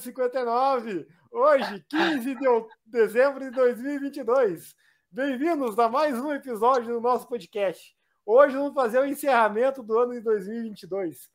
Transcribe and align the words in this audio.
59. 0.00 1.06
Hoje, 1.30 1.84
15 1.88 2.34
de 2.34 2.46
dezembro 2.84 3.40
de 3.40 3.50
2022. 3.50 4.74
Bem-vindos 5.10 5.78
a 5.78 5.88
mais 5.88 6.18
um 6.18 6.32
episódio 6.32 6.94
do 6.94 7.00
nosso 7.00 7.26
podcast. 7.26 7.96
Hoje 8.24 8.56
vamos 8.56 8.74
fazer 8.74 8.98
o 8.98 9.06
encerramento 9.06 9.82
do 9.82 9.98
ano 9.98 10.12
de 10.12 10.20
2022. 10.20 11.30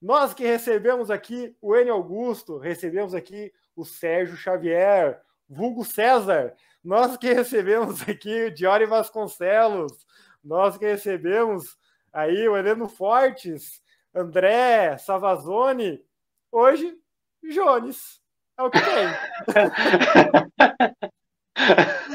Nós 0.00 0.32
que 0.32 0.44
recebemos 0.44 1.10
aqui 1.10 1.54
o 1.60 1.76
Enio 1.76 1.92
Augusto, 1.92 2.56
recebemos 2.56 3.14
aqui 3.14 3.52
o 3.76 3.84
Sérgio 3.84 4.36
Xavier, 4.36 5.20
vulgo 5.48 5.84
César. 5.84 6.54
Nós 6.82 7.16
que 7.16 7.32
recebemos 7.32 8.08
aqui 8.08 8.44
o 8.44 8.54
Diori 8.54 8.86
Vasconcelos. 8.86 10.06
Nós 10.42 10.78
que 10.78 10.86
recebemos 10.86 11.76
aí 12.12 12.48
o 12.48 12.56
Heleno 12.56 12.88
Fortes, 12.88 13.82
André, 14.14 14.96
Savazone. 14.96 16.02
Hoje, 16.50 16.99
Jones. 17.42 18.20
É 18.58 18.62
o 18.62 18.70
que 18.70 18.80
tem. 18.80 19.06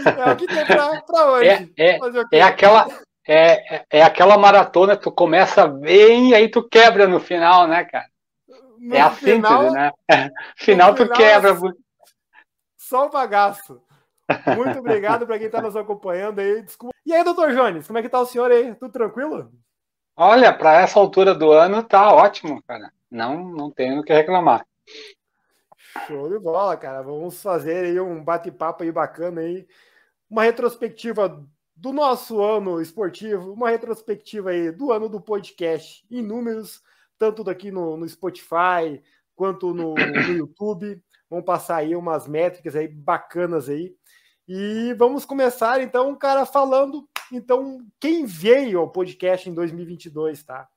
é 0.06 0.32
o 0.32 0.36
que 0.36 0.48
tem 0.48 0.66
para 0.66 1.32
hoje. 1.32 1.74
É, 1.78 1.96
é, 1.96 2.00
é 2.32 2.42
aquela. 2.42 2.88
É, 3.28 3.86
é 3.90 4.04
aquela 4.04 4.38
maratona, 4.38 4.96
tu 4.96 5.12
começa 5.12 5.68
bem 5.68 6.30
e 6.30 6.36
aí 6.36 6.48
tu 6.48 6.62
quebra 6.62 7.08
no 7.08 7.20
final, 7.20 7.68
né, 7.68 7.84
cara? 7.84 8.06
No 8.78 8.96
é 8.96 9.02
a 9.02 9.10
final, 9.10 9.64
síntese, 9.64 9.76
né? 9.76 9.92
final 10.56 10.94
tu 10.94 11.02
final, 11.04 11.18
quebra. 11.18 11.58
Só 12.78 13.08
o 13.08 13.10
bagaço. 13.10 13.82
Muito 14.56 14.78
obrigado 14.78 15.26
para 15.26 15.40
quem 15.40 15.48
está 15.48 15.60
nos 15.60 15.76
acompanhando 15.76 16.40
aí. 16.40 16.62
Desculpa. 16.62 16.94
E 17.04 17.14
aí, 17.14 17.24
doutor 17.24 17.52
Jones, 17.54 17.88
como 17.88 17.98
é 17.98 18.04
que 18.04 18.10
tá 18.10 18.20
o 18.20 18.28
senhor 18.28 18.52
aí? 18.52 18.76
Tudo 18.76 18.92
tranquilo? 18.92 19.52
Olha, 20.16 20.54
para 20.54 20.82
essa 20.82 21.00
altura 21.00 21.34
do 21.34 21.52
ano 21.52 21.84
tá 21.84 22.14
ótimo, 22.14 22.62
cara. 22.64 22.92
Não, 23.10 23.44
não 23.44 23.72
tenho 23.72 24.00
o 24.00 24.04
que 24.04 24.14
reclamar. 24.14 24.64
Show 26.08 26.30
de 26.30 26.40
bola, 26.40 26.76
cara. 26.78 27.02
Vamos 27.02 27.42
fazer 27.42 27.86
aí 27.86 28.00
um 28.00 28.24
bate-papo 28.24 28.84
aí 28.84 28.92
bacana 28.92 29.42
aí. 29.42 29.68
Uma 30.30 30.44
retrospectiva 30.44 31.46
do 31.76 31.92
nosso 31.92 32.42
ano 32.42 32.82
esportivo, 32.82 33.52
uma 33.52 33.70
retrospectiva 33.70 34.52
aí 34.52 34.72
do 34.72 34.92
ano 34.92 35.10
do 35.10 35.20
podcast 35.20 36.06
em 36.10 36.22
números, 36.22 36.82
tanto 37.18 37.44
daqui 37.44 37.70
no, 37.70 37.98
no 37.98 38.08
Spotify 38.08 39.02
quanto 39.36 39.74
no, 39.74 39.94
no 39.94 40.32
YouTube. 40.32 41.02
Vamos 41.30 41.46
passar 41.46 41.78
aí 41.78 41.96
umas 41.96 42.28
métricas 42.28 42.76
aí 42.76 42.88
bacanas 42.88 43.68
aí. 43.68 43.96
E 44.48 44.94
vamos 44.94 45.26
começar 45.26 45.82
então, 45.82 46.16
cara, 46.16 46.46
falando 46.46 47.08
então 47.32 47.80
quem 48.00 48.26
veio 48.26 48.80
ao 48.80 48.92
podcast 48.92 49.50
em 49.50 49.54
2022, 49.54 50.44
tá? 50.44 50.68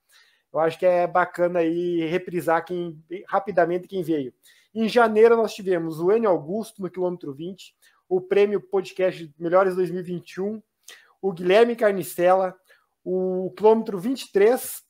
Eu 0.51 0.59
acho 0.59 0.79
que 0.79 0.85
é 0.85 1.05
bacana 1.05 1.59
aí 1.59 2.05
reprisar 2.05 2.65
quem 2.65 3.03
rapidamente 3.27 3.87
quem 3.87 4.01
veio. 4.01 4.33
Em 4.73 4.87
janeiro 4.87 5.35
nós 5.35 5.53
tivemos 5.53 5.99
o 5.99 6.11
Enio 6.11 6.29
Augusto 6.29 6.81
no 6.81 6.89
quilômetro 6.89 7.33
20, 7.33 7.75
o 8.07 8.19
prêmio 8.19 8.59
podcast 8.61 9.31
Melhores 9.37 9.75
2021, 9.75 10.61
o 11.21 11.31
Guilherme 11.31 11.75
Carnicela, 11.75 12.55
o 13.03 13.53
quilômetro 13.55 13.99
23 13.99 14.83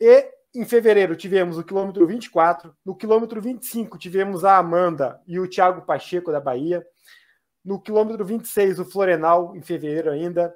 e 0.00 0.30
em 0.54 0.64
fevereiro 0.64 1.14
tivemos 1.14 1.58
o 1.58 1.64
quilômetro 1.64 2.06
24, 2.06 2.74
no 2.84 2.96
quilômetro 2.96 3.40
25 3.40 3.98
tivemos 3.98 4.44
a 4.44 4.56
Amanda 4.56 5.20
e 5.26 5.38
o 5.38 5.48
Thiago 5.48 5.82
Pacheco 5.82 6.32
da 6.32 6.40
Bahia. 6.40 6.86
No 7.64 7.80
quilômetro 7.80 8.24
26, 8.24 8.78
o 8.78 8.84
Florenal, 8.84 9.54
em 9.54 9.60
fevereiro 9.60 10.10
ainda. 10.10 10.54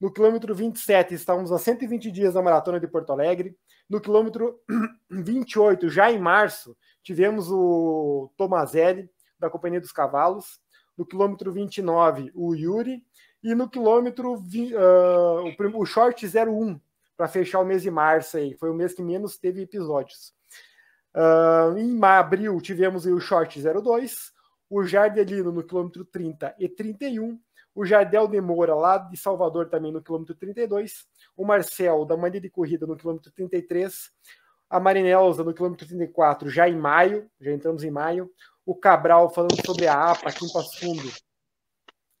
No 0.00 0.12
quilômetro 0.12 0.54
27, 0.54 1.14
estávamos 1.14 1.52
a 1.52 1.58
120 1.58 2.10
dias 2.10 2.34
da 2.34 2.42
Maratona 2.42 2.80
de 2.80 2.86
Porto 2.86 3.12
Alegre. 3.12 3.56
No 3.88 4.00
quilômetro 4.00 4.60
28, 5.10 5.88
já 5.88 6.10
em 6.10 6.18
março, 6.18 6.76
tivemos 7.02 7.50
o 7.50 8.30
Tomazelli, 8.36 9.08
da 9.38 9.48
Companhia 9.48 9.80
dos 9.80 9.92
Cavalos. 9.92 10.60
No 10.96 11.04
quilômetro 11.04 11.52
29, 11.52 12.30
o 12.34 12.54
Yuri. 12.54 13.04
E 13.42 13.54
no 13.54 13.68
quilômetro, 13.68 14.34
uh, 14.34 15.78
o, 15.78 15.84
Short 15.84 16.26
01, 16.26 16.80
para 17.16 17.28
fechar 17.28 17.60
o 17.60 17.64
mês 17.64 17.82
de 17.82 17.90
março 17.90 18.36
aí. 18.36 18.54
Foi 18.54 18.70
o 18.70 18.74
mês 18.74 18.94
que 18.94 19.02
menos 19.02 19.36
teve 19.36 19.62
episódios. 19.62 20.32
Uh, 21.14 21.76
em 21.78 21.98
abril, 22.02 22.60
tivemos 22.60 23.06
o 23.06 23.20
Short 23.20 23.60
02 23.60 24.34
o 24.68 24.82
Jardelino 24.82 25.52
no 25.52 25.62
quilômetro 25.62 26.04
30 26.04 26.54
e 26.58 26.68
31, 26.68 27.38
o 27.74 27.84
Jardel 27.84 28.28
de 28.28 28.40
Moura 28.40 28.74
lá 28.74 28.98
de 28.98 29.16
Salvador 29.16 29.68
também 29.68 29.92
no 29.92 30.02
quilômetro 30.02 30.34
32, 30.34 31.06
o 31.36 31.44
Marcel 31.44 32.04
da 32.04 32.16
Mania 32.16 32.40
de 32.40 32.48
Corrida 32.48 32.86
no 32.86 32.96
quilômetro 32.96 33.32
33, 33.32 34.10
a 34.70 34.78
Marinelza 34.80 35.42
no 35.42 35.52
quilômetro 35.52 35.86
34 35.86 36.48
já 36.48 36.68
em 36.68 36.76
maio, 36.76 37.30
já 37.40 37.52
entramos 37.52 37.82
em 37.84 37.90
maio, 37.90 38.30
o 38.64 38.74
Cabral 38.74 39.30
falando 39.30 39.56
sobre 39.64 39.86
a 39.86 40.10
APA 40.10 40.28
aqui 40.28 40.44
em 40.44 40.52
Passo 40.52 40.78
Fundo 40.78 41.10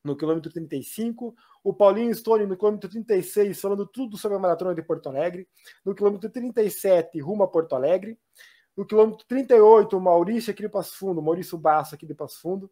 no 0.04 0.14
quilômetro 0.14 0.52
35, 0.52 1.34
o 1.64 1.72
Paulinho 1.72 2.14
Stone 2.14 2.44
no 2.46 2.56
quilômetro 2.56 2.90
36 2.90 3.58
falando 3.58 3.86
tudo 3.86 4.18
sobre 4.18 4.36
a 4.36 4.40
maratona 4.40 4.74
de 4.74 4.82
Porto 4.82 5.08
Alegre, 5.08 5.48
no 5.84 5.94
quilômetro 5.94 6.28
37 6.28 7.18
rumo 7.20 7.42
a 7.42 7.48
Porto 7.48 7.74
Alegre, 7.74 8.18
no 8.76 8.84
quilômetro 8.84 9.24
38, 9.26 9.96
o 9.96 10.00
Maurício 10.00 10.50
aqui 10.50 10.62
de 10.62 10.68
Passo 10.68 10.96
Fundo, 10.98 11.22
Maurício 11.22 11.56
Basso 11.56 11.94
aqui 11.94 12.04
de 12.04 12.14
Passo 12.14 12.40
Fundo. 12.40 12.70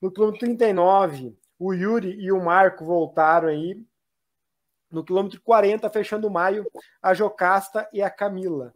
No 0.00 0.10
quilômetro 0.10 0.40
39, 0.40 1.36
o 1.58 1.72
Yuri 1.72 2.16
e 2.18 2.32
o 2.32 2.42
Marco 2.42 2.84
voltaram 2.84 3.48
aí. 3.48 3.80
No 4.90 5.04
quilômetro 5.04 5.40
40, 5.40 5.90
fechando 5.90 6.30
maio, 6.30 6.66
a 7.02 7.14
Jocasta 7.14 7.88
e 7.92 8.00
a 8.00 8.08
Camila. 8.08 8.72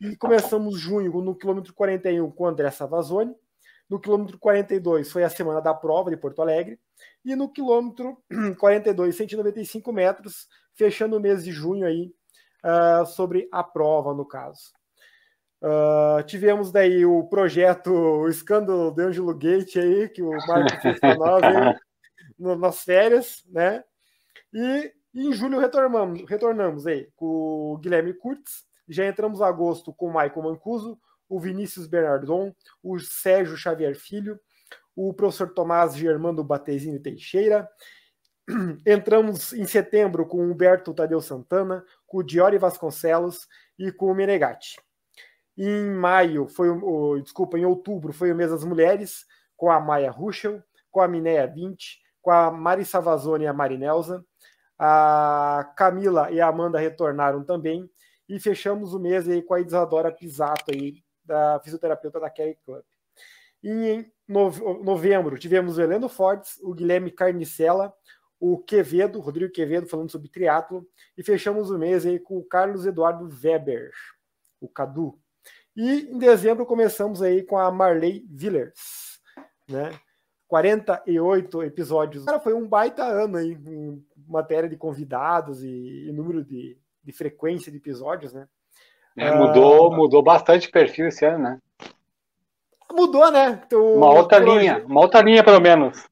E 0.00 0.16
começamos 0.16 0.80
junho 0.80 1.12
no 1.20 1.34
quilômetro 1.34 1.74
41 1.74 2.30
com 2.30 2.44
o 2.44 2.46
André 2.46 2.70
Savazone. 2.70 3.34
No 3.88 4.00
quilômetro 4.00 4.38
42 4.38 5.10
foi 5.10 5.24
a 5.24 5.28
semana 5.28 5.60
da 5.60 5.74
prova 5.74 6.10
de 6.10 6.16
Porto 6.16 6.40
Alegre. 6.40 6.78
E 7.24 7.34
no 7.36 7.48
quilômetro 7.48 8.16
42, 8.58 9.14
195 9.14 9.92
metros, 9.92 10.48
fechando 10.74 11.16
o 11.16 11.20
mês 11.20 11.44
de 11.44 11.52
junho 11.52 11.86
aí, 11.86 12.12
uh, 12.64 13.04
sobre 13.04 13.48
a 13.52 13.62
prova, 13.62 14.14
no 14.14 14.24
caso. 14.24 14.72
Uh, 15.62 16.22
tivemos 16.24 16.72
daí 16.72 17.04
o 17.04 17.24
projeto, 17.24 17.92
o 17.92 18.28
escândalo 18.28 18.90
do 18.90 19.02
Angelo 19.02 19.34
Gate 19.34 19.76
aí, 19.76 20.08
que 20.08 20.22
o 20.22 20.30
Marco 20.46 20.80
fez 20.80 20.98
para 20.98 21.14
nós 21.16 21.42
aí, 21.42 21.76
nas 22.40 22.82
férias, 22.82 23.44
né? 23.48 23.84
E, 24.52 24.92
em 25.14 25.32
julho 25.32 25.58
retornamos, 25.58 26.28
retornamos 26.28 26.86
aí 26.86 27.08
com 27.14 27.26
o 27.74 27.78
Guilherme 27.78 28.14
Kurtz, 28.14 28.64
já 28.88 29.06
entramos 29.06 29.40
em 29.40 29.44
agosto 29.44 29.92
com 29.92 30.06
o 30.06 30.12
Michael 30.12 30.42
Mancuso, 30.42 30.98
o 31.28 31.38
Vinícius 31.38 31.86
Bernardon, 31.86 32.52
o 32.82 32.98
Sérgio 32.98 33.56
Xavier 33.56 33.94
Filho, 33.94 34.38
o 34.96 35.14
professor 35.14 35.54
Tomás 35.54 35.94
Germando 35.94 36.42
Batezinho 36.42 37.00
Teixeira. 37.00 37.68
Entramos 38.84 39.52
em 39.52 39.64
setembro 39.64 40.26
com 40.26 40.38
o 40.38 40.50
Humberto 40.50 40.92
Tadeu 40.92 41.20
Santana, 41.20 41.84
com 42.06 42.18
o 42.18 42.22
Diori 42.22 42.58
Vasconcelos 42.58 43.46
e 43.78 43.92
com 43.92 44.06
o 44.06 44.14
Menegatti. 44.14 44.76
Em 45.56 45.90
maio, 45.90 46.48
foi 46.48 46.70
o, 46.70 47.20
desculpa, 47.20 47.58
em 47.58 47.64
outubro 47.64 48.12
foi 48.12 48.32
o 48.32 48.34
mês 48.34 48.50
das 48.50 48.64
mulheres, 48.64 49.24
com 49.56 49.70
a 49.70 49.78
Maia 49.78 50.10
Ruschel, 50.10 50.62
com 50.90 51.00
a 51.00 51.06
Minéia 51.06 51.46
20, 51.46 51.99
com 52.20 52.30
a 52.30 52.50
Mari 52.50 52.84
Savazone 52.84 53.44
e 53.44 53.46
a 53.46 53.52
Marinelza. 53.52 54.24
A 54.78 55.72
Camila 55.76 56.30
e 56.30 56.40
a 56.40 56.48
Amanda 56.48 56.78
retornaram 56.78 57.44
também. 57.44 57.90
E 58.28 58.38
fechamos 58.38 58.94
o 58.94 59.00
mês 59.00 59.28
aí 59.28 59.42
com 59.42 59.54
a 59.54 59.60
Isadora 59.60 60.12
Pisato, 60.12 60.70
aí, 60.70 61.02
da 61.24 61.60
fisioterapeuta 61.62 62.20
da 62.20 62.30
Kelly 62.30 62.56
Club. 62.64 62.84
E 63.62 63.70
em 63.70 64.12
novembro 64.82 65.38
tivemos 65.38 65.76
o 65.76 65.82
Heleno 65.82 66.08
Fortes, 66.08 66.58
o 66.62 66.72
Guilherme 66.72 67.10
Carnicella, 67.10 67.92
o 68.38 68.56
Quevedo, 68.58 69.20
Rodrigo 69.20 69.52
Quevedo, 69.52 69.86
falando 69.86 70.10
sobre 70.10 70.30
triatlo, 70.30 70.88
e 71.16 71.22
fechamos 71.22 71.70
o 71.70 71.78
mês 71.78 72.06
aí 72.06 72.18
com 72.18 72.38
o 72.38 72.44
Carlos 72.44 72.86
Eduardo 72.86 73.28
Weber, 73.28 73.90
o 74.60 74.68
Cadu. 74.68 75.20
E 75.76 76.10
em 76.10 76.18
dezembro 76.18 76.64
começamos 76.64 77.20
aí 77.20 77.42
com 77.42 77.58
a 77.58 77.70
Marley 77.70 78.24
Villers, 78.30 79.20
né? 79.68 79.90
48 80.50 81.62
episódios. 81.62 82.24
Cara, 82.24 82.40
foi 82.40 82.52
um 82.52 82.66
baita 82.66 83.04
ano 83.04 83.36
aí, 83.36 83.52
em 83.52 84.04
matéria 84.26 84.68
de 84.68 84.76
convidados 84.76 85.62
e, 85.62 86.08
e 86.08 86.12
número 86.12 86.44
de, 86.44 86.76
de, 87.04 87.12
frequência 87.12 87.70
de 87.70 87.78
episódios, 87.78 88.32
né? 88.32 88.48
É, 89.16 89.32
mudou, 89.32 89.88
uh, 89.88 89.96
mudou 89.96 90.24
bastante 90.24 90.68
o 90.68 90.72
perfil 90.72 91.06
esse 91.06 91.24
ano, 91.24 91.44
né? 91.44 91.58
Mudou, 92.92 93.30
né? 93.30 93.62
Então, 93.64 93.94
uma 93.94 94.12
outra 94.12 94.40
linha, 94.40 94.84
uma 94.84 95.00
outra 95.02 95.22
linha 95.22 95.44
pelo 95.44 95.60
menos. 95.60 96.04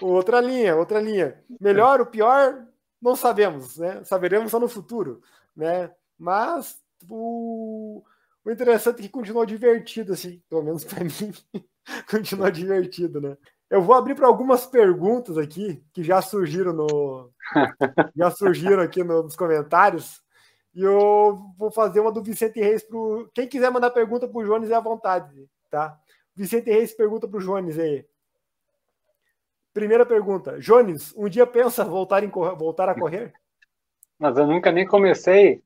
Outra 0.00 0.40
linha, 0.40 0.76
outra 0.76 1.00
linha. 1.00 1.42
Melhor 1.60 1.98
ou 1.98 2.06
pior, 2.06 2.64
não 3.00 3.16
sabemos, 3.16 3.78
né? 3.78 4.04
Saberemos 4.04 4.52
só 4.52 4.60
no 4.60 4.68
futuro, 4.68 5.20
né? 5.56 5.90
Mas 6.16 6.80
o, 7.10 8.04
o 8.44 8.50
interessante 8.50 9.00
é 9.00 9.02
que 9.02 9.08
continuou 9.08 9.44
divertido, 9.44 10.12
assim, 10.12 10.40
pelo 10.48 10.62
menos 10.62 10.84
para 10.84 11.02
mim, 11.02 11.32
continuou 12.08 12.48
divertido, 12.48 13.20
né? 13.20 13.36
Eu 13.72 13.80
vou 13.80 13.94
abrir 13.94 14.14
para 14.14 14.26
algumas 14.26 14.66
perguntas 14.66 15.38
aqui 15.38 15.82
que 15.94 16.04
já 16.04 16.20
surgiram 16.20 16.74
no 16.74 17.30
já 18.14 18.30
surgiram 18.30 18.82
aqui 18.82 19.02
no, 19.02 19.22
nos 19.22 19.34
comentários. 19.34 20.22
E 20.74 20.82
eu 20.82 21.40
vou 21.56 21.70
fazer 21.70 22.00
uma 22.00 22.12
do 22.12 22.22
Vicente 22.22 22.60
Reis 22.60 22.84
pro. 22.84 23.30
Quem 23.34 23.48
quiser 23.48 23.70
mandar 23.70 23.88
pergunta 23.88 24.28
pro 24.28 24.44
Jones 24.44 24.70
é 24.70 24.74
à 24.74 24.80
vontade, 24.80 25.48
tá? 25.70 25.98
Vicente 26.36 26.70
Reis 26.70 26.92
pergunta 26.92 27.26
pro 27.26 27.40
Jones 27.40 27.78
aí. 27.78 28.04
Primeira 29.72 30.04
pergunta. 30.04 30.58
Jones, 30.58 31.14
um 31.16 31.26
dia 31.26 31.46
pensa 31.46 31.82
voltar, 31.82 32.22
em, 32.22 32.28
voltar 32.28 32.90
a 32.90 32.94
correr? 32.94 33.32
Mas 34.18 34.36
eu 34.36 34.46
nunca 34.46 34.70
nem 34.70 34.86
comecei. 34.86 35.64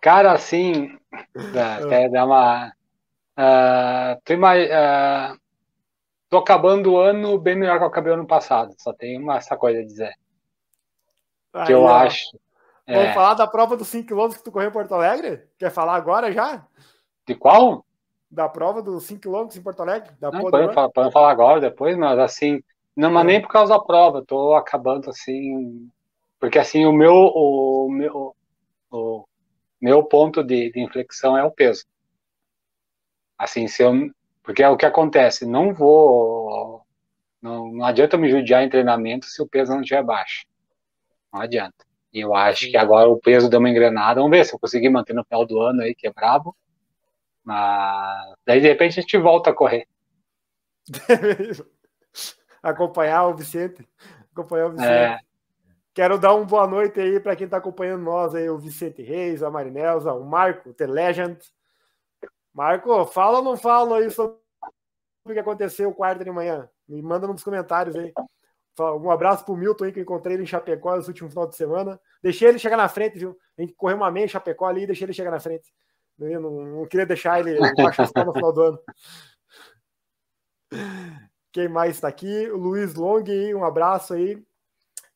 Cara, 0.00 0.32
assim, 0.32 0.98
até 1.36 2.08
dá 2.08 2.24
uma. 2.24 2.72
Uh, 3.38 4.20
tô, 4.24 4.34
uh, 4.34 5.41
tô 6.32 6.38
acabando 6.38 6.92
o 6.92 6.98
ano 6.98 7.38
bem 7.38 7.54
melhor 7.54 7.76
que 7.76 7.84
eu 7.84 7.88
acabei 7.88 8.10
o 8.10 8.14
ano 8.14 8.26
passado. 8.26 8.74
Só 8.78 8.90
tem 8.90 9.20
uma, 9.20 9.36
essa 9.36 9.54
coisa 9.54 9.80
a 9.80 9.84
dizer. 9.84 10.14
Aí, 11.52 11.66
que 11.66 11.74
eu 11.74 11.82
ó. 11.82 11.94
acho. 11.94 12.30
Vamos 12.86 13.04
é... 13.04 13.12
falar 13.12 13.34
da 13.34 13.46
prova 13.46 13.76
dos 13.76 13.88
5 13.88 14.08
km 14.08 14.34
que 14.34 14.42
tu 14.42 14.50
correu 14.50 14.70
em 14.70 14.72
Porto 14.72 14.94
Alegre? 14.94 15.46
Quer 15.58 15.70
falar 15.70 15.94
agora 15.94 16.32
já? 16.32 16.66
De 17.26 17.34
qual? 17.34 17.84
Da 18.30 18.48
prova 18.48 18.80
dos 18.80 19.04
5 19.04 19.20
km 19.20 19.54
em 19.54 19.62
Porto 19.62 19.82
Alegre? 19.82 20.10
Da 20.18 20.30
não, 20.30 20.40
podemos, 20.40 20.74
falar, 20.74 20.88
podemos 20.88 21.12
falar 21.12 21.30
agora, 21.30 21.60
depois, 21.60 21.98
mas 21.98 22.18
assim, 22.18 22.62
não, 22.96 23.10
mas 23.10 23.24
é. 23.24 23.26
nem 23.26 23.42
por 23.42 23.48
causa 23.48 23.74
da 23.74 23.84
prova, 23.84 24.24
tô 24.24 24.54
acabando 24.54 25.10
assim, 25.10 25.86
porque 26.40 26.58
assim, 26.58 26.86
o 26.86 26.92
meu, 26.92 27.12
o 27.12 27.90
meu, 27.90 28.34
o 28.90 29.24
meu 29.78 30.02
ponto 30.02 30.42
de, 30.42 30.72
de 30.72 30.80
inflexão 30.80 31.36
é 31.36 31.44
o 31.44 31.50
peso. 31.50 31.84
Assim, 33.36 33.68
se 33.68 33.82
eu, 33.82 33.92
porque 34.42 34.62
é 34.62 34.68
o 34.68 34.76
que 34.76 34.86
acontece, 34.86 35.46
não 35.46 35.72
vou, 35.72 36.84
não, 37.40 37.72
não 37.72 37.84
adianta 37.84 38.16
me 38.16 38.30
judiar 38.30 38.62
em 38.62 38.68
treinamento 38.68 39.26
se 39.26 39.42
o 39.42 39.48
peso 39.48 39.72
não 39.72 39.80
estiver 39.80 40.02
baixo. 40.02 40.46
Não 41.32 41.40
adianta. 41.40 41.84
E 42.12 42.20
eu 42.20 42.34
acho 42.34 42.70
que 42.70 42.76
agora 42.76 43.08
o 43.08 43.18
peso 43.18 43.48
deu 43.48 43.58
uma 43.58 43.70
engrenada. 43.70 44.20
Vamos 44.20 44.36
ver 44.36 44.44
se 44.44 44.54
eu 44.54 44.58
conseguir 44.58 44.90
manter 44.90 45.14
no 45.14 45.24
final 45.24 45.46
do 45.46 45.60
ano 45.60 45.82
aí, 45.82 45.94
que 45.94 46.06
é 46.06 46.12
brabo. 46.12 46.54
Mas 47.42 48.34
daí 48.46 48.60
de 48.60 48.68
repente 48.68 48.98
a 48.98 49.02
gente 49.02 49.18
volta 49.18 49.50
a 49.50 49.54
correr. 49.54 49.88
Acompanhar 52.62 53.26
o 53.26 53.34
Vicente. 53.34 53.88
Acompanhar 54.30 54.66
o 54.66 54.70
Vicente. 54.72 54.90
É. 54.90 55.18
Quero 55.94 56.18
dar 56.18 56.34
uma 56.34 56.44
boa 56.44 56.66
noite 56.66 57.00
aí 57.00 57.18
para 57.18 57.34
quem 57.34 57.46
está 57.46 57.56
acompanhando 57.56 58.02
nós 58.02 58.34
aí, 58.34 58.48
o 58.48 58.58
Vicente 58.58 59.02
Reis, 59.02 59.42
a 59.42 59.50
Marinelza, 59.50 60.12
o 60.12 60.24
Marco, 60.24 60.72
The 60.72 60.86
Legend. 60.86 61.38
Marco, 62.54 63.06
fala 63.06 63.38
ou 63.38 63.44
não 63.44 63.56
fala 63.56 63.98
aí 63.98 64.10
sobre 64.10 64.36
o 65.24 65.32
que 65.32 65.38
aconteceu 65.38 65.92
quarta 65.94 66.24
de 66.24 66.30
manhã? 66.30 66.68
Me 66.88 67.00
manda 67.00 67.26
nos 67.26 67.42
comentários 67.42 67.96
aí. 67.96 68.12
Um 68.78 69.10
abraço 69.10 69.44
pro 69.44 69.56
Milton 69.56 69.84
aí, 69.84 69.92
que 69.92 70.00
eu 70.00 70.02
encontrei 70.02 70.34
ele 70.34 70.42
em 70.44 70.46
Chapecó 70.46 70.96
no 70.96 71.06
último 71.06 71.28
final 71.28 71.46
de 71.46 71.56
semana. 71.56 72.00
Deixei 72.22 72.48
ele 72.48 72.58
chegar 72.58 72.76
na 72.76 72.88
frente, 72.88 73.18
viu? 73.18 73.36
A 73.56 73.60
gente 73.60 73.74
correu 73.74 73.96
uma 73.96 74.10
meia 74.10 74.24
em 74.24 74.28
Chapecó 74.28 74.66
ali 74.66 74.82
e 74.82 74.86
deixei 74.86 75.04
ele 75.04 75.12
chegar 75.12 75.30
na 75.30 75.40
frente. 75.40 75.72
Eu 76.18 76.40
não, 76.40 76.50
não 76.50 76.86
queria 76.86 77.06
deixar 77.06 77.40
ele 77.40 77.58
baixar 77.76 78.08
no 78.24 78.32
final 78.32 78.52
do 78.52 78.62
ano. 78.62 78.78
Quem 81.52 81.68
mais 81.68 81.96
está 81.96 82.08
aqui? 82.08 82.50
O 82.50 82.56
Luiz 82.56 82.94
Long, 82.94 83.24
um 83.54 83.64
abraço 83.64 84.14
aí. 84.14 84.42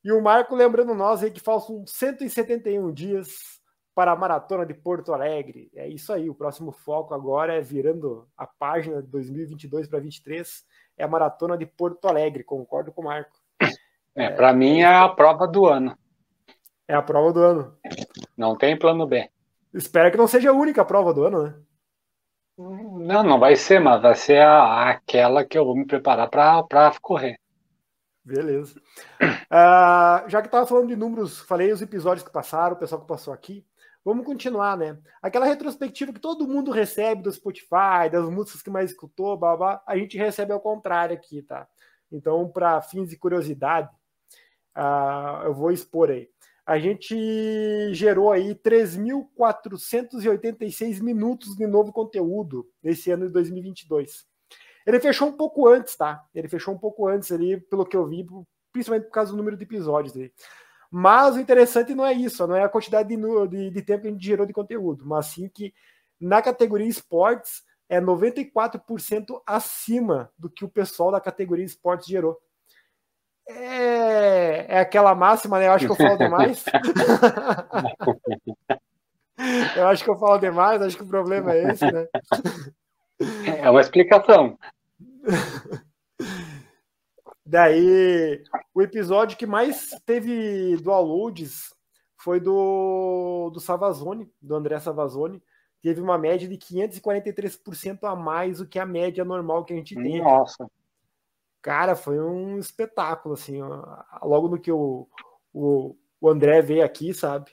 E 0.05 0.13
o 0.13 0.23
Marco 0.23 0.55
lembrando 0.55 0.95
nós 0.95 1.23
aí 1.23 1.31
que 1.31 1.41
faltam 1.41 1.85
171 1.87 2.93
dias 2.93 3.57
para 3.97 4.13
a 4.13 4.17
maratona 4.17 4.67
de 4.67 4.75
Porto 4.75 5.15
Alegre. 5.15 5.71
É 5.75 5.89
isso 5.89 6.13
aí, 6.13 6.29
o 6.29 6.35
próximo 6.35 6.71
foco 6.71 7.15
agora 7.15 7.55
é 7.55 7.63
virando 7.63 8.29
a 8.37 8.47
página 8.47 9.01
de 9.01 9.09
2022 9.09 9.89
para 9.89 10.01
2023, 10.01 10.67
é 10.99 11.05
a 11.05 11.09
maratona 11.09 11.57
de 11.57 11.65
Porto 11.65 12.07
Alegre, 12.07 12.45
concordo 12.45 12.93
com 12.93 13.01
o 13.01 13.05
Marco. 13.07 13.41
É, 14.15 14.29
para 14.29 14.53
mim 14.53 14.81
é 14.81 14.85
a 14.85 15.09
prova 15.09 15.49
do 15.49 15.65
ano. 15.65 15.97
É 16.87 16.95
a 16.95 17.01
prova 17.01 17.33
do 17.33 17.41
ano. 17.41 17.75
Não 18.37 18.55
tem 18.55 18.79
plano 18.79 19.07
B. 19.07 19.31
Espero 19.73 20.11
que 20.11 20.19
não 20.19 20.29
seja 20.29 20.51
a 20.51 20.55
única 20.55 20.85
prova 20.85 21.15
do 21.15 21.25
ano, 21.25 21.43
né? 21.45 21.55
Não, 22.59 23.23
não 23.23 23.41
vai 23.41 23.57
ser, 23.57 23.81
mas 23.81 24.03
vai 24.03 24.15
ser 24.15 24.43
a, 24.43 24.91
aquela 24.91 25.43
que 25.43 25.57
eu 25.57 25.65
vou 25.65 25.75
me 25.75 25.87
preparar 25.87 26.29
para 26.29 26.93
correr. 27.01 27.41
Beleza. 28.23 28.79
Uh, 29.23 30.29
já 30.29 30.43
que 30.43 30.49
estava 30.49 30.67
falando 30.67 30.89
de 30.89 30.97
números, 30.97 31.41
falei 31.41 31.73
os 31.73 31.81
episódios 31.81 32.27
que 32.27 32.33
passaram, 32.33 32.77
o 32.77 32.79
pessoal 32.79 33.01
que 33.01 33.09
passou 33.09 33.33
aqui. 33.33 33.65
Vamos 34.07 34.25
continuar, 34.25 34.77
né? 34.77 34.97
Aquela 35.21 35.47
retrospectiva 35.47 36.13
que 36.13 36.21
todo 36.21 36.47
mundo 36.47 36.71
recebe 36.71 37.23
do 37.23 37.33
Spotify, 37.33 38.09
das 38.09 38.31
músicas 38.31 38.63
que 38.63 38.71
mais 38.71 38.93
escutou, 38.93 39.37
blá, 39.37 39.57
blá, 39.57 39.83
a 39.85 39.99
gente 39.99 40.17
recebe 40.17 40.53
ao 40.53 40.61
contrário 40.61 41.17
aqui, 41.17 41.43
tá? 41.43 41.67
Então, 42.13 42.49
para 42.49 42.81
fins 42.81 43.11
de 43.11 43.17
curiosidade, 43.17 43.91
uh, 44.79 45.47
eu 45.47 45.53
vou 45.53 45.73
expor 45.73 46.11
aí. 46.11 46.31
A 46.65 46.79
gente 46.79 47.17
gerou 47.95 48.31
aí 48.31 48.55
3.486 48.55 51.03
minutos 51.03 51.57
de 51.57 51.67
novo 51.67 51.93
conteúdo 51.93 52.65
nesse 52.81 53.11
ano 53.11 53.27
de 53.27 53.33
2022. 53.33 54.25
Ele 54.87 55.01
fechou 55.01 55.27
um 55.27 55.37
pouco 55.37 55.67
antes, 55.67 55.97
tá? 55.97 56.25
Ele 56.33 56.49
fechou 56.49 56.73
um 56.73 56.79
pouco 56.79 57.09
antes 57.09 57.33
ali, 57.33 57.61
pelo 57.61 57.85
que 57.85 57.97
eu 57.97 58.07
vi, 58.07 58.25
principalmente 58.73 59.07
por 59.07 59.13
causa 59.13 59.33
do 59.33 59.37
número 59.37 59.57
de 59.57 59.65
episódios 59.65 60.15
dele. 60.15 60.33
Mas 60.99 61.37
o 61.37 61.41
interessante 61.41 61.95
não 61.95 62.07
é 62.07 62.15
isso, 62.15 62.47
não 62.47 62.57
é 62.57 62.65
a 62.65 62.71
quantidade 62.71 63.07
de, 63.07 63.49
de, 63.49 63.71
de 63.71 63.83
tempo 63.83 64.01
que 64.01 64.09
a 64.09 64.11
gente 64.13 64.25
gerou 64.25 64.47
de 64.47 64.55
conteúdo, 64.55 65.05
mas 65.05 65.27
sim 65.27 65.47
que 65.47 65.75
na 66.19 66.41
categoria 66.41 66.87
esportes 66.87 67.63
é 67.87 68.01
94% 68.01 69.43
acima 69.45 70.33
do 70.39 70.49
que 70.49 70.65
o 70.65 70.71
pessoal 70.71 71.13
da 71.13 71.21
categoria 71.21 71.67
esportes 71.67 72.07
gerou. 72.07 72.39
É, 73.47 74.77
é 74.77 74.81
aquela 74.81 75.15
máxima, 75.15 75.59
né? 75.59 75.67
Eu 75.67 75.73
acho 75.73 75.85
que 75.85 75.93
eu 75.93 75.97
falo 75.97 76.17
demais. 76.17 76.65
eu 79.77 79.89
acho 79.89 80.03
que 80.03 80.09
eu 80.09 80.19
falo 80.19 80.39
demais, 80.39 80.81
acho 80.81 80.97
que 80.97 81.03
o 81.03 81.09
problema 81.09 81.53
é 81.53 81.73
esse, 81.73 81.93
né? 81.93 82.09
É 83.61 83.69
uma 83.69 83.83
explicação. 83.83 84.59
Daí, 87.47 88.43
o 88.75 88.83
episódio 88.83 89.39
que 89.39 89.47
mais 89.47 89.91
teve 90.05 90.77
downloads 90.79 91.73
foi 92.17 92.41
do, 92.41 93.51
do 93.51 93.61
Savazone, 93.61 94.29
do 94.43 94.57
André 94.57 94.81
Savazone. 94.81 95.41
Teve 95.81 96.01
uma 96.01 96.19
média 96.19 96.49
de 96.49 96.57
543% 96.57 98.03
a 98.03 98.17
mais 98.17 98.59
do 98.59 98.67
que 98.67 98.81
a 98.81 98.85
média 98.85 99.25
normal 99.25 99.65
que 99.65 99.73
a 99.73 99.77
gente 99.77 99.95
tem. 99.95 100.21
Nossa. 100.21 100.69
Cara, 101.63 101.95
foi 101.95 102.19
um 102.19 102.59
espetáculo, 102.59 103.35
assim. 103.35 103.61
Logo 104.23 104.49
no 104.49 104.59
que 104.59 104.73
o, 104.73 105.07
o, 105.55 105.97
o 106.21 106.29
André 106.29 106.61
veio 106.63 106.85
aqui, 106.85 107.15
sabe? 107.15 107.53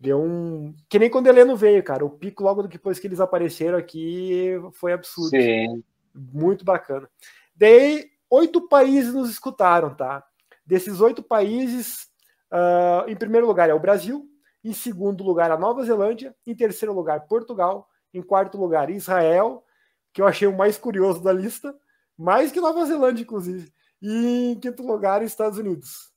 Deu 0.00 0.20
um. 0.20 0.74
Que 0.88 0.98
nem 0.98 1.08
quando 1.08 1.26
o 1.26 1.28
Heleno 1.28 1.56
veio, 1.56 1.82
cara. 1.84 2.04
O 2.04 2.10
pico 2.10 2.42
logo 2.42 2.66
depois 2.66 2.98
que 2.98 3.06
eles 3.06 3.20
apareceram 3.20 3.78
aqui 3.78 4.50
foi 4.72 4.92
absurdo. 4.92 5.30
Sim. 5.30 5.82
Muito 6.12 6.64
bacana. 6.64 7.08
Daí, 7.54 8.08
oito 8.30 8.68
países 8.68 9.14
nos 9.14 9.30
escutaram, 9.30 9.94
tá? 9.94 10.24
Desses 10.64 11.00
oito 11.00 11.22
países, 11.22 12.08
uh, 12.52 13.08
em 13.08 13.16
primeiro 13.16 13.46
lugar 13.46 13.70
é 13.70 13.74
o 13.74 13.80
Brasil, 13.80 14.28
em 14.64 14.72
segundo 14.72 15.24
lugar 15.24 15.50
a 15.50 15.56
Nova 15.56 15.82
Zelândia, 15.84 16.34
em 16.46 16.54
terceiro 16.54 16.92
lugar 16.92 17.26
Portugal, 17.26 17.88
em 18.12 18.22
quarto 18.22 18.58
lugar 18.58 18.90
Israel, 18.90 19.64
que 20.12 20.20
eu 20.20 20.26
achei 20.26 20.48
o 20.48 20.56
mais 20.56 20.76
curioso 20.76 21.22
da 21.22 21.32
lista, 21.32 21.74
mais 22.16 22.50
que 22.50 22.60
Nova 22.60 22.84
Zelândia, 22.84 23.22
inclusive. 23.22 23.72
E 24.00 24.52
em 24.52 24.60
quinto 24.60 24.82
lugar, 24.82 25.22
Estados 25.22 25.58
Unidos. 25.58 26.12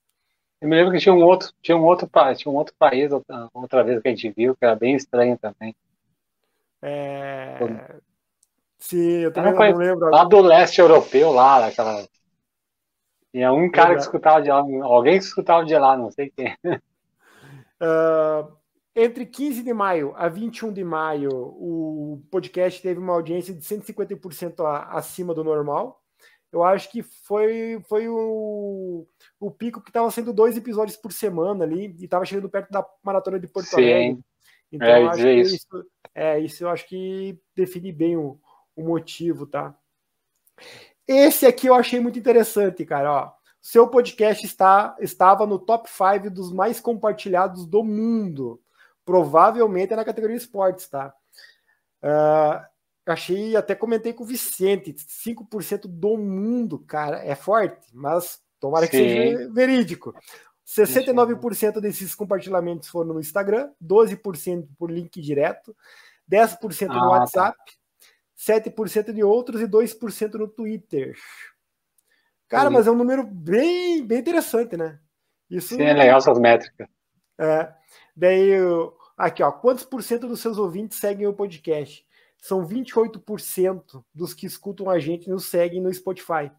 Eu 0.59 0.69
me 0.69 0.75
lembro 0.75 0.91
que 0.91 0.99
tinha 0.99 1.13
um 1.13 1.23
outro, 1.23 1.51
tinha 1.61 1.75
um 1.75 1.83
outro, 1.83 2.09
tinha 2.35 2.51
um 2.51 2.55
outro 2.55 2.75
país, 2.77 3.11
outra, 3.11 3.49
outra 3.53 3.83
vez 3.83 4.01
que 4.01 4.07
a 4.07 4.11
gente 4.11 4.29
viu, 4.29 4.55
que 4.55 4.63
era 4.63 4.75
bem 4.75 4.95
estranho 4.95 5.37
também. 5.37 5.75
É... 6.81 7.57
Sim, 8.81 9.19
eu 9.19 9.31
também 9.31 9.53
não, 9.53 9.59
não 9.59 9.77
lembro. 9.77 10.09
Lá 10.09 10.23
do 10.23 10.41
leste 10.41 10.81
europeu, 10.81 11.31
lá, 11.31 11.61
daquela. 11.61 12.03
Tinha 13.31 13.53
um 13.53 13.69
cara 13.69 13.93
que 13.93 14.01
escutava 14.01 14.41
de 14.41 14.49
lá, 14.49 14.57
alguém 14.83 15.19
que 15.19 15.23
escutava 15.23 15.63
de 15.63 15.77
lá, 15.77 15.95
não 15.95 16.11
sei 16.11 16.31
quem. 16.35 16.53
Uh, 17.79 18.51
entre 18.95 19.25
15 19.25 19.63
de 19.63 19.73
maio 19.73 20.13
a 20.17 20.27
21 20.27 20.73
de 20.73 20.83
maio, 20.83 21.29
o 21.31 22.21
podcast 22.29 22.81
teve 22.81 22.99
uma 22.99 23.13
audiência 23.13 23.53
de 23.53 23.61
150% 23.61 24.65
acima 24.89 25.33
do 25.33 25.43
normal. 25.43 26.01
Eu 26.51 26.63
acho 26.63 26.91
que 26.91 27.01
foi, 27.01 27.81
foi 27.87 28.09
o, 28.09 29.07
o 29.39 29.51
pico 29.51 29.79
que 29.81 29.89
estava 29.89 30.11
sendo 30.11 30.33
dois 30.33 30.57
episódios 30.57 30.97
por 30.97 31.13
semana 31.13 31.63
ali 31.63 31.95
e 31.97 32.03
estava 32.03 32.25
chegando 32.25 32.49
perto 32.49 32.71
da 32.71 32.85
maratona 33.01 33.39
de 33.39 33.47
Porto 33.47 33.67
Sim. 33.67 33.75
Alegre. 33.75 34.19
Então, 34.71 34.87
é, 34.87 35.05
acho 35.05 35.21
que 35.21 35.33
isso. 35.33 35.55
isso. 35.55 35.85
É, 36.13 36.39
isso 36.39 36.63
eu 36.63 36.69
acho 36.69 36.87
que 36.89 37.39
define 37.55 37.91
bem 37.93 38.17
o, 38.17 38.37
o 38.81 38.87
motivo, 38.87 39.45
tá? 39.45 39.75
Esse 41.07 41.45
aqui 41.45 41.67
eu 41.67 41.75
achei 41.75 41.99
muito 41.99 42.19
interessante, 42.19 42.85
cara. 42.85 43.11
Ó, 43.11 43.31
seu 43.61 43.87
podcast 43.87 44.45
está, 44.45 44.95
estava 44.99 45.45
no 45.45 45.59
top 45.59 45.89
5 45.89 46.29
dos 46.29 46.51
mais 46.51 46.79
compartilhados 46.79 47.65
do 47.65 47.83
mundo 47.83 48.61
provavelmente 49.05 49.93
é 49.93 49.95
na 49.95 50.05
categoria 50.05 50.37
esportes, 50.37 50.87
tá? 50.87 51.13
Uh, 52.01 52.65
achei, 53.05 53.55
até 53.55 53.75
comentei 53.75 54.13
com 54.13 54.23
o 54.23 54.27
Vicente, 54.27 54.93
5% 54.93 55.81
do 55.85 56.17
mundo, 56.17 56.79
cara, 56.79 57.17
é 57.23 57.35
forte, 57.35 57.87
mas 57.93 58.41
tomara 58.59 58.85
Sim. 58.85 58.91
que 58.91 58.97
seja 58.97 59.51
verídico. 59.51 60.15
69% 60.65 61.81
desses 61.81 62.15
compartilhamentos 62.15 62.87
foram 62.87 63.15
no 63.15 63.19
Instagram, 63.19 63.69
12% 63.83 64.67
por 64.77 64.89
link 64.89 65.19
direto, 65.19 65.75
10% 66.31 66.87
no 66.87 66.93
ah, 66.93 66.99
tá. 66.99 67.07
WhatsApp, 67.09 67.57
tá. 67.57 67.73
7% 68.41 69.13
de 69.13 69.23
outros 69.23 69.61
e 69.61 69.67
2% 69.67 70.33
no 70.33 70.47
Twitter. 70.47 71.15
Cara, 72.49 72.69
Sim. 72.69 72.73
mas 72.73 72.87
é 72.87 72.91
um 72.91 72.95
número 72.95 73.23
bem, 73.23 74.03
bem 74.05 74.19
interessante, 74.19 74.75
né? 74.75 74.99
Isso, 75.49 75.75
Sim, 75.75 75.83
é 75.83 75.93
legal 75.93 76.17
essas 76.17 76.39
métricas. 76.39 76.87
É. 77.37 77.71
Daí, 78.15 78.51
aqui, 79.17 79.43
ó, 79.43 79.51
quantos 79.51 79.83
por 79.83 80.01
cento 80.01 80.27
dos 80.27 80.39
seus 80.39 80.57
ouvintes 80.57 80.97
seguem 80.97 81.27
o 81.27 81.33
podcast? 81.33 82.05
São 82.37 82.65
28% 82.65 84.03
dos 84.13 84.33
que 84.33 84.47
escutam 84.47 84.89
a 84.89 84.97
gente 84.97 85.29
nos 85.29 85.45
seguem 85.45 85.81
no 85.81 85.93
Spotify. 85.93 86.51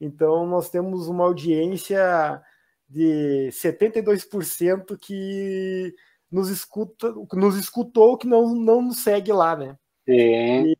Então, 0.00 0.46
nós 0.46 0.68
temos 0.68 1.06
uma 1.06 1.24
audiência 1.24 2.42
de 2.88 3.50
72% 3.52 4.98
que 4.98 5.94
nos 6.30 6.48
escuta, 6.48 7.14
nos 7.32 7.56
escutou 7.56 8.18
que 8.18 8.26
não, 8.26 8.54
não 8.54 8.82
nos 8.82 9.00
segue 9.04 9.32
lá, 9.32 9.54
né? 9.54 9.76
Sim. 10.08 10.66
E, 10.66 10.78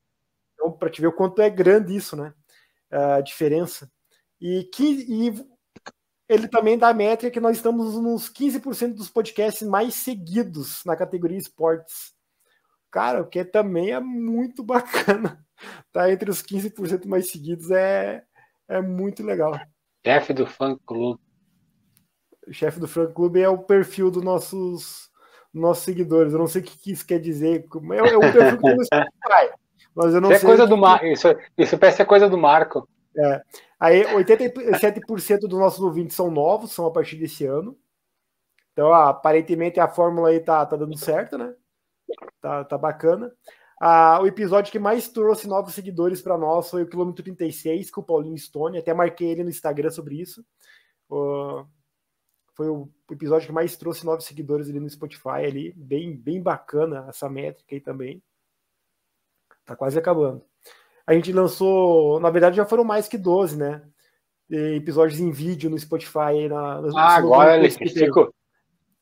então, 0.60 0.70
para 0.70 0.90
te 0.90 1.00
ver 1.00 1.06
o 1.06 1.12
quanto 1.12 1.40
é 1.40 1.48
grande 1.48 1.96
isso, 1.96 2.14
né? 2.14 2.34
A 2.90 3.20
diferença. 3.22 3.90
E, 4.38 4.64
que, 4.64 4.84
e 4.84 5.34
ele 6.28 6.46
também 6.48 6.78
dá 6.78 6.88
a 6.88 6.94
métrica 6.94 7.32
que 7.32 7.40
nós 7.40 7.56
estamos 7.56 7.94
nos 7.94 8.30
15% 8.30 8.94
dos 8.94 9.08
podcasts 9.08 9.66
mais 9.66 9.94
seguidos 9.94 10.84
na 10.84 10.94
categoria 10.94 11.38
esportes. 11.38 12.12
Cara, 12.90 13.22
o 13.22 13.26
que 13.26 13.44
também 13.44 13.90
é 13.90 14.00
muito 14.00 14.62
bacana. 14.64 15.44
Tá 15.92 16.10
entre 16.10 16.30
os 16.30 16.42
15% 16.42 17.06
mais 17.06 17.30
seguidos 17.30 17.70
é, 17.70 18.22
é 18.68 18.80
muito 18.80 19.22
legal. 19.22 19.58
Chefe 20.04 20.32
do 20.32 20.46
fã 20.46 20.76
clube. 20.86 21.20
O 22.46 22.52
chefe 22.52 22.80
do 22.80 22.88
fã 22.88 23.10
clube 23.10 23.40
é 23.40 23.48
o 23.48 23.58
perfil 23.58 24.10
dos 24.10 24.22
nossos, 24.22 25.10
nossos 25.52 25.84
seguidores. 25.84 26.32
Eu 26.32 26.38
não 26.38 26.46
sei 26.46 26.62
o 26.62 26.64
que 26.64 26.90
isso 26.90 27.06
quer 27.06 27.20
dizer. 27.20 27.66
É, 27.92 27.96
é 27.96 28.18
um 28.18 28.32
perfil 28.32 28.58
que 28.58 28.68
eu 28.68 28.84
Spotify. 28.84 29.60
Mas 29.94 30.14
eu 30.14 30.20
não 30.20 30.30
isso 30.30 30.36
é 30.36 30.38
sei. 30.38 30.46
É 30.46 30.50
coisa 30.50 30.62
que... 30.64 30.68
do 30.68 30.76
Mar... 30.76 31.04
isso, 31.04 31.28
isso 31.56 31.78
parece 31.78 31.98
ser 31.98 32.04
coisa 32.04 32.28
do 32.28 32.38
Marco. 32.38 32.88
É. 33.16 33.42
Aí 33.78 34.04
87% 34.04 35.40
dos 35.40 35.58
nossos 35.58 35.80
ouvintes 35.80 36.14
são 36.14 36.30
novos, 36.30 36.72
são 36.72 36.86
a 36.86 36.90
partir 36.90 37.16
desse 37.16 37.44
ano. 37.46 37.76
Então, 38.72 38.92
aparentemente 38.92 39.80
a 39.80 39.88
fórmula 39.88 40.28
aí 40.28 40.40
tá, 40.40 40.64
tá 40.64 40.76
dando 40.76 40.96
certo, 40.96 41.36
né? 41.36 41.54
Tá, 42.40 42.64
tá 42.64 42.78
bacana. 42.78 43.32
Ah, 43.80 44.20
o 44.20 44.26
episódio 44.26 44.70
que 44.70 44.78
mais 44.78 45.08
trouxe 45.08 45.48
novos 45.48 45.74
seguidores 45.74 46.20
para 46.20 46.36
nós 46.36 46.68
foi 46.70 46.82
o 46.82 46.86
quilômetro 46.86 47.24
36, 47.24 47.90
com 47.90 48.02
o 48.02 48.04
Paulinho 48.04 48.36
Stone. 48.36 48.78
Até 48.78 48.92
marquei 48.92 49.28
ele 49.28 49.42
no 49.42 49.50
Instagram 49.50 49.90
sobre 49.90 50.20
isso. 50.20 50.44
Uh, 51.10 51.66
foi 52.54 52.68
o 52.68 52.90
episódio 53.10 53.46
que 53.46 53.52
mais 53.52 53.76
trouxe 53.78 54.04
novos 54.04 54.26
seguidores 54.26 54.68
ali 54.68 54.78
no 54.78 54.88
Spotify 54.88 55.46
ali. 55.46 55.72
Bem, 55.74 56.14
bem 56.14 56.42
bacana 56.42 57.06
essa 57.08 57.28
métrica 57.28 57.74
aí 57.74 57.80
também. 57.80 58.22
Tá 59.70 59.76
quase 59.76 59.96
acabando. 59.96 60.42
A 61.06 61.14
gente 61.14 61.32
lançou, 61.32 62.18
na 62.18 62.28
verdade 62.28 62.56
já 62.56 62.66
foram 62.66 62.82
mais 62.82 63.06
que 63.06 63.16
12, 63.16 63.56
né? 63.56 63.80
Episódios 64.50 65.20
em 65.20 65.30
vídeo 65.30 65.70
no 65.70 65.78
Spotify. 65.78 66.48
Na, 66.48 66.80
no, 66.80 66.98
ah, 66.98 67.14
agora 67.14 67.56
ele 67.56 67.70
fica, 67.70 67.88
fica 67.88 68.32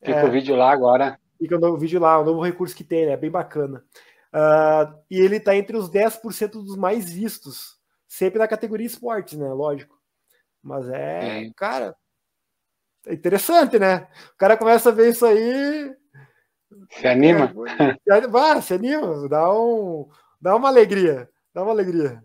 é, 0.03 0.23
o 0.23 0.29
vídeo 0.29 0.55
lá 0.55 0.71
agora. 0.71 1.19
Fica 1.39 1.55
o 1.55 1.59
novo 1.59 1.75
vídeo 1.75 1.99
lá, 1.99 2.19
o 2.19 2.23
novo 2.23 2.43
recurso 2.43 2.75
que 2.75 2.83
tem, 2.83 3.07
né? 3.07 3.13
É 3.13 3.17
bem 3.17 3.31
bacana. 3.31 3.83
Uh, 4.31 4.93
e 5.09 5.19
ele 5.19 5.39
tá 5.39 5.55
entre 5.55 5.75
os 5.75 5.89
10% 5.89 6.51
dos 6.51 6.77
mais 6.77 7.11
vistos. 7.11 7.79
Sempre 8.07 8.37
na 8.37 8.47
categoria 8.47 8.85
esportes, 8.85 9.39
né? 9.39 9.51
Lógico. 9.51 9.97
Mas 10.61 10.87
é, 10.87 11.45
é, 11.45 11.51
cara, 11.55 11.95
é 13.07 13.13
interessante, 13.15 13.79
né? 13.79 14.07
O 14.35 14.37
cara 14.37 14.55
começa 14.55 14.89
a 14.89 14.93
ver 14.93 15.09
isso 15.09 15.25
aí. 15.25 15.95
Se 16.91 17.07
anima? 17.07 17.51
É, 18.07 18.27
vai, 18.27 18.61
se 18.61 18.75
anima, 18.75 19.27
dá 19.27 19.51
um, 19.51 20.07
Dá 20.41 20.55
uma 20.55 20.69
alegria. 20.69 21.29
Dá 21.53 21.63
uma 21.63 21.71
alegria. 21.71 22.23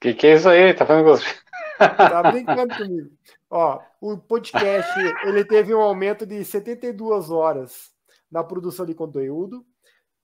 Que 0.00 0.14
que 0.14 0.26
é 0.26 0.34
isso 0.36 0.48
aí? 0.48 0.74
Tá 0.74 0.86
falando 0.86 1.04
com 1.04 1.48
Tá 1.78 2.22
brincando 2.30 2.76
comigo. 2.76 3.10
Ó, 3.50 3.80
o 4.00 4.18
podcast, 4.18 4.98
ele 5.24 5.44
teve 5.44 5.74
um 5.74 5.80
aumento 5.80 6.26
de 6.26 6.44
72 6.44 7.30
horas 7.30 7.90
na 8.30 8.42
produção 8.42 8.84
de 8.84 8.94
conteúdo. 8.94 9.64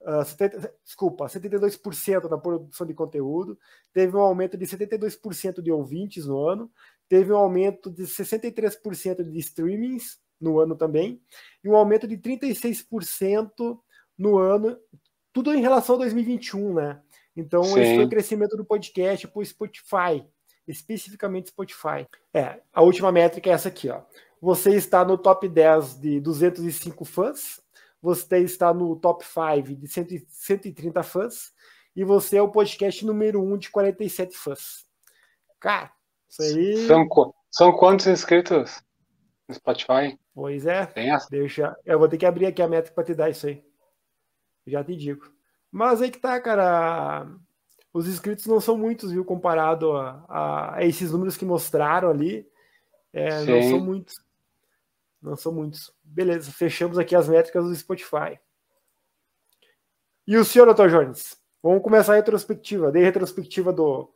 Uh, 0.03 0.21
ah, 0.21 0.25
70, 0.25 0.75
desculpa, 0.85 1.27
72% 1.27 2.29
na 2.29 2.37
produção 2.37 2.87
de 2.87 2.93
conteúdo, 2.93 3.59
teve 3.93 4.15
um 4.15 4.21
aumento 4.21 4.59
de 4.59 4.67
72% 4.67 5.63
de 5.63 5.73
ouvintes 5.73 6.27
no 6.27 6.47
ano, 6.47 6.71
teve 7.09 7.33
um 7.33 7.37
aumento 7.37 7.91
de 7.91 8.03
63% 8.03 9.23
de 9.23 9.39
streamings 9.39 10.19
no 10.39 10.61
ano 10.61 10.77
também, 10.77 11.23
e 11.63 11.69
um 11.71 11.75
aumento 11.75 12.07
de 12.07 12.19
36% 12.19 13.79
no 14.19 14.37
ano 14.37 14.79
tudo 15.35 15.53
em 15.53 15.61
relação 15.61 15.97
a 15.97 15.99
2021, 15.99 16.75
né? 16.75 17.01
Então, 17.37 17.65
Sim. 17.65 17.81
esse 17.81 17.97
foi 17.97 18.05
o 18.05 18.09
crescimento 18.09 18.57
do 18.57 18.65
podcast 18.65 19.27
por 19.27 19.45
Spotify, 19.45 20.25
especificamente 20.67 21.49
Spotify. 21.49 22.07
É, 22.33 22.61
a 22.73 22.81
última 22.81 23.11
métrica 23.11 23.51
é 23.51 23.53
essa 23.53 23.69
aqui, 23.69 23.91
ó. 23.91 24.03
Você 24.41 24.71
está 24.77 25.05
no 25.05 25.19
top 25.19 25.49
10 25.49 25.99
de 25.99 26.21
205 26.21 27.05
fãs, 27.05 27.61
você 28.01 28.39
está 28.39 28.73
no 28.73 28.95
top 28.95 29.25
5 29.25 29.75
de 29.75 30.25
130 30.29 31.03
fãs, 31.03 31.53
e 31.97 32.05
você 32.05 32.37
é 32.37 32.43
o 32.43 32.51
podcast 32.51 33.05
número 33.05 33.43
1 33.43 33.59
de 33.59 33.71
47 33.71 34.37
fãs. 34.37 34.87
Cara, 35.59 35.91
isso 36.29 36.43
aí. 36.43 36.87
São, 36.87 37.09
são 37.51 37.73
quantos 37.73 38.07
inscritos 38.07 38.81
no 39.49 39.55
Spotify? 39.55 40.17
Pois 40.33 40.65
é. 40.65 40.87
Tem 40.87 41.11
essa? 41.11 41.29
Deixa, 41.29 41.77
eu 41.85 41.99
vou 41.99 42.09
ter 42.09 42.19
que 42.19 42.27
abrir 42.27 42.47
aqui 42.47 42.63
a 42.63 42.69
métrica 42.69 42.95
para 42.95 43.05
te 43.05 43.15
dar 43.15 43.31
isso 43.31 43.49
aí. 43.49 43.65
Já 44.67 44.83
te 44.83 44.97
digo. 44.97 45.31
Mas 45.71 46.01
aí 46.01 46.11
que 46.11 46.19
tá, 46.19 46.41
cara. 46.41 47.27
Os 47.93 48.09
inscritos 48.09 48.47
não 48.47 48.61
são 48.61 48.77
muitos, 48.77 49.13
viu, 49.13 49.25
comparado 49.25 49.93
a, 49.93 50.25
a, 50.29 50.77
a 50.77 50.85
esses 50.85 51.13
números 51.13 51.37
que 51.37 51.45
mostraram 51.45 52.11
ali. 52.11 52.49
É, 53.13 53.45
não 53.45 53.63
são 53.63 53.81
muitos. 53.81 54.15
Não 55.23 55.37
são 55.37 55.53
muitos. 55.53 55.93
Beleza, 56.03 56.51
fechamos 56.51 56.99
aqui 56.99 57.15
as 57.15 57.29
métricas 57.29 57.65
do 57.65 57.75
Spotify. 57.75 58.39
E 60.27 60.37
o 60.37 60.45
senhor, 60.45 60.65
doutor 60.67 60.91
Jones? 60.91 61.37
Vamos 61.63 61.83
começar 61.83 62.13
a 62.13 62.17
retrospectiva. 62.17 62.91
Dei 62.91 63.03
retrospectiva 63.03 63.73
do. 63.73 64.13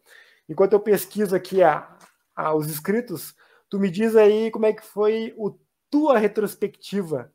Enquanto 0.48 0.72
eu 0.72 0.80
pesquiso 0.80 1.36
aqui 1.36 1.62
a, 1.62 1.96
a, 2.34 2.54
os 2.54 2.66
inscritos, 2.66 3.34
tu 3.68 3.78
me 3.78 3.90
diz 3.90 4.16
aí 4.16 4.50
como 4.50 4.66
é 4.66 4.72
que 4.72 4.82
foi 4.82 5.34
o 5.36 5.56
tua 5.90 6.18
retrospectiva 6.18 7.32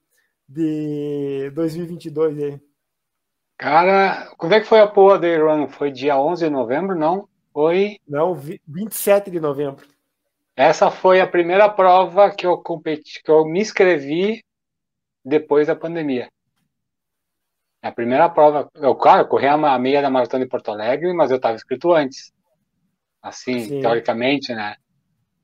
de 0.47 1.49
2022 1.51 2.37
aí. 2.37 2.61
Cara, 3.57 4.33
como 4.37 4.53
é 4.53 4.59
que 4.59 4.67
foi 4.67 4.79
a 4.79 4.87
porra 4.87 5.19
do 5.19 5.27
Run? 5.27 5.67
Foi 5.67 5.91
dia 5.91 6.17
11 6.17 6.45
de 6.45 6.51
novembro, 6.51 6.95
não? 6.95 7.27
Foi? 7.53 7.99
Não, 8.07 8.33
27 8.33 9.29
de 9.29 9.39
novembro. 9.39 9.87
Essa 10.55 10.91
foi 10.91 11.19
a 11.21 11.27
primeira 11.27 11.69
prova 11.69 12.29
que 12.31 12.45
eu 12.45 12.57
competi, 12.57 13.21
que 13.23 13.31
eu 13.31 13.45
me 13.45 13.59
inscrevi 13.59 14.43
depois 15.23 15.67
da 15.67 15.75
pandemia. 15.75 16.29
É 17.81 17.87
a 17.87 17.91
primeira 17.91 18.29
prova, 18.29 18.69
eu, 18.75 18.95
claro, 18.95 19.23
eu 19.23 19.27
corri 19.27 19.47
a 19.47 19.79
meia 19.79 20.01
da 20.01 20.09
Maratona 20.09 20.43
de 20.43 20.49
Porto 20.49 20.71
Alegre, 20.71 21.13
mas 21.13 21.31
eu 21.31 21.37
estava 21.37 21.55
inscrito 21.55 21.91
antes. 21.91 22.31
Assim, 23.21 23.59
Sim. 23.59 23.79
teoricamente, 23.81 24.53
né? 24.53 24.75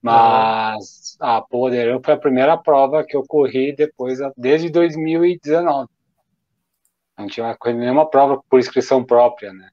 Mas 0.01 1.17
a 1.19 1.41
Poderão 1.41 2.01
foi 2.03 2.13
a 2.13 2.19
primeira 2.19 2.57
prova 2.57 3.03
que 3.03 3.15
eu 3.15 3.23
corri 3.27 3.75
depois, 3.75 4.19
desde 4.37 4.69
2019. 4.69 5.89
Não 7.19 7.27
tinha 7.27 7.57
nenhuma 7.65 8.09
prova 8.09 8.41
por 8.49 8.59
inscrição 8.59 9.03
própria, 9.03 9.51
né? 9.51 9.69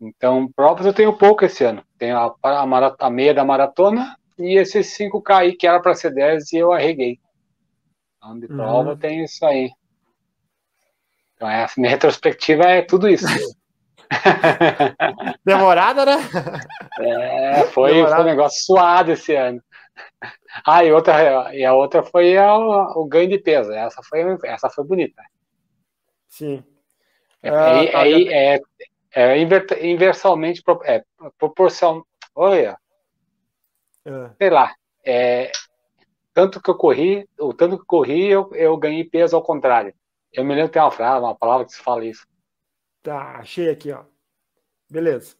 Então, 0.00 0.48
provas 0.54 0.86
eu 0.86 0.92
tenho 0.92 1.18
pouco 1.18 1.44
esse 1.44 1.64
ano. 1.64 1.82
Tenho 1.98 2.16
a, 2.16 2.32
a, 2.40 2.96
a 3.00 3.10
meia 3.10 3.34
da 3.34 3.44
maratona 3.44 4.16
e 4.38 4.56
esses 4.56 4.96
5K 4.96 5.34
aí, 5.34 5.56
que 5.56 5.66
era 5.66 5.80
para 5.80 5.96
ser 5.96 6.14
10 6.14 6.52
e 6.52 6.58
eu 6.58 6.72
arreguei. 6.72 7.18
Então, 8.16 8.38
de 8.38 8.46
prova 8.46 8.90
uhum. 8.90 8.96
tem 8.96 9.24
isso 9.24 9.44
aí. 9.44 9.72
Então, 11.34 11.50
essa 11.50 11.74
minha 11.80 11.90
retrospectiva 11.90 12.62
é 12.62 12.82
tudo 12.82 13.08
isso. 13.08 13.26
Demorada, 15.44 16.06
né? 16.06 16.16
É, 17.00 17.64
foi, 17.64 18.06
foi 18.06 18.20
um 18.20 18.24
negócio 18.24 18.64
suado 18.64 19.10
esse 19.10 19.34
ano. 19.34 19.60
Ah, 20.64 20.84
e, 20.84 20.92
outra, 20.92 21.52
e 21.54 21.64
a 21.64 21.74
outra 21.74 22.04
foi 22.04 22.36
a, 22.36 22.56
o 22.56 23.04
ganho 23.04 23.28
de 23.28 23.38
peso. 23.38 23.72
Essa 23.72 24.00
foi, 24.00 24.20
essa 24.44 24.70
foi 24.70 24.84
bonita. 24.84 25.20
Sim. 26.28 26.64
É, 27.42 27.50
ah, 27.50 27.84
é, 27.84 27.92
tá, 27.92 28.06
é, 28.06 28.60
é, 29.14 29.38
é 29.38 29.88
inversalmente 29.90 30.62
é, 30.84 31.02
proporção. 31.38 32.04
Olha. 32.34 32.78
Sei 34.38 34.50
lá. 34.50 34.74
É, 35.04 35.50
tanto 36.32 36.60
que 36.60 36.70
eu 36.70 36.74
corri, 36.76 37.28
o 37.38 37.52
tanto 37.52 37.76
que 37.76 37.82
eu 37.82 37.86
corri, 37.86 38.26
eu, 38.28 38.50
eu 38.54 38.76
ganhei 38.76 39.04
peso 39.04 39.34
ao 39.34 39.42
contrário. 39.42 39.94
Eu 40.32 40.44
me 40.44 40.54
lembro 40.54 40.68
que 40.68 40.74
tem 40.74 40.82
uma 40.82 40.90
frase, 40.90 41.24
uma 41.24 41.34
palavra 41.34 41.66
que 41.66 41.72
se 41.72 41.80
fala 41.80 42.04
isso. 42.04 42.26
Tá, 43.02 43.38
achei 43.38 43.70
aqui, 43.70 43.90
ó. 43.90 44.04
Beleza. 44.88 45.34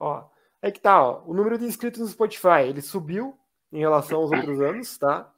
Ó, 0.00 0.24
é 0.60 0.70
que 0.70 0.80
tá, 0.80 1.02
ó, 1.02 1.22
o 1.26 1.34
número 1.34 1.58
de 1.58 1.64
inscritos 1.64 2.00
no 2.00 2.08
Spotify, 2.08 2.62
ele 2.66 2.82
subiu 2.82 3.38
em 3.70 3.78
relação 3.78 4.18
aos 4.18 4.32
outros 4.32 4.60
anos, 4.60 4.98
tá? 4.98 5.32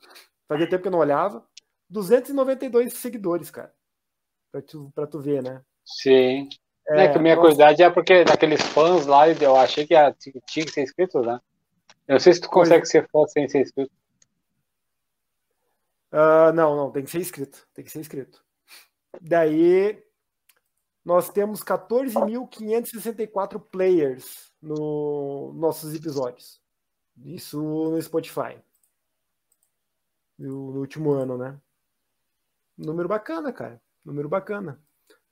Fazia 0.48 0.68
tempo 0.68 0.82
que 0.82 0.88
eu 0.88 0.92
não 0.92 0.98
olhava. 0.98 1.44
292 1.90 2.94
seguidores, 2.94 3.50
cara. 3.50 3.74
Pra 4.54 4.62
tu, 4.62 4.92
pra 4.94 5.04
tu 5.04 5.18
ver, 5.18 5.42
né? 5.42 5.60
Sim. 5.84 6.48
É, 6.86 7.06
é 7.06 7.12
que 7.12 7.18
minha 7.18 7.34
nossa... 7.34 7.40
curiosidade 7.40 7.82
é 7.82 7.90
porque 7.90 8.22
daqueles 8.22 8.62
fãs 8.62 9.04
lá, 9.04 9.28
eu 9.28 9.56
achei 9.56 9.84
que 9.84 9.96
tinha 10.46 10.64
que 10.64 10.70
ser 10.70 10.84
inscrito, 10.84 11.20
né? 11.22 11.40
Eu 12.06 12.12
não 12.12 12.20
sei 12.20 12.34
se 12.34 12.40
tu 12.40 12.48
consegue 12.48 12.82
pois... 12.82 12.88
ser 12.88 13.08
fã 13.10 13.26
sem 13.26 13.48
ser 13.48 13.62
inscrito. 13.62 13.90
Uh, 16.12 16.52
não, 16.54 16.76
não, 16.76 16.92
tem 16.92 17.02
que 17.02 17.10
ser 17.10 17.18
inscrito. 17.18 17.66
Tem 17.74 17.84
que 17.84 17.90
ser 17.90 17.98
inscrito. 17.98 18.44
Daí 19.20 20.00
nós 21.04 21.28
temos 21.30 21.60
14.564 21.60 23.58
players 23.58 24.52
nos 24.62 25.52
nossos 25.56 25.92
episódios. 25.96 26.62
Isso 27.24 27.60
no 27.60 28.00
Spotify. 28.00 28.56
No 30.38 30.78
último 30.78 31.10
ano, 31.10 31.36
né? 31.36 31.60
Número 32.78 33.08
bacana, 33.08 33.52
cara. 33.52 33.82
Número 34.04 34.28
bacana. 34.28 34.78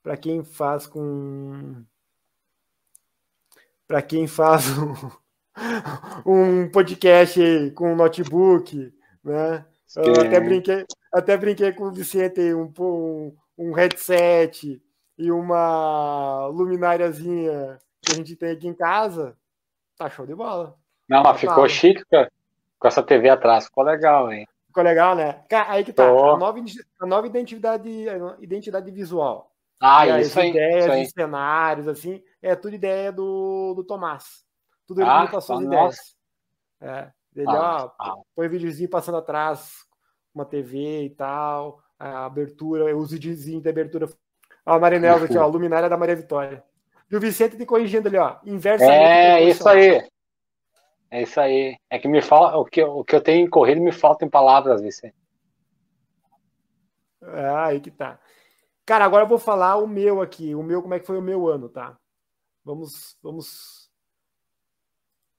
Para 0.02 0.16
quem 0.16 0.42
faz 0.42 0.86
com. 0.86 1.84
Para 3.86 4.00
quem 4.00 4.26
faz 4.26 4.66
um, 4.78 4.94
um 6.64 6.70
podcast 6.70 7.70
com 7.74 7.92
um 7.92 7.96
notebook, 7.96 8.92
né? 9.22 9.64
Eu 9.96 10.22
até 10.22 10.40
brinquei, 10.40 10.86
até 11.12 11.36
brinquei 11.36 11.72
com 11.72 11.84
o 11.84 11.92
Vicente 11.92 12.40
um, 12.54 12.72
um, 12.78 13.36
um 13.58 13.72
headset 13.72 14.82
e 15.18 15.30
uma 15.30 16.46
lumináriazinha 16.46 17.78
que 18.00 18.12
a 18.12 18.14
gente 18.14 18.34
tem 18.34 18.52
aqui 18.52 18.66
em 18.66 18.74
casa. 18.74 19.36
Tá 19.96 20.08
show 20.08 20.26
de 20.26 20.34
bola. 20.34 20.76
Não, 21.08 21.22
mas 21.22 21.38
ficou 21.38 21.68
chique 21.68 22.02
com 22.78 22.88
essa 22.88 23.02
TV 23.02 23.28
atrás. 23.28 23.66
Ficou 23.66 23.84
legal, 23.84 24.32
hein? 24.32 24.46
Ficou 24.72 24.82
legal, 24.82 25.14
né? 25.14 25.44
Aí 25.68 25.84
que 25.84 25.92
tá. 25.92 26.08
A 26.08 26.36
nova, 26.38 26.58
a 26.98 27.06
nova 27.06 27.26
identidade, 27.26 28.06
identidade 28.40 28.90
visual. 28.90 29.52
Ah, 29.78 30.06
e 30.06 30.22
isso 30.22 30.40
aí. 30.40 30.48
ideias 30.48 30.84
isso 30.84 30.92
aí. 30.92 31.06
cenários, 31.10 31.86
assim, 31.86 32.22
é 32.40 32.56
tudo 32.56 32.74
ideia 32.74 33.12
do, 33.12 33.74
do 33.74 33.84
Tomás. 33.84 34.46
Tudo 34.86 35.02
ele 35.02 35.10
ah, 35.10 35.28
passou 35.30 35.58
as 35.58 35.64
ideias. 35.64 35.96
É, 36.80 37.10
ele, 37.36 37.50
ah, 37.50 37.84
ó, 37.84 37.90
ah. 37.98 38.14
põe 38.34 38.48
videozinho 38.48 38.88
passando 38.88 39.18
atrás, 39.18 39.84
uma 40.34 40.46
TV 40.46 41.02
e 41.02 41.10
tal, 41.10 41.78
a 41.98 42.24
abertura, 42.24 42.96
os 42.96 43.10
videozinho 43.10 43.60
de 43.60 43.68
abertura. 43.68 44.08
Ó, 44.64 44.72
a 44.72 44.78
Marinelza 44.78 45.26
aqui, 45.26 45.36
ó, 45.36 45.42
a 45.42 45.46
luminária 45.46 45.86
da 45.86 45.98
Maria 45.98 46.16
Vitória. 46.16 46.64
E 47.10 47.14
o 47.14 47.20
Vicente 47.20 47.58
te 47.58 47.66
corrigindo 47.66 48.08
ali, 48.08 48.16
ó, 48.16 48.36
inversa. 48.46 48.86
É, 48.86 49.44
isso 49.44 49.68
aí. 49.68 50.02
É 51.12 51.20
isso 51.20 51.38
aí. 51.38 51.76
É 51.90 51.98
que 51.98 52.08
me 52.08 52.22
fala, 52.22 52.56
o 52.56 52.64
que, 52.64 52.82
o 52.82 53.04
que 53.04 53.14
eu 53.14 53.20
tenho 53.20 53.48
corrido 53.50 53.82
me 53.82 53.92
falta 53.92 54.24
em 54.24 54.30
palavras, 54.30 54.80
Vicente. 54.80 55.14
Ah, 57.20 57.66
aí 57.66 57.80
que 57.80 57.90
tá. 57.90 58.18
Cara, 58.86 59.04
agora 59.04 59.24
eu 59.24 59.28
vou 59.28 59.38
falar 59.38 59.76
o 59.76 59.86
meu 59.86 60.22
aqui. 60.22 60.54
O 60.54 60.62
meu, 60.62 60.80
como 60.80 60.94
é 60.94 60.98
que 60.98 61.06
foi 61.06 61.18
o 61.18 61.22
meu 61.22 61.46
ano, 61.48 61.68
tá? 61.68 61.98
Vamos, 62.64 63.14
vamos. 63.22 63.90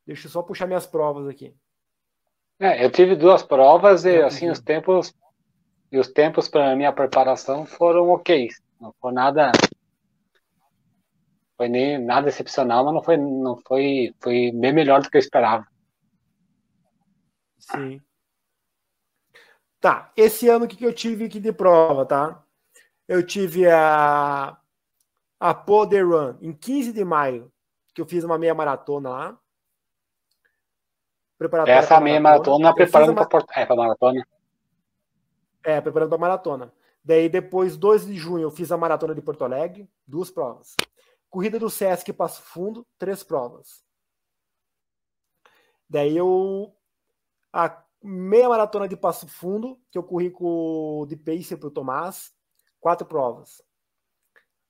Deixa 0.05 0.27
eu 0.27 0.31
só 0.31 0.43
puxar 0.43 0.67
minhas 0.67 0.85
provas 0.85 1.27
aqui. 1.27 1.55
É, 2.59 2.85
eu 2.85 2.91
tive 2.91 3.15
duas 3.15 3.41
provas 3.41 4.05
e 4.05 4.21
assim 4.21 4.51
os 4.51 4.61
tempos 4.61 5.11
e 5.91 5.97
os 5.97 6.07
tempos 6.07 6.47
para 6.47 6.75
minha 6.75 6.93
preparação 6.93 7.65
foram 7.65 8.09
ok. 8.09 8.47
Não 8.79 8.93
foi 9.01 9.11
nada 9.11 9.51
foi 11.63 11.69
nem 11.69 11.97
nada 11.97 12.27
excepcional, 12.27 12.83
mas 12.83 12.93
não 12.93 13.01
foi, 13.01 13.15
não 13.15 13.55
foi, 13.65 14.13
foi 14.19 14.51
bem 14.51 14.73
melhor 14.73 15.01
do 15.01 15.09
que 15.09 15.15
eu 15.15 15.19
esperava. 15.19 15.65
Sim. 17.57 18.01
Tá, 19.79 20.11
esse 20.17 20.49
ano 20.49 20.67
que 20.67 20.83
eu 20.83 20.93
tive 20.93 21.25
aqui 21.25 21.39
de 21.39 21.53
prova, 21.53 22.05
tá? 22.05 22.43
Eu 23.07 23.25
tive 23.25 23.69
a 23.69 24.57
a 25.39 25.53
Poder 25.53 26.05
Run 26.05 26.35
em 26.41 26.53
15 26.53 26.91
de 26.91 27.03
maio, 27.05 27.51
que 27.93 28.01
eu 28.01 28.05
fiz 28.05 28.23
uma 28.25 28.37
meia 28.37 28.53
maratona 28.53 29.09
lá. 29.09 29.39
Essa 31.67 31.99
meia 31.99 32.19
maratona, 32.19 32.59
maratona 32.59 32.75
preparando 32.75 33.15
para 33.15 33.37
uma... 33.37 33.45
é, 33.55 33.75
maratona. 33.75 34.27
É, 35.63 35.81
preparando 35.81 36.09
para 36.09 36.17
maratona. 36.17 36.73
Daí 37.03 37.27
depois, 37.29 37.77
2 37.77 38.05
de 38.05 38.15
junho, 38.15 38.43
eu 38.43 38.51
fiz 38.51 38.71
a 38.71 38.77
maratona 38.77 39.15
de 39.15 39.21
Porto 39.21 39.43
Alegre, 39.43 39.89
duas 40.05 40.29
provas. 40.29 40.75
Corrida 41.33 41.57
do 41.57 41.67
Sesc 41.67 42.13
Passo 42.13 42.43
Fundo, 42.43 42.85
três 42.95 43.23
provas. 43.23 43.83
Daí 45.89 46.15
eu. 46.15 46.77
A 47.51 47.83
meia 48.03 48.47
maratona 48.47 48.87
de 48.87 48.95
Passo 48.95 49.27
Fundo, 49.27 49.81
que 49.89 49.97
eu 49.97 50.03
corri 50.03 50.29
com 50.29 51.07
de 51.07 51.15
Pacer 51.15 51.57
para 51.57 51.69
o 51.69 51.71
Tomás, 51.71 52.31
quatro 52.79 53.07
provas. 53.07 53.63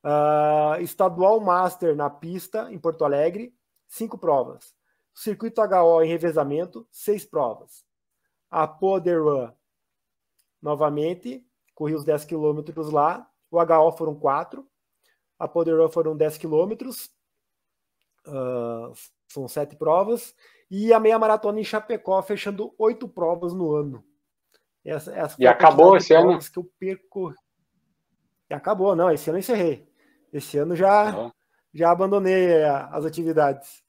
Uh, 0.05 0.79
estadual 0.81 1.41
Master 1.41 1.97
na 1.97 2.09
pista, 2.09 2.71
em 2.71 2.79
Porto 2.79 3.03
Alegre, 3.03 3.53
cinco 3.85 4.17
provas. 4.17 4.73
Circuito 5.13 5.59
HO 5.61 6.01
em 6.01 6.07
revezamento, 6.07 6.87
seis 6.89 7.25
provas. 7.25 7.83
A 8.49 8.65
Poder 8.65 9.21
Run, 9.21 9.51
novamente, 10.61 11.45
corri 11.75 11.93
os 11.93 12.05
10 12.05 12.23
quilômetros 12.23 12.89
lá. 12.89 13.29
O 13.51 13.61
HO 13.61 13.91
foram 13.97 14.15
quatro. 14.15 14.65
A 15.37 15.47
Poderow 15.47 15.89
foram 15.89 16.15
10 16.15 16.37
quilômetros, 16.37 17.11
uh, 18.27 18.93
são 19.27 19.47
sete 19.47 19.75
provas, 19.75 20.35
e 20.69 20.93
a 20.93 20.99
meia 20.99 21.19
maratona 21.19 21.59
em 21.59 21.63
Chapecó, 21.63 22.21
fechando 22.21 22.73
oito 22.77 23.07
provas 23.07 23.53
no 23.53 23.73
ano. 23.73 24.03
Essa, 24.83 25.13
essa 25.13 25.35
e 25.39 25.47
acabou 25.47 25.95
esse 25.95 26.13
ano? 26.13 26.39
Que 26.39 26.59
eu 26.59 26.69
perco... 26.77 27.33
E 28.49 28.53
acabou, 28.53 28.95
não, 28.95 29.09
esse 29.09 29.29
ano 29.29 29.37
eu 29.37 29.41
encerrei. 29.41 29.87
Esse 30.31 30.57
ano 30.57 30.75
já, 30.75 31.31
já 31.73 31.91
abandonei 31.91 32.63
as 32.63 33.05
atividades. 33.05 33.83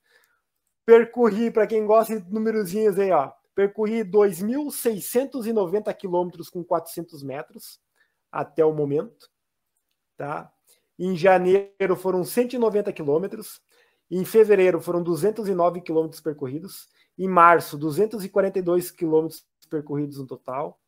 Percorri, 0.84 1.50
para 1.50 1.66
quem 1.66 1.86
gosta 1.86 2.20
de 2.20 2.32
numerozinhos 2.32 2.98
aí, 2.98 3.10
ó, 3.10 3.32
percorri 3.54 4.04
2.690 4.04 5.94
quilômetros 5.94 6.50
com 6.50 6.62
400 6.62 7.22
metros 7.22 7.80
até 8.30 8.64
o 8.64 8.72
momento, 8.72 9.30
tá? 10.16 10.52
Em 10.98 11.16
janeiro 11.16 11.96
foram 11.96 12.24
190 12.24 12.92
quilômetros. 12.92 13.60
Em 14.10 14.24
fevereiro 14.24 14.80
foram 14.80 15.02
209 15.02 15.80
quilômetros 15.80 16.20
percorridos. 16.20 16.88
Em 17.18 17.28
março, 17.28 17.76
242 17.76 18.90
quilômetros 18.90 19.44
percorridos 19.68 20.18
no 20.18 20.26
total. 20.26 20.78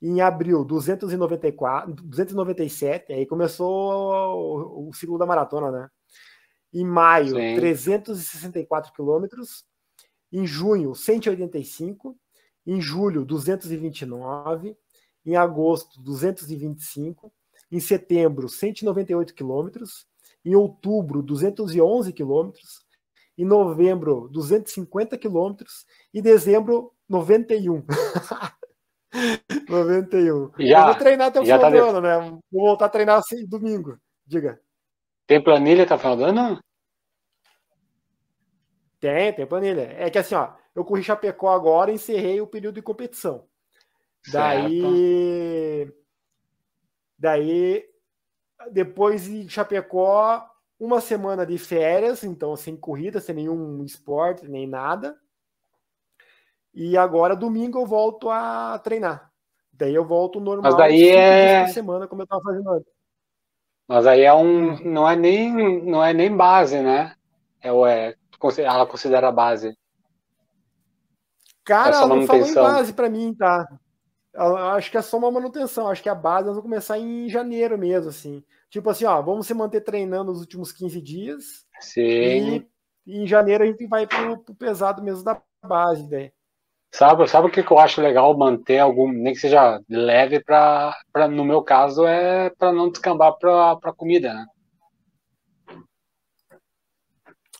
Em 0.00 0.20
abril, 0.22 0.64
294, 0.64 1.94
297. 1.94 3.12
Aí 3.12 3.26
começou 3.26 4.88
o, 4.88 4.92
ciclo 4.94 5.18
da 5.18 5.26
maratona, 5.26 5.70
né? 5.70 5.90
Em 6.72 6.84
maio, 6.84 7.36
Sim. 7.36 7.56
364 7.56 8.92
quilômetros. 8.94 9.64
Em 10.32 10.46
junho, 10.46 10.94
185. 10.94 12.16
Em 12.66 12.80
julho, 12.80 13.26
229. 13.26 14.74
Em 15.26 15.36
agosto, 15.36 16.00
225 16.00 17.30
em 17.70 17.80
setembro, 17.80 18.48
198 18.48 19.34
quilômetros. 19.34 20.06
Em 20.44 20.54
outubro, 20.54 21.22
211 21.22 22.12
quilômetros. 22.12 22.84
Em 23.36 23.44
novembro, 23.44 24.28
250 24.30 25.16
quilômetros. 25.16 25.86
E 26.12 26.20
dezembro, 26.20 26.92
91. 27.08 27.84
91. 29.68 30.50
Já, 30.58 30.80
Eu 30.80 30.84
vou 30.86 30.94
treinar 30.94 31.28
até 31.28 31.40
o 31.40 31.44
final 31.44 31.60
tá 31.60 31.70
do 31.70 31.78
ano, 31.78 32.00
né? 32.00 32.18
Vou 32.50 32.66
voltar 32.66 32.86
a 32.86 32.90
treinar 32.90 33.18
assim 33.18 33.46
domingo. 33.46 33.98
Diga. 34.26 34.60
Tem 35.26 35.42
planilha 35.42 35.84
até 35.84 35.94
o 35.94 35.98
final 35.98 36.16
do 36.16 36.24
ano? 36.24 36.60
Tem, 38.98 39.32
tem 39.32 39.46
planilha. 39.46 39.94
É 39.96 40.10
que 40.10 40.18
assim, 40.18 40.34
ó, 40.34 40.52
eu 40.74 40.84
corri 40.84 41.02
Chapecó 41.02 41.50
agora 41.50 41.90
e 41.90 41.94
encerrei 41.94 42.40
o 42.40 42.46
período 42.46 42.74
de 42.74 42.82
competição. 42.82 43.46
Certo. 44.22 44.34
Daí 44.34 45.92
Daí, 47.20 47.84
depois 48.72 49.24
de 49.24 49.46
Chapecó, 49.46 50.42
uma 50.78 51.02
semana 51.02 51.44
de 51.44 51.58
férias, 51.58 52.24
então 52.24 52.56
sem 52.56 52.74
corrida, 52.74 53.20
sem 53.20 53.34
nenhum 53.34 53.84
esporte, 53.84 54.48
nem 54.48 54.66
nada. 54.66 55.14
E 56.72 56.96
agora, 56.96 57.36
domingo, 57.36 57.78
eu 57.78 57.84
volto 57.84 58.30
a 58.30 58.78
treinar. 58.78 59.30
Daí 59.70 59.94
eu 59.94 60.04
volto 60.04 60.40
normal, 60.40 60.62
Mas 60.62 60.76
daí 60.78 61.10
é... 61.10 61.66
semana, 61.66 62.08
como 62.08 62.22
eu 62.22 62.24
estava 62.24 62.42
fazendo 62.42 62.70
antes. 62.70 62.92
Mas 63.86 64.06
aí 64.06 64.22
é 64.22 64.32
um, 64.32 64.78
não 64.82 65.06
é 65.06 65.14
nem, 65.14 65.82
não 65.82 66.02
é 66.02 66.14
nem 66.14 66.34
base, 66.34 66.80
né? 66.80 67.14
É, 67.60 67.68
é, 67.68 68.16
ela 68.64 68.86
considera 68.86 69.30
base. 69.30 69.76
Cara, 71.64 71.96
ela 71.96 72.06
não 72.06 72.26
falou 72.26 72.46
em 72.46 72.54
base 72.54 72.94
para 72.94 73.10
mim, 73.10 73.34
tá? 73.34 73.66
Acho 74.34 74.90
que 74.90 74.96
é 74.96 75.02
só 75.02 75.18
uma 75.18 75.30
manutenção. 75.30 75.88
Acho 75.88 76.02
que 76.02 76.08
a 76.08 76.14
base 76.14 76.46
nós 76.46 76.56
vamos 76.56 76.68
começar 76.68 76.98
em 76.98 77.28
janeiro 77.28 77.76
mesmo, 77.76 78.10
assim. 78.10 78.44
Tipo 78.68 78.90
assim, 78.90 79.04
ó, 79.04 79.20
vamos 79.20 79.46
se 79.46 79.54
manter 79.54 79.80
treinando 79.80 80.30
os 80.30 80.40
últimos 80.40 80.72
15 80.72 81.00
dias. 81.00 81.66
Sim. 81.80 82.66
E, 83.06 83.22
em 83.22 83.26
janeiro 83.26 83.64
a 83.64 83.66
gente 83.66 83.86
vai 83.86 84.06
pro, 84.06 84.38
pro 84.38 84.54
pesado 84.54 85.02
mesmo 85.02 85.24
da 85.24 85.40
base, 85.64 86.08
né? 86.08 86.30
Sabe, 86.92 87.26
sabe 87.28 87.46
o 87.46 87.50
que, 87.50 87.60
eu 87.60 87.78
acho 87.78 88.00
legal 88.00 88.36
manter 88.36 88.78
algum, 88.78 89.10
nem 89.12 89.32
que 89.32 89.38
seja 89.38 89.80
leve 89.88 90.42
para, 90.42 90.94
no 91.30 91.44
meu 91.44 91.62
caso, 91.62 92.04
é 92.04 92.50
para 92.50 92.72
não 92.72 92.90
descambar 92.90 93.36
para 93.38 93.92
comida, 93.96 94.34
né? 94.34 94.46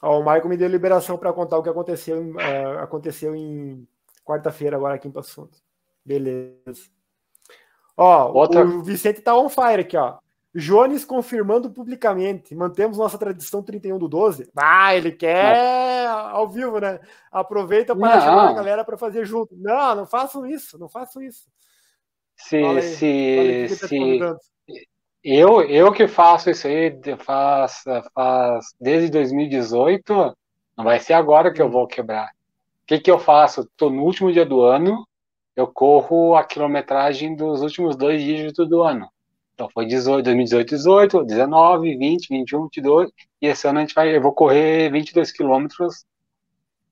Ó, 0.03 0.19
o 0.19 0.25
Michael 0.25 0.49
me 0.49 0.57
deu 0.57 0.69
liberação 0.69 1.17
para 1.17 1.33
contar 1.33 1.59
o 1.59 1.63
que 1.63 1.69
aconteceu, 1.69 2.33
uh, 2.33 2.79
aconteceu 2.81 3.37
em 3.37 3.87
quarta-feira 4.25 4.77
agora 4.77 4.95
aqui 4.95 5.07
em 5.07 5.13
Passo 5.13 5.35
Fundo. 5.35 5.70
Beleza. 6.05 6.89
Ó, 7.97 8.33
Outra... 8.33 8.65
o 8.65 8.83
Vicente 8.83 9.21
tá 9.21 9.37
on 9.37 9.49
fire 9.49 9.81
aqui, 9.81 9.97
ó. 9.97 10.19
Jones 10.55 11.05
confirmando 11.05 11.71
publicamente. 11.71 12.55
Mantemos 12.55 12.99
nossa 12.99 13.17
tradição 13.17 13.63
31 13.63 13.99
do 13.99 14.09
12. 14.09 14.51
Ah, 14.57 14.95
ele 14.97 15.13
quer 15.13 16.07
ao 16.09 16.49
vivo, 16.49 16.81
né? 16.81 16.99
Aproveita 17.31 17.95
para 17.95 18.17
não. 18.17 18.23
chamar 18.23 18.49
a 18.49 18.53
galera 18.53 18.85
para 18.85 18.99
fazer 18.99 19.25
junto. 19.25 19.55
Não, 19.57 19.95
não 19.95 20.07
façam 20.07 20.45
isso, 20.45 20.79
não 20.79 20.89
façam 20.89 21.23
isso. 21.23 21.47
Se, 22.37 22.83
se, 22.83 23.67
tá 23.69 23.87
se 23.87 24.19
eu, 25.23 25.61
eu 25.63 25.93
que 25.93 26.09
faço 26.09 26.51
isso 26.51 26.67
aí 26.67 26.99
faz, 27.19 27.85
faz 28.15 28.75
desde 28.81 29.11
2018, 29.11 30.37
não 30.77 30.85
vai 30.85 30.99
ser 30.99 31.13
agora 31.13 31.53
que 31.53 31.61
eu 31.61 31.67
hum. 31.67 31.71
vou 31.71 31.87
quebrar. 31.87 32.31
O 32.83 32.87
que, 32.87 32.99
que 32.99 33.11
eu 33.11 33.19
faço? 33.19 33.61
Estou 33.61 33.91
no 33.91 34.03
último 34.03 34.33
dia 34.33 34.47
do 34.47 34.63
ano, 34.63 35.07
eu 35.57 35.67
corro 35.67 36.35
a 36.35 36.45
quilometragem 36.45 37.35
dos 37.35 37.63
últimos 37.63 37.97
dois 37.97 38.23
dígitos 38.23 38.69
do 38.69 38.83
ano. 38.83 39.09
Então 39.55 39.69
foi 39.69 39.85
18, 39.87 40.25
2018, 40.25 40.69
18, 40.71 41.25
19, 41.25 41.97
20, 41.97 42.29
21, 42.29 42.63
22, 42.63 43.11
e 43.43 43.47
esse 43.47 43.69
ano 43.69 43.79
a 43.79 43.83
gente 43.83 43.95
vai, 43.95 44.17
eu 44.17 44.23
vou 44.23 44.33
correr 44.33 44.91
22 44.91 45.31
quilômetros 45.33 46.07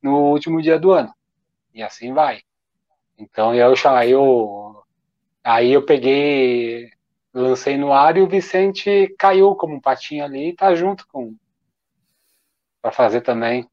no 0.03 0.31
último 0.31 0.61
dia 0.61 0.79
do 0.79 0.93
ano. 0.93 1.13
E 1.73 1.83
assim 1.83 2.13
vai. 2.13 2.43
Então 3.17 3.55
eu, 3.55 3.75
eu 4.07 4.85
aí 5.43 5.73
eu 5.73 5.85
peguei, 5.85 6.91
lancei 7.33 7.77
no 7.79 7.93
ar 7.93 8.17
e 8.17 8.21
o 8.21 8.29
Vicente 8.29 9.15
caiu 9.19 9.55
como 9.55 9.75
um 9.75 9.81
patinho 9.81 10.25
ali 10.25 10.51
e 10.51 10.55
tá 10.55 10.75
junto 10.75 11.07
com 11.09 11.35
para 12.83 12.93
fazer 12.93 13.23
também. 13.23 13.69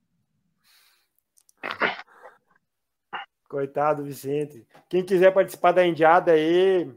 Coitado, 3.56 4.04
Vicente. 4.04 4.68
Quem 4.90 5.02
quiser 5.02 5.34
participar 5.34 5.72
da 5.72 5.88
Indiada 5.88 6.34
aí, 6.34 6.92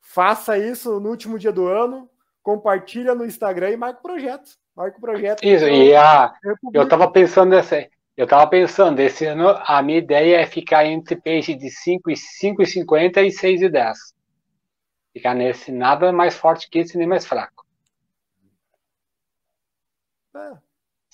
Faça 0.00 0.56
isso 0.56 0.98
no 0.98 1.10
último 1.10 1.38
dia 1.38 1.52
do 1.52 1.66
ano, 1.66 2.08
compartilha 2.42 3.14
no 3.14 3.26
Instagram 3.26 3.68
e 3.68 3.76
marca 3.76 3.98
o 3.98 4.02
projeto. 4.02 4.52
Marca 4.74 4.96
o 4.96 5.00
projeto. 5.00 5.44
Isso, 5.44 5.66
e 5.66 5.94
a, 5.94 6.32
eu 6.72 6.84
estava 6.84 7.10
pensando 7.10 7.50
nessa. 7.50 7.86
Eu 8.16 8.24
estava 8.24 8.46
pensando, 8.46 8.98
esse 8.98 9.26
ano 9.26 9.50
a 9.62 9.82
minha 9.82 9.98
ideia 9.98 10.40
é 10.40 10.46
ficar 10.46 10.86
entre 10.86 11.16
pace 11.16 11.54
de 11.54 11.68
5 11.70 12.10
e 12.10 12.14
5,50 12.14 13.26
e 13.26 13.30
6 13.30 13.60
e 13.60 13.68
10. 13.68 13.98
Ficar 15.12 15.34
nesse 15.34 15.70
nada 15.70 16.10
mais 16.14 16.34
forte 16.34 16.70
que 16.70 16.78
esse, 16.78 16.96
nem 16.96 17.06
mais 17.06 17.26
fraco. 17.26 17.66
É, 20.34 20.38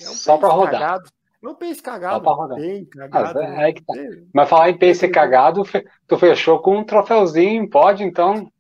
é 0.05 0.09
um 0.09 0.15
Só 0.15 0.39
para 0.39 0.49
rodar. 0.49 0.81
Cagado. 0.81 1.16
Não 1.43 1.55
pace 1.55 1.83
cagado. 1.83 2.15
Só 2.15 2.21
para 2.21 2.33
rodar. 2.33 2.59
Bem 2.59 2.85
cagado. 2.85 3.41
é, 3.41 3.71
é 3.71 3.75
tá. 3.75 3.95
Mas 4.33 4.49
falar 4.49 4.71
em 4.71 4.79
pace 4.79 5.09
cagado, 5.09 5.63
tu 6.07 6.19
fechou 6.19 6.61
com 6.61 6.79
um 6.79 6.85
troféuzinho, 6.85 7.69
pode 7.69 8.03
então? 8.03 8.51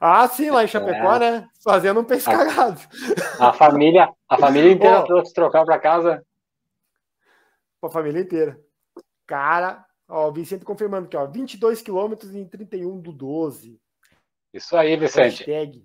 Ah, 0.00 0.28
sim, 0.28 0.48
lá 0.48 0.62
em 0.62 0.68
Chapecó, 0.68 1.14
é. 1.16 1.18
né? 1.18 1.48
Fazendo 1.62 2.00
um 2.00 2.04
peixe 2.04 2.30
a, 2.30 2.32
cagado. 2.32 2.80
A 3.38 3.52
família, 3.52 4.08
a 4.28 4.38
família 4.38 4.70
inteira 4.72 5.00
oh, 5.00 5.04
trouxe 5.04 5.34
trocar 5.34 5.64
para 5.64 5.78
casa. 5.78 6.24
A 7.82 7.88
família 7.88 8.20
inteira. 8.20 8.60
Cara, 9.26 9.84
ó, 10.08 10.28
o 10.28 10.32
Vicente 10.32 10.64
confirmando 10.64 11.06
aqui, 11.06 11.16
ó, 11.16 11.26
22 11.26 11.82
quilômetros 11.82 12.34
em 12.34 12.46
31 12.46 13.00
do 13.00 13.12
12. 13.12 13.80
Isso 14.54 14.76
aí, 14.76 14.96
Vicente. 14.96 15.44
Hashtag. 15.44 15.84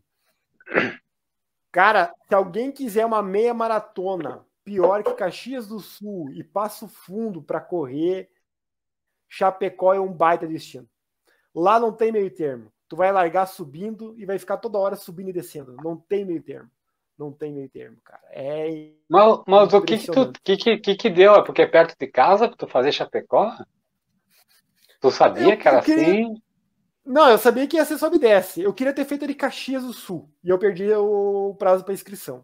Cara, 1.71 2.13
se 2.27 2.35
alguém 2.35 2.71
quiser 2.71 3.05
uma 3.05 3.21
meia 3.21 3.53
maratona 3.53 4.44
pior 4.65 5.03
que 5.03 5.13
Caxias 5.13 5.67
do 5.67 5.79
Sul 5.79 6.29
e 6.33 6.43
Passo 6.43 6.89
Fundo 6.89 7.41
para 7.41 7.61
correr, 7.61 8.29
Chapecó 9.29 9.93
é 9.93 9.99
um 9.99 10.11
baita 10.11 10.45
destino. 10.45 10.89
Lá 11.53 11.79
não 11.79 11.93
tem 11.93 12.11
meio 12.11 12.29
termo 12.29 12.69
tu 12.87 12.95
vai 12.95 13.11
largar 13.11 13.45
subindo 13.45 14.15
e 14.17 14.25
vai 14.25 14.37
ficar 14.37 14.57
toda 14.57 14.77
hora 14.77 14.95
subindo 14.95 15.29
e 15.29 15.33
descendo. 15.33 15.75
Não 15.83 15.97
tem 15.97 16.25
meio 16.25 16.41
termo. 16.41 16.69
Não 17.17 17.31
tem 17.31 17.51
meio 17.53 17.69
termo, 17.69 17.97
cara. 18.03 18.21
É. 18.31 18.91
Mas, 19.09 19.39
mas 19.47 19.73
o 19.73 19.81
que 19.81 19.97
que, 19.97 20.11
tu, 20.11 20.33
que, 20.43 20.77
que, 20.77 20.95
que 20.95 21.09
deu? 21.09 21.33
É 21.35 21.43
porque 21.43 21.61
é 21.61 21.67
perto 21.67 21.95
de 21.97 22.07
casa 22.07 22.47
para 22.47 22.57
tu 22.57 22.67
fazer 22.67 22.91
Chapecó? 22.91 23.55
Tu 24.99 25.11
sabia 25.11 25.53
eu, 25.53 25.57
que 25.57 25.67
era 25.67 25.79
assim? 25.79 26.35
Não, 27.05 27.29
eu 27.29 27.37
sabia 27.37 27.67
que 27.67 27.77
ia 27.77 27.85
ser 27.85 27.97
sobe 27.97 28.17
e 28.17 28.19
desce. 28.19 28.61
Eu 28.61 28.73
queria 28.73 28.93
ter 28.93 29.05
feito 29.05 29.25
de 29.25 29.33
Caxias 29.33 29.83
do 29.83 29.93
Sul 29.93 30.29
e 30.43 30.49
eu 30.49 30.59
perdi 30.59 30.91
o 30.91 31.55
prazo 31.57 31.85
para 31.85 31.93
inscrição. 31.93 32.43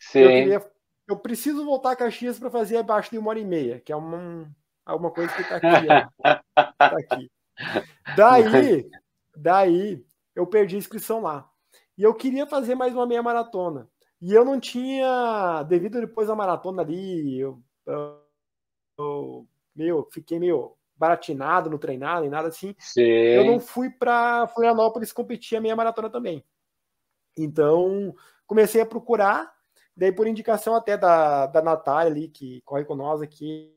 Sim. 0.00 0.20
Eu, 0.20 0.28
queria, 0.28 0.70
eu 1.08 1.16
preciso 1.16 1.64
voltar 1.64 1.92
a 1.92 1.96
Caxias 1.96 2.38
para 2.38 2.50
fazer 2.50 2.78
abaixo 2.78 3.10
de 3.10 3.18
uma 3.18 3.30
hora 3.30 3.38
e 3.38 3.44
meia, 3.44 3.80
que 3.80 3.92
é 3.92 3.96
uma, 3.96 4.48
alguma 4.84 5.10
coisa 5.10 5.32
que 5.34 5.44
tá 5.44 5.56
aqui. 5.56 5.86
Ó. 5.88 6.34
tá 6.78 6.96
aqui. 6.98 7.30
Daí, 8.16 8.88
Daí 9.36 10.04
eu 10.34 10.46
perdi 10.46 10.76
a 10.76 10.78
inscrição 10.78 11.20
lá. 11.20 11.48
E 11.96 12.02
eu 12.02 12.14
queria 12.14 12.46
fazer 12.46 12.74
mais 12.74 12.94
uma 12.94 13.06
meia 13.06 13.22
maratona. 13.22 13.88
E 14.20 14.32
eu 14.32 14.44
não 14.44 14.58
tinha, 14.58 15.62
devido 15.64 16.00
depois 16.00 16.28
da 16.28 16.34
maratona 16.34 16.82
ali, 16.82 17.38
eu, 17.38 17.62
eu, 17.86 18.20
eu 18.98 19.48
meio, 19.74 20.08
fiquei 20.10 20.38
meio 20.38 20.74
baratinado 20.96 21.68
no 21.68 21.78
treinado 21.78 22.24
e 22.24 22.30
nada 22.30 22.48
assim. 22.48 22.74
Sim. 22.78 23.02
Eu 23.02 23.44
não 23.44 23.60
fui 23.60 23.90
para 23.90 24.48
Florianópolis 24.48 25.12
competir 25.12 25.58
a 25.58 25.60
meia 25.60 25.76
maratona 25.76 26.08
também. 26.08 26.44
Então, 27.36 28.14
comecei 28.46 28.80
a 28.80 28.86
procurar, 28.86 29.54
daí 29.96 30.12
por 30.12 30.26
indicação 30.26 30.74
até 30.74 30.96
da, 30.96 31.46
da 31.46 31.62
Natália 31.62 32.12
ali, 32.12 32.28
que 32.28 32.60
corre 32.62 32.84
com 32.84 32.94
nós 32.94 33.22
aqui, 33.22 33.74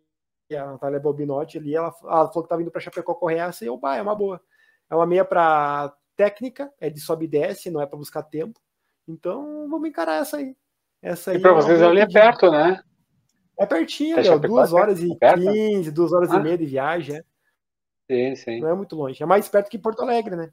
a 0.51 0.65
Natália 0.65 0.99
Bobinotti 0.99 1.57
ali, 1.57 1.75
ela, 1.75 1.93
ela 2.03 2.27
falou 2.27 2.43
que 2.43 2.49
tá 2.49 2.57
vindo 2.57 2.71
para 2.71 2.81
Chapecó 2.81 3.13
correr 3.13 3.37
essa, 3.37 3.63
e 3.63 3.67
eu, 3.67 3.77
bah, 3.77 3.95
é 3.95 4.01
uma 4.01 4.15
boa. 4.15 4.41
É 4.89 4.95
uma 4.95 5.05
meia 5.05 5.23
para 5.23 5.93
técnica, 6.15 6.71
é 6.79 6.89
de 6.89 6.99
sobe 6.99 7.25
e 7.25 7.27
desce, 7.27 7.69
não 7.69 7.81
é 7.81 7.85
para 7.85 7.97
buscar 7.97 8.23
tempo. 8.23 8.59
Então, 9.07 9.69
vamos 9.69 9.87
encarar 9.87 10.21
essa 10.21 10.37
aí. 10.37 10.55
Essa 11.01 11.31
aí 11.31 11.37
e 11.37 11.41
para 11.41 11.51
é 11.51 11.53
vocês 11.53 11.81
ali 11.81 12.01
é 12.01 12.07
perto, 12.07 12.51
né? 12.51 12.83
É 13.57 13.65
pertinho, 13.65 14.15
meu, 14.21 14.39
duas 14.39 14.73
horas 14.73 15.01
e 15.01 15.09
quinze, 15.35 15.91
duas 15.91 16.13
horas 16.13 16.31
ah. 16.31 16.37
e 16.37 16.43
meia 16.43 16.57
de 16.57 16.65
viagem. 16.65 17.17
É. 17.17 17.23
Sim, 18.09 18.35
sim. 18.35 18.59
Não 18.59 18.69
é 18.69 18.73
muito 18.73 18.95
longe. 18.95 19.21
É 19.21 19.25
mais 19.25 19.47
perto 19.47 19.69
que 19.69 19.77
Porto 19.77 20.01
Alegre, 20.01 20.35
né? 20.35 20.51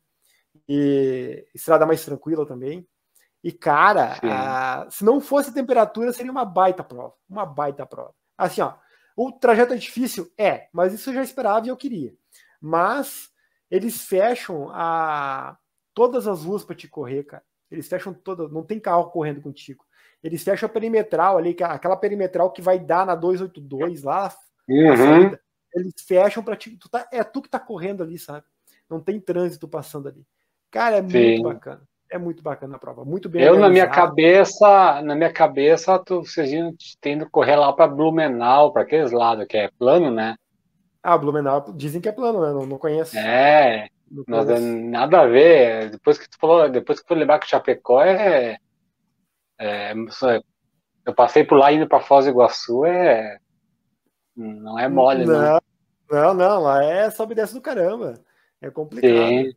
E 0.68 1.46
estrada 1.54 1.86
mais 1.86 2.04
tranquila 2.04 2.46
também. 2.46 2.86
E, 3.42 3.52
cara, 3.52 4.18
a... 4.22 4.90
se 4.90 5.04
não 5.04 5.20
fosse 5.20 5.54
temperatura, 5.54 6.12
seria 6.12 6.32
uma 6.32 6.44
baita 6.44 6.82
prova. 6.82 7.14
Uma 7.28 7.46
baita 7.46 7.86
prova. 7.86 8.12
Assim, 8.36 8.60
ó, 8.60 8.74
o 9.16 9.32
trajeto 9.32 9.72
é 9.72 9.76
difícil? 9.76 10.30
É, 10.36 10.68
mas 10.72 10.92
isso 10.92 11.10
eu 11.10 11.14
já 11.14 11.22
esperava 11.22 11.66
e 11.66 11.68
eu 11.68 11.76
queria. 11.76 12.14
Mas 12.60 13.30
eles 13.70 14.02
fecham 14.02 14.68
a 14.72 15.56
todas 15.94 16.26
as 16.26 16.44
ruas 16.44 16.64
para 16.64 16.76
te 16.76 16.88
correr, 16.88 17.24
cara. 17.24 17.42
Eles 17.70 17.88
fecham 17.88 18.12
todas, 18.12 18.50
não 18.52 18.62
tem 18.62 18.78
carro 18.78 19.10
correndo 19.10 19.40
contigo. 19.40 19.84
Eles 20.22 20.42
fecham 20.42 20.66
a 20.66 20.72
perimetral 20.72 21.38
ali, 21.38 21.56
é 21.58 21.64
aquela 21.64 21.96
perimetral 21.96 22.52
que 22.52 22.62
vai 22.62 22.78
dar 22.78 23.06
na 23.06 23.14
282 23.14 24.02
lá. 24.02 24.32
Uhum. 24.68 25.36
Eles 25.74 25.94
fecham 26.06 26.42
para 26.42 26.56
ti. 26.56 26.76
Tu 26.76 26.88
tá, 26.88 27.08
é 27.12 27.22
tu 27.22 27.42
que 27.42 27.48
tá 27.48 27.58
correndo 27.58 28.02
ali, 28.02 28.18
sabe? 28.18 28.44
Não 28.88 29.00
tem 29.00 29.20
trânsito 29.20 29.68
passando 29.68 30.08
ali. 30.08 30.26
Cara, 30.70 30.96
é 30.96 31.08
Sim. 31.08 31.28
muito 31.28 31.42
bacana. 31.42 31.82
É 32.16 32.18
muito 32.18 32.42
bacana 32.42 32.76
a 32.76 32.78
prova, 32.78 33.04
muito 33.04 33.28
bem. 33.28 33.42
Eu 33.42 33.58
na 33.58 33.68
minha 33.68 33.86
cabeça, 33.86 35.02
na 35.02 35.14
minha 35.14 35.30
cabeça, 35.30 35.98
tu, 35.98 36.24
vocês 36.24 36.50
iam 36.50 36.74
tendo 36.98 37.26
que 37.26 37.30
correr 37.30 37.56
lá 37.56 37.70
para 37.74 37.86
Blumenau, 37.86 38.72
para 38.72 38.82
aqueles 38.82 39.12
lados 39.12 39.46
que 39.46 39.58
é 39.58 39.70
plano, 39.78 40.10
né? 40.10 40.34
Ah, 41.02 41.18
Blumenau 41.18 41.74
dizem 41.74 42.00
que 42.00 42.08
é 42.08 42.12
plano, 42.12 42.40
né? 42.40 42.54
Não, 42.54 42.64
não 42.64 42.78
conheço. 42.78 43.18
É, 43.18 43.88
não 44.10 44.24
conheço. 44.24 44.66
nada 44.66 45.20
a 45.20 45.26
ver. 45.26 45.90
Depois 45.90 46.16
que 46.16 46.26
tu 46.26 46.38
falou, 46.40 46.70
depois 46.70 47.00
que 47.00 47.06
tu 47.06 47.14
lembrar 47.14 47.38
que 47.38 47.48
Chapecó 47.48 48.00
é, 48.00 48.56
é, 49.60 49.92
eu 51.04 51.14
passei 51.14 51.44
por 51.44 51.58
lá 51.58 51.70
indo 51.70 51.86
para 51.86 52.00
Foz 52.00 52.24
do 52.24 52.30
Iguaçu, 52.30 52.86
é 52.86 53.36
não 54.34 54.78
é 54.78 54.88
mole, 54.88 55.26
não. 55.26 55.38
Não, 55.38 55.60
não, 56.10 56.34
não 56.34 56.60
lá 56.62 56.82
é 56.82 57.10
sobe 57.10 57.32
e 57.32 57.36
desce 57.36 57.52
do 57.52 57.60
caramba. 57.60 58.14
É 58.62 58.70
complicado. 58.70 59.12
Sim. 59.12 59.52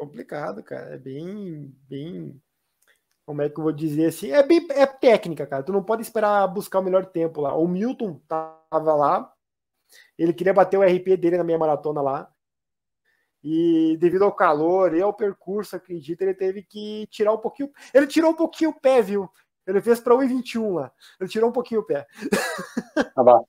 Complicado, 0.00 0.62
cara. 0.62 0.94
É 0.94 0.96
bem, 0.96 1.76
bem 1.86 2.40
como 3.26 3.42
é 3.42 3.50
que 3.50 3.60
eu 3.60 3.64
vou 3.64 3.70
dizer 3.70 4.06
assim? 4.06 4.32
É 4.32 4.42
bem 4.42 4.66
é 4.70 4.86
técnica, 4.86 5.46
cara. 5.46 5.62
Tu 5.62 5.70
não 5.70 5.82
pode 5.82 6.00
esperar 6.00 6.48
buscar 6.48 6.78
o 6.78 6.82
melhor 6.82 7.04
tempo 7.04 7.42
lá. 7.42 7.54
O 7.54 7.68
Milton 7.68 8.18
tava 8.26 8.94
lá, 8.94 9.30
ele 10.16 10.32
queria 10.32 10.54
bater 10.54 10.78
o 10.78 10.82
RP 10.82 11.18
dele 11.18 11.36
na 11.36 11.44
minha 11.44 11.58
maratona 11.58 12.00
lá. 12.00 12.32
E 13.44 13.98
devido 14.00 14.24
ao 14.24 14.32
calor 14.32 14.94
e 14.94 15.02
ao 15.02 15.12
percurso, 15.12 15.76
acredito, 15.76 16.22
ele 16.22 16.32
teve 16.32 16.62
que 16.62 17.06
tirar 17.10 17.34
um 17.34 17.38
pouquinho. 17.38 17.70
Ele 17.92 18.06
tirou 18.06 18.30
um 18.30 18.34
pouquinho 18.34 18.70
o 18.70 18.80
pé, 18.80 19.02
viu? 19.02 19.30
Ele 19.66 19.82
fez 19.82 20.00
para 20.00 20.14
1,21 20.14 20.76
lá. 20.76 20.90
Ele 21.20 21.28
tirou 21.28 21.50
um 21.50 21.52
pouquinho 21.52 21.82
o 21.82 21.86
pé. 21.86 22.06
Bom. 23.14 23.46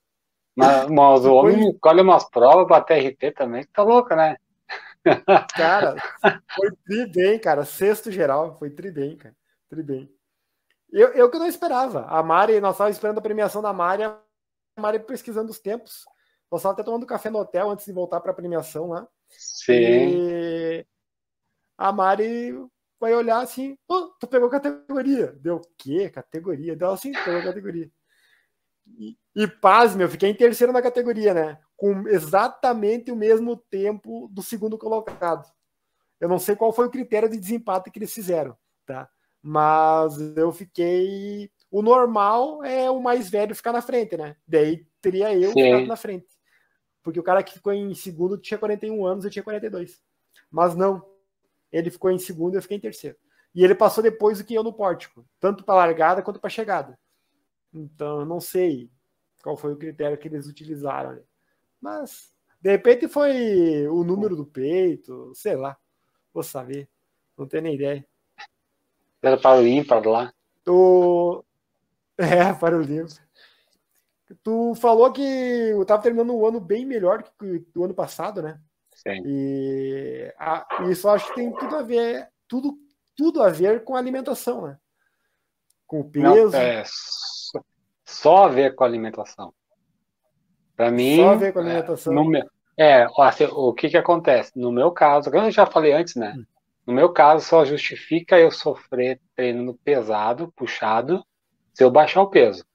Mas, 0.54 0.90
mas 0.90 1.26
o 1.26 1.34
homem 1.34 1.78
colhe 1.80 2.02
umas 2.02 2.30
provas 2.30 2.68
para 2.68 2.84
TRT 2.84 3.32
também, 3.32 3.64
que 3.64 3.72
tá 3.72 3.84
louco, 3.84 4.14
né? 4.14 4.36
Cara, 5.56 5.96
foi 6.56 6.72
tri 6.86 7.06
bem, 7.08 7.40
cara. 7.40 7.66
Sexto 7.66 8.12
geral, 8.12 8.58
foi 8.58 8.70
tri 8.70 8.92
bem, 8.92 9.18
cara. 9.18 9.36
Tri 9.70 9.84
bem. 9.84 10.14
Eu, 10.92 11.10
eu 11.14 11.30
que 11.30 11.40
não 11.40 11.48
esperava. 11.48 12.06
A 12.06 12.22
Mari, 12.22 12.60
nós 12.60 12.76
estávamos 12.76 12.98
esperando 12.98 13.18
a 13.18 13.22
premiação 13.22 13.62
da 13.62 13.72
Mari, 13.72 14.04
a 14.04 14.20
Mari 14.78 15.00
pesquisando 15.00 15.50
os 15.50 15.60
tempos. 15.60 16.06
Nós 16.52 16.60
estávamos 16.60 16.80
até 16.80 16.84
tomando 16.84 17.06
café 17.06 17.30
no 17.30 17.40
hotel 17.40 17.70
antes 17.70 17.86
de 17.86 17.94
voltar 17.94 18.20
para 18.20 18.32
a 18.32 18.36
premiação 18.36 18.90
lá. 18.90 19.08
Sim. 19.30 19.74
E 19.74 20.86
a 21.78 21.92
Mari 21.92 22.54
vai 23.00 23.16
olhar 23.16 23.40
assim, 23.40 23.78
oh, 23.88 24.08
tu 24.20 24.28
pegou 24.28 24.50
categoria. 24.50 25.34
Deu 25.40 25.56
o 25.56 25.62
quê? 25.78 26.10
Categoria? 26.10 26.76
Deu 26.76 26.92
assim, 26.92 27.14
pegou 27.14 27.42
categoria. 27.42 27.90
E, 28.86 29.18
e 29.36 29.48
pasme, 29.48 30.04
eu 30.04 30.10
fiquei 30.10 30.30
em 30.30 30.36
terceiro 30.36 30.74
na 30.74 30.82
categoria, 30.82 31.34
né? 31.34 31.58
Com 31.82 32.08
exatamente 32.08 33.12
o 33.12 33.15
mesmo 33.15 33.58
tempo 33.58 34.30
do 34.32 34.44
segundo 34.44 34.78
colocado. 34.78 35.52
Eu 36.20 36.30
não 36.30 36.38
sei 36.38 36.56
qual 36.56 36.72
foi 36.72 36.86
o 36.86 36.91
critério 36.91 37.28
de 37.28 37.39
desempate 37.39 37.89
que 37.89 37.98
eles 37.98 38.13
fizeram, 38.13 38.56
tá? 38.86 39.10
Mas 39.41 40.15
eu 40.38 40.52
fiquei. 40.52 41.50
O 41.72 41.82
normal 41.82 42.63
é 42.63 42.88
o 42.91 43.02
mais 43.02 43.32
velho 43.32 43.56
ficar 43.56 43.74
na 43.74 43.82
frente, 43.82 44.15
né? 44.15 44.36
Daí 44.48 44.86
teria 45.02 45.34
eu 45.36 45.54
ficado 45.54 45.88
na 45.88 45.96
frente. 45.96 46.28
Porque 47.02 47.20
o 47.20 47.24
cara 47.24 47.41
que 47.41 47.54
ficou 47.54 47.74
em 47.74 47.96
segundo 47.96 48.38
tinha 48.38 48.60
41 48.60 49.04
anos, 49.04 49.26
eu 49.26 49.32
tinha 49.32 49.41
42. 49.41 50.00
Mas 50.52 50.76
não. 50.76 51.04
Ele 51.72 51.89
ficou 51.89 52.12
em 52.12 52.20
segundo 52.20 52.54
e 52.54 52.58
eu 52.58 52.62
fiquei 52.62 52.78
em 52.78 52.82
terceiro. 52.82 53.17
E 53.56 53.63
ele 53.63 53.74
passou 53.74 54.04
depois 54.04 54.38
do 54.38 54.44
que 54.44 54.54
eu 54.54 54.62
no 54.62 54.72
pórtico, 54.72 55.26
tanto 55.39 55.63
para 55.63 55.74
largada 55.74 56.22
quanto 56.22 56.39
para 56.39 56.52
chegada. 56.52 57.00
Então, 57.74 58.20
eu 58.20 58.26
não 58.28 58.39
sei 58.39 58.91
qual 59.41 59.58
foi 59.58 59.74
o 59.74 59.78
critério 59.78 60.15
que 60.15 60.28
eles 60.28 60.46
utilizaram. 60.46 61.20
Mas, 61.82 62.32
de 62.62 62.70
repente, 62.72 63.08
foi 63.08 63.88
o 63.88 64.04
número 64.04 64.36
do 64.36 64.46
peito, 64.46 65.34
sei 65.34 65.56
lá. 65.56 65.76
Vou 66.34 66.44
saber. 66.44 66.88
Não 67.38 67.48
tenho 67.48 67.63
nem 67.63 67.76
ideia. 67.76 68.06
Era 69.22 69.38
para 69.38 69.60
o 69.60 69.67
ímpar 69.67 70.06
lá. 70.06 70.34
Tu... 70.63 71.44
É, 72.17 72.54
para 72.54 72.78
o 72.78 72.84
ímpar. 72.84 73.20
Tu 74.44 74.76
falou 74.76 75.12
que 75.12 75.24
eu 75.24 75.82
estava 75.82 76.04
terminando 76.04 76.38
um 76.38 76.46
ano 76.46 76.60
bem 76.60 76.86
melhor 76.86 77.24
que 77.24 77.65
o 77.76 77.84
ano 77.84 77.96
passado, 77.96 78.44
né? 78.44 78.62
Sim. 78.94 79.24
E 79.26 80.34
a, 80.38 80.67
isso 80.89 81.10
acho 81.10 81.28
que 81.30 81.36
tem 81.36 81.52
tudo 81.56 81.76
a 81.76 81.82
ver, 81.82 82.30
tudo, 82.48 82.78
tudo 83.15 83.41
a 83.41 83.50
ver 83.50 83.84
com 83.84 83.96
a 83.96 84.00
alimentação, 84.00 84.67
né? 84.67 84.78
Com 85.88 86.02
o 86.02 86.10
peso. 86.12 86.52
Não, 86.52 86.60
é 86.60 86.84
só 88.06 88.46
a 88.46 88.50
ver 88.50 88.76
com 88.76 88.84
a 88.84 88.88
alimentação. 88.88 89.54
Para 90.82 90.89
mim. 90.89 91.15
Só 91.17 91.36
ver 91.36 91.54
com 91.54 91.60
a 91.60 91.62
alimentação. 91.62 92.12
No 92.12 92.26
meu, 92.26 92.44
é, 92.76 93.06
assim, 93.20 93.48
o 93.52 93.72
que 93.72 93.88
que 93.88 93.98
acontece? 93.98 94.52
No 94.56 94.72
meu 94.72 94.89
caso, 94.89 95.30
eu 95.30 95.52
já 95.52 95.63
falei 95.63 95.94
antes, 95.94 96.15
né? 96.15 96.34
Hum. 96.36 96.44
No 96.88 96.94
meu 96.96 97.13
caso, 97.13 97.46
só 97.46 97.63
justifica 97.63 98.39
eu 98.39 98.50
sofrer 98.50 99.22
treinando 99.36 99.78
pesado, 99.86 100.52
puxado, 100.56 101.24
se 101.72 101.84
eu 101.84 101.91
baixar 101.91 102.24
o 102.24 102.32
peso. 102.32 102.65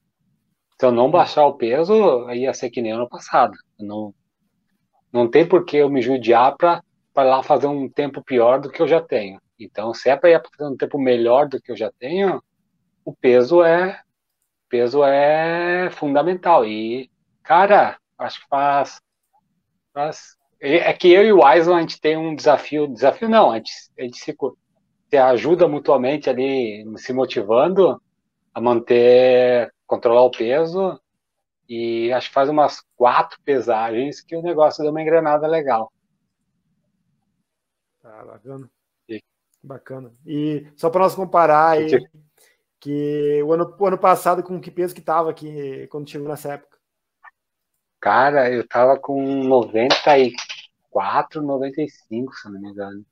Se 0.78 0.86
eu 0.86 0.92
não 0.92 1.06
hum. 1.06 1.10
baixar 1.10 1.46
o 1.46 1.54
peso, 1.54 2.30
ia 2.30 2.54
ser 2.54 2.70
que 2.70 2.80
nem 2.80 2.92
ano 2.92 3.08
passado. 3.08 3.58
Não, 3.76 4.14
não 5.12 5.28
tem 5.28 5.44
por 5.44 5.64
que 5.64 5.78
eu 5.78 5.90
me 5.90 6.00
judiar 6.00 6.56
para 6.56 6.80
lá 7.16 7.42
fazer 7.42 7.66
um 7.66 7.88
tempo 7.88 8.22
pior 8.22 8.60
do 8.60 8.70
que 8.70 8.80
eu 8.80 8.86
já 8.86 9.00
tenho. 9.00 9.40
Então, 9.58 9.92
se 9.92 10.08
é 10.08 10.14
para 10.14 10.30
ir 10.30 10.40
fazer 10.56 10.70
um 10.70 10.76
tempo 10.76 10.96
melhor 10.96 11.48
do 11.48 11.60
que 11.60 11.72
eu 11.72 11.76
já 11.76 11.90
tenho, 11.98 12.40
o 13.04 13.12
peso 13.12 13.64
é 13.64 14.00
peso 14.68 15.02
é 15.02 15.90
fundamental. 15.90 16.64
E, 16.64 17.10
cara, 17.46 17.96
acho 18.18 18.40
que 18.40 18.48
faz. 18.48 19.00
faz 19.94 20.36
é 20.58 20.92
que 20.92 21.12
eu 21.12 21.22
e 21.22 21.32
o 21.32 21.44
Aislan, 21.44 21.76
a 21.76 21.80
gente 21.80 22.00
tem 22.00 22.16
um 22.16 22.34
desafio. 22.34 22.88
Desafio 22.88 23.28
não, 23.28 23.50
a 23.50 23.56
gente, 23.56 23.72
a 23.98 24.02
gente 24.02 24.18
se, 24.18 24.36
se 25.08 25.16
ajuda 25.16 25.68
mutuamente 25.68 26.28
ali, 26.28 26.84
se 26.96 27.12
motivando 27.12 28.00
a 28.52 28.60
manter, 28.60 29.72
controlar 29.86 30.22
o 30.22 30.30
peso. 30.30 31.00
E 31.68 32.12
acho 32.12 32.28
que 32.28 32.34
faz 32.34 32.48
umas 32.48 32.82
quatro 32.96 33.38
pesagens 33.44 34.20
que 34.20 34.36
o 34.36 34.42
negócio 34.42 34.82
deu 34.82 34.90
uma 34.90 35.02
engrenada 35.02 35.46
legal. 35.46 35.92
Ah, 38.02 38.24
bacana. 38.24 38.70
E... 39.08 39.20
Bacana. 39.62 40.12
E 40.24 40.66
só 40.76 40.88
para 40.88 41.02
nós 41.02 41.14
comparar 41.14 41.70
aí, 41.70 41.90
que 42.80 43.42
o 43.42 43.52
ano, 43.52 43.76
o 43.78 43.86
ano 43.86 43.98
passado, 43.98 44.42
com 44.42 44.60
que 44.60 44.70
peso 44.70 44.94
que 44.94 45.00
tava 45.00 45.30
aqui 45.30 45.86
quando 45.88 46.08
chegou 46.08 46.28
nessa 46.28 46.54
época? 46.54 46.75
Cara, 48.06 48.48
eu 48.48 48.64
tava 48.64 48.96
com 48.96 49.20
94, 49.42 51.42
95, 51.42 52.32
se 52.32 52.46
eu 52.46 52.52
não 52.52 52.60
me 52.60 52.70
engano. 52.70 53.04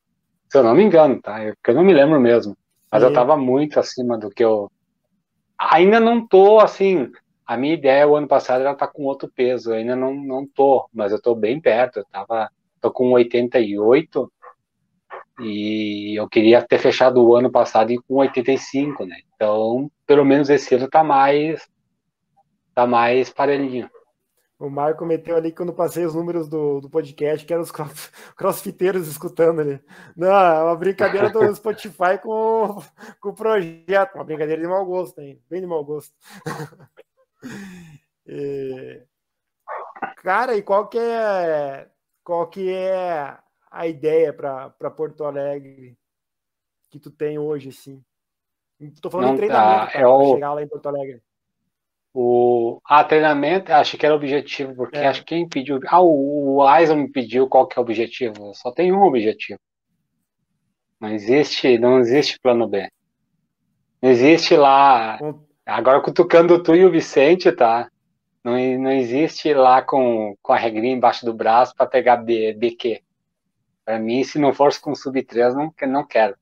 Se 0.49 0.57
eu 0.57 0.63
não 0.63 0.73
me 0.73 0.85
engano, 0.85 1.21
tá? 1.21 1.43
Eu, 1.43 1.57
porque 1.57 1.73
eu 1.73 1.75
não 1.75 1.83
me 1.83 1.93
lembro 1.93 2.21
mesmo. 2.21 2.57
Mas 2.93 3.03
eu 3.03 3.13
tava 3.13 3.37
muito 3.37 3.81
acima 3.81 4.17
do 4.17 4.31
que 4.31 4.45
eu. 4.45 4.71
Ainda 5.59 5.99
não 5.99 6.25
tô 6.25 6.61
assim. 6.61 7.11
A 7.45 7.57
minha 7.57 7.75
ideia 7.75 8.07
o 8.07 8.15
ano 8.15 8.29
passado 8.29 8.61
era 8.61 8.71
estar 8.71 8.87
tá 8.87 8.93
com 8.93 9.03
outro 9.03 9.29
peso. 9.29 9.73
Eu 9.73 9.79
ainda 9.79 9.97
não, 9.97 10.15
não 10.15 10.47
tô, 10.47 10.89
mas 10.95 11.11
eu 11.11 11.21
tô 11.21 11.35
bem 11.35 11.61
perto. 11.61 11.99
Eu 11.99 12.05
tava. 12.05 12.49
tô 12.81 12.93
com 12.93 13.11
88 13.11 14.33
e 15.41 16.15
eu 16.17 16.29
queria 16.29 16.63
ter 16.63 16.79
fechado 16.79 17.21
o 17.21 17.35
ano 17.35 17.51
passado 17.51 17.93
com 18.07 18.19
85, 18.19 19.07
né? 19.07 19.17
Então, 19.35 19.91
pelo 20.07 20.25
menos 20.25 20.49
esse 20.51 20.73
ano 20.77 20.89
tá 20.89 21.03
mais 21.03 21.69
tá 22.73 22.87
mais 22.87 23.29
parelhinho. 23.29 23.91
O 24.65 24.71
Marco 24.71 25.05
meteu 25.05 25.37
ali 25.37 25.53
quando 25.53 25.75
passei 25.75 26.07
os 26.07 26.15
números 26.15 26.49
do, 26.49 26.81
do 26.81 26.89
podcast, 26.89 27.45
que 27.45 27.53
eram 27.53 27.63
os 27.63 27.71
crossfiteiros 28.35 29.07
escutando 29.07 29.61
ali. 29.61 29.79
Não, 30.17 30.29
é 30.29 30.63
uma 30.63 30.77
brincadeira 30.77 31.29
do 31.29 31.41
Spotify 31.55 32.19
com, 32.23 32.83
com 33.21 33.29
o 33.29 33.35
projeto. 33.35 34.15
Uma 34.15 34.25
brincadeira 34.25 34.63
de 34.63 34.67
mau 34.67 34.87
gosto, 34.87 35.21
hein? 35.21 35.39
Bem 35.51 35.61
de 35.61 35.67
mau 35.67 35.85
gosto. 35.85 36.15
e... 38.27 39.03
Cara, 40.23 40.57
e 40.57 40.63
qual 40.63 40.89
que 40.89 40.99
é 40.99 41.91
qual 42.23 42.49
que 42.49 42.73
é 42.73 43.37
a 43.71 43.87
ideia 43.87 44.33
para 44.33 44.91
Porto 44.91 45.25
Alegre 45.25 45.99
que 46.91 46.99
tu 46.99 47.11
tem 47.11 47.39
hoje, 47.39 47.69
assim? 47.69 48.03
Tô 49.03 49.11
falando 49.11 49.27
Não, 49.27 49.35
de 49.35 49.41
treinamento 49.41 49.93
tá, 49.93 49.99
é 49.99 50.07
o... 50.07 50.35
chegar 50.35 50.55
lá 50.55 50.63
em 50.63 50.69
Porto 50.69 50.87
Alegre. 50.87 51.23
O 52.17 52.81
ah, 52.85 53.03
treinamento, 53.03 53.73
acho 53.73 53.99
que 53.99 54.07
era 54.07 54.15
objetivo, 54.15 54.73
porque 54.77 54.97
é. 54.97 55.09
acho 55.09 55.21
que 55.25 55.35
quem 55.35 55.49
pediu. 55.49 55.81
Ah, 55.89 56.01
o, 56.01 56.59
o 56.59 56.97
me 56.97 57.11
pediu 57.11 57.49
qual 57.49 57.67
que 57.67 57.77
é 57.77 57.81
o 57.81 57.83
objetivo. 57.83 58.55
Só 58.55 58.71
tem 58.71 58.93
um 58.93 59.03
objetivo. 59.03 59.59
Não 61.01 61.11
existe, 61.11 61.77
não 61.77 61.99
existe 61.99 62.39
plano 62.39 62.69
B. 62.69 62.89
Não 64.01 64.11
existe 64.11 64.57
lá. 64.57 65.19
Agora 65.67 66.01
cutucando 66.01 66.63
tu 66.63 66.77
e 66.77 66.85
o 66.85 66.91
Vicente, 66.91 67.51
tá? 67.51 67.91
Não, 68.45 68.53
não 68.79 68.93
existe 68.93 69.53
lá 69.53 69.83
com, 69.83 70.37
com 70.41 70.53
a 70.53 70.57
regrinha 70.57 70.95
embaixo 70.95 71.25
do 71.25 71.35
braço 71.35 71.75
para 71.75 71.87
pegar 71.87 72.19
B, 72.19 72.53
BQ. 72.53 73.03
Para 73.85 73.99
mim, 73.99 74.23
se 74.23 74.39
não 74.39 74.53
fosse 74.53 74.81
com 74.81 74.95
sub 74.95 75.21
3, 75.21 75.55
não, 75.55 75.75
não 75.89 76.07
quero. 76.07 76.37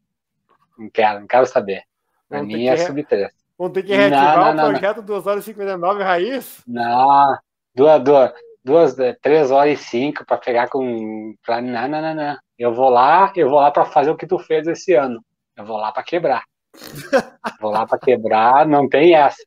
Não 0.76 0.90
quero, 0.90 1.20
não 1.20 1.26
quero 1.26 1.46
saber. 1.46 1.82
Para 2.28 2.42
mim 2.42 2.66
é 2.66 2.76
sub 2.76 3.02
3. 3.04 3.32
Vamos 3.58 3.74
ter 3.74 3.82
que 3.82 3.94
reativar 3.94 4.54
não, 4.54 4.54
não, 4.54 4.68
o 4.68 4.70
projeto 4.72 4.98
não. 4.98 5.04
2 5.04 5.26
horas 5.26 5.44
e 5.44 5.46
59 5.46 6.02
raiz? 6.02 6.62
Não, 6.66 7.38
duas, 7.74 8.02
duas, 8.02 8.32
duas, 8.64 8.96
três 9.20 9.50
horas 9.50 9.80
e 9.80 9.82
cinco 9.82 10.24
para 10.24 10.38
pegar 10.38 10.68
com. 10.68 11.34
Pra, 11.44 11.60
não, 11.60 11.88
não, 11.88 12.02
não, 12.02 12.14
não. 12.14 12.36
Eu 12.58 12.72
vou 12.72 12.88
lá, 12.88 13.32
eu 13.36 13.48
vou 13.48 13.60
lá 13.60 13.70
para 13.70 13.84
fazer 13.84 14.10
o 14.10 14.16
que 14.16 14.26
tu 14.26 14.38
fez 14.38 14.66
esse 14.66 14.94
ano. 14.94 15.22
Eu 15.56 15.64
vou 15.64 15.76
lá 15.76 15.92
para 15.92 16.02
quebrar. 16.02 16.44
vou 17.60 17.70
lá 17.70 17.86
para 17.86 17.98
quebrar, 17.98 18.66
não 18.66 18.88
tem 18.88 19.14
essa. 19.14 19.42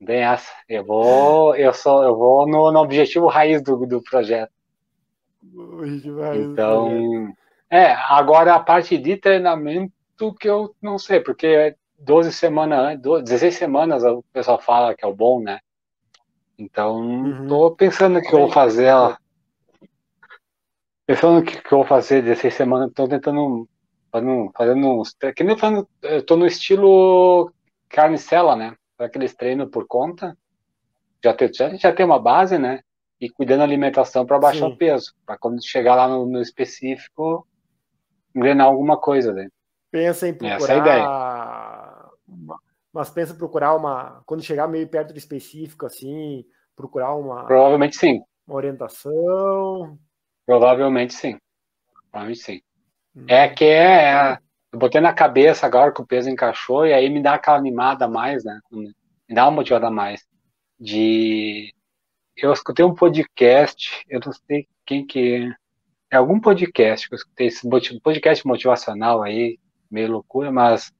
Não 0.00 0.06
tem 0.06 0.20
essa. 0.20 0.50
Eu 0.68 0.84
vou, 0.84 1.54
eu 1.56 1.72
sou, 1.72 2.02
eu 2.02 2.16
vou 2.16 2.46
no, 2.46 2.72
no 2.72 2.80
objetivo 2.80 3.26
raiz 3.26 3.62
do, 3.62 3.86
do 3.86 4.02
projeto. 4.02 4.50
Então, 6.36 7.32
é, 7.70 7.92
agora 8.08 8.54
a 8.54 8.60
parte 8.60 8.96
de 8.96 9.16
treinamento 9.16 9.92
que 10.40 10.48
eu 10.48 10.74
não 10.80 10.98
sei, 10.98 11.20
porque 11.20 11.76
12 11.98 12.32
semanas, 12.32 13.00
16 13.00 13.54
semanas 13.54 14.02
o 14.04 14.22
pessoal 14.32 14.60
fala 14.60 14.94
que 14.94 15.04
é 15.04 15.08
o 15.08 15.14
bom, 15.14 15.40
né? 15.40 15.60
Então, 16.58 16.96
uhum. 17.00 17.46
tô 17.48 17.70
pensando 17.72 18.20
que 18.20 18.34
eu 18.34 18.40
vou 18.40 18.50
fazer, 18.50 18.92
ó, 18.92 19.16
pensando 21.06 21.44
que, 21.44 21.60
que 21.60 21.72
eu 21.72 21.78
vou 21.78 21.86
fazer 21.86 22.22
16 22.22 22.54
semanas, 22.54 22.92
tô 22.94 23.08
tentando, 23.08 23.68
fazendo, 24.12 24.50
fazendo 24.56 25.00
uns, 25.00 25.16
que 25.34 25.44
nem 25.44 25.56
falando, 25.56 25.88
eu 26.02 26.24
tô 26.24 26.36
no 26.36 26.46
estilo 26.46 27.52
carnicela, 27.88 28.54
né? 28.54 28.74
Aqueles 28.98 29.34
treinos 29.34 29.70
por 29.70 29.86
conta, 29.86 30.36
já 31.22 31.34
tem, 31.34 31.52
já, 31.52 31.74
já 31.74 31.92
tem 31.92 32.06
uma 32.06 32.18
base, 32.18 32.58
né? 32.58 32.80
e 33.24 33.30
cuidando 33.30 33.60
da 33.60 33.64
alimentação 33.64 34.26
para 34.26 34.38
baixar 34.38 34.66
Sim. 34.66 34.72
o 34.72 34.76
peso, 34.76 35.14
para 35.24 35.38
quando 35.38 35.64
chegar 35.64 35.94
lá 35.94 36.08
no, 36.08 36.26
no, 36.26 36.40
específico, 36.40 37.46
engrenar 38.34 38.66
alguma 38.66 38.98
coisa, 38.98 39.32
né? 39.32 39.48
Pensa 39.90 40.28
em 40.28 40.34
procurar. 40.34 40.56
Essa 40.56 40.72
é 40.72 40.74
a 40.74 40.78
ideia. 40.78 41.04
Mas 42.92 43.10
pensa 43.10 43.34
procurar 43.34 43.74
uma. 43.74 44.22
Quando 44.26 44.42
chegar 44.42 44.68
meio 44.68 44.88
perto 44.88 45.12
do 45.12 45.18
específico, 45.18 45.84
assim, 45.86 46.44
Procurar 46.76 47.14
uma. 47.14 47.44
Provavelmente 47.44 47.96
sim. 47.96 48.20
Uma 48.46 48.56
orientação. 48.56 49.98
Provavelmente 50.44 51.14
sim. 51.14 51.38
Provavelmente 52.10 52.40
sim. 52.40 52.60
Hum. 53.16 53.24
É 53.28 53.48
que 53.48 53.64
é, 53.64 54.12
é. 54.12 54.38
Eu 54.72 54.78
botei 54.78 55.00
na 55.00 55.12
cabeça 55.12 55.66
agora 55.66 55.92
que 55.92 56.02
o 56.02 56.06
peso 56.06 56.28
encaixou 56.28 56.84
e 56.84 56.92
aí 56.92 57.08
me 57.08 57.22
dá 57.22 57.34
aquela 57.34 57.56
animada 57.56 58.06
a 58.06 58.08
mais, 58.08 58.44
né? 58.44 58.58
Me 58.72 58.92
dá 59.34 59.44
uma 59.44 59.52
motivada 59.52 59.86
a 59.86 59.90
mais. 59.90 60.26
De. 60.78 61.72
Eu 62.36 62.52
escutei 62.52 62.84
um 62.84 62.94
podcast, 62.94 64.04
eu 64.08 64.18
não 64.24 64.32
sei 64.32 64.66
quem 64.84 65.06
que 65.06 65.48
é. 65.50 65.64
É 66.10 66.16
algum 66.16 66.40
podcast 66.40 67.08
que 67.08 67.14
eu 67.14 67.16
escutei, 67.16 67.46
esse 67.48 67.68
podcast 68.00 68.46
motivacional 68.46 69.22
aí, 69.22 69.58
meio 69.90 70.12
loucura, 70.12 70.50
mas 70.50 70.92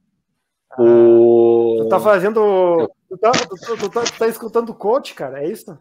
o... 0.78 1.78
Tu 1.82 1.88
tá 1.88 2.00
fazendo. 2.00 2.90
Tu 3.08 3.18
tá, 3.18 3.32
tu, 3.32 3.76
tu, 3.76 3.88
tá, 3.88 4.02
tu 4.02 4.18
tá 4.18 4.26
escutando 4.26 4.74
coach, 4.74 5.14
cara? 5.14 5.42
É 5.42 5.48
isso? 5.48 5.78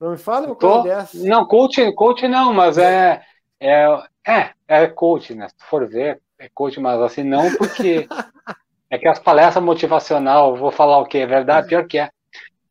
Não 0.00 0.10
me 0.10 0.18
fala 0.18 0.46
uma 0.46 0.56
coisa 0.56 0.82
dessa. 0.82 1.18
Não, 1.26 1.46
coach, 1.46 1.92
coach 1.94 2.28
não, 2.28 2.52
mas 2.52 2.78
é. 2.78 3.22
É, 3.58 3.86
é, 4.26 4.50
é 4.68 4.86
coach, 4.86 5.34
né? 5.34 5.48
Se 5.48 5.56
tu 5.56 5.64
for 5.64 5.88
ver, 5.88 6.20
é 6.38 6.48
coach, 6.48 6.78
mas 6.78 7.00
assim, 7.00 7.22
não 7.22 7.54
porque. 7.56 8.06
é 8.90 8.98
que 8.98 9.08
as 9.08 9.18
palestras 9.18 9.64
motivacional, 9.64 10.56
vou 10.56 10.70
falar 10.70 10.98
o 10.98 11.06
que? 11.06 11.18
É 11.18 11.26
verdade, 11.26 11.68
pior 11.68 11.86
que 11.86 11.98
é. 11.98 12.10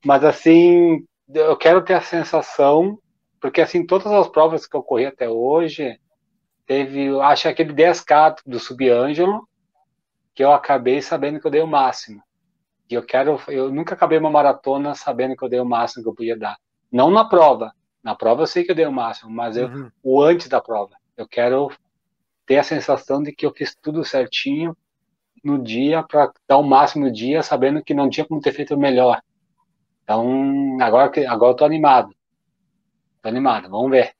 Mas 0.06 0.24
assim, 0.24 1.04
eu 1.34 1.58
quero 1.58 1.84
ter 1.84 1.96
a 1.96 2.02
sensação, 2.02 3.00
porque 3.42 3.62
assim, 3.62 3.86
todas 3.86 4.12
as 4.12 4.28
provas 4.28 4.68
que 4.68 4.76
eu 4.76 4.84
corri 4.84 5.08
até 5.08 5.28
hoje, 5.28 6.00
teve, 6.68 7.10
acho 7.20 7.50
aquele 7.50 7.74
10K 7.74 8.38
do 8.46 8.60
Subângelo, 8.60 9.48
que 10.36 10.44
eu 10.44 10.52
acabei 10.52 11.02
sabendo 11.02 11.40
que 11.40 11.48
eu 11.48 11.52
dei 11.52 11.62
o 11.62 11.68
máximo. 11.68 12.22
E 12.90 12.94
eu 12.94 13.04
quero, 13.04 13.40
eu 13.48 13.72
nunca 13.72 13.96
acabei 13.96 14.18
uma 14.18 14.30
maratona 14.30 14.94
sabendo 14.94 15.36
que 15.36 15.44
eu 15.44 15.50
dei 15.50 15.60
o 15.60 15.66
máximo 15.66 16.04
que 16.04 16.10
eu 16.10 16.14
podia 16.14 16.38
dar. 16.38 16.58
Não 16.92 17.10
na 17.10 17.24
prova. 17.24 17.74
Na 18.04 18.14
prova 18.14 18.44
eu 18.44 18.48
sei 18.48 18.64
que 18.64 18.72
eu 18.72 18.76
dei 18.76 18.86
o 18.86 18.92
máximo, 18.92 19.32
mas 19.32 19.56
eu, 19.56 19.68
uhum. 19.68 19.90
o 20.04 20.22
antes 20.22 20.50
da 20.50 20.62
prova. 20.62 20.96
Eu 21.16 21.26
quero 21.28 21.72
ter 22.46 22.58
a 22.58 22.64
sensação 22.64 23.24
de 23.24 23.32
que 23.32 23.46
eu 23.46 23.54
fiz 23.54 23.74
tudo 23.82 24.04
certinho 24.04 24.78
no 25.44 25.58
dia 25.58 26.04
para 26.04 26.32
dar 26.48 26.58
o 26.58 26.64
máximo 26.64 27.06
no 27.06 27.12
dia, 27.12 27.42
sabendo 27.42 27.84
que 27.84 27.94
não 27.94 28.10
tinha 28.10 28.26
como 28.26 28.42
ter 28.42 28.52
feito 28.52 28.78
melhor. 28.78 29.22
Então, 30.04 30.78
agora 30.82 31.12
agora 31.28 31.52
eu 31.54 31.56
tô 31.56 31.66
animado. 31.66 32.14
Tô 33.22 33.30
animado, 33.30 33.70
vamos 33.70 33.90
ver. 33.90 34.14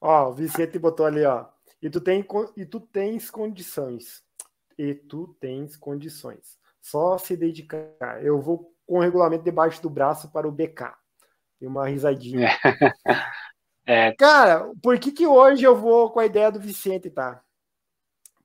Ó, 0.00 0.30
o 0.30 0.32
Vicente 0.32 0.78
botou 0.78 1.04
ali, 1.04 1.24
ó. 1.24 1.46
E 1.82 1.90
tu, 1.90 2.00
tem, 2.00 2.24
e 2.56 2.64
tu 2.64 2.80
tens 2.80 3.30
condições 3.30 4.23
e 4.78 4.94
tu 4.94 5.36
tens 5.40 5.76
condições. 5.76 6.58
Só 6.80 7.16
se 7.18 7.36
dedicar. 7.36 8.22
Eu 8.22 8.40
vou 8.40 8.72
com 8.86 8.98
o 8.98 9.00
regulamento 9.00 9.44
debaixo 9.44 9.80
do 9.82 9.90
braço 9.90 10.30
para 10.30 10.46
o 10.46 10.52
BK. 10.52 10.94
Tem 11.58 11.68
uma 11.68 11.88
risadinha. 11.88 12.48
É. 13.86 14.12
Cara, 14.12 14.70
por 14.82 14.98
que, 14.98 15.12
que 15.12 15.26
hoje 15.26 15.62
eu 15.62 15.76
vou 15.76 16.10
com 16.10 16.18
a 16.18 16.24
ideia 16.24 16.50
do 16.50 16.58
Vicente, 16.58 17.10
tá? 17.10 17.42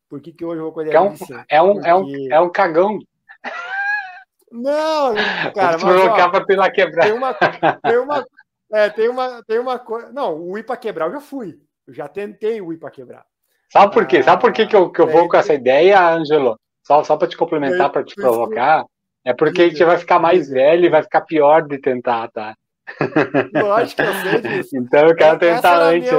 Por 0.10 0.20
que, 0.20 0.34
que 0.34 0.44
hoje 0.44 0.60
eu 0.60 0.65
vou 0.65 0.74
com 0.74 0.82
a 0.82 0.84
ideia 0.84 0.98
é 0.98 1.00
um, 1.00 1.06
do 1.06 1.12
Vicente? 1.12 1.46
É 1.48 1.62
um, 1.62 1.74
Porque... 1.76 1.88
é, 1.88 1.96
um, 1.96 2.34
é 2.34 2.39
um 2.42 2.52
cagão. 2.52 3.00
Não, 4.52 5.13
cara, 5.56 5.78
mas, 5.78 6.46
para 6.46 6.56
lá 6.58 6.70
quebrar. 6.70 7.04
Tem 7.06 7.13
uma, 7.13 7.34
tem 7.34 7.98
uma, 7.98 8.28
é, 8.74 8.89
tem 8.89 9.10
uma, 9.10 9.44
tem 9.44 9.60
uma 9.60 9.80
coisa. 9.80 10.12
Não, 10.12 10.38
o 10.42 10.58
I 10.58 10.63
para 10.63 10.76
quebrar 10.76 11.06
eu 11.06 11.13
já 11.13 11.22
fui. 11.22 11.58
Eu 11.88 11.94
já 11.94 12.08
tentei 12.08 12.60
o 12.60 12.74
I 12.74 12.78
para 12.78 12.92
quebrar. 12.92 13.26
Sabe 13.71 13.93
por 13.93 14.08
quê? 14.08 14.23
Sabe 14.23 14.41
por 14.41 14.51
quê 14.51 14.65
que 14.65 14.75
eu, 14.75 14.91
que 14.91 14.99
eu 14.99 15.08
vou 15.08 15.27
com 15.27 15.38
essa 15.38 15.53
ideia, 15.53 16.01
Ângelo? 16.01 16.60
Só, 16.84 17.03
só 17.03 17.15
para 17.15 17.27
te 17.27 17.38
complementar, 17.38 17.91
para 17.91 18.03
te 18.03 18.15
provocar. 18.15 18.84
É 19.23 19.34
porque 19.34 19.62
a 19.62 19.69
gente 19.69 19.84
vai 19.84 19.97
ficar 19.97 20.17
mais 20.17 20.49
velho 20.49 20.86
e 20.86 20.89
vai 20.89 21.03
ficar 21.03 21.21
pior 21.21 21.62
de 21.67 21.77
tentar, 21.77 22.29
tá? 22.32 22.55
Lógico 23.53 24.01
que 24.01 24.08
eu 24.08 24.13
sei 24.13 24.41
disso. 24.41 24.77
Então 24.77 25.08
eu 25.08 25.15
quero 25.15 25.38
tentar 25.38 25.77
antes. 25.82 26.10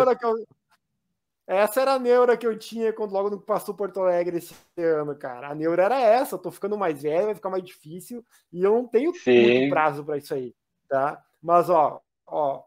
Essa 1.51 1.81
era 1.81 1.95
a 1.95 1.99
neura 1.99 2.37
que 2.37 2.47
eu 2.47 2.57
tinha 2.57 2.93
quando 2.93 3.11
logo 3.11 3.41
passou 3.41 3.75
Porto 3.75 4.01
Alegre 4.01 4.37
esse 4.37 4.55
ano, 4.79 5.17
cara. 5.17 5.49
A 5.49 5.55
neura 5.55 5.83
era 5.83 5.99
essa, 5.99 6.37
eu 6.37 6.39
tô 6.39 6.53
ficando 6.53 6.79
mais 6.79 7.03
velho, 7.03 7.27
vai 7.27 7.35
ficar 7.35 7.51
mais 7.51 7.65
difícil 7.65 8.25
e 8.53 8.63
eu 8.63 8.73
não 8.73 8.87
tenho 8.87 9.11
muito 9.11 9.71
prazo 9.71 10.05
para 10.05 10.17
isso 10.17 10.33
aí, 10.33 10.55
tá? 10.89 11.21
Mas 11.43 11.69
ó, 11.69 12.01
ó, 12.25 12.63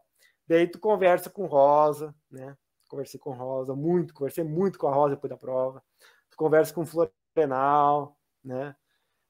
daí 0.46 0.66
tu 0.66 0.78
conversa 0.78 1.30
com 1.30 1.46
Rosa, 1.46 2.14
né? 2.30 2.54
Conversei 2.94 3.18
com 3.18 3.32
Rosa, 3.32 3.74
muito, 3.74 4.14
conversei 4.14 4.44
muito 4.44 4.78
com 4.78 4.86
a 4.86 4.94
Rosa 4.94 5.16
depois 5.16 5.30
da 5.30 5.36
prova. 5.36 5.82
Tu 6.30 6.36
conversa 6.36 6.72
com 6.72 6.82
o 6.82 6.86
Florenal, 6.86 8.16
né? 8.42 8.76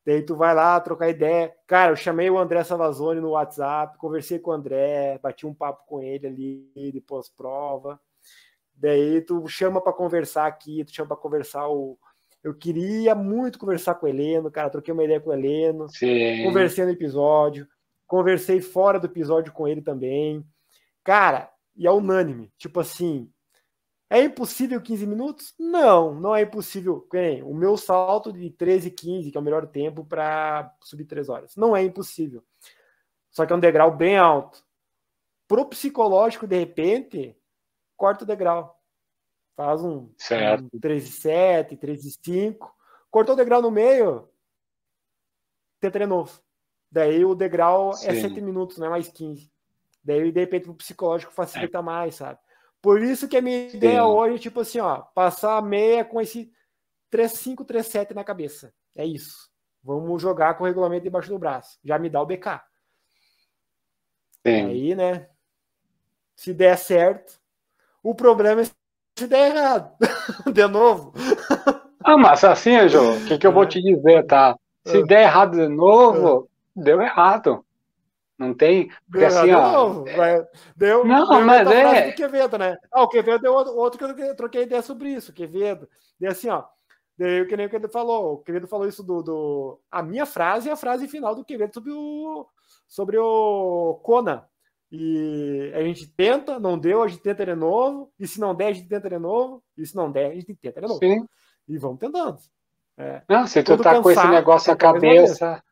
Daí 0.04 0.22
tu 0.22 0.36
vai 0.36 0.54
lá 0.54 0.78
trocar 0.80 1.08
ideia. 1.08 1.54
Cara, 1.66 1.92
eu 1.92 1.96
chamei 1.96 2.28
o 2.28 2.38
André 2.38 2.62
Savazone 2.62 3.20
no 3.20 3.30
WhatsApp, 3.30 3.96
conversei 3.96 4.38
com 4.38 4.50
o 4.50 4.54
André, 4.54 5.18
bati 5.22 5.46
um 5.46 5.54
papo 5.54 5.84
com 5.86 6.02
ele 6.02 6.26
ali 6.26 6.92
depois 6.92 7.30
prova. 7.30 7.98
Daí 8.74 9.22
tu 9.22 9.46
chama 9.48 9.80
para 9.80 9.92
conversar 9.94 10.46
aqui, 10.46 10.84
tu 10.84 10.92
chama 10.92 11.08
para 11.08 11.16
conversar 11.16 11.68
o 11.68 11.98
eu 12.42 12.52
queria 12.52 13.14
muito 13.14 13.58
conversar 13.58 13.94
com 13.94 14.04
o 14.04 14.08
Heleno, 14.08 14.50
cara, 14.50 14.68
troquei 14.68 14.92
uma 14.92 15.02
ideia 15.02 15.18
com 15.18 15.30
o 15.30 15.32
Heleno, 15.32 15.88
Sim. 15.88 16.44
conversei 16.44 16.84
no 16.84 16.90
episódio, 16.90 17.66
conversei 18.06 18.60
fora 18.60 19.00
do 19.00 19.06
episódio 19.06 19.50
com 19.50 19.66
ele 19.66 19.80
também. 19.80 20.44
Cara, 21.02 21.50
e 21.74 21.86
é 21.86 21.90
unânime, 21.90 22.52
tipo 22.58 22.80
assim, 22.80 23.32
é 24.10 24.22
impossível 24.22 24.80
15 24.80 25.06
minutos? 25.06 25.54
Não, 25.58 26.14
não 26.14 26.34
é 26.34 26.42
impossível. 26.42 27.06
O 27.44 27.54
meu 27.54 27.76
salto 27.76 28.32
de 28.32 28.50
13 28.50 28.90
15, 28.90 29.30
que 29.30 29.36
é 29.36 29.40
o 29.40 29.44
melhor 29.44 29.66
tempo 29.66 30.04
para 30.04 30.74
subir 30.82 31.04
3 31.04 31.28
horas. 31.28 31.56
Não 31.56 31.76
é 31.76 31.82
impossível. 31.82 32.44
Só 33.30 33.44
que 33.44 33.52
é 33.52 33.56
um 33.56 33.60
degrau 33.60 33.94
bem 33.94 34.16
alto. 34.16 34.64
Pro 35.48 35.66
psicológico, 35.66 36.46
de 36.46 36.58
repente, 36.58 37.36
corta 37.96 38.24
o 38.24 38.26
degrau. 38.26 38.80
Faz 39.56 39.82
um, 39.82 40.12
certo. 40.16 40.68
um 40.72 40.80
13 40.80 41.10
7, 41.10 41.76
13 41.76 42.18
5. 42.22 42.74
Cortou 43.10 43.34
o 43.34 43.36
degrau 43.36 43.62
no 43.62 43.70
meio, 43.70 44.28
de 45.80 46.06
novo. 46.06 46.40
Daí 46.90 47.24
o 47.24 47.34
degrau 47.34 47.90
é 47.90 47.94
Sim. 47.94 48.08
é 48.08 48.20
7 48.20 48.40
minutos, 48.40 48.78
não 48.78 48.86
é 48.86 48.90
mais 48.90 49.08
15. 49.08 49.50
Daí, 50.02 50.30
de 50.30 50.40
repente, 50.40 50.70
o 50.70 50.74
psicológico 50.74 51.32
facilita 51.32 51.78
é. 51.78 51.82
mais, 51.82 52.16
sabe? 52.16 52.38
Por 52.84 53.02
isso 53.02 53.26
que 53.26 53.38
a 53.38 53.40
minha 53.40 53.70
Sim. 53.70 53.78
ideia 53.78 54.04
hoje 54.04 54.34
é 54.34 54.38
tipo 54.38 54.60
assim, 54.60 54.78
ó, 54.78 54.96
passar 55.14 55.56
a 55.56 55.62
meia 55.62 56.04
com 56.04 56.20
esse 56.20 56.52
3-5, 57.10 57.64
3-7 57.64 58.14
na 58.14 58.22
cabeça. 58.22 58.74
É 58.94 59.06
isso. 59.06 59.48
Vamos 59.82 60.20
jogar 60.20 60.52
com 60.52 60.64
o 60.64 60.66
regulamento 60.66 61.04
debaixo 61.04 61.30
do 61.30 61.38
braço. 61.38 61.78
Já 61.82 61.98
me 61.98 62.10
dá 62.10 62.20
o 62.20 62.26
BK. 62.26 62.60
Sim. 64.46 64.66
Aí, 64.66 64.94
né? 64.94 65.30
Se 66.36 66.52
der 66.52 66.76
certo. 66.76 67.40
O 68.02 68.14
problema 68.14 68.60
é 68.60 68.64
se 68.64 69.26
der 69.28 69.56
errado. 69.56 69.96
de 70.52 70.66
novo. 70.66 71.14
Ah, 72.04 72.18
mas 72.18 72.44
assim, 72.44 72.86
João, 72.86 73.16
o 73.16 73.24
que, 73.24 73.38
que 73.38 73.46
eu 73.46 73.52
vou 73.52 73.64
te 73.64 73.80
dizer, 73.80 74.26
tá? 74.26 74.58
Se 74.84 74.98
ah. 74.98 75.06
der 75.06 75.22
errado 75.22 75.56
de 75.56 75.68
novo, 75.68 76.50
ah. 76.76 76.82
deu 76.82 77.00
errado. 77.00 77.64
Não 78.38 78.52
tem. 78.52 78.90
Porque 79.10 79.24
assim, 79.24 79.52
ó. 79.52 80.04
Deu, 80.76 81.04
não, 81.04 81.28
deu 81.28 81.44
mas 81.44 81.70
é. 81.70 82.10
Do 82.10 82.16
Quevedo, 82.16 82.58
né? 82.58 82.76
Ah, 82.92 83.02
o 83.02 83.08
Quevedo 83.08 83.42
deu 83.42 83.54
outro 83.54 83.98
que 84.14 84.22
eu 84.22 84.36
troquei 84.36 84.62
ideia 84.62 84.82
sobre 84.82 85.10
isso. 85.10 85.32
Quevedo. 85.32 85.88
E 86.20 86.26
assim, 86.26 86.48
ó. 86.48 86.64
Daí, 87.16 87.46
que 87.46 87.56
nem 87.56 87.66
o 87.66 87.70
Quevedo 87.70 87.92
falou. 87.92 88.34
O 88.34 88.38
Quevedo 88.38 88.66
falou 88.66 88.88
isso 88.88 89.02
do, 89.02 89.22
do. 89.22 89.80
A 89.90 90.02
minha 90.02 90.26
frase 90.26 90.68
e 90.68 90.72
a 90.72 90.76
frase 90.76 91.06
final 91.06 91.34
do 91.34 91.44
Quevedo 91.44 91.72
sobre 91.72 91.92
o. 91.92 92.46
Sobre 92.88 93.16
o 93.18 94.00
Kona. 94.02 94.48
E 94.90 95.72
a 95.74 95.82
gente 95.82 96.06
tenta, 96.06 96.58
não 96.58 96.78
deu, 96.78 97.02
a 97.02 97.08
gente 97.08 97.22
tenta 97.22 97.44
de 97.44 97.54
novo. 97.54 98.12
E 98.18 98.26
se 98.26 98.40
não 98.40 98.54
der, 98.54 98.68
a 98.68 98.72
gente 98.72 98.88
tenta 98.88 99.08
de 99.08 99.18
novo. 99.18 99.62
E 99.76 99.86
se 99.86 99.94
não 99.94 100.10
der, 100.10 100.30
a 100.30 100.34
gente 100.34 100.54
tenta 100.54 100.80
de 100.80 100.86
novo. 100.86 100.98
Sim. 100.98 101.26
E 101.68 101.78
vamos 101.78 101.98
tentando. 101.98 102.38
É. 102.96 103.22
Não, 103.28 103.46
se 103.46 103.62
tu 103.62 103.76
tá 103.76 103.94
cansar, 103.94 104.02
com 104.02 104.10
esse 104.10 104.28
negócio 104.28 104.70
na 104.70 104.76
cabeça 104.76 105.62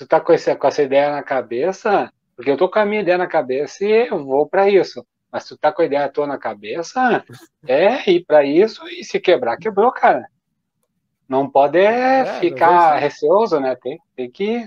tu 0.00 0.06
tá 0.06 0.18
com, 0.18 0.32
esse, 0.32 0.56
com 0.56 0.66
essa 0.66 0.82
ideia 0.82 1.12
na 1.12 1.22
cabeça, 1.22 2.10
porque 2.34 2.50
eu 2.50 2.56
tô 2.56 2.70
com 2.70 2.78
a 2.78 2.86
minha 2.86 3.02
ideia 3.02 3.18
na 3.18 3.26
cabeça 3.26 3.84
e 3.84 4.08
eu 4.08 4.24
vou 4.24 4.48
para 4.48 4.66
isso. 4.66 5.06
Mas 5.30 5.44
tu 5.44 5.58
tá 5.58 5.70
com 5.70 5.82
a 5.82 5.84
ideia 5.84 6.08
tua 6.08 6.26
na 6.26 6.38
cabeça, 6.38 7.22
é 7.68 8.10
ir 8.10 8.24
para 8.24 8.42
isso 8.42 8.88
e 8.88 9.04
se 9.04 9.20
quebrar, 9.20 9.58
quebrou, 9.58 9.92
cara. 9.92 10.26
Não 11.28 11.48
pode 11.50 11.78
é, 11.78 12.20
é 12.20 12.40
ficar 12.40 12.96
receoso, 12.96 13.60
né? 13.60 13.76
Tem, 13.76 14.00
tem 14.16 14.30
que. 14.30 14.66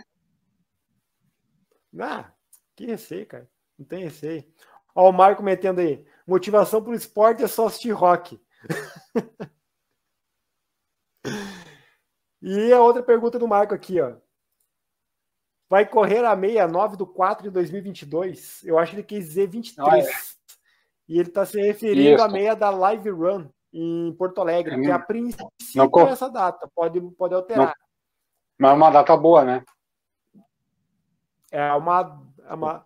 Ah, 1.99 2.31
que 2.75 2.85
receio, 2.85 3.25
cara. 3.25 3.49
Não 3.77 3.87
tem 3.87 4.03
receio. 4.03 4.45
Ó, 4.93 5.09
o 5.09 5.11
Marco 5.11 5.41
metendo 5.41 5.81
aí. 5.81 6.05
Motivação 6.27 6.81
pro 6.81 6.93
esporte 6.93 7.43
é 7.43 7.47
só 7.47 7.65
assistir 7.65 7.89
rock. 7.91 8.39
e 12.39 12.71
a 12.71 12.79
outra 12.79 13.01
pergunta 13.01 13.39
do 13.39 13.47
Marco 13.47 13.73
aqui, 13.73 13.99
ó 13.99 14.13
vai 15.73 15.87
correr 15.87 16.23
a 16.23 16.39
69 16.39 16.97
do 16.97 17.07
4 17.07 17.45
de 17.45 17.49
2022. 17.49 18.63
Eu 18.63 18.77
acho 18.77 18.91
que 18.91 18.97
ele 18.97 19.03
quis 19.03 19.25
dizer 19.25 19.47
23. 19.47 19.87
Ah, 19.87 19.97
é. 19.97 20.13
E 21.09 21.19
ele 21.19 21.29
está 21.29 21.47
se 21.47 21.59
referindo 21.59 22.13
Isso. 22.13 22.23
à 22.23 22.27
meia 22.27 22.55
da 22.55 22.69
Live 22.69 23.09
Run 23.09 23.47
em 23.73 24.13
Porto 24.13 24.39
Alegre, 24.39 24.79
que 24.79 24.91
a 24.91 24.99
princípio 24.99 25.49
não 25.75 26.07
é 26.07 26.11
essa 26.11 26.29
data, 26.29 26.69
pode, 26.75 27.01
pode 27.17 27.33
alterar. 27.33 27.69
Não. 27.69 27.73
Mas 28.59 28.71
é 28.71 28.73
uma 28.75 28.91
data 28.91 29.17
boa, 29.17 29.43
né? 29.43 29.63
É 31.51 31.73
uma, 31.73 32.21
é 32.47 32.53
uma. 32.53 32.85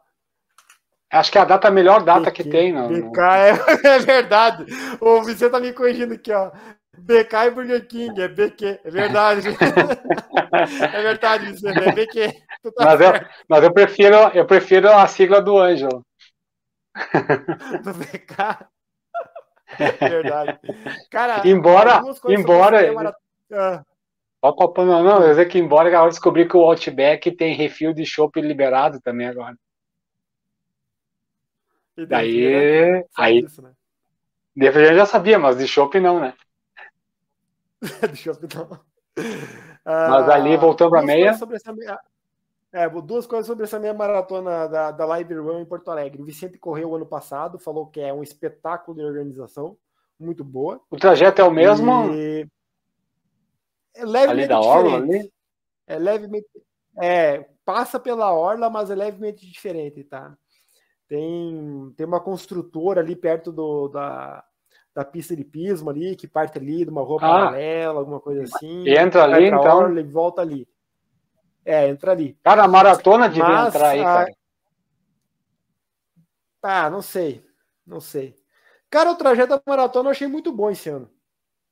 Acho 1.11 1.29
que 1.29 1.37
é 1.37 1.41
a 1.41 1.45
data 1.45 1.67
a 1.67 1.71
melhor 1.71 2.05
data 2.05 2.31
BQ, 2.31 2.31
que 2.31 2.49
tem, 2.49 2.71
não. 2.71 2.89
É, 2.89 3.49
é 3.83 3.99
verdade. 3.99 4.65
O 5.01 5.21
Vicente 5.23 5.51
tá 5.51 5.59
me 5.59 5.73
corrigindo 5.73 6.13
aqui, 6.13 6.31
ó. 6.31 6.53
BK 6.97 7.33
e 7.33 7.51
Burger 7.51 7.87
King, 7.87 8.21
é 8.21 8.27
BQ, 8.27 8.79
é 8.83 8.89
verdade. 8.89 9.47
é 10.93 11.01
verdade, 11.01 11.51
Vicente, 11.51 11.79
é 11.79 11.91
BQ. 11.91 12.33
Tá 12.75 12.85
mas, 12.85 13.01
eu, 13.01 13.11
mas 13.47 13.63
eu 13.63 13.73
prefiro, 13.73 14.15
eu 14.33 14.45
prefiro 14.45 14.91
a 14.91 15.07
sigla 15.07 15.41
do 15.41 15.57
Ângelo. 15.57 16.05
Do 17.83 17.93
BK. 17.93 18.67
Verdade. 19.99 20.59
Cara, 21.11 21.47
embora, 21.47 22.01
embora. 22.27 23.15
Ah. 23.51 23.83
Não, 24.41 25.03
não, 25.03 25.21
eu 25.23 25.29
dizer 25.29 25.47
que 25.47 25.57
embora 25.57 25.89
agora 25.89 26.09
descobri 26.09 26.47
que 26.47 26.55
o 26.55 26.61
Outback 26.61 27.31
tem 27.31 27.55
refil 27.55 27.93
de 27.93 28.05
chopp 28.05 28.39
liberado 28.39 29.01
também 29.01 29.27
agora. 29.27 29.55
E 31.97 32.05
daí, 32.05 32.91
né? 32.91 33.03
aí, 33.17 33.39
isso, 33.39 33.61
né? 33.61 33.73
já 34.95 35.05
sabia, 35.05 35.39
mas 35.39 35.57
de 35.57 35.67
chopp 35.67 35.99
não, 35.99 36.19
né? 36.19 36.33
De 37.81 38.15
chopp 38.15 38.47
não. 38.55 38.79
Mas 39.85 40.29
ali, 40.29 40.55
ah, 40.55 40.57
voltando 40.57 40.91
para 40.91 41.01
meia... 41.01 41.37
meia... 41.75 41.99
É, 42.71 42.87
duas 42.89 43.25
coisas 43.25 43.47
sobre 43.47 43.63
essa 43.63 43.79
meia 43.79 43.93
maratona 43.93 44.67
da, 44.67 44.91
da 44.91 45.05
Live 45.05 45.33
Run 45.33 45.61
em 45.61 45.65
Porto 45.65 45.89
Alegre. 45.89 46.21
O 46.21 46.25
Vicente 46.25 46.57
correu 46.57 46.93
ano 46.95 47.05
passado, 47.05 47.57
falou 47.57 47.87
que 47.87 48.01
é 48.01 48.13
um 48.13 48.21
espetáculo 48.21 48.97
de 48.97 49.03
organização, 49.03 49.77
muito 50.19 50.43
boa. 50.43 50.81
O 50.91 50.97
trajeto 50.97 51.41
é 51.41 51.45
o 51.45 51.51
mesmo? 51.51 52.13
E... 52.13 52.47
É 53.95 54.05
levemente 54.05 54.29
ali 54.29 54.47
da 54.47 54.59
diferente. 54.59 54.85
Orla, 54.85 54.97
ali? 54.97 55.33
É 55.87 55.97
levemente. 55.97 56.47
É, 56.99 57.49
passa 57.63 57.99
pela 57.99 58.33
orla, 58.33 58.69
mas 58.69 58.91
é 58.91 58.95
levemente 58.95 59.49
diferente, 59.49 60.03
tá? 60.03 60.35
Tem, 61.07 61.93
tem 61.95 62.05
uma 62.05 62.19
construtora 62.19 62.99
ali 62.99 63.15
perto 63.15 63.51
do, 63.51 63.87
da, 63.87 64.43
da 64.97 65.05
pista 65.05 65.35
de 65.35 65.43
pismo 65.43 65.91
ali, 65.91 66.15
que 66.15 66.27
parte 66.27 66.57
ali 66.57 66.83
de 66.83 66.89
uma 66.89 67.03
rua 67.03 67.17
ah, 67.17 67.19
paralela, 67.19 67.99
alguma 67.99 68.19
coisa 68.19 68.41
assim. 68.41 68.89
Entra 68.89 69.25
ali, 69.25 69.45
então. 69.45 69.77
Orla 69.77 70.03
volta 70.03 70.41
ali. 70.41 70.67
É, 71.63 71.87
entra 71.87 72.13
ali. 72.13 72.35
Cara, 72.43 72.63
a 72.63 72.67
maratona 72.67 73.29
devia 73.29 73.47
mas, 73.47 73.75
entrar 73.75 73.89
aí, 73.89 74.01
cara. 74.01 74.31
Ah, 76.63 76.89
não 76.89 77.03
sei. 77.03 77.45
Não 77.85 77.99
sei. 77.99 78.35
Cara, 78.89 79.11
o 79.11 79.15
trajeto 79.15 79.49
da 79.49 79.61
maratona 79.67 80.07
eu 80.07 80.11
achei 80.13 80.27
muito 80.27 80.51
bom 80.51 80.71
esse 80.71 80.89
ano. 80.89 81.07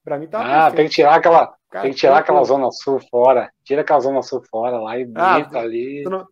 Pra 0.04 0.20
mim 0.20 0.28
tá. 0.28 0.42
Ah, 0.42 0.70
perfeito. 0.70 0.76
tem 0.76 0.88
que 0.88 0.94
tirar 0.94 1.16
aquela. 1.16 1.56
Cara, 1.72 1.82
tem 1.82 1.94
que 1.94 1.98
tirar 1.98 2.20
aquela 2.20 2.44
zona 2.44 2.70
sul 2.72 3.00
fora. 3.10 3.52
Tira 3.64 3.82
aquela 3.82 4.02
zona 4.02 4.22
sul 4.22 4.44
fora 4.52 4.80
lá 4.80 5.00
e 5.00 5.12
ah, 5.16 5.38
ali. 5.58 6.04
Tu 6.04 6.10
não, 6.12 6.28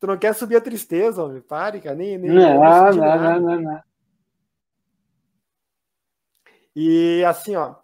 tu 0.00 0.06
não 0.08 0.18
quer 0.18 0.34
subir 0.34 0.56
a 0.56 0.60
tristeza, 0.60 1.22
homem. 1.22 1.40
Pare, 1.40 1.80
cara. 1.80 1.94
Nem, 1.94 2.18
nem, 2.18 2.28
não, 2.28 2.58
não, 2.58 2.92
não, 2.92 3.40
não, 3.40 3.60
não, 3.60 3.82
E 6.74 7.24
assim, 7.24 7.56
ó. 7.56 7.76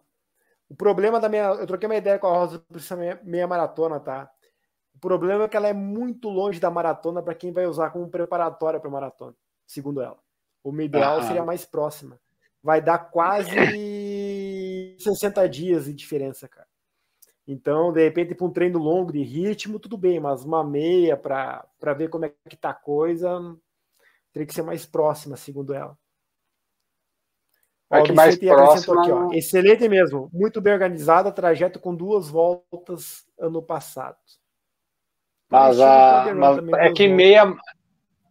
O 0.69 0.75
problema 0.75 1.21
da 1.21 1.29
minha. 1.29 1.45
Eu 1.45 1.67
troquei 1.67 1.89
uma 1.89 1.97
ideia 1.97 2.19
com 2.19 2.27
a 2.27 2.39
Rosa 2.39 2.59
por 2.59 2.77
essa 2.77 2.97
meia, 2.97 3.21
meia 3.23 3.47
maratona, 3.47 4.01
tá? 4.01 4.31
O 4.95 4.99
problema 4.99 5.45
é 5.45 5.49
que 5.49 5.57
ela 5.57 5.69
é 5.69 5.73
muito 5.73 6.29
longe 6.29 6.59
da 6.59 6.71
maratona 6.71 7.23
para 7.23 7.35
quem 7.35 7.53
vai 7.53 7.67
usar 7.67 7.91
como 7.91 8.09
preparatória 8.09 8.81
para 8.81 8.91
maratona, 8.91 9.35
segundo 9.67 10.01
ela. 10.01 10.19
O 10.65 10.75
ideal 10.81 11.19
ah. 11.19 11.23
seria 11.23 11.45
mais 11.45 11.65
próxima. 11.65 12.19
Vai 12.63 12.81
dar 12.81 12.99
quase 12.99 13.51
60 14.99 15.49
dias 15.49 15.85
de 15.85 15.93
diferença, 15.93 16.49
cara. 16.49 16.67
Então, 17.47 17.93
de 17.93 18.03
repente, 18.03 18.35
para 18.35 18.47
um 18.47 18.51
treino 18.51 18.79
longo 18.79 19.13
de 19.13 19.23
ritmo, 19.23 19.79
tudo 19.79 19.97
bem, 19.97 20.19
mas 20.19 20.45
uma 20.45 20.65
meia 20.65 21.17
para 21.17 21.95
ver 21.97 22.09
como 22.09 22.25
é 22.25 22.33
que 22.49 22.57
tá 22.57 22.71
a 22.71 22.75
coisa, 22.75 23.39
teria 24.33 24.47
que 24.47 24.55
ser 24.55 24.63
mais 24.63 24.85
próxima, 24.85 25.37
segundo 25.37 25.73
ela. 25.73 25.97
Ó, 27.91 28.03
que 28.03 28.13
mais 28.13 28.37
próxima... 28.37 29.01
aqui, 29.01 29.11
ó. 29.11 29.33
Excelente 29.33 29.89
mesmo, 29.89 30.29
muito 30.33 30.61
bem 30.61 30.73
organizada, 30.73 31.31
trajeto 31.31 31.79
com 31.79 31.95
duas 31.95 32.29
voltas 32.29 33.25
ano 33.39 33.63
passado. 33.63 34.17
Mas, 35.49 35.81
a, 35.81 36.35
mas 36.35 36.59
é 36.81 36.93
que 36.93 37.07
meia, 37.07 37.55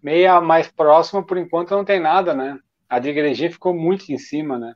meia 0.04 0.42
mais 0.42 0.68
próxima, 0.70 1.26
por 1.26 1.38
enquanto, 1.38 1.72
não 1.72 1.86
tem 1.86 2.00
nada, 2.00 2.34
né? 2.34 2.60
A 2.90 3.00
de 3.00 3.10
igrejinha 3.10 3.52
ficou 3.52 3.74
muito 3.74 4.12
em 4.12 4.18
cima, 4.18 4.60
né? 4.60 4.76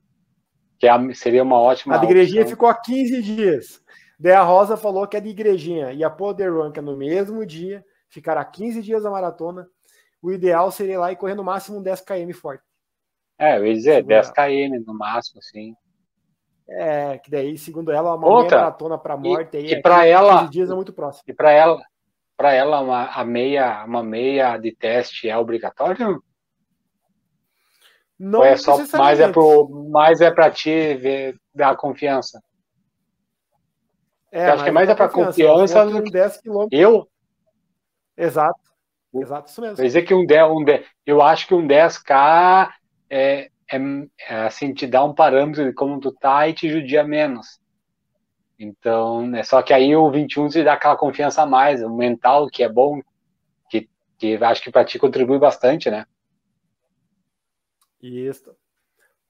Que 0.79 0.87
é 0.87 1.13
seria 1.13 1.43
uma 1.43 1.59
ótima. 1.59 1.95
A 1.95 1.97
de 1.97 2.05
igrejinha 2.05 2.41
opção. 2.41 2.55
ficou 2.55 2.69
há 2.69 2.73
15 2.73 3.21
dias. 3.21 3.81
Daí 4.17 4.33
a 4.33 4.41
Rosa 4.41 4.77
falou 4.77 5.05
que 5.07 5.17
é 5.17 5.19
de 5.19 5.29
igrejinha 5.29 5.91
e 5.91 6.03
a 6.03 6.09
Poder 6.09 6.51
Run, 6.51 6.71
que 6.71 6.79
é 6.79 6.81
no 6.81 6.95
mesmo 6.95 7.45
dia, 7.45 7.85
ficará 8.07 8.43
15 8.43 8.81
dias 8.81 9.05
a 9.05 9.11
maratona. 9.11 9.67
O 10.21 10.31
ideal 10.31 10.71
seria 10.71 10.93
ir 10.93 10.97
lá 10.97 11.11
e 11.11 11.15
correr 11.15 11.35
no 11.35 11.43
máximo 11.43 11.81
10 11.81 12.01
km 12.01 12.33
forte. 12.33 12.63
É, 13.39 13.57
eu 13.57 13.65
ia 13.65 13.73
dizer, 13.73 14.03
10 14.03 14.31
km 14.31 14.83
no 14.85 14.93
máximo, 14.93 15.39
assim. 15.39 15.73
É, 16.67 17.17
que 17.17 17.31
daí, 17.31 17.57
segundo 17.57 17.91
ela, 17.91 18.13
uma 18.13 18.27
Outra, 18.27 18.57
maratona 18.57 18.97
para 18.97 19.15
morte 19.15 19.55
e, 19.55 19.57
aí. 19.57 19.71
E 19.71 19.81
para 19.81 20.05
ela. 20.05 20.43
dias 20.47 20.69
é 20.69 20.75
muito 20.75 20.91
próximo. 20.91 21.23
E 21.25 21.33
para 21.33 21.51
ela, 21.51 21.81
para 22.35 22.53
ela 22.53 22.81
uma, 22.81 23.05
a 23.05 23.23
meia, 23.23 23.83
uma 23.85 24.03
meia 24.03 24.57
de 24.57 24.75
teste 24.75 25.29
é 25.29 25.37
obrigatório? 25.37 26.21
Não 28.19 28.39
Ou 28.39 28.45
é 28.45 28.57
só 28.57 28.77
mais 28.97 29.19
é 29.19 29.31
pro 29.31 29.69
mais 29.89 30.19
é 30.19 30.29
para 30.29 30.51
ti 30.51 30.93
ver 30.95 31.39
dar 31.55 31.77
confiança. 31.77 32.41
É, 34.31 34.49
eu 34.49 34.53
acho 34.53 34.63
que 34.65 34.71
mais 34.71 34.89
é 34.89 34.93
para 34.93 35.07
confiança. 35.07 35.85
Um 35.85 36.03
10 36.03 36.41
Eu? 36.71 37.07
Exato. 38.17 38.59
Exato, 39.13 39.49
isso 39.49 39.61
mesmo. 39.61 39.77
Quer 39.77 39.83
dizer 39.83 40.01
que 40.03 40.13
um 40.13 40.25
10, 40.25 40.51
um 40.51 40.63
10, 40.63 40.85
eu 41.05 41.21
acho 41.21 41.47
que 41.47 41.55
um 41.55 41.65
10K 41.65 42.69
é, 43.09 43.49
é, 43.71 43.77
é, 44.27 44.35
assim, 44.45 44.73
te 44.73 44.85
dá 44.87 45.03
um 45.03 45.13
parâmetro 45.13 45.65
de 45.65 45.73
como 45.73 45.99
tu 45.99 46.11
tá 46.11 46.47
e 46.47 46.53
te 46.53 46.69
judia 46.69 47.03
menos. 47.03 47.59
Então, 48.57 49.33
é 49.35 49.43
só 49.43 49.61
que 49.61 49.73
aí 49.73 49.95
o 49.95 50.11
21 50.11 50.49
te 50.49 50.63
dá 50.63 50.73
aquela 50.73 50.97
confiança 50.97 51.41
a 51.41 51.45
mais, 51.45 51.81
o 51.81 51.89
mental, 51.89 52.47
que 52.47 52.61
é 52.61 52.69
bom, 52.69 53.01
que, 53.69 53.89
que 54.17 54.35
acho 54.35 54.61
que 54.61 54.71
para 54.71 54.83
ti 54.83 54.99
contribui 54.99 55.39
bastante, 55.39 55.89
né? 55.89 56.05
Isso. 58.01 58.53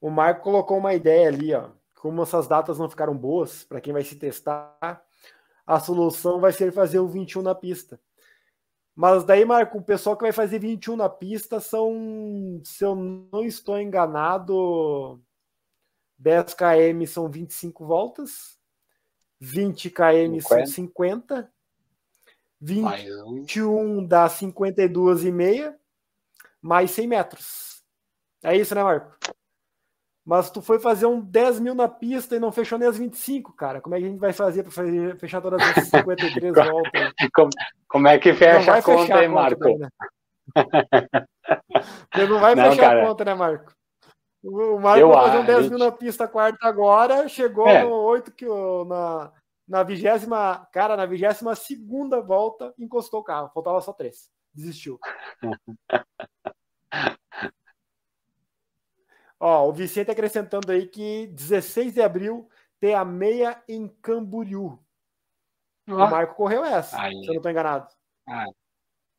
O 0.02 0.10
Marco 0.10 0.44
colocou 0.44 0.78
uma 0.78 0.94
ideia 0.94 1.28
ali, 1.28 1.54
ó. 1.54 1.70
Como 1.96 2.24
essas 2.24 2.48
datas 2.48 2.80
não 2.80 2.90
ficaram 2.90 3.16
boas 3.16 3.66
para 3.66 3.82
quem 3.82 3.92
vai 3.92 4.04
se 4.04 4.16
testar, 4.16 5.04
a 5.68 5.80
solução 5.80 6.40
vai 6.40 6.52
ser 6.52 6.72
fazer 6.72 7.00
o 7.00 7.08
21 7.08 7.42
na 7.42 7.54
pista. 7.54 8.00
Mas 9.02 9.24
daí, 9.24 9.46
Marco, 9.46 9.78
o 9.78 9.82
pessoal 9.82 10.18
que 10.18 10.24
vai 10.24 10.34
fazer 10.34 10.60
21 10.60 10.98
na 10.98 11.08
pista 11.08 11.62
são, 11.62 12.60
se 12.66 12.84
eu 12.84 12.94
não 12.94 13.46
estou 13.46 13.80
enganado, 13.80 15.18
10 16.18 16.54
km 16.54 17.06
são 17.08 17.30
25 17.30 17.86
voltas 17.86 18.60
20 19.40 19.90
km 19.90 20.42
50. 20.42 20.42
são 20.42 20.66
50. 20.66 21.54
21 22.60 23.72
um. 23.72 24.06
dá 24.06 24.28
52,5 24.28 25.74
mais 26.62 26.92
100 26.92 27.08
metros. 27.08 27.82
É 28.44 28.58
isso, 28.58 28.76
né, 28.76 28.84
Marco? 28.84 29.18
Mas 30.30 30.52
tu 30.52 30.62
foi 30.62 30.78
fazer 30.78 31.08
um 31.08 31.20
10 31.20 31.60
mil 31.60 31.74
na 31.74 31.88
pista 31.88 32.36
e 32.36 32.40
não 32.40 32.52
fechou 32.52 32.78
nem 32.78 32.88
as 32.88 33.00
25, 33.00 33.52
cara. 33.54 33.82
Como 33.82 33.96
é 33.96 33.98
que 33.98 34.06
a 34.06 34.10
gente 34.10 34.20
vai 34.20 34.32
fazer 34.32 34.62
para 34.62 34.72
fechar 35.18 35.42
todas 35.42 35.60
as 35.60 35.88
53 35.88 36.54
voltas? 36.70 37.14
Como, 37.34 37.50
como, 37.88 38.08
é 38.08 38.20
que 38.20 38.32
fecha 38.36 38.76
a 38.76 38.84
conta 38.84 39.18
aí, 39.18 39.28
Marco? 39.28 39.60
Daí, 39.60 39.80
né? 39.80 39.90
não 42.30 42.40
vai 42.40 42.54
não, 42.54 42.70
fechar 42.70 42.82
cara. 42.90 43.02
a 43.02 43.08
conta, 43.08 43.26
né, 43.26 43.34
Marco? 43.34 43.74
O 44.44 44.78
Marco 44.78 45.00
eu, 45.00 45.10
vai 45.10 45.26
fazer 45.26 45.38
um 45.40 45.46
10 45.46 45.62
gente... 45.62 45.70
mil 45.72 45.80
na 45.80 45.92
pista 45.92 46.28
quarta 46.28 46.68
agora, 46.68 47.28
chegou 47.28 47.68
é. 47.68 47.84
no 47.84 47.90
8 47.90 48.32
que 48.32 48.46
na 48.88 49.32
na 49.68 49.82
vigésima, 49.84 50.68
cara, 50.72 50.96
na 50.96 51.08
vigésima 51.08 51.56
segunda 51.56 52.22
volta 52.22 52.72
encostou 52.78 53.22
o 53.22 53.24
carro, 53.24 53.50
faltava 53.52 53.82
só 53.82 53.94
três, 53.94 54.30
desistiu. 54.54 55.00
Ó, 59.40 59.70
o 59.70 59.74
Vicente 59.74 60.12
acrescentando 60.12 60.72
aí 60.72 60.88
que 60.88 61.28
16 61.28 61.94
de 61.94 62.02
abril 62.02 62.50
tem 62.80 62.94
a 62.94 63.06
meia 63.06 63.62
em 63.68 63.88
Camboriú. 64.02 64.80
O 65.88 65.98
Marco 65.98 66.36
correu 66.36 66.64
essa, 66.64 67.02
aí. 67.02 67.14
se 67.14 67.22
eu 67.22 67.28
não 67.28 67.36
estou 67.36 67.52
enganado. 67.52 67.88
Ah. 68.28 68.46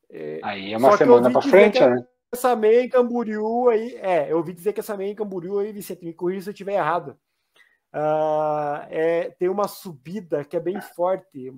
É, 0.08 0.40
aí 0.42 0.72
é 0.72 0.76
uma 0.76 0.96
semana 0.96 1.30
para 1.30 1.42
frente, 1.42 1.80
né? 1.80 2.06
essa 2.32 2.54
meia 2.54 2.82
em 2.82 2.88
Camboriú 2.88 3.68
aí, 3.68 3.96
é, 3.96 4.30
eu 4.30 4.36
ouvi 4.36 4.52
dizer 4.52 4.72
que 4.72 4.80
essa 4.80 4.96
meia 4.96 5.10
em 5.10 5.14
Camboriú 5.14 5.58
aí, 5.58 5.72
Vicente, 5.72 6.04
me 6.04 6.14
corrija 6.14 6.42
se 6.42 6.48
eu 6.50 6.52
estiver 6.52 6.74
errado. 6.74 7.18
Uh, 7.92 8.86
é, 8.88 9.30
tem 9.30 9.48
uma 9.48 9.66
subida 9.66 10.44
que 10.44 10.56
é 10.56 10.60
bem 10.60 10.80
forte, 10.80 11.52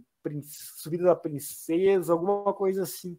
subida 0.80 1.04
da 1.04 1.16
princesa, 1.16 2.12
alguma 2.12 2.54
coisa 2.54 2.84
assim. 2.84 3.18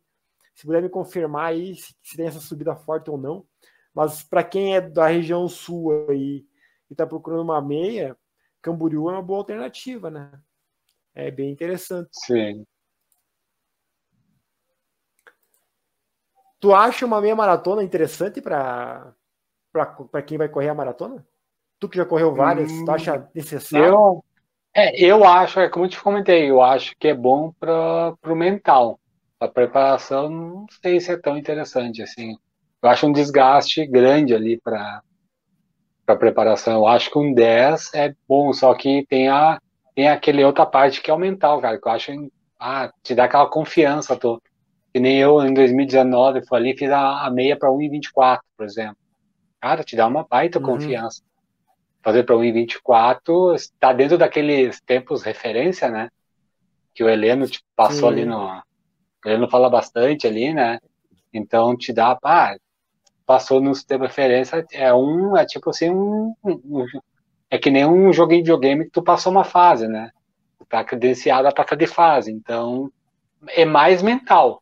Se 0.56 0.66
puder 0.66 0.82
me 0.82 0.90
confirmar 0.90 1.48
aí 1.48 1.76
se, 1.76 1.96
se 2.02 2.18
tem 2.18 2.28
essa 2.28 2.40
subida 2.40 2.76
forte 2.76 3.10
ou 3.10 3.18
não. 3.18 3.46
Mas 3.94 4.24
para 4.24 4.44
quem 4.44 4.76
é 4.76 4.82
da 4.82 5.08
região 5.08 5.48
sul 5.48 6.08
aí 6.10 6.46
e 6.90 6.94
está 6.94 7.06
procurando 7.06 7.44
uma 7.44 7.62
meia, 7.62 8.18
Camboriú 8.62 9.10
é 9.10 9.14
uma 9.14 9.22
boa 9.22 9.40
alternativa, 9.40 10.10
né? 10.10 10.32
É 11.14 11.30
bem 11.30 11.52
interessante. 11.52 12.10
Sim. 12.12 12.66
Tu 16.60 16.74
acha 16.74 17.06
uma 17.06 17.20
meia 17.20 17.36
maratona 17.36 17.84
interessante 17.84 18.42
para 18.42 19.14
quem 20.26 20.38
vai 20.38 20.48
correr 20.48 20.70
a 20.70 20.74
maratona? 20.74 21.28
Tu 21.78 21.90
que 21.90 21.98
já 21.98 22.06
correu 22.06 22.34
várias, 22.34 22.72
hum, 22.72 22.86
tu 22.86 22.92
acha 22.92 23.30
necessário? 23.36 23.86
Eu, 23.86 24.24
é, 24.74 25.04
eu 25.04 25.26
acho, 25.26 25.60
é 25.60 25.70
como 25.70 25.86
eu 25.86 25.90
te 25.90 26.02
comentei, 26.02 26.50
eu 26.50 26.62
acho 26.62 26.96
que 26.98 27.10
é 27.10 27.14
bom 27.14 27.52
para 27.52 28.16
o 28.26 28.36
mental. 28.36 28.98
A 29.40 29.48
preparação 29.48 30.30
não 30.30 30.66
sei 30.82 31.02
se 31.02 31.12
é 31.12 31.18
tão 31.18 31.38
interessante 31.38 32.02
assim. 32.02 32.38
Eu 32.84 32.90
acho 32.90 33.08
um 33.08 33.14
desgaste 33.14 33.88
grande 33.88 34.36
ali 34.36 34.60
para 34.62 35.02
para 36.06 36.18
preparação. 36.18 36.74
Eu 36.74 36.88
acho 36.88 37.10
que 37.10 37.18
um 37.18 37.34
10 37.34 37.94
é 37.94 38.14
bom, 38.28 38.52
só 38.52 38.74
que 38.74 39.06
tem 39.08 39.30
a 39.30 39.58
tem 39.96 40.10
aquele 40.10 40.44
outra 40.44 40.66
parte 40.66 41.02
que 41.02 41.10
é 41.10 41.14
o 41.14 41.18
mental, 41.18 41.62
cara, 41.62 41.80
que 41.80 41.88
eu 41.88 41.92
acho 41.92 42.12
ah, 42.60 42.92
te 43.02 43.16
dá 43.16 43.26
aquela 43.26 43.50
confiança, 43.50 44.18
tô. 44.18 44.42
Que 44.94 45.00
nem 45.00 45.18
eu 45.18 45.42
em 45.42 45.54
2019 45.54 46.46
fui 46.46 46.58
ali 46.58 46.78
fiz 46.78 46.90
a, 46.92 47.26
a 47.26 47.32
meia 47.32 47.58
para 47.58 47.70
1,24, 47.70 48.40
por 48.58 48.66
exemplo. 48.66 48.98
Cara, 49.62 49.84
te 49.84 49.96
dá 49.96 50.06
uma 50.06 50.26
baita 50.26 50.60
uhum. 50.60 50.66
confiança. 50.66 51.24
Fazer 52.02 52.24
para 52.24 52.36
1,24 52.36 53.56
está 53.56 53.94
dentro 53.94 54.18
daqueles 54.18 54.82
tempos 54.82 55.24
referência, 55.24 55.90
né? 55.90 56.10
Que 56.94 57.04
o 57.04 57.10
Heleno 57.10 57.48
tipo, 57.48 57.66
passou 57.76 58.10
Sim. 58.10 58.16
ali 58.16 58.26
no. 58.26 58.62
O 59.26 59.30
Heleno 59.30 59.50
fala 59.50 59.70
bastante 59.70 60.28
ali, 60.28 60.54
né? 60.54 60.80
Então 61.34 61.76
te 61.78 61.94
dá, 61.94 62.16
pá, 62.16 62.56
passou 63.26 63.62
nos 63.62 63.84
tempos 63.84 64.08
referência, 64.08 64.66
é 64.72 64.94
um, 64.94 65.38
é 65.38 65.46
tipo 65.46 65.70
assim, 65.70 65.90
um, 65.90 66.36
um, 66.44 66.86
é 67.50 67.58
que 67.58 67.70
nem 67.70 67.86
um 67.86 68.12
joguinho 68.12 68.44
de 68.44 68.52
videogame 68.52 68.86
que 68.86 68.92
tu 68.92 69.04
passou 69.04 69.32
uma 69.32 69.44
fase, 69.44 69.88
né? 69.88 70.12
Tu 70.60 70.66
tá 70.66 70.84
credenciado 70.84 71.48
a 71.48 71.52
taxa 71.52 71.76
de 71.76 71.88
fase, 71.88 72.32
então 72.32 72.92
é 73.50 73.66
mais 73.66 74.02
mental. 74.02 74.62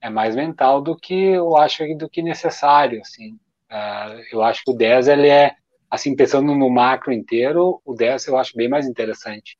É 0.00 0.08
mais 0.08 0.34
mental 0.34 0.80
do 0.80 0.96
que 0.96 1.14
eu 1.14 1.56
acho 1.56 1.84
do 1.96 2.08
que 2.08 2.22
necessário, 2.22 3.00
assim. 3.00 3.32
Uh, 3.70 4.22
eu 4.32 4.42
acho 4.42 4.64
que 4.64 4.70
o 4.70 4.74
10 4.74 5.08
ele 5.08 5.28
é 5.28 5.54
assim 5.90 6.14
pensando 6.14 6.54
no 6.54 6.70
macro 6.70 7.12
inteiro, 7.12 7.80
o 7.84 7.94
10 7.94 8.26
eu 8.28 8.38
acho 8.38 8.56
bem 8.56 8.68
mais 8.68 8.86
interessante. 8.86 9.58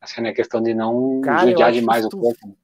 Assim, 0.00 0.26
é 0.26 0.32
questão 0.32 0.62
de 0.62 0.74
não 0.74 1.20
Cara, 1.22 1.46
judiar 1.46 1.72
demais 1.72 2.04
o 2.04 2.10
corpo. 2.10 2.56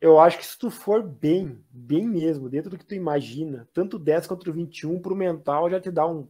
Eu 0.00 0.20
acho 0.20 0.38
que 0.38 0.46
se 0.46 0.56
tu 0.56 0.70
for 0.70 1.02
bem, 1.02 1.58
bem 1.70 2.06
mesmo, 2.06 2.48
dentro 2.48 2.70
do 2.70 2.78
que 2.78 2.86
tu 2.86 2.94
imagina, 2.94 3.68
tanto 3.72 3.96
o 3.96 3.98
10 3.98 4.28
quanto 4.28 4.48
o 4.48 4.52
21 4.52 5.00
pro 5.00 5.16
mental 5.16 5.68
já 5.68 5.80
te 5.80 5.90
dá 5.90 6.06
um, 6.06 6.28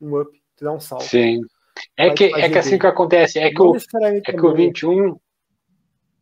um 0.00 0.20
up, 0.20 0.32
te 0.56 0.64
dá 0.64 0.72
um 0.72 0.80
salto. 0.80 1.04
Sim. 1.04 1.40
É 1.96 2.10
que, 2.10 2.24
é 2.24 2.48
que 2.48 2.58
assim 2.58 2.78
que 2.78 2.86
acontece, 2.86 3.38
é 3.38 3.50
que, 3.50 3.62
o, 3.62 3.76
é 3.76 4.32
que 4.32 4.46
o 4.46 4.54
21, 4.54 5.16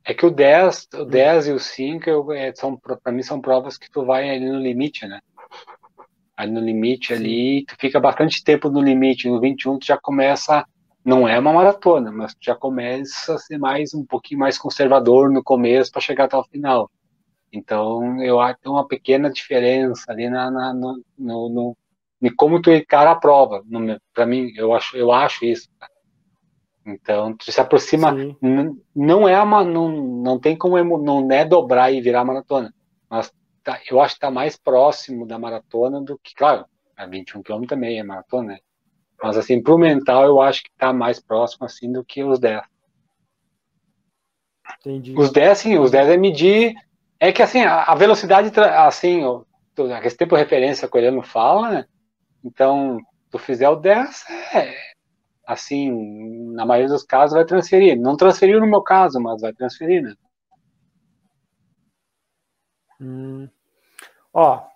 é 0.04 0.14
que 0.14 0.26
o 0.26 0.30
10, 0.30 0.88
o 0.94 1.04
10 1.04 1.46
hum. 1.46 1.50
e 1.50 1.52
o 1.54 1.58
5 1.58 2.10
eu, 2.10 2.32
é, 2.32 2.54
são, 2.54 2.76
para 2.76 3.12
mim 3.12 3.22
são 3.22 3.40
provas 3.40 3.78
que 3.78 3.90
tu 3.90 4.04
vai 4.04 4.28
ali 4.28 4.50
no 4.50 4.58
limite, 4.58 5.06
né? 5.06 5.20
Ali 6.36 6.52
no 6.52 6.60
limite 6.60 7.12
ali, 7.14 7.64
tu 7.66 7.76
fica 7.78 8.00
bastante 8.00 8.42
tempo 8.42 8.68
no 8.68 8.80
limite, 8.80 9.28
no 9.28 9.40
21 9.40 9.78
tu 9.78 9.86
já 9.86 9.98
começa, 9.98 10.64
não 11.04 11.26
é 11.26 11.38
uma 11.38 11.52
maratona, 11.52 12.12
mas 12.12 12.34
já 12.40 12.54
começa 12.54 13.34
a 13.34 13.38
ser 13.38 13.58
mais 13.58 13.92
um 13.94 14.04
pouquinho 14.04 14.40
mais 14.40 14.56
conservador 14.56 15.30
no 15.30 15.42
começo 15.42 15.90
para 15.90 16.00
chegar 16.00 16.24
até 16.24 16.36
o 16.36 16.44
final. 16.44 16.90
Então, 17.52 18.22
eu 18.22 18.40
acho 18.40 18.56
que 18.56 18.62
tem 18.62 18.72
uma 18.72 18.86
pequena 18.86 19.30
diferença 19.30 20.10
ali 20.10 20.30
na, 20.30 20.50
na 20.50 20.72
no, 20.72 21.02
no, 21.18 21.48
no, 21.48 21.76
no, 22.20 22.36
como 22.36 22.62
tu 22.62 22.70
encara 22.70 23.10
a 23.10 23.16
prova. 23.16 23.62
Para 24.14 24.24
mim, 24.24 24.52
eu 24.56 24.72
acho, 24.72 24.96
eu 24.96 25.12
acho 25.12 25.44
isso. 25.44 25.68
Então, 26.86 27.36
tu 27.36 27.50
se 27.52 27.60
aproxima. 27.60 28.16
Não 28.94 29.28
é 29.28 29.40
uma. 29.40 29.62
Não, 29.64 29.88
não 29.90 30.38
tem 30.38 30.56
como. 30.56 30.98
Não 30.98 31.30
é 31.30 31.44
dobrar 31.44 31.92
e 31.92 32.00
virar 32.00 32.24
maratona. 32.24 32.72
Mas 33.08 33.30
tá, 33.62 33.80
eu 33.90 34.00
acho 34.00 34.14
que 34.14 34.18
está 34.18 34.30
mais 34.30 34.56
próximo 34.56 35.26
da 35.26 35.38
maratona 35.38 36.00
do 36.00 36.18
que. 36.18 36.34
Claro, 36.34 36.64
a 36.96 37.06
21 37.06 37.42
km 37.42 37.66
também 37.66 37.98
é 37.98 38.02
maratona, 38.02 38.54
né? 38.54 38.58
Mas, 39.22 39.36
assim, 39.36 39.62
pro 39.62 39.78
mental, 39.78 40.24
eu 40.24 40.42
acho 40.42 40.64
que 40.64 40.70
está 40.70 40.92
mais 40.92 41.20
próximo, 41.20 41.64
assim, 41.64 41.92
do 41.92 42.04
que 42.04 42.24
os 42.24 42.40
10. 42.40 42.62
Entendi. 44.80 45.14
Os 45.16 45.30
10, 45.30 45.58
sim, 45.58 45.78
os 45.78 45.92
10 45.92 46.08
é 46.08 46.16
medir. 46.16 46.74
É 47.20 47.30
que, 47.30 47.40
assim, 47.40 47.62
a, 47.62 47.94
velocidade, 47.94 48.50
assim, 48.58 49.22
esse 50.02 50.16
tempo 50.16 50.34
de 50.34 50.42
referência 50.42 50.88
que 50.88 50.96
o 50.96 50.98
Eliano 50.98 51.22
fala, 51.22 51.70
né? 51.70 51.86
Então, 52.42 52.98
tu 53.30 53.38
fizer 53.38 53.68
o 53.68 53.76
10, 53.76 54.24
é, 54.54 54.74
assim, 55.46 56.52
na 56.52 56.66
maioria 56.66 56.92
dos 56.92 57.04
casos 57.04 57.36
vai 57.36 57.44
transferir. 57.44 57.96
Não 57.96 58.16
transferiu 58.16 58.58
no 58.58 58.66
meu 58.66 58.82
caso, 58.82 59.20
mas 59.20 59.40
vai 59.40 59.52
transferir, 59.52 60.02
né? 60.02 60.14
Hum. 63.00 63.48
Ó, 64.32 64.71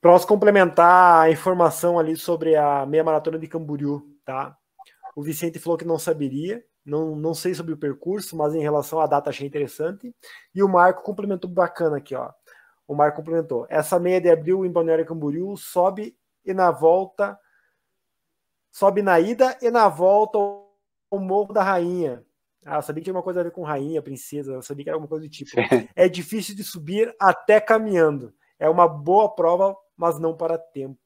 para 0.00 0.18
complementar 0.26 1.22
a 1.22 1.30
informação 1.30 1.98
ali 1.98 2.16
sobre 2.16 2.56
a 2.56 2.86
meia 2.86 3.04
maratona 3.04 3.38
de 3.38 3.46
Camboriú, 3.46 4.02
tá? 4.24 4.56
O 5.14 5.22
Vicente 5.22 5.58
falou 5.58 5.76
que 5.76 5.84
não 5.84 5.98
saberia, 5.98 6.64
não, 6.84 7.14
não 7.14 7.34
sei 7.34 7.54
sobre 7.54 7.74
o 7.74 7.76
percurso, 7.76 8.36
mas 8.36 8.54
em 8.54 8.60
relação 8.60 9.00
à 9.00 9.06
data 9.06 9.30
achei 9.30 9.46
interessante. 9.46 10.14
E 10.54 10.62
o 10.62 10.68
Marco 10.68 11.02
complementou 11.02 11.50
bacana 11.50 11.98
aqui, 11.98 12.14
ó. 12.14 12.30
O 12.88 12.94
Marco 12.94 13.18
complementou. 13.18 13.66
Essa 13.68 13.98
meia 13.98 14.20
de 14.20 14.30
abril 14.30 14.64
em 14.64 14.72
Balneário 14.72 15.06
Camboriú 15.06 15.56
sobe 15.56 16.16
e 16.44 16.54
na 16.54 16.70
volta 16.70 17.38
sobe 18.72 19.02
na 19.02 19.18
ida 19.18 19.58
e 19.60 19.70
na 19.70 19.88
volta 19.88 20.38
o 20.38 21.18
Morro 21.18 21.52
da 21.52 21.62
Rainha. 21.62 22.24
Ah, 22.64 22.76
eu 22.76 22.82
sabia 22.82 23.00
que 23.00 23.04
tinha 23.04 23.14
uma 23.14 23.22
coisa 23.22 23.40
a 23.40 23.42
ver 23.42 23.52
com 23.52 23.62
rainha, 23.62 24.02
princesa, 24.02 24.52
eu 24.52 24.62
sabia 24.62 24.84
que 24.84 24.90
era 24.90 24.96
alguma 24.96 25.08
coisa 25.08 25.24
do 25.24 25.30
tipo. 25.30 25.50
É 25.96 26.08
difícil 26.08 26.54
de 26.54 26.62
subir 26.62 27.14
até 27.18 27.58
caminhando. 27.58 28.34
É 28.58 28.68
uma 28.68 28.86
boa 28.86 29.34
prova, 29.34 29.74
mas 30.00 30.18
não 30.18 30.34
para 30.34 30.56
tempo. 30.56 30.98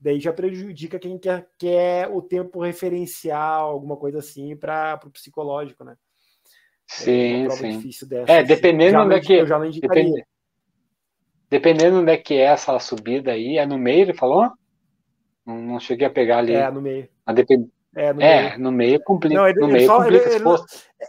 Daí 0.00 0.18
já 0.18 0.32
prejudica 0.32 0.98
quem 0.98 1.16
quer, 1.16 1.48
quer 1.56 2.08
o 2.08 2.20
tempo 2.20 2.60
referencial, 2.60 3.70
alguma 3.70 3.96
coisa 3.96 4.18
assim, 4.18 4.56
para 4.56 5.00
o 5.06 5.10
psicológico, 5.10 5.84
né? 5.84 5.96
Sim, 6.84 7.46
é 7.46 7.50
sim. 7.50 7.80
Dessa, 8.06 8.32
é, 8.32 8.38
assim. 8.38 8.46
dependendo 8.48 8.98
onde 8.98 9.14
é 9.14 9.20
que. 9.20 9.32
Eu 9.34 9.46
já 9.46 9.56
não 9.56 9.66
indicaria. 9.66 10.26
Dependendo 11.48 12.00
onde 12.00 12.10
é 12.10 12.16
que 12.16 12.34
é 12.34 12.40
essa 12.40 12.76
subida 12.80 13.30
aí, 13.30 13.56
é 13.56 13.64
no 13.64 13.78
meio, 13.78 14.02
ele 14.02 14.14
falou? 14.14 14.50
Não, 15.46 15.56
não 15.56 15.78
cheguei 15.78 16.08
a 16.08 16.10
pegar 16.10 16.38
ali. 16.38 16.54
É, 16.54 16.68
no 16.70 16.82
meio. 16.82 17.08
depend... 17.32 17.70
É, 17.94 18.12
no 18.12 18.20
é, 18.20 18.42
meio, 18.42 18.58
no 18.58 18.72
meio 18.72 19.04
complica. 19.04 19.36
Não, 19.36 19.46
ele, 19.46 19.60
no 19.60 19.68
meio 19.68 19.86
só, 19.86 19.98
complica 19.98 20.28
ele, 20.28 20.34
ele, 20.34 20.44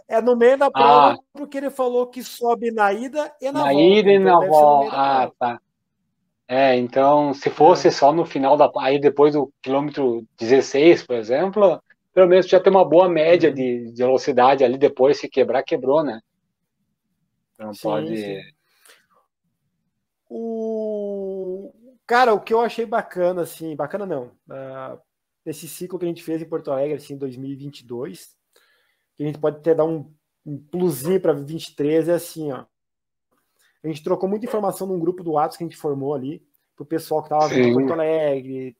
é 0.08 0.22
no 0.22 0.36
meio 0.36 0.56
da 0.56 0.70
prova, 0.70 1.14
ah. 1.14 1.18
porque 1.32 1.58
ele 1.58 1.70
falou 1.70 2.06
que 2.06 2.22
sobe 2.22 2.70
na 2.70 2.92
ida 2.92 3.34
e 3.40 3.46
na, 3.46 3.52
na 3.52 3.72
volta. 3.72 3.80
ida 3.82 4.10
e 4.10 4.14
então 4.14 4.40
na 4.40 4.46
volta. 4.46 4.96
Ah, 4.96 5.32
tá. 5.36 5.60
É, 6.48 6.76
então, 6.76 7.34
se 7.34 7.50
fosse 7.50 7.88
é. 7.88 7.90
só 7.90 8.12
no 8.12 8.24
final 8.24 8.56
da. 8.56 8.70
Aí 8.78 9.00
depois 9.00 9.34
do 9.34 9.52
quilômetro 9.60 10.26
16, 10.38 11.02
por 11.02 11.16
exemplo, 11.16 11.82
pelo 12.14 12.28
menos 12.28 12.46
já 12.46 12.60
tem 12.60 12.70
uma 12.70 12.84
boa 12.84 13.08
média 13.08 13.50
uhum. 13.50 13.54
de, 13.54 13.92
de, 13.92 14.02
velocidade 14.02 14.62
ali 14.64 14.78
depois, 14.78 15.18
se 15.18 15.28
quebrar, 15.28 15.62
quebrou, 15.62 16.04
né? 16.04 16.20
Não 17.58 17.74
sim, 17.74 17.82
pode. 17.82 18.16
Sim. 18.16 18.40
O 20.28 21.72
Cara, 22.06 22.32
o 22.32 22.40
que 22.40 22.54
eu 22.54 22.60
achei 22.60 22.86
bacana, 22.86 23.42
assim, 23.42 23.74
bacana 23.74 24.06
não, 24.06 24.26
uh, 24.48 25.00
nesse 25.44 25.66
ciclo 25.66 25.98
que 25.98 26.04
a 26.04 26.08
gente 26.08 26.22
fez 26.22 26.40
em 26.40 26.48
Porto 26.48 26.70
Alegre, 26.70 26.96
assim, 26.96 27.14
em 27.14 27.18
2022, 27.18 28.36
que 29.16 29.24
a 29.24 29.26
gente 29.26 29.40
pode 29.40 29.56
até 29.56 29.74
dar 29.74 29.84
um, 29.84 30.14
um 30.44 30.56
plusinho 30.56 31.20
para 31.20 31.32
23, 31.32 32.08
é 32.08 32.14
assim, 32.14 32.52
ó. 32.52 32.64
A 33.86 33.88
gente 33.88 34.02
trocou 34.02 34.28
muita 34.28 34.46
informação 34.46 34.84
num 34.84 34.98
grupo 34.98 35.22
do 35.22 35.32
WhatsApp 35.32 35.58
que 35.58 35.64
a 35.64 35.66
gente 35.68 35.76
formou 35.76 36.12
ali, 36.12 36.44
pro 36.74 36.84
pessoal 36.84 37.22
que 37.22 37.28
tava 37.28 37.46
vindo 37.46 37.68
em 37.68 37.72
Porto 37.72 37.92
Alegre, 37.92 38.76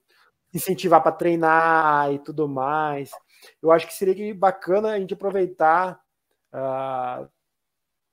incentivar 0.53 1.01
para 1.01 1.13
treinar 1.13 2.13
e 2.13 2.19
tudo 2.19 2.49
mais. 2.49 3.11
Eu 3.63 3.71
acho 3.71 3.87
que 3.87 3.95
seria 3.95 4.35
bacana 4.35 4.91
a 4.91 4.99
gente 4.99 5.15
aproveitar 5.15 6.01
uh, 6.53 7.29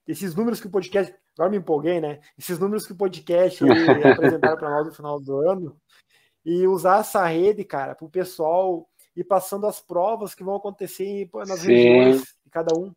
esses 0.07 0.35
números 0.35 0.61
que 0.61 0.67
o 0.67 0.69
podcast 0.69 1.11
agora 1.35 1.49
me 1.49 1.57
empolguei, 1.57 1.99
né? 1.99 2.19
Esses 2.37 2.59
números 2.59 2.85
que 2.85 2.93
o 2.93 2.97
podcast 2.97 3.63
apresentaram 4.13 4.57
para 4.57 4.69
nós 4.69 4.85
no 4.85 4.93
final 4.93 5.19
do 5.19 5.49
ano 5.49 5.75
e 6.45 6.67
usar 6.67 6.99
essa 6.99 7.25
rede, 7.25 7.63
cara, 7.63 7.95
para 7.95 8.05
o 8.05 8.11
pessoal 8.11 8.87
ir 9.15 9.23
passando 9.23 9.65
as 9.65 9.81
provas 9.81 10.35
que 10.35 10.43
vão 10.43 10.55
acontecer 10.55 11.27
nas 11.33 11.61
Sim. 11.61 11.73
regiões 11.73 12.21
de 12.45 12.51
cada 12.51 12.77
um. 12.77 12.91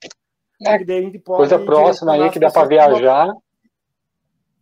É, 0.60 0.84
daí 0.84 0.98
a 0.98 1.02
gente 1.02 1.18
pode 1.18 1.38
coisa 1.38 1.58
próxima 1.58 2.12
aí 2.12 2.30
que 2.30 2.38
dá 2.38 2.50
para 2.50 2.68
viajar. 2.68 3.32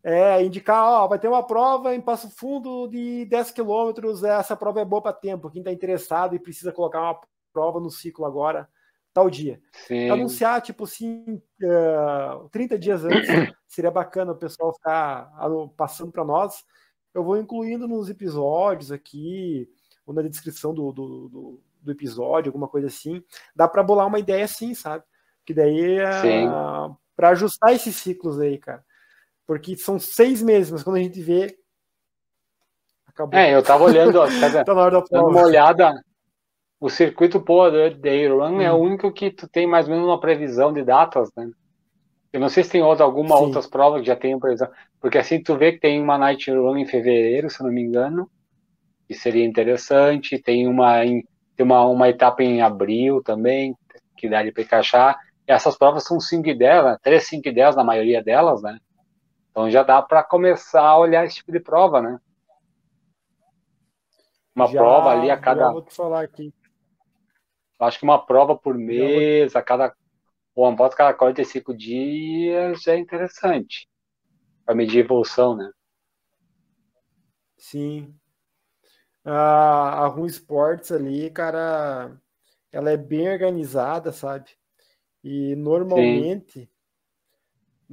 É, 0.06 0.44
indicar, 0.44 0.84
ó, 0.84 1.08
vai 1.08 1.18
ter 1.18 1.28
uma 1.28 1.42
prova 1.42 1.94
em 1.94 2.00
Passo 2.00 2.28
Fundo 2.28 2.86
de 2.88 3.24
10 3.24 3.52
quilômetros, 3.52 4.22
essa 4.22 4.54
prova 4.54 4.82
é 4.82 4.84
boa 4.84 5.00
para 5.00 5.14
tempo. 5.14 5.50
Quem 5.50 5.62
está 5.62 5.72
interessado 5.72 6.34
e 6.36 6.38
precisa 6.38 6.70
colocar 6.72 7.00
uma 7.00 7.20
prova 7.54 7.80
no 7.80 7.90
ciclo 7.90 8.26
agora, 8.26 8.68
tal 9.14 9.30
dia. 9.30 9.62
Sim. 9.86 10.10
Anunciar, 10.10 10.60
tipo 10.60 10.84
assim, 10.84 11.40
uh, 11.62 12.44
eh, 12.44 12.48
30 12.52 12.78
dias 12.78 13.02
antes, 13.02 13.26
seria 13.66 13.90
bacana 13.90 14.32
o 14.32 14.36
pessoal 14.36 14.74
ficar 14.74 15.30
passando 15.74 16.12
para 16.12 16.22
nós. 16.22 16.62
Eu 17.14 17.24
vou 17.24 17.38
incluindo 17.38 17.88
nos 17.88 18.10
episódios 18.10 18.92
aqui, 18.92 19.66
ou 20.04 20.12
na 20.12 20.20
descrição 20.20 20.74
do, 20.74 20.92
do, 20.92 21.28
do, 21.30 21.60
do 21.80 21.92
episódio, 21.92 22.50
alguma 22.50 22.68
coisa 22.68 22.88
assim. 22.88 23.24
Dá 23.56 23.66
para 23.66 23.82
bolar 23.82 24.06
uma 24.06 24.18
ideia 24.18 24.44
assim, 24.44 24.74
sabe? 24.74 25.02
Que 25.46 25.54
daí 25.54 25.98
é 25.98 26.46
uh, 26.46 26.94
para 27.16 27.30
ajustar 27.30 27.72
esses 27.72 27.96
ciclos 27.96 28.38
aí, 28.38 28.58
cara. 28.58 28.84
Porque 29.46 29.76
são 29.76 29.98
seis 29.98 30.42
meses, 30.42 30.70
mas 30.70 30.82
quando 30.82 30.96
a 30.96 31.02
gente 31.02 31.20
vê. 31.20 31.54
Acabou. 33.06 33.38
É, 33.38 33.54
eu 33.54 33.62
tava 33.62 33.84
olhando, 33.84 34.18
ó, 34.20 34.26
tá 34.64 34.74
na 34.74 34.80
hora 34.80 34.90
da 34.92 35.02
prova. 35.02 35.28
uma 35.28 35.42
olhada. 35.42 35.92
O 36.80 36.90
circuito 36.90 37.40
pô, 37.40 37.70
da 37.70 38.10
Iran 38.10 38.52
hum. 38.52 38.60
é 38.60 38.72
o 38.72 38.76
hum. 38.76 38.82
único 38.82 39.12
que 39.12 39.30
tu 39.30 39.48
tem 39.48 39.66
mais 39.66 39.86
ou 39.86 39.92
menos 39.92 40.06
uma 40.06 40.20
previsão 40.20 40.72
de 40.72 40.82
datas, 40.82 41.30
né? 41.36 41.50
Eu 42.32 42.40
não 42.40 42.48
sei 42.48 42.64
se 42.64 42.70
tem 42.70 42.82
outra, 42.82 43.04
alguma 43.04 43.36
Sim. 43.36 43.44
outras 43.44 43.66
provas 43.66 44.00
que 44.00 44.08
já 44.08 44.16
tem 44.16 44.36
previsão. 44.38 44.68
Porque 45.00 45.18
assim 45.18 45.40
tu 45.40 45.56
vê 45.56 45.72
que 45.72 45.78
tem 45.78 46.02
uma 46.02 46.18
Night 46.18 46.50
Run 46.50 46.78
em 46.78 46.84
fevereiro, 46.84 47.48
se 47.48 47.62
não 47.62 47.70
me 47.70 47.80
engano, 47.80 48.28
que 49.06 49.14
seria 49.14 49.44
interessante. 49.44 50.38
Tem 50.38 50.66
uma, 50.66 51.04
em, 51.04 51.24
tem 51.56 51.64
uma, 51.64 51.86
uma 51.86 52.08
etapa 52.08 52.42
em 52.42 52.60
abril 52.60 53.22
também, 53.22 53.76
que 54.16 54.28
dá 54.28 54.42
de 54.42 54.48
encaixar. 54.48 55.16
E 55.46 55.52
essas 55.52 55.78
provas 55.78 56.02
são 56.02 56.18
5 56.18 56.48
e 56.48 56.54
10, 56.58 56.84
né? 56.84 56.96
3, 57.02 57.24
5 57.24 57.48
e 57.48 57.52
10 57.52 57.76
na 57.76 57.84
maioria 57.84 58.20
delas, 58.20 58.60
né? 58.60 58.78
Então 59.54 59.70
já 59.70 59.84
dá 59.84 60.02
para 60.02 60.20
começar 60.24 60.82
a 60.82 60.98
olhar 60.98 61.24
esse 61.24 61.36
tipo 61.36 61.52
de 61.52 61.60
prova, 61.60 62.02
né? 62.02 62.18
Uma 64.52 64.66
já, 64.66 64.80
prova 64.80 65.10
ali 65.10 65.30
a 65.30 65.36
cada. 65.36 65.70
Vou 65.70 65.80
te 65.80 65.94
falar 65.94 66.24
aqui. 66.24 66.52
Acho 67.78 68.00
que 68.00 68.04
uma 68.04 68.18
prova 68.18 68.56
por 68.56 68.74
mês, 68.74 69.52
vou... 69.52 69.60
a 69.60 69.62
cada 69.62 69.94
o 70.56 70.66
a 70.66 70.90
cada 70.90 71.14
45 71.14 71.72
dias 71.72 72.84
é 72.88 72.96
interessante 72.98 73.88
para 74.64 74.74
medir 74.74 75.04
evolução, 75.04 75.54
né? 75.54 75.70
Sim. 77.56 78.12
A, 79.24 80.02
a 80.02 80.06
Rum 80.08 80.26
Sports 80.26 80.90
ali, 80.90 81.30
cara, 81.30 82.20
ela 82.72 82.90
é 82.90 82.96
bem 82.96 83.28
organizada, 83.28 84.10
sabe? 84.10 84.50
E 85.22 85.54
normalmente, 85.54 86.60
Sim. 86.60 86.68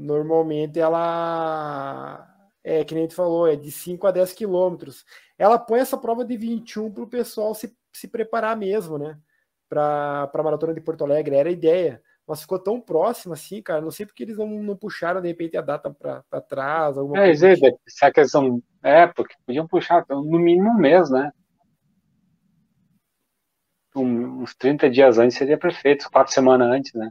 Normalmente 0.01 0.79
ela 0.79 2.27
é 2.63 2.83
que 2.83 2.93
nem 2.93 3.07
tu 3.07 3.15
falou, 3.15 3.47
é 3.47 3.55
de 3.55 3.71
5 3.71 4.05
a 4.07 4.11
10 4.11 4.33
quilômetros. 4.33 5.05
Ela 5.37 5.57
põe 5.57 5.79
essa 5.79 5.97
prova 5.97 6.23
de 6.23 6.37
21 6.37 6.91
para 6.91 7.03
o 7.03 7.09
pessoal 7.09 7.55
se, 7.55 7.75
se 7.93 8.07
preparar 8.07 8.55
mesmo, 8.55 8.97
né? 8.97 9.17
Para 9.69 10.29
a 10.33 10.43
maratona 10.43 10.73
de 10.73 10.81
Porto 10.81 11.03
Alegre, 11.03 11.35
era 11.35 11.49
a 11.49 11.51
ideia 11.51 12.01
mas 12.31 12.41
ficou 12.41 12.59
tão 12.59 12.79
próximo 12.79 13.33
assim, 13.33 13.61
cara. 13.61 13.81
Não 13.81 13.91
sei 13.91 14.05
porque 14.05 14.23
eles 14.23 14.37
não, 14.37 14.47
não 14.47 14.75
puxaram 14.75 15.21
de 15.21 15.27
repente 15.27 15.57
a 15.57 15.61
data 15.61 15.91
para 15.91 16.41
trás. 16.41 16.97
Alguma 16.97 17.19
é, 17.19 17.25
coisa 17.25 17.51
é, 17.51 17.55
será 17.87 18.09
que 18.09 18.21
eles 18.21 18.31
são. 18.31 18.63
É, 18.81 19.05
porque 19.07 19.35
podiam 19.45 19.67
puxar 19.67 20.05
no 20.09 20.39
mínimo 20.39 20.69
um 20.69 20.77
mês, 20.77 21.09
né? 21.09 21.29
Um, 23.93 24.43
uns 24.43 24.55
30 24.55 24.89
dias 24.89 25.17
antes 25.17 25.37
seria 25.37 25.57
perfeito, 25.57 26.09
quatro 26.09 26.33
semanas 26.33 26.69
antes, 26.69 26.93
né? 26.93 27.09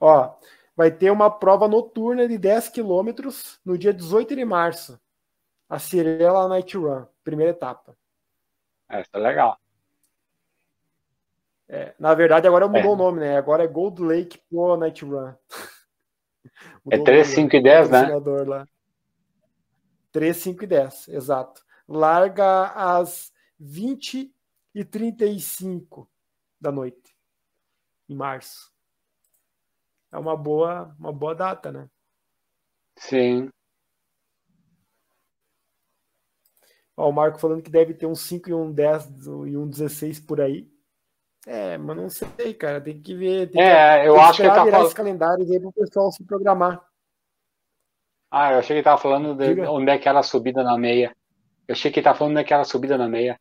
Ó, 0.00 0.34
vai 0.78 0.92
ter 0.92 1.10
uma 1.10 1.28
prova 1.28 1.66
noturna 1.66 2.28
de 2.28 2.38
10 2.38 2.68
quilômetros 2.68 3.58
no 3.64 3.76
dia 3.76 3.92
18 3.92 4.36
de 4.36 4.44
março. 4.44 4.96
A 5.68 5.76
Cirela 5.76 6.46
Night 6.46 6.76
Run, 6.76 7.04
primeira 7.24 7.50
etapa. 7.50 7.98
Essa 8.88 9.10
é 9.14 9.18
legal. 9.18 9.58
É, 11.68 11.96
na 11.98 12.14
verdade, 12.14 12.46
agora 12.46 12.68
mudou 12.68 12.92
é. 12.92 12.94
o 12.94 12.96
nome, 12.96 13.18
né? 13.18 13.36
Agora 13.36 13.64
é 13.64 13.66
Gold 13.66 14.00
Lake 14.00 14.40
Pro 14.48 14.76
Night 14.76 15.04
Run. 15.04 15.34
é 16.92 16.98
3, 17.02 17.26
5 17.26 17.56
e 17.56 17.60
10, 17.60 17.90
né? 17.90 18.16
Lá. 18.46 18.64
3, 20.12 20.36
5 20.36 20.62
e 20.62 20.66
10, 20.68 21.08
exato. 21.08 21.60
Larga 21.88 22.68
às 22.68 23.32
20 23.58 24.32
e 24.72 24.84
35 24.84 26.08
da 26.60 26.70
noite, 26.70 27.16
em 28.08 28.14
março. 28.14 28.77
É 30.10 30.18
uma 30.18 30.36
boa, 30.36 30.94
uma 30.98 31.12
boa 31.12 31.34
data, 31.34 31.70
né? 31.70 31.88
Sim. 32.96 33.50
Ó, 36.96 37.08
o 37.08 37.12
Marco 37.12 37.38
falando 37.38 37.62
que 37.62 37.70
deve 37.70 37.94
ter 37.94 38.06
um 38.06 38.14
5 38.14 38.50
e 38.50 38.54
um 38.54 38.72
10 38.72 39.26
e 39.26 39.56
um 39.56 39.68
16 39.68 40.20
por 40.20 40.40
aí. 40.40 40.68
É, 41.46 41.78
mas 41.78 41.96
não 41.96 42.08
sei, 42.08 42.52
cara. 42.54 42.80
Tem 42.80 43.00
que 43.00 43.14
ver. 43.14 43.50
Tem 43.50 43.62
é, 43.62 44.02
que, 44.02 44.08
eu 44.08 44.20
acho 44.20 44.36
que 44.36 44.42
ele 44.42 44.48
tá 44.50 44.64
falando. 44.64 44.82
esses 44.82 44.94
calendários 44.94 45.50
aí 45.50 45.60
pro 45.60 45.72
pessoal 45.72 46.10
se 46.10 46.24
programar. 46.24 46.82
Ah, 48.30 48.52
eu 48.52 48.58
achei 48.58 48.68
que 48.68 48.72
ele 48.74 48.82
tava 48.82 49.00
falando 49.00 49.34
de 49.34 49.60
onde 49.62 49.90
é 49.90 49.98
que 49.98 50.08
era 50.08 50.18
a 50.18 50.22
subida 50.22 50.62
na 50.62 50.76
meia. 50.76 51.16
Eu 51.66 51.72
achei 51.72 51.90
que 51.90 52.00
ele 52.00 52.04
tava 52.04 52.18
falando 52.18 52.32
onde 52.32 52.40
é 52.40 52.44
que 52.44 52.52
era 52.52 52.62
a 52.62 52.66
subida 52.66 52.98
na 52.98 53.08
meia. 53.08 53.40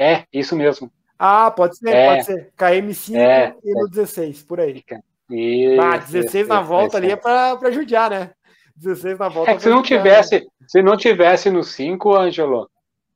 É, 0.00 0.24
isso 0.32 0.56
mesmo. 0.56 0.90
Ah, 1.18 1.50
pode 1.50 1.76
ser, 1.76 1.94
é, 1.94 2.08
pode 2.08 2.24
ser. 2.24 2.52
KM5 2.56 3.16
é, 3.16 3.54
e 3.62 3.74
no 3.74 3.88
16, 3.88 4.42
por 4.42 4.60
aí. 4.60 4.82
Isso, 5.30 5.80
ah, 5.80 5.96
16 5.96 6.34
isso, 6.34 6.48
na 6.48 6.60
volta 6.60 6.96
ali 6.98 7.10
é 7.10 7.16
pra 7.16 7.70
judiar, 7.70 8.10
né? 8.10 8.30
16 8.76 9.18
na 9.18 9.28
volta. 9.28 9.50
É 9.50 9.56
que 9.56 9.62
se 9.62 9.68
não 9.68 9.78
judiar, 9.78 10.02
tivesse, 10.02 10.40
né? 10.40 10.46
se 10.66 10.82
não 10.82 10.96
tivesse 10.96 11.50
no 11.50 11.62
5, 11.64 12.14
Ângelo, 12.14 12.68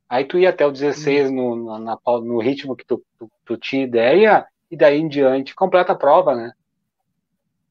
Aí 0.08 0.24
tu 0.24 0.38
ia 0.38 0.48
até 0.48 0.66
o 0.66 0.72
16 0.72 1.30
no, 1.30 1.54
no, 1.54 1.78
na, 1.78 1.98
no 2.22 2.38
ritmo 2.38 2.74
que 2.74 2.84
tu, 2.84 3.04
tu, 3.18 3.30
tu, 3.44 3.56
tinha 3.58 3.84
ideia, 3.84 4.46
e 4.70 4.76
daí 4.76 4.98
em 4.98 5.06
diante 5.08 5.54
completa 5.54 5.92
a 5.92 5.96
prova, 5.96 6.34
né? 6.34 6.52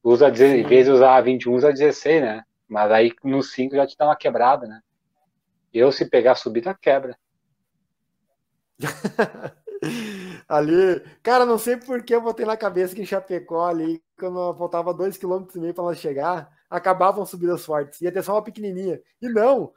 Usa, 0.04 0.28
em 0.28 0.62
vez 0.62 0.86
de 0.86 0.92
usar 0.92 1.20
21, 1.20 1.52
usa 1.54 1.72
16, 1.72 2.22
né? 2.22 2.44
Mas 2.68 2.92
aí 2.92 3.12
no 3.24 3.42
5 3.42 3.74
já 3.74 3.86
te 3.86 3.96
dá 3.96 4.04
uma 4.04 4.14
quebrada, 4.14 4.68
né? 4.68 4.80
Eu, 5.74 5.90
se 5.90 6.08
pegar 6.08 6.36
subida, 6.36 6.78
quebra. 6.80 7.18
ali, 10.48 11.02
cara, 11.22 11.44
não 11.44 11.58
sei 11.58 11.76
por 11.76 12.02
que 12.02 12.14
eu 12.14 12.22
botei 12.22 12.46
na 12.46 12.56
cabeça 12.56 12.94
que 12.94 13.02
em 13.02 13.06
Chapecó 13.06 13.66
ali, 13.66 14.02
quando 14.18 14.54
faltava 14.56 14.94
2,5 14.94 15.18
km 15.46 15.72
para 15.74 15.84
ela 15.84 15.94
chegar, 15.94 16.50
acabavam 16.70 17.26
subidas 17.26 17.64
fortes. 17.64 18.00
Ia 18.00 18.10
ter 18.10 18.22
só 18.22 18.34
uma 18.34 18.42
pequenininha. 18.42 19.00
E 19.20 19.28
não, 19.28 19.72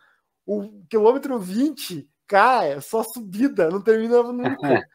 o 0.46 0.84
quilômetro 0.90 1.38
20 1.38 2.10
Cara, 2.32 2.66
é 2.66 2.80
só 2.80 3.04
subida, 3.04 3.70
não 3.70 3.82
termina 3.82 4.24
nunca. 4.24 4.88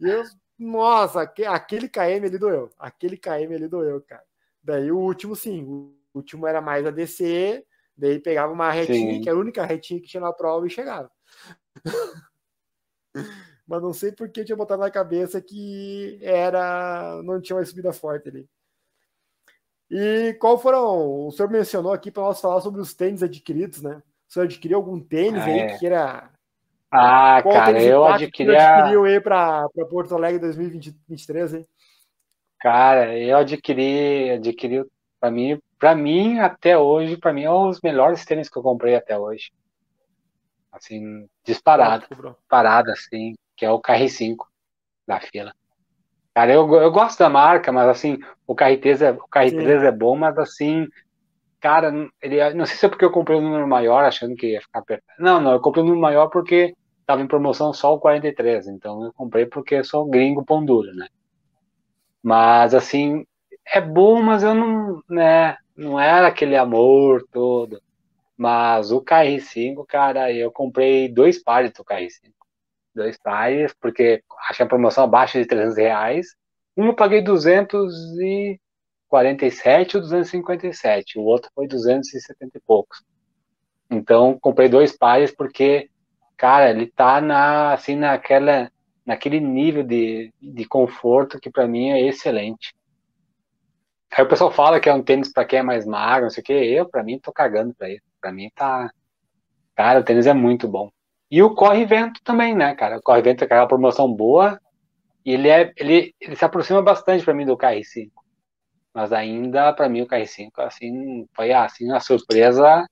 eu, 0.00 0.22
nossa, 0.56 1.22
aquele 1.22 1.88
KM 1.88 2.24
ali 2.24 2.38
doeu. 2.38 2.70
Aquele 2.78 3.16
KM 3.16 3.52
ali 3.52 3.66
doeu, 3.66 4.00
cara. 4.00 4.22
Daí 4.62 4.92
o 4.92 4.98
último, 4.98 5.34
sim. 5.34 5.64
O 5.64 5.92
último 6.14 6.46
era 6.46 6.60
mais 6.60 6.86
a 6.86 6.92
descer, 6.92 7.66
daí 7.96 8.20
pegava 8.20 8.52
uma 8.52 8.70
retinha, 8.70 9.14
sim. 9.14 9.20
que 9.20 9.28
era 9.28 9.36
a 9.36 9.40
única 9.40 9.66
retinha 9.66 10.00
que 10.00 10.06
tinha 10.06 10.20
na 10.20 10.32
prova 10.32 10.68
e 10.68 10.70
chegava. 10.70 11.10
Mas 13.66 13.82
não 13.82 13.92
sei 13.92 14.12
por 14.12 14.28
que 14.28 14.44
tinha 14.44 14.56
botado 14.56 14.82
na 14.82 14.90
cabeça 14.90 15.40
que 15.40 16.18
era. 16.22 17.22
não 17.22 17.40
tinha 17.40 17.56
uma 17.56 17.64
subida 17.64 17.92
forte 17.92 18.28
ali. 18.28 18.48
E 19.90 20.34
qual 20.40 20.58
foram. 20.58 21.26
O 21.26 21.30
senhor 21.30 21.50
mencionou 21.50 21.92
aqui 21.92 22.10
para 22.10 22.24
nós 22.24 22.40
falar 22.40 22.60
sobre 22.60 22.80
os 22.80 22.94
tênis 22.94 23.22
adquiridos, 23.22 23.82
né? 23.82 24.02
O 24.28 24.32
senhor 24.32 24.44
adquiriu 24.44 24.76
algum 24.78 25.00
tênis 25.00 25.42
ah, 25.42 25.46
aí 25.46 25.58
é. 25.60 25.78
que 25.78 25.86
era 25.86 26.34
ah, 26.96 27.42
Qual 27.42 27.52
cara, 27.52 27.82
eu 27.82 28.04
adquiri. 28.04 28.56
adquiriu 28.56 29.04
aí 29.04 29.20
para 29.20 29.68
Porto 29.90 30.14
Alegre 30.14 30.38
2023, 30.38 31.54
hein? 31.54 31.66
Cara, 32.60 33.18
eu 33.18 33.36
adquiri, 33.36 34.30
adquiri 34.30 34.84
para 35.18 35.28
mim, 35.28 35.60
para 35.76 35.96
mim 35.96 36.38
até 36.38 36.78
hoje, 36.78 37.16
para 37.16 37.32
mim 37.32 37.42
é 37.42 37.50
um 37.50 37.68
dos 37.68 37.80
melhores 37.80 38.24
tênis 38.24 38.48
que 38.48 38.56
eu 38.56 38.62
comprei 38.62 38.94
até 38.94 39.18
hoje. 39.18 39.50
Assim, 40.70 41.28
disparado, 41.44 42.06
parado 42.48 42.92
assim, 42.92 43.34
que 43.56 43.64
é 43.64 43.70
o 43.70 43.80
KR5 43.80 44.36
da 45.06 45.20
fila. 45.20 45.54
Cara, 46.34 46.52
eu, 46.52 46.72
eu 46.74 46.90
gosto 46.90 47.18
da 47.18 47.28
marca, 47.28 47.70
mas 47.70 47.88
assim, 47.88 48.18
o 48.46 48.54
KR3 48.56 49.02
é, 49.02 49.10
o 49.12 49.28
KR3 49.28 49.84
é 49.84 49.92
bom, 49.92 50.16
mas 50.16 50.36
assim, 50.36 50.88
cara, 51.60 51.92
ele, 52.20 52.54
não 52.54 52.66
sei 52.66 52.76
se 52.76 52.86
é 52.86 52.88
porque 52.88 53.04
eu 53.04 53.12
comprei 53.12 53.38
um 53.38 53.42
número 53.42 53.68
maior, 53.68 54.04
achando 54.04 54.34
que 54.34 54.52
ia 54.52 54.60
ficar 54.60 54.80
apertado. 54.80 55.18
Não, 55.18 55.40
não, 55.40 55.52
eu 55.52 55.60
comprei 55.60 55.82
um 55.82 55.86
número 55.86 56.02
maior 56.02 56.28
porque 56.28 56.74
estava 57.00 57.22
em 57.22 57.28
promoção 57.28 57.72
só 57.72 57.94
o 57.94 58.00
43, 58.00 58.66
então 58.66 59.04
eu 59.04 59.12
comprei 59.12 59.46
porque 59.46 59.76
eu 59.76 59.84
sou 59.84 60.06
gringo 60.06 60.44
pão 60.44 60.64
duro, 60.64 60.92
né? 60.94 61.06
Mas 62.22 62.74
assim, 62.74 63.24
é 63.66 63.80
bom, 63.80 64.20
mas 64.20 64.42
eu 64.42 64.54
não, 64.54 65.02
né, 65.08 65.56
não 65.76 66.00
era 66.00 66.26
aquele 66.26 66.56
amor 66.56 67.24
todo. 67.30 67.80
Mas 68.36 68.90
o 68.90 69.00
KR5, 69.00 69.86
cara, 69.86 70.32
eu 70.32 70.50
comprei 70.50 71.08
dois 71.08 71.40
pares 71.40 71.72
do 71.72 71.84
KR5. 71.84 72.33
Dois 72.94 73.18
pares, 73.18 73.74
porque 73.80 74.22
achei 74.48 74.64
a 74.64 74.68
promoção 74.68 75.04
abaixo 75.04 75.38
de 75.38 75.46
300 75.46 75.76
reais. 75.76 76.26
Um 76.76 76.86
eu 76.86 76.94
paguei 76.94 77.22
247 77.22 79.96
ou 79.96 80.02
257, 80.02 81.18
o 81.18 81.22
outro 81.22 81.50
foi 81.54 81.66
270 81.66 82.58
e 82.58 82.60
poucos. 82.60 83.02
Então, 83.90 84.38
comprei 84.40 84.68
dois 84.68 84.96
pares 84.96 85.34
porque 85.34 85.88
cara, 86.36 86.70
ele 86.70 86.86
tá 86.86 87.20
na, 87.20 87.72
assim, 87.72 87.96
naquela, 87.96 88.70
naquele 89.04 89.40
nível 89.40 89.82
de, 89.82 90.32
de 90.40 90.64
conforto 90.66 91.40
que 91.40 91.50
para 91.50 91.66
mim 91.66 91.90
é 91.90 92.06
excelente. 92.06 92.74
Aí 94.12 94.24
o 94.24 94.28
pessoal 94.28 94.50
fala 94.52 94.80
que 94.80 94.88
é 94.88 94.94
um 94.94 95.02
tênis 95.02 95.32
para 95.32 95.44
quem 95.44 95.58
é 95.58 95.62
mais 95.62 95.84
magro, 95.86 96.24
não 96.24 96.30
sei 96.30 96.40
o 96.42 96.44
que, 96.44 96.52
eu, 96.52 96.88
para 96.88 97.02
mim, 97.02 97.18
tô 97.18 97.32
cagando 97.32 97.74
pra 97.74 97.90
isso. 97.90 98.02
Pra 98.20 98.32
mim 98.32 98.50
tá. 98.54 98.90
Cara, 99.76 100.00
o 100.00 100.04
tênis 100.04 100.26
é 100.26 100.34
muito 100.34 100.68
bom. 100.68 100.90
E 101.30 101.42
o 101.42 101.54
corre-vento 101.54 102.20
também, 102.22 102.54
né, 102.54 102.74
cara? 102.74 102.98
O 102.98 103.02
corre-vento 103.02 103.42
é 103.42 103.44
aquela 103.46 103.66
promoção 103.66 104.12
boa 104.12 104.60
e 105.24 105.32
ele, 105.32 105.48
é, 105.48 105.72
ele, 105.76 106.14
ele 106.20 106.36
se 106.36 106.44
aproxima 106.44 106.82
bastante 106.82 107.24
para 107.24 107.34
mim 107.34 107.46
do 107.46 107.56
KR5. 107.56 108.10
Mas 108.92 109.12
ainda, 109.12 109.72
para 109.72 109.88
mim, 109.88 110.02
o 110.02 110.06
KR5 110.06 110.50
assim, 110.58 111.26
foi 111.34 111.52
assim, 111.52 111.86
uma 111.86 111.98
surpresa. 111.98 112.86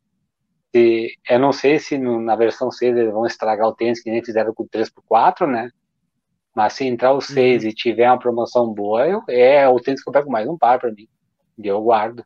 E 0.75 1.15
eu 1.29 1.39
não 1.39 1.53
sei 1.53 1.79
se 1.79 1.99
no, 1.99 2.21
na 2.21 2.35
versão 2.35 2.71
6 2.71 2.97
eles 2.97 3.13
vão 3.13 3.27
estragar 3.27 3.69
o 3.69 3.75
tênis 3.75 4.03
que 4.03 4.11
nem 4.11 4.25
fizeram 4.25 4.53
com 4.55 4.65
o 4.65 4.69
3x4, 4.69 5.47
né? 5.47 5.71
Mas 6.55 6.73
se 6.73 6.85
entrar 6.85 7.13
o 7.13 7.21
6 7.21 7.63
uhum. 7.63 7.69
e 7.69 7.75
tiver 7.75 8.11
uma 8.11 8.19
promoção 8.19 8.73
boa, 8.73 9.07
eu, 9.07 9.23
é 9.29 9.69
o 9.69 9.79
tênis 9.79 10.03
que 10.03 10.09
eu 10.09 10.13
pego 10.13 10.31
mais 10.31 10.49
um 10.49 10.59
par 10.59 10.81
para 10.81 10.91
mim. 10.91 11.07
E 11.59 11.69
eu 11.69 11.81
guardo. 11.83 12.25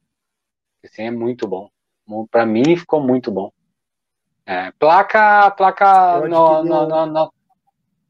Assim, 0.84 1.02
é 1.02 1.10
muito 1.10 1.46
bom. 1.46 1.68
Para 2.30 2.46
mim 2.46 2.76
ficou 2.76 3.00
muito 3.02 3.30
bom. 3.30 3.50
É, 4.46 4.70
placa, 4.78 5.50
placa, 5.50 6.20
não, 6.28 6.62
não, 6.62 6.86
não, 6.86 7.06
não, 7.06 7.32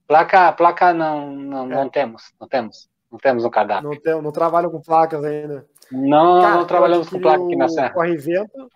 placa, 0.06 0.52
placa 0.52 0.92
não, 0.92 1.34
não, 1.34 1.64
é. 1.64 1.74
não 1.74 1.88
temos, 1.88 2.34
não 2.38 2.46
temos, 2.46 2.90
não 3.10 3.18
temos 3.18 3.42
no 3.42 3.50
cardápio. 3.50 3.88
Não, 3.88 3.98
tem, 3.98 4.20
não 4.20 4.30
trabalham 4.30 4.70
com 4.70 4.82
placas 4.82 5.24
ainda. 5.24 5.66
Não, 5.90 6.42
Cara, 6.42 6.56
não 6.56 6.66
trabalhamos 6.66 7.08
com 7.08 7.18
placa 7.18 7.42
aqui 7.42 7.56
na 7.56 7.70
Serra. 7.70 7.90
Corre 7.90 8.18
vento. 8.18 8.70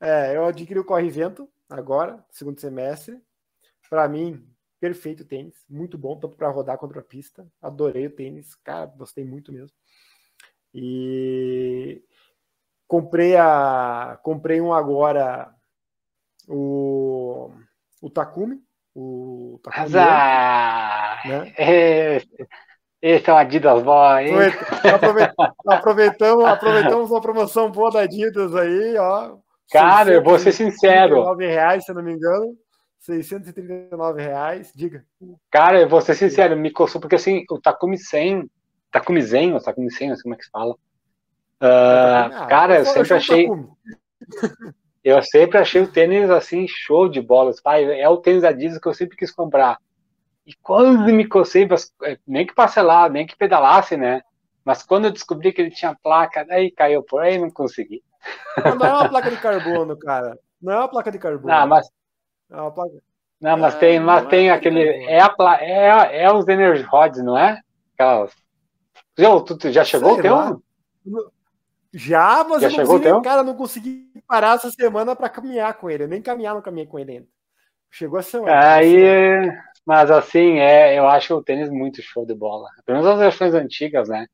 É, 0.00 0.36
eu 0.36 0.46
adquiri 0.46 0.78
o 0.78 0.84
corre 0.84 1.10
vento 1.10 1.48
agora, 1.68 2.24
segundo 2.30 2.60
semestre. 2.60 3.20
Para 3.88 4.06
mim, 4.06 4.46
perfeito 4.78 5.24
tênis, 5.24 5.64
muito 5.68 5.98
bom, 5.98 6.16
tanto 6.16 6.36
para 6.36 6.48
rodar 6.50 6.78
contra 6.78 7.00
a 7.00 7.04
pista. 7.04 7.44
Adorei 7.60 8.06
o 8.06 8.14
tênis, 8.14 8.54
cara, 8.54 8.86
gostei 8.86 9.24
muito 9.24 9.52
mesmo. 9.52 9.76
E 10.72 12.00
comprei 12.86 13.36
a 13.36 14.20
comprei 14.22 14.60
um 14.60 14.72
agora 14.72 15.52
o 16.50 17.50
o 18.02 18.10
Takumi, 18.10 18.60
o 18.94 19.60
Takumi, 19.62 19.94
né? 19.94 21.52
Esse 23.02 23.30
é 23.30 23.32
o 23.32 23.36
Adidas 23.36 23.82
Boy. 23.82 24.26
Aproveitamos, 25.66 26.44
aproveitamos 26.44 27.10
uma 27.10 27.20
promoção 27.20 27.70
boa 27.70 27.90
da 27.90 28.00
Adidas 28.00 28.54
aí, 28.54 28.96
ó. 28.98 29.38
Cara, 29.72 30.12
eu 30.12 30.22
vou 30.22 30.38
ser 30.38 30.52
sincero. 30.52 31.24
R$ 31.34 31.46
reais, 31.46 31.84
se 31.84 31.90
eu 31.90 31.94
não 31.94 32.02
me 32.02 32.12
engano. 32.12 32.54
639 32.98 34.22
reais, 34.22 34.70
diga. 34.74 35.02
Cara, 35.50 35.80
eu 35.80 35.88
vou 35.88 36.02
ser 36.02 36.14
sincero, 36.14 36.54
me 36.56 36.70
coçou, 36.70 37.00
porque 37.00 37.16
assim, 37.16 37.44
o 37.50 37.58
Takumi 37.58 37.96
100, 37.96 38.50
Takumi 38.92 39.22
Zen, 39.22 39.54
ou 39.54 39.60
Takumi 39.60 39.90
100, 39.90 40.08
não 40.10 40.16
sei 40.16 40.22
como 40.22 40.34
é 40.34 40.38
que 40.38 40.44
se 40.44 40.50
fala. 40.50 40.74
Uh, 41.62 42.48
cara, 42.48 42.80
eu 42.80 42.84
sempre 42.84 43.14
achei. 43.14 43.48
Eu 45.02 45.22
sempre 45.22 45.58
achei 45.58 45.80
o 45.80 45.90
tênis 45.90 46.30
assim, 46.30 46.66
show 46.68 47.08
de 47.08 47.20
bola. 47.20 47.52
Pai, 47.62 48.00
é 48.00 48.08
o 48.08 48.18
tênis 48.18 48.42
da 48.42 48.52
Disney 48.52 48.80
que 48.80 48.88
eu 48.88 48.94
sempre 48.94 49.16
quis 49.16 49.30
comprar. 49.30 49.78
E 50.46 50.54
quando 50.62 51.12
me 51.12 51.26
cocei, 51.26 51.66
é, 52.02 52.18
nem 52.26 52.46
que 52.46 52.54
parcelar, 52.54 53.10
nem 53.10 53.26
que 53.26 53.36
pedalasse, 53.36 53.96
né? 53.96 54.20
Mas 54.64 54.82
quando 54.82 55.06
eu 55.06 55.10
descobri 55.10 55.52
que 55.52 55.60
ele 55.60 55.70
tinha 55.70 55.96
placa, 56.02 56.46
aí 56.50 56.70
caiu 56.70 57.02
por 57.02 57.22
aí 57.22 57.38
não 57.38 57.50
consegui. 57.50 58.02
Não 58.78 58.86
é 58.86 58.92
uma 58.92 59.08
placa 59.08 59.30
de 59.30 59.36
carbono, 59.38 59.98
cara. 59.98 60.38
Não 60.60 60.72
é 60.72 60.76
uma 60.78 60.88
placa 60.88 61.10
de 61.10 61.18
carbono. 61.18 61.54
Não, 61.54 61.66
mas. 61.66 61.88
É 62.50 62.56
uma 62.56 62.70
placa... 62.70 62.92
Não, 63.40 63.56
mas 63.56 63.74
é, 63.74 63.78
tem, 63.78 64.00
mas 64.00 64.26
tem 64.26 64.48
é 64.50 64.52
aquele. 64.52 64.82
É, 65.06 65.20
a, 65.22 65.34
é, 65.60 66.22
é 66.24 66.32
os 66.32 66.46
Energy 66.46 66.82
Rods, 66.82 67.22
não 67.24 67.38
é? 67.38 67.58
Aquelas. 67.94 68.32
Já, 69.16 69.40
tu, 69.40 69.70
já 69.70 69.84
chegou 69.84 70.10
Sei 70.10 70.18
o 70.18 70.22
teu? 70.22 70.34
Lá. 70.34 70.56
Já, 71.92 72.44
mas 72.48 72.62
já 72.62 72.68
eu 72.68 72.76
não 72.76 72.86
consegui, 72.86 73.22
cara, 73.22 73.42
não 73.42 73.54
consegui 73.54 74.22
parar 74.26 74.54
essa 74.54 74.70
semana 74.70 75.16
para 75.16 75.28
caminhar 75.28 75.74
com 75.74 75.90
ele. 75.90 76.04
Eu 76.04 76.08
nem 76.08 76.22
caminhar 76.22 76.54
não 76.54 76.62
caminhei 76.62 76.86
com 76.86 76.98
ele 76.98 77.12
ainda. 77.12 77.26
Chegou 77.90 78.18
a 78.18 78.22
semana. 78.22 78.74
Aí, 78.74 79.50
mas 79.84 80.10
assim, 80.10 80.58
é, 80.58 80.96
eu 80.96 81.08
acho 81.08 81.34
o 81.34 81.42
tênis 81.42 81.68
muito 81.68 82.00
show 82.00 82.24
de 82.24 82.34
bola. 82.34 82.68
Pelo 82.84 82.98
menos 82.98 83.12
as 83.12 83.18
versões 83.18 83.54
antigas, 83.54 84.08
né? 84.08 84.26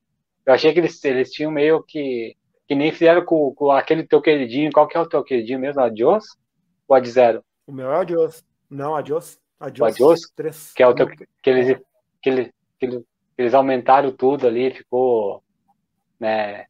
Eu 0.45 0.53
achei 0.53 0.73
que 0.73 0.81
eles, 0.81 1.03
eles 1.05 1.31
tinham 1.31 1.51
meio 1.51 1.83
que. 1.83 2.37
Que 2.69 2.75
nem 2.75 2.91
fizeram 2.91 3.25
com, 3.25 3.55
com 3.55 3.71
aquele 3.71 4.05
teu 4.05 4.21
queridinho. 4.21 4.73
Qual 4.73 4.89
que 4.89 4.97
é 4.97 5.01
o 5.01 5.09
teu 5.09 5.23
queridinho 5.23 5.61
mesmo? 5.61 5.81
Adios? 5.81 6.37
Ou 6.89 6.97
Ad 6.97 7.09
Zero? 7.09 7.45
O 7.65 7.73
meu 7.73 7.93
é 7.93 7.97
Adios. 8.01 8.45
Não, 8.69 8.97
Adios. 8.97 9.39
Adios. 9.59 9.81
O 9.81 9.85
Adios? 9.85 10.21
3. 10.35 10.73
Que 10.75 10.83
é 10.83 10.87
o 10.87 10.95
teu. 10.95 11.09
Que 11.09 11.51
eles, 11.51 11.81
que, 12.21 12.29
eles, 12.29 12.51
que 12.79 13.05
eles 13.39 13.55
aumentaram 13.55 14.11
tudo 14.11 14.47
ali, 14.47 14.73
ficou. 14.73 15.43
Né, 16.19 16.67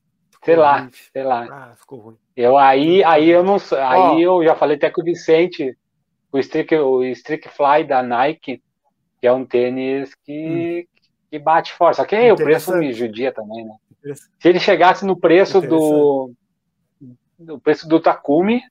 sei 0.47 0.57
lá, 0.57 0.88
sei 1.12 1.24
lá. 1.24 1.47
Ah, 1.51 1.76
ficou 1.76 1.99
ruim. 1.99 2.18
Eu 2.36 2.57
aí, 2.57 3.03
aí 3.03 3.28
eu 3.28 3.42
não 3.42 3.57
aí 3.57 4.26
oh. 4.26 4.40
eu 4.40 4.44
já 4.44 4.55
falei 4.55 4.76
até 4.76 4.88
com 4.88 5.01
o 5.01 5.05
Vicente, 5.05 5.76
o 6.30 6.38
Streak, 6.38 6.74
o 6.76 7.03
Streak 7.03 7.49
Fly 7.49 7.84
da 7.84 8.01
Nike, 8.03 8.62
que 9.20 9.26
é 9.26 9.32
um 9.32 9.44
tênis 9.44 10.14
que, 10.14 10.86
hum. 10.86 11.18
que 11.28 11.38
bate 11.40 11.72
forte. 11.72 11.97
Só 11.97 12.05
que 12.05 12.14
aí, 12.14 12.30
o 12.30 12.36
preço 12.36 12.76
me 12.76 12.92
judia 12.92 13.32
também, 13.32 13.64
né? 13.64 13.74
Se 14.38 14.49
ele 14.49 14.61
chegasse 14.61 15.05
no 15.05 15.18
preço 15.18 15.61
do 15.61 16.32
no 17.38 17.61
preço 17.61 17.86
do 17.88 18.01
Takumi, 18.01 18.62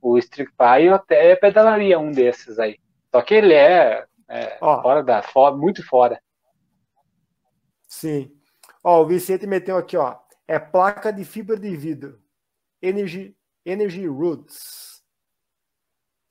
o 0.00 0.18
Streak 0.18 0.52
Fly, 0.54 0.86
eu 0.86 0.94
até 0.94 1.34
pedalaria 1.34 1.98
um 1.98 2.12
desses 2.12 2.58
aí. 2.58 2.78
Só 3.10 3.22
que 3.22 3.34
ele 3.34 3.54
é, 3.54 4.04
é 4.28 4.58
oh. 4.60 4.82
fora 4.82 5.02
da 5.02 5.22
fora, 5.22 5.56
muito 5.56 5.84
fora. 5.84 6.20
Sim. 7.88 8.30
Ó, 8.82 9.02
o 9.02 9.06
Vicente 9.06 9.46
meteu 9.46 9.78
aqui, 9.78 9.96
ó 9.96 10.23
é 10.46 10.58
placa 10.58 11.12
de 11.12 11.24
fibra 11.24 11.58
de 11.58 11.76
vidro. 11.76 12.20
Energy, 12.80 13.36
Energy 13.64 14.06
Roots. 14.06 15.02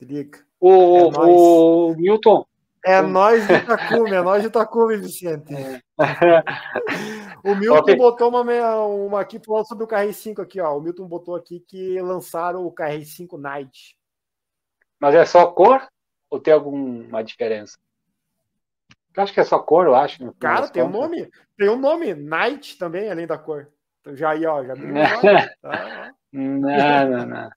Liga. 0.02 0.46
O, 0.60 0.70
é 0.70 1.20
o 1.20 1.96
Milton. 1.96 2.46
É 2.86 3.02
nós 3.02 3.48
de 3.48 3.60
Takumi, 3.66 4.12
é 4.12 4.22
nós 4.22 4.44
de 4.44 4.50
Takumi, 4.50 4.98
Vicente. 4.98 5.54
É. 5.56 5.82
o 7.44 7.56
Milton 7.56 7.80
okay. 7.80 7.96
botou 7.96 8.30
uma, 8.30 8.42
uma 8.86 9.22
aqui 9.22 9.40
falando 9.44 9.68
sobre 9.68 9.86
o 9.86 9.88
KR5 9.88 10.42
aqui, 10.42 10.60
ó. 10.60 10.78
O 10.78 10.82
Milton 10.82 11.08
botou 11.08 11.36
aqui 11.36 11.62
que 11.62 12.02
lançaram 12.02 12.66
o 12.66 12.74
KR5 12.74 13.40
Night. 13.40 13.98
Mas 15.00 15.16
é 15.16 15.26
só 15.26 15.48
cor 15.48 15.88
ou 16.30 16.40
tem 16.40 16.54
alguma 16.54 17.24
diferença? 17.24 17.78
Eu 19.16 19.24
acho 19.24 19.34
que 19.34 19.40
é 19.40 19.44
só 19.44 19.60
cor, 19.60 19.86
eu 19.86 19.96
acho. 19.96 20.34
Cara, 20.34 20.68
tem 20.68 20.84
um 20.84 20.90
nome. 20.90 21.30
Tem 21.58 21.70
um 21.70 21.80
nome, 21.80 22.14
Night 22.14 22.78
também, 22.78 23.10
além 23.10 23.28
da 23.28 23.38
cor. 23.38 23.72
Então 24.04 24.14
já 24.18 24.32
aí, 24.32 24.46
ó, 24.46 24.62
já 24.66 24.76
tá, 24.76 24.82
Não, 26.34 26.60
não, 26.60 27.26
não. 27.26 27.50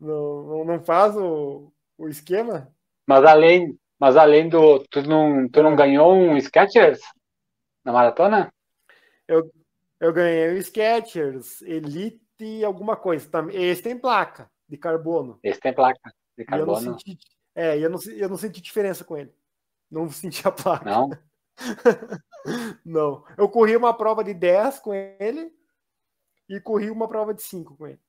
Não, 0.00 0.64
não 0.64 0.84
faz 0.84 1.16
o, 1.16 1.72
o 1.96 2.08
esquema? 2.08 2.74
Mas 3.06 3.24
além, 3.24 3.78
mas 4.00 4.16
além 4.16 4.48
do. 4.48 4.80
Tu 4.88 5.02
não, 5.02 5.48
tu 5.48 5.62
não 5.62 5.76
ganhou 5.76 6.12
um 6.12 6.36
Skechers 6.36 6.98
na 7.84 7.92
maratona? 7.92 8.52
Eu, 9.28 9.48
eu 10.00 10.12
ganhei 10.12 10.54
o 10.54 10.58
Skechers, 10.60 11.62
Elite 11.62 12.64
alguma 12.64 12.96
coisa. 12.96 13.30
Esse 13.52 13.80
tem 13.80 13.96
placa 13.96 14.50
de 14.68 14.76
carbono. 14.76 15.38
Esse 15.40 15.60
tem 15.60 15.72
placa 15.72 16.12
de 16.36 16.44
carbono. 16.44 16.78
eu 16.78 16.84
não 16.84 16.98
senti, 16.98 17.18
é, 17.54 17.78
eu 17.78 17.88
não, 17.88 17.98
eu 18.16 18.28
não 18.28 18.36
senti 18.36 18.60
diferença 18.60 19.04
com 19.04 19.16
ele. 19.16 19.32
Não 19.88 20.10
senti 20.10 20.48
a 20.48 20.50
placa. 20.50 20.84
Não? 20.84 21.10
Não. 22.84 23.24
Eu 23.36 23.48
corri 23.48 23.76
uma 23.76 23.94
prova 23.94 24.22
de 24.22 24.34
10 24.34 24.80
com 24.80 24.94
ele 24.94 25.52
e 26.48 26.60
corri 26.60 26.90
uma 26.90 27.08
prova 27.08 27.32
de 27.32 27.42
5 27.42 27.76
com 27.76 27.86
ele. 27.86 28.00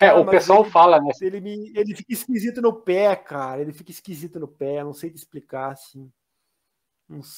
É, 0.00 0.14
o 0.14 0.24
pessoal 0.24 0.62
ele, 0.62 0.70
fala, 0.70 0.98
né? 0.98 1.10
Ele, 1.20 1.40
me, 1.40 1.72
ele 1.76 1.94
fica 1.94 2.12
esquisito 2.12 2.62
no 2.62 2.72
pé, 2.72 3.14
cara. 3.14 3.60
Ele 3.60 3.72
fica 3.72 3.90
esquisito 3.90 4.40
no 4.40 4.48
pé. 4.48 4.82
Não 4.82 4.94
sei 4.94 5.10
te 5.10 5.16
explicar, 5.16 5.72
assim. 5.72 6.10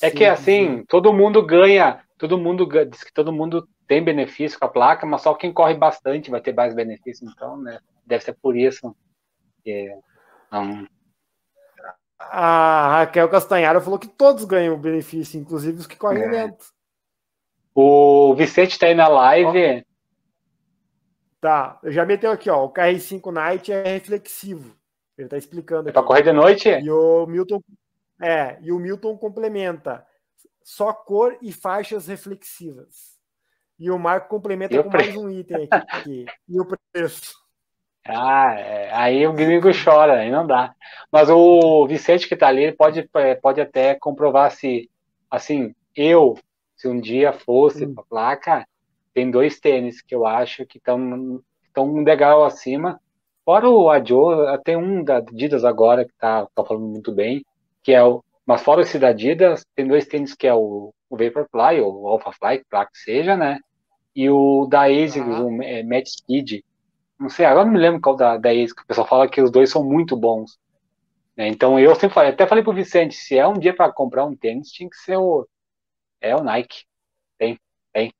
É 0.02 0.10
que 0.10 0.24
assim, 0.24 0.84
todo 0.84 1.12
mundo 1.12 1.44
ganha, 1.44 2.04
todo 2.18 2.36
mundo 2.36 2.68
diz 2.84 3.02
que 3.02 3.12
todo 3.12 3.32
mundo 3.32 3.66
tem 3.86 4.04
benefício 4.04 4.58
com 4.58 4.66
a 4.66 4.68
placa, 4.68 5.06
mas 5.06 5.22
só 5.22 5.34
quem 5.34 5.52
corre 5.52 5.74
bastante 5.74 6.30
vai 6.30 6.42
ter 6.42 6.54
mais 6.54 6.74
benefício, 6.74 7.26
então, 7.26 7.56
né? 7.56 7.80
Deve 8.04 8.22
ser 8.22 8.34
por 8.34 8.54
isso 8.54 8.94
que 9.64 9.88
não, 10.50 10.86
a 12.30 12.98
Raquel 12.98 13.28
Castanhara 13.28 13.80
falou 13.80 13.98
que 13.98 14.08
todos 14.08 14.44
ganham 14.44 14.78
benefício, 14.78 15.40
inclusive 15.40 15.78
os 15.80 15.86
que 15.86 15.96
correm 15.96 16.24
é. 16.24 16.30
lento. 16.30 16.64
O 17.74 18.34
Vicente 18.34 18.78
tá 18.78 18.86
aí 18.86 18.94
na 18.94 19.08
live. 19.08 19.80
Ó. 19.80 19.92
Tá, 21.40 21.80
eu 21.82 21.90
já 21.90 22.06
meteu 22.06 22.30
aqui, 22.30 22.48
ó. 22.48 22.64
O 22.64 22.72
KR5 22.72 23.32
Night 23.32 23.72
é 23.72 23.82
reflexivo. 23.82 24.76
Ele 25.18 25.28
tá 25.28 25.36
explicando. 25.36 25.88
É 25.88 25.92
para 25.92 26.02
correr 26.02 26.22
de 26.22 26.32
noite? 26.32 26.68
E 26.68 26.90
o 26.90 27.26
Milton. 27.26 27.60
É, 28.20 28.58
e 28.62 28.70
o 28.70 28.78
Milton 28.78 29.16
complementa. 29.16 30.06
Só 30.62 30.92
cor 30.92 31.36
e 31.42 31.52
faixas 31.52 32.06
reflexivas. 32.06 33.18
E 33.78 33.90
o 33.90 33.98
Marco 33.98 34.28
complementa 34.28 34.80
com 34.80 34.90
mais 34.90 35.16
um 35.16 35.28
item 35.28 35.68
aqui, 35.68 35.86
aqui. 35.88 36.26
E 36.48 36.60
o 36.60 36.66
preço. 36.92 37.41
Ah, 38.04 38.54
é, 38.54 38.92
aí 38.92 39.26
o 39.26 39.32
gringo 39.32 39.70
chora, 39.72 40.20
aí 40.20 40.30
não 40.30 40.46
dá. 40.46 40.74
Mas 41.10 41.30
o 41.30 41.86
Vicente 41.86 42.26
que 42.26 42.34
está 42.34 42.48
ali, 42.48 42.72
pode, 42.72 43.08
é, 43.14 43.34
pode 43.36 43.60
até 43.60 43.94
comprovar 43.94 44.50
se, 44.50 44.90
assim, 45.30 45.74
eu, 45.94 46.36
se 46.76 46.88
um 46.88 47.00
dia 47.00 47.32
fosse 47.32 47.86
hum. 47.86 47.94
para 47.94 48.04
placa, 48.04 48.66
tem 49.14 49.30
dois 49.30 49.60
tênis 49.60 50.00
que 50.00 50.14
eu 50.14 50.26
acho 50.26 50.66
que 50.66 50.78
estão 50.78 51.40
tão 51.72 51.86
um 51.86 52.04
degrau 52.04 52.44
acima. 52.44 53.00
Fora 53.44 53.68
o 53.68 53.90
Adio, 53.90 54.30
tem 54.64 54.76
um 54.76 55.02
da 55.02 55.16
Adidas 55.18 55.64
agora 55.64 56.04
que 56.04 56.12
tá, 56.18 56.46
tá 56.54 56.64
falando 56.64 56.86
muito 56.86 57.12
bem, 57.12 57.44
que 57.82 57.92
é 57.92 58.02
o 58.02 58.22
Mas 58.46 58.62
fora 58.62 58.82
esse 58.82 58.98
da 58.98 59.08
Adidas, 59.08 59.64
tem 59.74 59.86
dois 59.86 60.06
tênis 60.06 60.34
que 60.34 60.46
é 60.46 60.54
o, 60.54 60.92
o 61.08 61.16
Vaporfly, 61.16 61.80
ou 61.80 62.02
o 62.02 62.08
Alphafly, 62.08 62.64
claro 62.68 62.88
que 62.90 62.98
seja, 62.98 63.36
né? 63.36 63.58
E 64.14 64.28
o 64.30 64.66
da 64.66 64.82
ASICS, 64.82 65.34
ah. 65.34 65.42
o 65.42 65.62
é, 65.62 65.82
Match 65.82 66.08
Speed. 66.08 66.62
Não 67.22 67.28
sei, 67.28 67.46
agora 67.46 67.64
não 67.64 67.72
me 67.72 67.78
lembro 67.78 68.00
qual 68.00 68.16
da, 68.16 68.36
da 68.36 68.50
ASICS, 68.50 68.82
o 68.82 68.86
pessoal 68.86 69.06
fala 69.06 69.28
que 69.28 69.40
os 69.40 69.48
dois 69.48 69.70
são 69.70 69.84
muito 69.84 70.16
bons. 70.16 70.58
Né? 71.36 71.46
Então 71.46 71.78
eu 71.78 71.94
sempre 71.94 72.14
falei, 72.14 72.32
até 72.32 72.48
falei 72.48 72.64
pro 72.64 72.72
Vicente, 72.72 73.14
se 73.14 73.38
é 73.38 73.46
um 73.46 73.52
dia 73.52 73.72
para 73.72 73.92
comprar 73.92 74.24
um 74.24 74.34
tênis, 74.34 74.72
tinha 74.72 74.90
que 74.90 74.96
ser 74.96 75.16
o, 75.18 75.46
é 76.20 76.34
o 76.34 76.42
Nike. 76.42 76.84
Tem, 77.38 77.60
tem. 77.92 78.12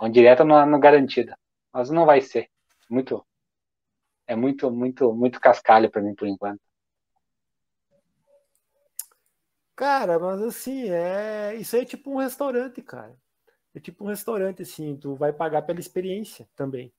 Uma 0.00 0.08
direta 0.08 0.44
no, 0.44 0.64
no 0.64 0.78
garantida. 0.78 1.36
Mas 1.72 1.90
não 1.90 2.06
vai 2.06 2.20
ser. 2.20 2.48
Muito, 2.88 3.26
é 4.28 4.36
muito, 4.36 4.70
muito, 4.70 5.12
muito 5.12 5.40
cascalho 5.40 5.90
para 5.90 6.02
mim 6.02 6.14
por 6.14 6.28
enquanto. 6.28 6.60
Cara, 9.74 10.20
mas 10.20 10.40
assim, 10.40 10.88
é. 10.88 11.56
Isso 11.56 11.74
aí 11.74 11.82
é 11.82 11.84
tipo 11.84 12.12
um 12.12 12.18
restaurante, 12.18 12.80
cara. 12.80 13.18
É 13.74 13.80
tipo 13.80 14.04
um 14.04 14.08
restaurante, 14.08 14.62
assim, 14.62 14.96
tu 14.96 15.16
vai 15.16 15.32
pagar 15.32 15.62
pela 15.62 15.80
experiência 15.80 16.48
também. 16.54 16.92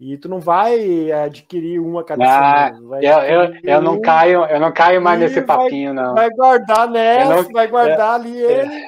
E 0.00 0.16
tu 0.16 0.28
não 0.28 0.38
vai 0.38 1.10
adquirir 1.10 1.80
uma 1.80 2.04
cada 2.04 2.24
ah, 2.24 2.72
semana. 2.72 3.04
Eu, 3.04 3.18
eu, 3.18 3.54
eu, 3.64 3.82
não 3.82 4.00
caio, 4.00 4.44
eu 4.44 4.60
não 4.60 4.72
caio 4.72 5.02
mais 5.02 5.18
nesse 5.18 5.42
papinho, 5.42 5.92
vai, 5.92 6.04
não. 6.04 6.14
Vai 6.14 6.30
guardar 6.30 6.88
nessa, 6.88 7.34
não, 7.34 7.42
vai 7.50 7.66
guardar 7.66 8.14
ali 8.14 8.38
ele. 8.38 8.86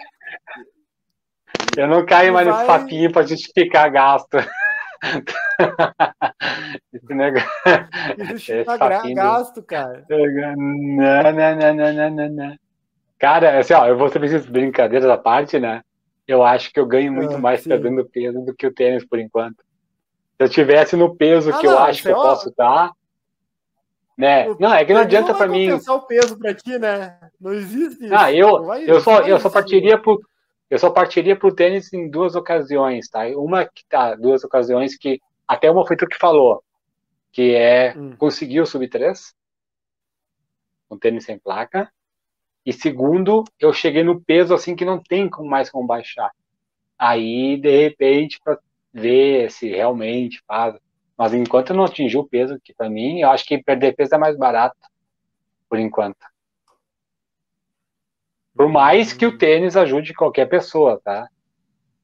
Eu 1.76 1.88
não 1.88 2.06
caio 2.06 2.32
mais 2.32 2.46
vai... 2.46 2.54
nesse 2.54 2.66
papinho 2.66 3.12
para 3.12 3.26
justificar 3.26 3.90
gasto. 3.90 4.36
Esse 6.92 7.14
negócio. 7.14 7.48
Justificar 8.18 9.02
gasto, 9.12 9.62
cara. 9.62 10.04
Não, 10.08 11.32
não, 11.32 11.56
não, 11.56 11.92
não, 11.92 12.10
não, 12.10 12.28
não. 12.28 12.56
Cara, 13.18 13.58
assim, 13.58 13.74
ó, 13.74 13.86
eu 13.86 13.98
vou 13.98 14.08
saber 14.08 14.26
essas 14.26 14.46
brincadeiras 14.46 15.08
à 15.10 15.18
parte, 15.18 15.58
né? 15.58 15.82
Eu 16.26 16.44
acho 16.44 16.72
que 16.72 16.78
eu 16.78 16.86
ganho 16.86 17.12
muito 17.12 17.34
ah, 17.34 17.38
mais 17.38 17.62
sim. 17.62 17.68
perdendo 17.68 18.04
peso 18.04 18.40
do 18.44 18.54
que 18.54 18.66
o 18.66 18.72
tênis 18.72 19.04
por 19.04 19.18
enquanto. 19.18 19.64
Se 20.40 20.44
eu 20.44 20.48
tivesse 20.48 20.96
no 20.96 21.14
peso 21.14 21.50
ah, 21.50 21.58
que 21.58 21.66
não, 21.66 21.74
eu 21.74 21.78
acho 21.80 22.00
que 22.00 22.08
eu 22.08 22.16
ó... 22.16 22.22
posso 22.22 22.48
estar, 22.48 22.90
né? 24.16 24.48
O 24.48 24.56
não, 24.58 24.72
é 24.72 24.86
que 24.86 24.94
não 24.94 25.02
adianta 25.02 25.34
para 25.34 25.46
mim. 25.46 25.68
Não 25.68 25.96
o 25.96 26.00
peso 26.00 26.38
para 26.38 26.54
ti, 26.54 26.78
né? 26.78 27.18
Não 27.38 27.52
existe. 27.52 28.06
Isso. 28.06 28.14
Ah, 28.14 28.32
eu, 28.32 28.64
vai, 28.64 28.90
eu 28.90 29.02
só, 29.02 29.20
eu 29.20 29.38
só 29.38 29.50
partiria 29.50 30.00
por, 30.00 30.18
eu 30.70 30.78
só 30.78 30.88
partiria 30.88 31.36
pro 31.36 31.54
tênis 31.54 31.92
em 31.92 32.08
duas 32.08 32.34
ocasiões, 32.36 33.06
tá? 33.10 33.26
Uma 33.36 33.66
que 33.66 33.84
tá, 33.86 34.14
duas 34.14 34.42
ocasiões 34.42 34.96
que 34.96 35.20
até 35.46 35.70
uma 35.70 35.86
foi 35.86 35.94
tu 35.94 36.06
que 36.06 36.16
falou, 36.16 36.64
que 37.30 37.54
é 37.54 37.94
hum. 37.94 38.16
conseguir 38.16 38.62
o 38.62 38.66
sub 38.66 38.88
3, 38.88 39.34
um 40.90 40.98
tênis 40.98 41.26
sem 41.26 41.38
placa, 41.38 41.92
e 42.64 42.72
segundo, 42.72 43.44
eu 43.58 43.74
cheguei 43.74 44.02
no 44.02 44.18
peso 44.18 44.54
assim 44.54 44.74
que 44.74 44.86
não 44.86 45.02
tem 45.02 45.28
mais 45.40 45.68
como 45.68 45.86
baixar. 45.86 46.30
Aí, 46.98 47.58
de 47.58 47.82
repente, 47.82 48.40
para 48.42 48.58
ver 48.92 49.50
se 49.50 49.68
realmente 49.68 50.42
faz. 50.46 50.76
Mas 51.16 51.34
enquanto 51.34 51.74
não 51.74 51.84
atingir 51.84 52.18
o 52.18 52.26
peso, 52.26 52.58
que 52.62 52.74
para 52.74 52.88
mim, 52.88 53.20
eu 53.20 53.30
acho 53.30 53.44
que 53.44 53.62
perder 53.62 53.94
peso 53.94 54.14
é 54.14 54.18
mais 54.18 54.36
barato, 54.36 54.76
por 55.68 55.78
enquanto. 55.78 56.26
Por 58.54 58.68
mais 58.68 59.12
que 59.12 59.26
o 59.26 59.38
tênis 59.38 59.76
ajude 59.76 60.14
qualquer 60.14 60.46
pessoa, 60.46 61.00
tá? 61.02 61.28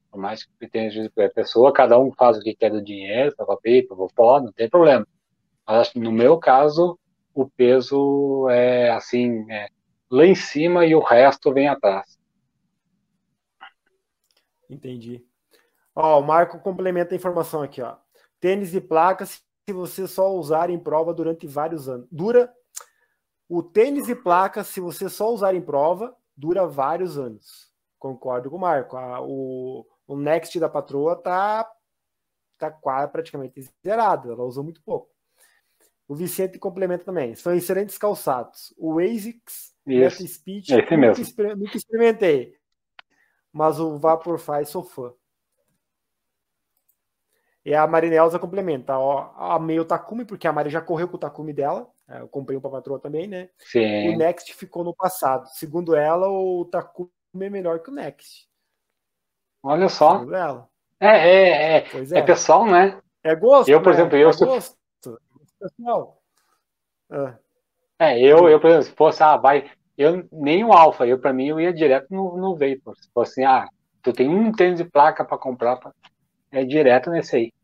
Por 0.09 0.19
mais 0.19 0.43
que 0.43 0.65
o 0.65 0.69
tênis 0.69 0.93
ajude 0.93 1.09
qualquer 1.09 1.33
pessoa, 1.33 1.73
cada 1.73 1.99
um 1.99 2.11
faz 2.13 2.37
o 2.37 2.41
que 2.41 2.55
quer 2.55 2.71
do 2.71 2.81
dinheiro, 2.81 3.35
papapá, 3.35 3.69
papapó, 3.89 4.39
não 4.39 4.51
tem 4.51 4.69
problema. 4.69 5.05
Mas 5.67 5.93
no 5.93 6.11
meu 6.11 6.37
caso, 6.39 6.97
o 7.33 7.47
peso 7.49 8.47
é 8.49 8.89
assim, 8.91 9.45
é, 9.51 9.67
lá 10.09 10.25
em 10.25 10.33
cima 10.33 10.85
e 10.85 10.95
o 10.95 10.99
resto 10.99 11.53
vem 11.53 11.67
atrás. 11.67 12.17
Entendi. 14.69 15.26
Ó, 15.99 16.19
o 16.19 16.23
Marco 16.23 16.59
complementa 16.59 17.15
a 17.15 17.17
informação 17.17 17.63
aqui, 17.63 17.81
ó. 17.81 17.95
Tênis 18.39 18.75
e 18.75 18.79
placas, 18.79 19.41
se 19.67 19.73
você 19.73 20.07
só 20.07 20.31
usar 20.31 20.69
em 20.69 20.77
prova 20.77 21.11
durante 21.11 21.47
vários 21.47 21.89
anos. 21.89 22.07
Dura. 22.11 22.53
O 23.49 23.63
tênis 23.63 24.07
e 24.07 24.13
placas, 24.13 24.67
se 24.67 24.79
você 24.79 25.09
só 25.09 25.33
usar 25.33 25.55
em 25.55 25.61
prova, 25.61 26.15
dura 26.35 26.67
vários 26.67 27.17
anos. 27.17 27.71
Concordo 27.97 28.47
com 28.47 28.57
o 28.57 28.59
Marco. 28.59 28.95
A, 28.95 29.21
o, 29.23 29.87
o 30.05 30.15
Next 30.15 30.59
da 30.59 30.69
patroa 30.69 31.15
tá, 31.15 31.67
tá 32.59 32.69
quase 32.69 33.11
praticamente 33.11 33.67
zerado. 33.83 34.31
Ela 34.31 34.43
usou 34.43 34.63
muito 34.63 34.83
pouco. 34.83 35.09
O 36.07 36.13
Vicente 36.13 36.59
complementa 36.59 37.05
também. 37.05 37.33
São 37.33 37.55
excelentes 37.55 37.97
calçados. 37.97 38.71
O 38.77 38.99
ASICS 38.99 39.73
Isso. 39.87 40.27
Speed 40.27 40.69
é 40.69 40.75
nunca, 40.75 41.55
nunca 41.55 41.75
experimentei. 41.75 42.53
Mas 43.51 43.79
o 43.79 43.97
Vaporfly 43.97 44.63
sou 44.67 44.83
fã. 44.83 45.11
E 47.67 47.75
a 47.75 47.85
Marinelza 47.85 48.39
complementa. 48.39 48.97
Ó, 48.97 49.29
a 49.35 49.59
meio 49.59 49.83
Takumi, 49.83 50.23
porque 50.23 50.47
a 50.47 50.53
Mari 50.53 50.69
já 50.69 50.79
correu 50.79 51.09
com 51.09 51.17
o 51.17 51.19
Takumi 51.19 51.51
dela. 51.51 51.85
É, 52.07 52.21
eu 52.21 52.27
comprei 52.29 52.57
um 52.57 52.61
para 52.61 52.71
patroa 52.71 52.97
também, 52.97 53.27
né? 53.27 53.49
Sim. 53.57 54.07
O 54.07 54.17
Next 54.17 54.53
ficou 54.53 54.85
no 54.85 54.95
passado. 54.95 55.49
Segundo 55.49 55.93
ela, 55.93 56.29
o 56.29 56.63
Takumi 56.63 57.09
é 57.41 57.49
melhor 57.49 57.79
que 57.79 57.89
o 57.89 57.93
Next. 57.93 58.47
Olha 59.61 59.89
só. 59.89 60.13
Segundo 60.13 60.33
ela. 60.33 60.69
É, 60.97 61.07
é, 61.07 61.49
é, 61.49 61.77
é. 61.79 62.19
é 62.19 62.21
pessoal, 62.21 62.65
né? 62.65 63.01
É 63.21 63.35
gosto. 63.35 63.67
Eu, 63.67 63.81
por 63.81 63.89
né? 63.89 63.99
exemplo, 63.99 64.17
eu. 64.17 64.29
É 64.29 64.31
gosto 64.31 64.77
pessoal. 65.59 66.21
É. 67.99 68.13
é, 68.13 68.21
eu, 68.21 68.47
eu, 68.47 68.61
por 68.61 68.69
exemplo, 68.69 68.85
se 68.85 68.95
fosse, 68.95 69.21
ah, 69.21 69.35
vai, 69.35 69.69
eu, 69.97 70.25
nem 70.31 70.63
o 70.63 70.71
Alpha, 70.71 71.05
eu, 71.05 71.19
para 71.19 71.33
mim, 71.33 71.47
eu 71.49 71.59
ia 71.59 71.73
direto 71.73 72.07
no, 72.11 72.37
no 72.37 72.53
Vapor. 72.53 72.95
Se 72.95 73.11
fosse 73.13 73.41
assim, 73.41 73.43
ah, 73.43 73.67
tu 74.01 74.13
tem 74.13 74.29
um 74.29 74.53
tênis 74.53 74.77
de 74.77 74.85
placa 74.85 75.25
para 75.25 75.37
comprar, 75.37 75.75
pra, 75.75 75.91
é 76.49 76.63
direto 76.63 77.09
nesse 77.09 77.35
aí. 77.35 77.56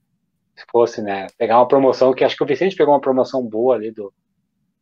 Se 0.56 0.66
fosse, 0.72 1.02
né, 1.02 1.28
pegar 1.38 1.58
uma 1.58 1.68
promoção, 1.68 2.14
que 2.14 2.24
acho 2.24 2.36
que 2.36 2.44
o 2.44 2.48
Vicente 2.48 2.76
pegou 2.76 2.94
uma 2.94 3.02
promoção 3.02 3.44
boa 3.46 3.76
ali 3.76 3.92
do, 3.92 4.14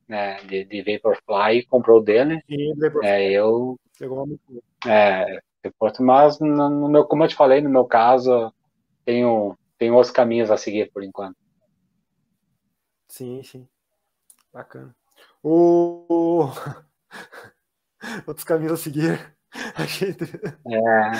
né, 0.08 0.36
de, 0.44 0.66
de 0.66 0.84
Vaporfly 0.84 1.60
e 1.60 1.66
comprou 1.66 2.00
o 2.00 2.04
dele. 2.04 2.44
Sim, 2.50 2.74
é, 3.04 3.32
eu. 3.32 3.80
Pegou 3.98 4.24
uma 4.24 4.38
é, 4.86 5.40
mas 6.00 6.40
no, 6.40 6.70
no, 6.70 6.90
meu, 6.90 7.06
como 7.06 7.24
eu 7.24 7.28
te 7.28 7.36
falei, 7.36 7.62
no 7.62 7.70
meu 7.70 7.86
caso, 7.86 8.54
tenho, 9.06 9.56
tenho 9.78 9.94
outros 9.94 10.12
caminhos 10.12 10.50
a 10.50 10.58
seguir 10.58 10.92
por 10.92 11.04
enquanto. 11.04 11.38
Sim, 13.08 13.44
sim. 13.44 13.68
Bacana. 14.52 14.96
O... 15.44 16.48
Outros 18.26 18.44
caminhos 18.44 18.74
a 18.74 18.78
seguir. 18.78 19.36
É, 19.54 21.12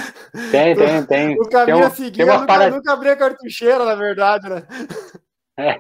tem, 0.52 0.76
tem, 0.76 1.06
tem. 1.06 1.40
O 1.40 1.50
caminho 1.50 1.66
tem 1.66 1.76
um, 1.76 1.88
a 1.88 1.90
seguir, 1.90 2.22
eu 2.22 2.28
nunca, 2.28 2.46
para... 2.46 2.70
nunca 2.70 2.94
abri 2.94 3.10
a 3.10 3.18
cartucheira, 3.18 3.84
na 3.84 3.96
verdade, 3.96 4.50
né? 4.50 4.64
É. 5.58 5.78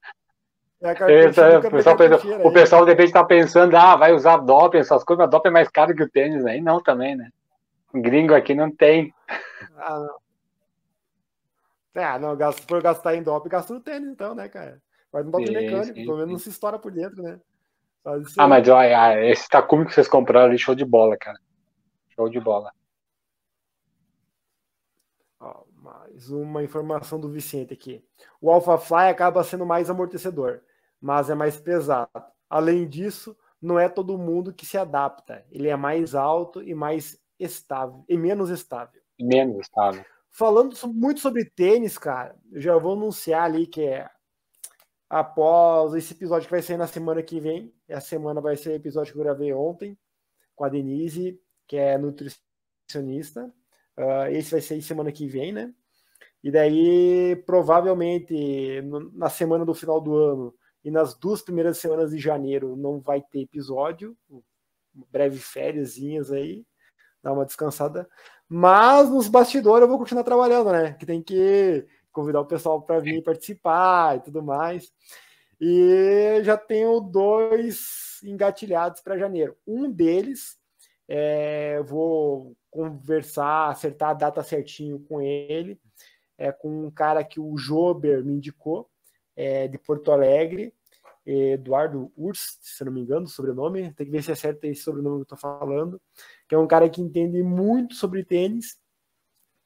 É 0.79 1.25
Essa, 1.25 1.59
o, 1.59 1.71
pessoal 1.71 1.97
pensa, 1.97 2.17
o 2.45 2.53
pessoal 2.53 2.85
de 2.85 2.91
repente 2.91 3.07
está 3.07 3.25
pensando, 3.25 3.75
ah, 3.75 3.97
vai 3.97 4.13
usar 4.13 4.37
DOP, 4.37 4.77
essas 4.77 5.03
coisas, 5.03 5.25
mas 5.25 5.31
DOP 5.31 5.47
é 5.47 5.51
mais 5.51 5.69
caro 5.69 5.95
que 5.95 6.03
o 6.03 6.09
tênis, 6.09 6.45
aí 6.45 6.61
não 6.61 6.83
também, 6.83 7.17
né? 7.17 7.31
gringo 7.95 8.35
aqui 8.35 8.55
não 8.55 8.71
tem. 8.71 9.13
Ah, 9.77 10.01
não. 10.01 10.17
Ah, 12.03 12.19
não, 12.19 12.53
se 12.53 12.61
for 12.63 12.83
gastar 12.83 13.15
em 13.15 13.23
dop, 13.23 13.49
gasta 13.49 13.73
no 13.73 13.81
tênis, 13.81 14.09
então, 14.09 14.35
né, 14.35 14.49
cara? 14.49 14.83
Faz 15.11 15.27
um 15.27 15.31
dop 15.31 15.51
mecânico, 15.51 15.99
sim, 15.99 16.05
pelo 16.05 16.19
menos 16.19 16.33
não 16.33 16.39
se 16.39 16.51
estoura 16.51 16.79
por 16.79 16.93
dentro, 16.93 17.23
né? 17.23 17.41
Ah, 18.39 18.47
mas 18.47 18.69
ó, 18.69 18.81
esse 18.83 19.49
Takumi 19.49 19.85
que 19.85 19.93
vocês 19.93 20.07
compraram 20.07 20.47
ali, 20.47 20.59
show 20.59 20.75
de 20.75 20.85
bola, 20.85 21.17
cara. 21.17 21.39
Show 22.15 22.29
de 22.29 22.39
bola. 22.39 22.73
Ó, 25.41 25.65
mais 25.75 26.31
uma 26.31 26.63
informação 26.63 27.19
do 27.19 27.29
Vicente 27.29 27.75
aqui. 27.75 28.05
O 28.41 28.51
Alpha 28.51 28.79
Fly 28.79 29.09
acaba 29.09 29.43
sendo 29.43 29.67
mais 29.67 29.91
amortecedor, 29.91 30.61
mas 31.01 31.29
é 31.29 31.35
mais 31.35 31.57
pesado. 31.57 32.09
Além 32.49 32.89
disso, 32.89 33.37
não 33.61 33.79
é 33.79 33.89
todo 33.89 34.17
mundo 34.17 34.53
que 34.53 34.65
se 34.65 34.79
adapta. 34.79 35.45
Ele 35.51 35.69
é 35.69 35.77
mais 35.77 36.15
alto 36.15 36.63
e 36.63 36.75
mais 36.75 37.21
estável 37.39 38.05
e 38.09 38.17
menos 38.17 38.51
estável. 38.51 39.03
Menos 39.19 39.59
estável. 39.59 40.05
Falando 40.31 40.77
muito 40.89 41.21
sobre 41.21 41.45
tênis, 41.45 41.99
cara, 41.99 42.37
eu 42.53 42.61
já 42.61 42.77
vou 42.77 42.93
anunciar 42.93 43.45
ali 43.45 43.67
que 43.67 43.83
é 43.83 44.09
após 45.09 45.95
esse 45.95 46.13
episódio 46.13 46.47
que 46.47 46.53
vai 46.53 46.63
sair 46.63 46.77
na 46.77 46.87
semana 46.87 47.23
que 47.23 47.41
vem. 47.41 47.73
Essa 47.89 48.09
semana 48.09 48.41
vai 48.41 48.57
ser 48.57 48.71
o 48.71 48.75
episódio 48.75 49.13
que 49.13 49.19
eu 49.19 49.25
gravei 49.25 49.53
ontem 49.53 49.97
com 50.55 50.65
a 50.65 50.69
Denise, 50.69 51.41
que 51.67 51.77
é 51.77 51.99
nutricionista. 51.99 53.53
Uh, 53.99 54.27
esse 54.31 54.51
vai 54.51 54.61
sair 54.61 54.83
semana 54.83 55.13
que 55.13 55.27
vem, 55.27 55.53
né? 55.53 55.73
E 56.43 56.51
daí, 56.51 57.37
provavelmente, 57.47 58.81
no, 58.83 59.13
na 59.13 59.29
semana 59.29 59.65
do 59.65 59.75
final 59.75 60.01
do 60.01 60.15
ano 60.17 60.55
e 60.85 60.91
nas 60.91 61.15
duas 61.15 61.43
primeiras 61.43 61.79
semanas 61.79 62.11
de 62.11 62.19
janeiro 62.19 62.77
não 62.77 63.01
vai 63.01 63.21
ter 63.21 63.41
episódio. 63.41 64.17
Breve 65.11 65.39
férias 65.39 65.99
aí, 66.31 66.65
dar 67.23 67.33
uma 67.33 67.45
descansada. 67.45 68.09
Mas 68.49 69.11
nos 69.11 69.29
bastidores 69.29 69.83
eu 69.83 69.89
vou 69.89 69.99
continuar 69.99 70.23
trabalhando, 70.23 70.71
né? 70.71 70.93
Que 70.93 71.05
tem 71.05 71.23
que 71.23 71.87
convidar 72.17 72.41
o 72.41 72.47
pessoal 72.47 72.81
para 72.81 72.99
vir 72.99 73.23
participar 73.23 74.17
e 74.17 74.21
tudo 74.21 74.43
mais. 74.43 74.91
E 75.61 76.41
já 76.43 76.57
tenho 76.57 76.99
dois 76.99 78.21
engatilhados 78.25 79.03
para 79.03 79.19
janeiro. 79.19 79.55
Um 79.67 79.91
deles, 79.91 80.57
é, 81.07 81.83
vou 81.83 82.57
conversar, 82.71 83.69
acertar 83.69 84.11
a 84.11 84.15
data 84.15 84.43
certinho 84.43 84.99
com 85.01 85.21
ele, 85.21 85.79
é 86.39 86.51
com 86.51 86.87
um 86.87 86.91
cara 86.91 87.23
que 87.23 87.39
o 87.39 87.57
Jober 87.59 88.25
me 88.25 88.33
indicou, 88.33 88.89
é, 89.37 89.69
de 89.69 89.77
Porto 89.77 90.11
Alegre, 90.11 90.73
Eduardo 91.27 92.11
Urs, 92.17 92.59
se 92.63 92.83
não 92.85 92.93
me 92.93 93.01
engano, 93.01 93.27
o 93.27 93.29
sobrenome, 93.29 93.93
tem 93.93 94.07
que 94.07 94.13
ver 94.13 94.23
se 94.23 94.33
acerta 94.33 94.67
esse 94.67 94.83
sobrenome 94.83 95.17
que 95.17 95.33
eu 95.33 95.37
estou 95.37 95.39
falando, 95.39 96.01
que 96.49 96.55
é 96.55 96.59
um 96.59 96.67
cara 96.67 96.89
que 96.89 97.03
entende 97.03 97.43
muito 97.43 97.95
sobre 97.95 98.25
tênis 98.25 98.79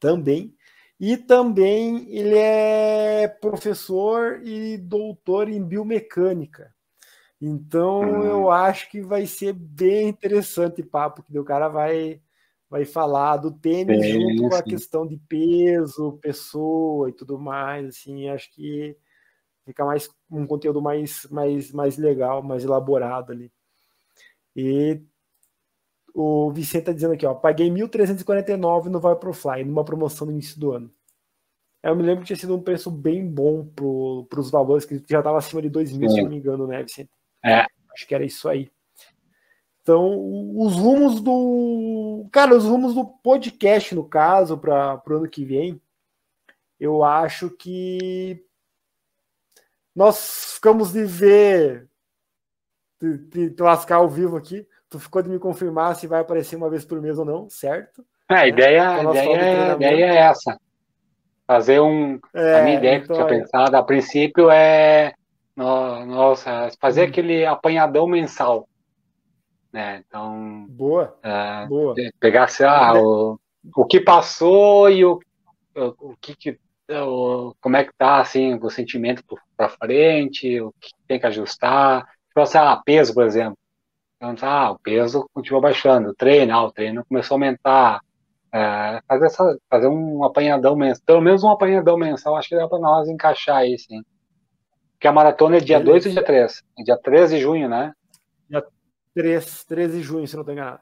também, 0.00 0.56
e 1.00 1.16
também 1.16 2.06
ele 2.14 2.36
é 2.36 3.26
professor 3.26 4.38
e 4.44 4.76
doutor 4.76 5.48
em 5.48 5.64
biomecânica. 5.64 6.74
Então 7.40 8.02
hum. 8.02 8.22
eu 8.22 8.50
acho 8.50 8.90
que 8.90 9.00
vai 9.00 9.24
ser 9.24 9.54
bem 9.54 10.10
interessante 10.10 10.82
o 10.82 10.86
papo 10.86 11.22
que 11.22 11.38
o 11.38 11.44
cara 11.44 11.68
vai 11.68 12.20
vai 12.68 12.84
falar 12.84 13.38
do 13.38 13.50
tênis 13.50 14.04
sim, 14.04 14.12
junto 14.12 14.48
com 14.50 14.54
a 14.54 14.62
questão 14.62 15.04
de 15.04 15.16
peso, 15.16 16.18
pessoa 16.22 17.08
e 17.08 17.12
tudo 17.12 17.36
mais, 17.36 17.88
assim, 17.88 18.28
acho 18.28 18.52
que 18.52 18.96
fica 19.64 19.84
mais 19.84 20.08
um 20.30 20.46
conteúdo 20.46 20.82
mais 20.82 21.26
mais 21.30 21.72
mais 21.72 21.96
legal, 21.96 22.42
mais 22.42 22.62
elaborado 22.62 23.32
ali. 23.32 23.50
E 24.54 25.00
o 26.20 26.50
Vicente 26.52 26.82
está 26.82 26.92
dizendo 26.92 27.14
aqui, 27.14 27.26
ó, 27.26 27.34
paguei 27.34 27.68
1.349 27.70 28.84
no 28.86 29.00
Vaporfly, 29.00 29.64
numa 29.64 29.84
promoção 29.84 30.26
no 30.26 30.32
início 30.32 30.58
do 30.58 30.72
ano. 30.72 30.92
Eu 31.82 31.96
me 31.96 32.02
lembro 32.02 32.20
que 32.20 32.26
tinha 32.26 32.36
sido 32.36 32.54
um 32.54 32.62
preço 32.62 32.90
bem 32.90 33.26
bom 33.26 33.64
para 34.28 34.40
os 34.40 34.50
valores, 34.50 34.84
que 34.84 35.02
já 35.08 35.20
estava 35.20 35.38
acima 35.38 35.62
de 35.62 35.70
2 35.70 35.92
mil, 35.92 36.10
se 36.10 36.22
não 36.22 36.28
me 36.28 36.36
engano, 36.36 36.66
né, 36.66 36.82
Vicente? 36.82 37.10
É. 37.42 37.66
Acho 37.92 38.06
que 38.06 38.14
era 38.14 38.24
isso 38.24 38.48
aí. 38.48 38.70
Então, 39.82 40.14
os 40.58 40.76
rumos 40.76 41.20
do. 41.20 42.28
Cara, 42.30 42.54
os 42.54 42.64
rumos 42.64 42.94
do 42.94 43.06
podcast, 43.06 43.94
no 43.94 44.04
caso, 44.04 44.58
para 44.58 45.02
o 45.08 45.12
ano 45.14 45.28
que 45.28 45.44
vem, 45.44 45.80
eu 46.78 47.02
acho 47.02 47.48
que 47.50 48.44
nós 49.94 50.54
ficamos 50.54 50.92
de 50.92 51.04
ver, 51.04 51.88
de, 53.00 53.18
de, 53.18 53.50
de 53.50 53.62
lascar 53.62 53.96
ao 53.96 54.08
vivo 54.08 54.36
aqui, 54.36 54.66
Tu 54.90 54.98
ficou 54.98 55.22
de 55.22 55.30
me 55.30 55.38
confirmar 55.38 55.94
se 55.94 56.08
vai 56.08 56.20
aparecer 56.20 56.56
uma 56.56 56.68
vez 56.68 56.84
por 56.84 57.00
mês 57.00 57.16
ou 57.16 57.24
não, 57.24 57.48
certo? 57.48 58.04
É, 58.28 58.34
a 58.34 58.46
ideia, 58.48 58.90
a 58.90 59.02
ideia, 59.04 59.72
a 59.72 59.76
ideia 59.76 60.04
é 60.04 60.16
essa. 60.16 60.60
Fazer 61.46 61.80
um. 61.80 62.18
É, 62.34 62.60
a 62.60 62.62
minha 62.62 62.76
ideia 62.76 62.96
então, 62.96 63.06
que 63.06 63.22
eu 63.22 63.26
tinha 63.26 63.38
é. 63.38 63.40
pensado 63.40 63.76
a 63.76 63.82
princípio 63.82 64.50
é. 64.50 65.14
Nossa, 65.56 66.68
fazer 66.80 67.02
hum. 67.02 67.08
aquele 67.08 67.46
apanhadão 67.46 68.06
mensal. 68.06 68.68
Né? 69.72 70.02
Então. 70.06 70.66
Boa. 70.68 71.16
É, 71.22 71.66
boa. 71.66 71.94
Pegar 72.18 72.44
assim, 72.44 72.64
ah, 72.64 72.92
o, 72.94 73.38
o 73.76 73.84
que 73.84 74.00
passou 74.00 74.90
e 74.90 75.04
o, 75.04 75.20
o, 75.76 76.10
o 76.10 76.16
que, 76.20 76.34
que 76.34 76.58
o, 76.88 77.54
como 77.60 77.76
é 77.76 77.84
que 77.84 77.92
tá 77.96 78.20
assim, 78.20 78.58
o 78.60 78.70
sentimento 78.70 79.22
para 79.56 79.68
frente, 79.68 80.60
o 80.60 80.72
que 80.80 80.90
tem 81.06 81.20
que 81.20 81.26
ajustar. 81.26 82.04
Tipo 82.28 82.40
assim, 82.40 82.58
ah, 82.58 82.80
peso, 82.84 83.14
por 83.14 83.24
exemplo. 83.24 83.56
Então, 84.22 84.48
ah, 84.48 84.72
o 84.72 84.78
peso 84.78 85.28
continuou 85.32 85.62
baixando, 85.62 86.10
o 86.10 86.14
treino, 86.14 86.52
ah, 86.52 86.64
o 86.64 86.72
treino 86.72 87.04
começou 87.06 87.34
a 87.34 87.36
aumentar. 87.36 88.00
É, 88.52 89.00
fazer, 89.06 89.26
essa, 89.26 89.58
fazer 89.70 89.86
um 89.86 90.24
apanhadão 90.24 90.74
mensal, 90.76 91.02
pelo 91.06 91.20
menos 91.20 91.44
um 91.44 91.50
apanhadão 91.50 91.96
mensal, 91.96 92.36
acho 92.36 92.48
que 92.48 92.56
dá 92.56 92.68
para 92.68 92.80
nós 92.80 93.08
encaixar 93.08 93.58
aí, 93.58 93.78
sim. 93.78 94.02
Porque 94.92 95.06
a 95.06 95.12
maratona 95.12 95.56
é 95.56 95.60
dia 95.60 95.80
2 95.80 96.06
ou 96.06 96.12
dia 96.12 96.24
3? 96.24 96.62
É 96.78 96.82
dia 96.82 96.98
13 96.98 97.36
de 97.36 97.42
junho, 97.42 97.68
né? 97.68 97.92
Dia 98.48 98.62
3, 99.14 99.64
13 99.64 99.96
de 99.98 100.02
junho, 100.02 100.26
se 100.26 100.36
não 100.36 100.44
tem 100.44 100.54
enganado. 100.54 100.80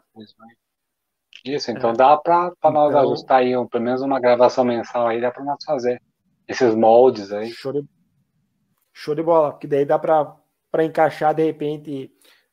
Isso, 1.44 1.70
então 1.70 1.90
é. 1.90 1.92
dá 1.92 2.16
para 2.16 2.50
então... 2.56 2.72
nós 2.72 2.94
ajustar 2.94 3.40
aí, 3.40 3.52
pelo 3.68 3.84
menos 3.84 4.02
uma 4.02 4.18
gravação 4.18 4.64
mensal 4.64 5.06
aí, 5.06 5.20
dá 5.20 5.30
para 5.30 5.44
nós 5.44 5.62
fazer. 5.64 6.02
Esses 6.48 6.74
moldes 6.74 7.30
aí. 7.30 7.50
Show 7.50 7.72
de, 7.72 7.84
Show 8.92 9.14
de 9.14 9.22
bola, 9.22 9.56
que 9.56 9.66
daí 9.66 9.84
dá 9.84 9.98
para 9.98 10.84
encaixar 10.84 11.34
de 11.34 11.44
repente 11.44 12.10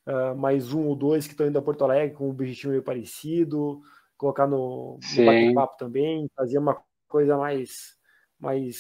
uh, 0.08 0.36
mais 0.36 0.74
um 0.74 0.86
ou 0.88 0.96
dois 0.96 1.26
que 1.26 1.34
estão 1.34 1.48
indo 1.48 1.60
a 1.60 1.62
Porto 1.62 1.84
Alegre 1.84 2.16
com 2.16 2.28
um 2.28 2.32
objetivo 2.32 2.72
meio 2.72 2.84
parecido, 2.84 3.82
colocar 4.18 4.48
no, 4.48 5.00
no 5.18 5.26
bate-papo 5.26 5.78
também, 5.78 6.30
fazer 6.36 6.58
uma 6.58 6.82
coisa 7.08 7.38
mais, 7.38 7.96
mais, 8.40 8.78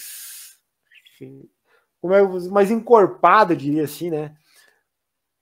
enfim, 1.13 1.49
é, 2.03 2.49
mais 2.49 2.71
encorpada, 2.71 3.55
diria 3.55 3.84
assim, 3.84 4.09
né? 4.09 4.36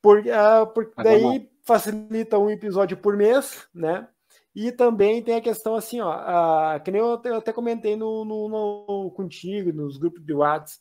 Por, 0.01 0.19
uh, 0.19 0.67
por 0.73 0.91
daí 0.97 1.49
facilita 1.63 2.38
um 2.38 2.49
episódio 2.49 2.97
por 2.97 3.15
mês, 3.15 3.67
né? 3.73 4.07
E 4.55 4.71
também 4.71 5.23
tem 5.23 5.36
a 5.36 5.41
questão 5.41 5.75
assim, 5.75 5.99
ó, 5.99 6.13
uh, 6.13 6.84
que 6.84 6.91
nem 6.91 7.01
eu, 7.01 7.19
eu 7.23 7.36
até 7.38 7.51
comentei 7.51 7.95
no, 7.95 8.23
no, 8.23 8.49
no, 8.49 9.11
contigo, 9.11 9.73
nos 9.73 9.97
grupos 9.97 10.23
de 10.23 10.34
WhatsApp, 10.34 10.79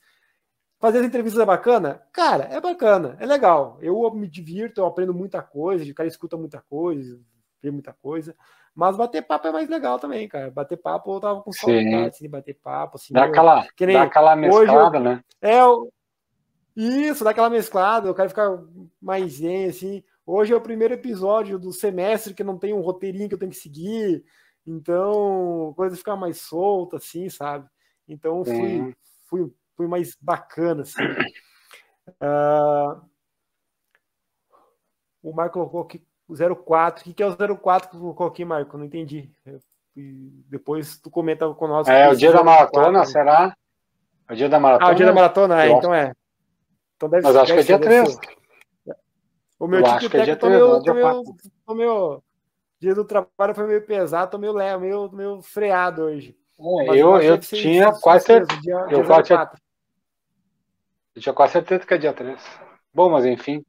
Fazer 0.83 0.99
as 0.99 1.07
entrevistas 1.07 1.41
é 1.41 1.47
bacana? 1.47 2.03
Cara, 2.13 2.49
é 2.51 2.61
bacana, 2.61 3.17
é 3.21 3.25
legal. 3.25 3.79
Eu 3.81 4.11
me 4.11 4.27
divirto, 4.27 4.81
eu 4.81 4.85
aprendo 4.85 5.15
muita 5.15 5.41
coisa, 5.41 5.89
o 5.89 5.95
cara 5.95 6.09
escuta 6.09 6.37
muita 6.37 6.61
coisa, 6.61 7.21
vê 7.63 7.71
muita 7.71 7.93
coisa. 7.93 8.35
Mas 8.75 8.97
bater 8.97 9.23
papo 9.23 9.47
é 9.47 9.53
mais 9.53 9.69
legal 9.69 10.01
também, 10.01 10.27
cara. 10.27 10.51
Bater 10.51 10.77
papo, 10.77 11.15
eu 11.15 11.21
tava 11.21 11.41
com 11.41 11.53
saudade 11.53 11.95
assim, 11.95 12.25
de 12.25 12.29
bater 12.29 12.55
papo. 12.55 12.97
Assim, 12.97 13.15
dá, 13.15 13.27
aquela, 13.27 13.65
nem, 13.79 13.93
dá 13.93 14.03
aquela 14.03 14.35
mesclada, 14.35 14.99
eu, 14.99 15.03
né? 15.05 15.25
É, 15.41 15.61
isso, 16.75 17.23
dá 17.23 17.31
aquela 17.31 17.49
mesclada, 17.49 18.09
eu 18.09 18.15
quero 18.17 18.31
ficar 18.31 18.59
mais 19.01 19.35
zen, 19.35 19.67
assim. 19.67 20.03
Hoje 20.27 20.53
é 20.53 20.57
o 20.57 20.61
primeiro 20.61 20.95
episódio 20.95 21.61
do 21.61 21.73
semestre 21.73 22.35
que 22.35 22.43
não 22.43 22.59
tem 22.59 22.75
um 22.75 22.81
roteirinho 22.81 23.29
que 23.29 23.35
eu 23.37 23.39
tenho 23.39 23.53
que 23.53 23.57
seguir. 23.57 24.25
Então, 24.67 25.71
a 25.71 25.75
coisa 25.77 25.95
fica 25.95 26.17
mais 26.17 26.39
solta, 26.39 26.97
assim, 26.97 27.31
sabe? 27.31 27.69
Então, 28.09 28.45
fui, 28.45 28.97
fui 29.27 29.53
foi 29.77 29.87
mais 29.87 30.17
bacana. 30.21 30.83
Assim. 30.83 31.03
Uh, 32.21 33.01
o 35.23 35.33
Marco 35.33 35.55
colocou 35.55 35.83
aqui 35.83 36.05
o 36.29 36.35
04. 36.65 37.11
O 37.11 37.15
que 37.15 37.23
é 37.23 37.27
o 37.27 37.57
04 37.57 37.91
que 37.91 37.99
colocou 37.99 38.27
aqui, 38.27 38.45
Marco? 38.45 38.77
Não 38.77 38.85
entendi. 38.85 39.31
depois 39.95 40.99
tu 41.01 41.11
comenta 41.11 41.53
com 41.55 41.67
nós. 41.67 41.89
É 41.89 42.09
o 42.09 42.17
dia 42.17 42.33
da 42.33 42.43
maratona, 42.43 43.01
04. 43.01 43.13
será? 43.13 43.57
É 44.29 44.33
o 44.33 44.37
dia 44.37 44.49
da 44.49 44.59
maratona? 44.59 44.91
Ah, 44.91 44.93
o 44.93 44.97
dia 44.97 45.07
da 45.07 45.13
maratona, 45.13 45.65
é, 45.65 45.71
então 45.71 45.95
é. 45.95 46.13
Então 46.97 47.09
deve 47.09 47.23
Mas 47.25 47.37
acho 47.37 47.53
que 47.53 47.61
é 47.61 47.63
dia 47.63 47.79
3. 47.79 48.19
O 49.59 49.69
meu 49.69 49.83
tipo 49.99 50.17
é 50.17 50.25
dia 50.25 50.37
3, 50.37 50.55
meio, 50.55 50.83
tô 50.83 50.95
meio, 50.95 51.23
tô 51.67 51.75
meio, 51.75 52.23
dia 52.81 52.95
do 52.97 53.05
trabalho 53.05 53.55
foi 53.55 53.67
meio 53.69 53.87
pesado, 53.87 54.33
tô 54.33 54.39
meio, 54.39 54.53
meio, 54.55 55.13
meio 55.13 55.43
freado 55.43 56.03
hoje. 56.03 56.37
É, 56.63 56.91
eu, 56.91 57.21
eu 57.21 57.39
tinha 57.39 57.93
quase 57.93 58.27
certeza. 58.27 58.61
Eu 58.89 59.05
quase 59.05 59.25
tinha, 59.25 59.51
eu 61.15 61.23
tinha 61.23 61.35
quase 61.35 61.53
certeza 61.55 61.85
que 61.85 61.95
é 61.95 61.99
dia 61.99 62.13
3. 62.13 62.41
Bom, 62.95 63.11
mas 63.11 63.25
enfim. 63.25 63.65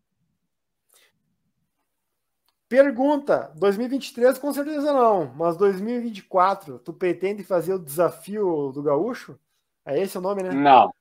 Pergunta: 2.69 3.51
2023 3.55 4.37
com 4.37 4.53
certeza 4.53 4.93
não, 4.93 5.33
mas 5.35 5.57
2024, 5.57 6.79
tu 6.79 6.93
pretende 6.93 7.43
fazer 7.43 7.73
o 7.73 7.79
desafio 7.79 8.71
do 8.71 8.83
gaúcho? 8.83 9.39
É 9.85 9.99
esse 9.99 10.17
o 10.17 10.21
nome, 10.21 10.43
né? 10.43 10.51
Não. 10.51 10.93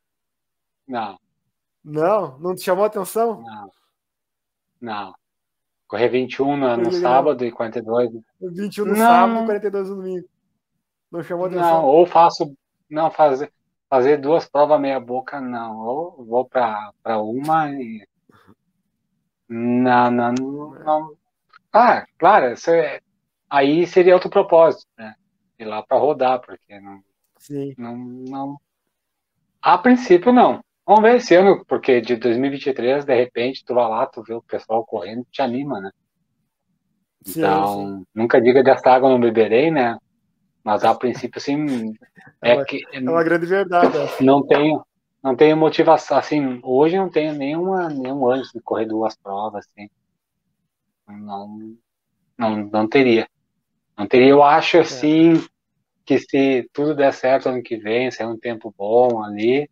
Não. 0.88 1.18
Não? 1.84 2.38
Não 2.38 2.54
te 2.54 2.62
chamou 2.62 2.84
a 2.84 2.86
atenção? 2.88 3.42
Não. 3.42 3.70
Não. 4.80 5.14
Correr 5.86 6.08
21 6.08 6.56
no, 6.56 6.76
no 6.76 6.92
sábado 6.92 7.44
e 7.44 7.52
42. 7.52 8.10
21 8.40 8.84
no 8.84 8.90
não. 8.92 8.96
sábado 8.98 9.42
e 9.42 9.46
42 9.46 9.88
no 9.90 9.96
domingo. 9.96 10.28
Não 11.12 11.22
chamou 11.22 11.46
atenção? 11.46 11.82
Não, 11.82 11.84
ou 11.84 12.06
faço. 12.06 12.56
Não, 12.90 13.10
fazer 13.10 13.52
fazer 13.92 14.16
duas 14.16 14.48
provas 14.48 14.80
meia 14.80 14.98
boca, 14.98 15.38
não. 15.38 15.76
Ou 15.80 16.24
vou 16.24 16.48
para 16.48 16.94
uma 17.20 17.70
e. 17.70 18.08
Não, 19.46 20.10
não, 20.10 20.32
não. 20.32 21.14
Ah, 21.70 22.06
claro, 22.18 22.54
é... 22.68 23.00
aí 23.50 23.86
seria 23.86 24.14
outro 24.14 24.30
propósito, 24.30 24.86
né? 24.96 25.14
Ir 25.58 25.66
lá 25.66 25.82
para 25.82 25.98
rodar, 25.98 26.40
porque 26.40 26.80
não, 26.80 27.02
Sim. 27.36 27.74
não. 27.76 27.96
Não. 27.96 28.56
A 29.60 29.76
princípio, 29.76 30.32
não. 30.32 30.64
Vamos 30.86 31.02
ver 31.02 31.16
esse 31.16 31.34
ano, 31.34 31.62
porque 31.66 32.00
de 32.00 32.16
2023, 32.16 33.04
de 33.04 33.14
repente, 33.14 33.62
tu 33.62 33.74
vai 33.74 33.86
lá, 33.86 34.06
tu 34.06 34.22
vê 34.22 34.32
o 34.32 34.42
pessoal 34.42 34.86
correndo, 34.86 35.26
te 35.30 35.42
anima, 35.42 35.78
né? 35.80 35.90
Então, 37.28 37.66
sim, 37.66 37.98
sim. 37.98 38.06
nunca 38.14 38.40
diga 38.40 38.62
dessa 38.62 38.90
água 38.90 39.10
não 39.10 39.20
beberei, 39.20 39.70
né? 39.70 39.98
Mas 40.64 40.84
a 40.84 40.94
princípio, 40.94 41.40
sim, 41.40 41.94
é, 42.40 42.52
é, 42.52 42.64
que, 42.64 42.84
é 42.92 43.00
uma 43.00 43.24
grande 43.24 43.46
verdade. 43.46 43.96
Não 44.20 44.46
tenho, 44.46 44.84
não 45.22 45.34
tenho 45.34 45.56
motivação, 45.56 46.18
assim, 46.18 46.60
hoje 46.62 46.96
não 46.96 47.10
tenho 47.10 47.34
nenhuma, 47.34 47.88
nenhum 47.88 48.30
antes 48.30 48.52
de 48.52 48.60
correr 48.60 48.86
duas 48.86 49.16
provas, 49.16 49.66
assim. 49.66 49.90
Não, 51.08 51.76
não, 52.38 52.56
não 52.56 52.88
teria. 52.88 53.28
Não 53.98 54.06
teria, 54.06 54.28
eu 54.28 54.42
acho, 54.42 54.76
é. 54.76 54.80
assim, 54.80 55.44
que 56.04 56.18
se 56.18 56.68
tudo 56.72 56.94
der 56.94 57.12
certo 57.12 57.48
ano 57.48 57.62
que 57.62 57.76
vem, 57.76 58.10
se 58.10 58.22
é 58.22 58.26
um 58.26 58.38
tempo 58.38 58.72
bom 58.76 59.22
ali, 59.22 59.68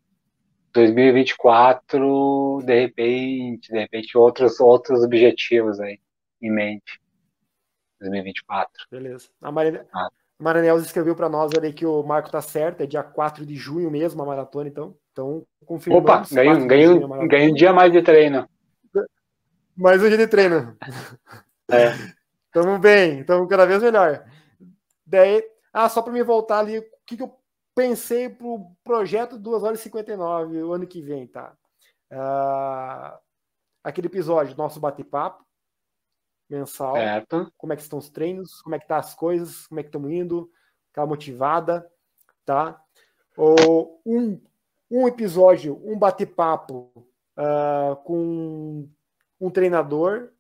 2024, 0.73 2.63
de 2.65 2.81
repente, 2.81 3.73
de 3.73 3.79
repente, 3.79 4.17
outros, 4.17 4.61
outros 4.61 5.03
objetivos 5.03 5.81
aí 5.81 6.01
em 6.41 6.51
mente. 6.51 7.01
2024. 8.01 8.87
Beleza. 8.91 9.29
A 9.43 9.53
Maria, 9.53 9.87
ah. 9.93 10.09
Maranelza 10.41 10.87
escreveu 10.87 11.15
para 11.15 11.29
nós 11.29 11.53
ali 11.55 11.73
que 11.73 11.85
o 11.85 12.03
marco 12.03 12.31
tá 12.31 12.41
certo, 12.41 12.81
é 12.81 12.87
dia 12.87 13.03
4 13.03 13.45
de 13.45 13.55
junho 13.57 13.91
mesmo 13.91 14.23
a 14.23 14.27
maratona, 14.27 14.69
então. 14.69 14.97
Então, 15.13 15.45
confirmamos. 15.67 16.11
Opa, 16.11 16.25
ganhei, 16.35 16.67
ganhei, 16.67 17.29
ganhei 17.29 17.51
um 17.51 17.55
dia 17.55 17.73
mais 17.73 17.93
de 17.93 18.01
treino. 18.01 18.49
Mais 19.77 20.03
um 20.03 20.09
dia 20.09 20.17
de 20.17 20.27
treino. 20.27 20.77
É. 21.71 21.93
Tamo 22.53 22.79
bem, 22.79 23.21
estamos 23.21 23.49
cada 23.49 23.67
vez 23.67 23.83
melhor. 23.83 24.25
Daí, 25.07 25.45
ah, 25.73 25.89
só 25.89 26.01
para 26.03 26.13
me 26.13 26.23
voltar 26.23 26.61
ali, 26.61 26.79
o 26.79 26.85
que, 27.07 27.17
que 27.17 27.23
eu 27.23 27.33
pensei 27.75 28.29
pro 28.29 28.73
projeto 28.83 29.39
2 29.39 29.63
horas 29.63 29.81
e 29.81 29.83
59 29.83 30.63
o 30.63 30.73
ano 30.73 30.87
que 30.87 31.03
vem, 31.03 31.27
tá? 31.27 31.53
Ah, 32.11 33.19
aquele 33.85 34.07
episódio, 34.07 34.57
nosso 34.57 34.81
bate-papo 34.81 35.45
mensal. 36.51 36.95
Certo. 36.95 37.53
Como 37.57 37.73
é 37.73 37.77
que 37.77 37.83
estão 37.83 37.99
os 37.99 38.11
treinos, 38.11 38.61
como 38.63 38.75
é 38.75 38.79
que 38.79 38.89
tá 38.89 38.97
as 38.97 39.15
coisas, 39.15 39.67
como 39.67 39.81
é 39.81 39.83
que 39.83 39.89
estamos 39.89 40.11
indo, 40.11 40.51
aquela 40.91 41.07
motivada, 41.07 41.91
tá? 42.45 42.83
Ou 43.37 44.01
um, 44.05 44.41
um 44.91 45.07
episódio, 45.07 45.81
um 45.85 45.99
bate-papo 45.99 46.91
uh, 47.39 47.97
com 48.05 48.89
um 49.41 49.51
treinador 49.51 50.31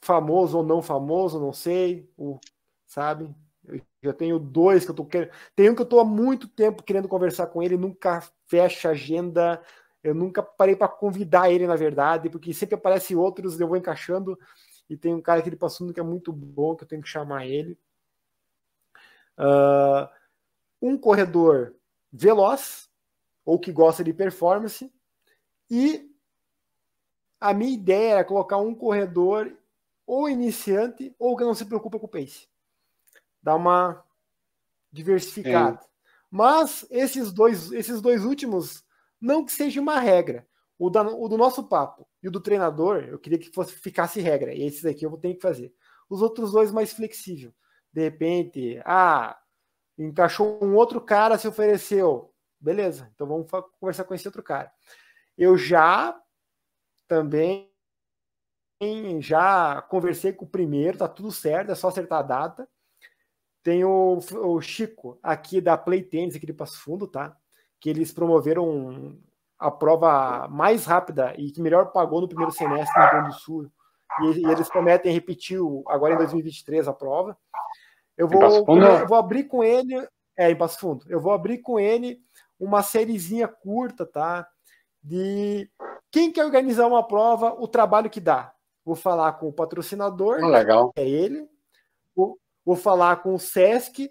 famoso 0.00 0.58
ou 0.58 0.62
não 0.62 0.80
famoso, 0.80 1.40
não 1.40 1.52
sei, 1.52 2.08
o, 2.16 2.38
sabe? 2.86 3.34
Eu 3.66 3.80
já 4.02 4.12
tenho 4.12 4.38
dois 4.38 4.84
que 4.84 4.90
eu 4.90 4.94
tô 4.94 5.04
querendo. 5.04 5.30
Tem 5.56 5.68
um 5.68 5.74
que 5.74 5.82
eu 5.82 5.86
tô 5.86 5.98
há 5.98 6.04
muito 6.04 6.46
tempo 6.46 6.82
querendo 6.82 7.08
conversar 7.08 7.48
com 7.48 7.62
ele, 7.62 7.76
nunca 7.76 8.22
fecha 8.46 8.90
agenda. 8.90 9.60
Eu 10.04 10.14
nunca 10.14 10.40
parei 10.40 10.76
para 10.76 10.86
convidar 10.86 11.50
ele, 11.50 11.66
na 11.66 11.74
verdade, 11.74 12.30
porque 12.30 12.54
sempre 12.54 12.76
aparece 12.76 13.16
outros, 13.16 13.58
eu 13.58 13.66
vou 13.66 13.76
encaixando. 13.76 14.38
E 14.88 14.96
tem 14.96 15.14
um 15.14 15.20
cara 15.20 15.42
que 15.42 15.48
ele 15.48 15.56
passou 15.56 15.92
que 15.92 16.00
é 16.00 16.02
muito 16.02 16.32
bom, 16.32 16.76
que 16.76 16.84
eu 16.84 16.88
tenho 16.88 17.02
que 17.02 17.08
chamar 17.08 17.46
ele. 17.46 17.78
Uh, 19.38 20.08
um 20.80 20.96
corredor 20.96 21.74
veloz, 22.12 22.88
ou 23.44 23.58
que 23.58 23.72
gosta 23.72 24.02
de 24.02 24.12
performance, 24.12 24.92
e 25.70 26.10
a 27.40 27.52
minha 27.52 27.74
ideia 27.74 28.12
era 28.12 28.24
colocar 28.24 28.56
um 28.56 28.74
corredor 28.74 29.52
ou 30.06 30.28
iniciante 30.28 31.14
ou 31.18 31.36
que 31.36 31.44
não 31.44 31.54
se 31.54 31.64
preocupa 31.64 31.98
com 31.98 32.06
o 32.06 32.08
pace. 32.08 32.48
Dar 33.42 33.56
uma 33.56 34.04
diversificada. 34.92 35.80
É. 35.82 35.86
Mas 36.30 36.86
esses 36.90 37.32
dois, 37.32 37.72
esses 37.72 38.00
dois 38.00 38.24
últimos, 38.24 38.84
não 39.20 39.44
que 39.44 39.52
seja 39.52 39.80
uma 39.80 39.98
regra. 39.98 40.46
O, 40.78 40.90
da, 40.90 41.02
o, 41.02 41.28
do 41.28 41.38
nosso 41.38 41.68
papo 41.68 42.06
e 42.22 42.28
o 42.28 42.30
do 42.30 42.40
treinador, 42.40 43.04
eu 43.08 43.18
queria 43.18 43.38
que 43.38 43.50
fosse, 43.50 43.72
ficasse 43.72 44.20
regra. 44.20 44.52
E 44.52 44.62
esses 44.62 44.84
aqui 44.84 45.04
eu 45.06 45.10
vou 45.10 45.18
ter 45.18 45.34
que 45.34 45.40
fazer. 45.40 45.72
Os 46.08 46.20
outros 46.22 46.52
dois 46.52 46.70
mais 46.70 46.92
flexível. 46.92 47.54
De 47.92 48.02
repente, 48.02 48.80
ah, 48.84 49.38
encaixou 49.98 50.62
um 50.62 50.74
outro 50.74 51.00
cara, 51.00 51.38
se 51.38 51.48
ofereceu. 51.48 52.32
Beleza, 52.60 53.10
então 53.14 53.26
vamos 53.26 53.50
conversar 53.80 54.04
com 54.04 54.14
esse 54.14 54.28
outro 54.28 54.42
cara. 54.42 54.70
Eu 55.36 55.56
já 55.56 56.18
também 57.08 57.70
já 59.20 59.80
conversei 59.82 60.32
com 60.32 60.44
o 60.44 60.48
primeiro, 60.48 60.98
tá 60.98 61.08
tudo 61.08 61.32
certo, 61.32 61.72
é 61.72 61.74
só 61.74 61.88
acertar 61.88 62.18
a 62.18 62.22
data. 62.22 62.68
Tem 63.62 63.84
o, 63.84 64.18
o 64.18 64.60
Chico, 64.60 65.18
aqui 65.22 65.60
da 65.60 65.76
Play 65.76 66.02
Tennis, 66.02 66.36
aqui 66.36 66.46
de 66.46 66.52
Passo 66.52 66.78
Fundo, 66.80 67.08
tá? 67.08 67.36
Que 67.80 67.90
eles 67.90 68.12
promoveram 68.12 69.18
a 69.58 69.70
prova 69.70 70.48
mais 70.48 70.84
rápida 70.84 71.34
e 71.36 71.50
que 71.50 71.60
melhor 71.60 71.92
pagou 71.92 72.20
no 72.20 72.28
primeiro 72.28 72.52
semestre 72.52 72.98
no 72.98 73.02
Rio 73.02 73.10
Grande 73.10 73.28
do 73.28 73.34
Sul. 73.34 73.70
E, 74.20 74.40
e 74.40 74.44
eles 74.50 74.68
prometem 74.68 75.12
repetir 75.12 75.60
o, 75.60 75.82
agora 75.88 76.14
em 76.14 76.18
2023 76.18 76.88
a 76.88 76.92
prova. 76.92 77.36
Eu 78.16 78.28
vou, 78.28 78.42
eu 78.42 79.06
vou 79.06 79.16
abrir 79.16 79.44
com 79.44 79.62
ele, 79.62 79.94
é, 80.36 80.50
em 80.50 80.56
Passo 80.56 80.78
Fundo, 80.78 81.04
eu 81.08 81.20
vou 81.20 81.32
abrir 81.32 81.58
com 81.58 81.78
ele 81.78 82.18
uma 82.58 82.82
sériezinha 82.82 83.46
curta, 83.46 84.06
tá? 84.06 84.46
De 85.02 85.70
quem 86.10 86.32
quer 86.32 86.44
organizar 86.44 86.86
uma 86.86 87.06
prova, 87.06 87.54
o 87.58 87.68
trabalho 87.68 88.08
que 88.08 88.20
dá. 88.20 88.52
Vou 88.84 88.94
falar 88.94 89.32
com 89.34 89.48
o 89.48 89.52
patrocinador, 89.52 90.42
ah, 90.42 90.46
legal. 90.46 90.92
é 90.96 91.06
ele. 91.06 91.46
Vou, 92.14 92.38
vou 92.64 92.76
falar 92.76 93.16
com 93.16 93.34
o 93.34 93.38
Sesc. 93.38 94.10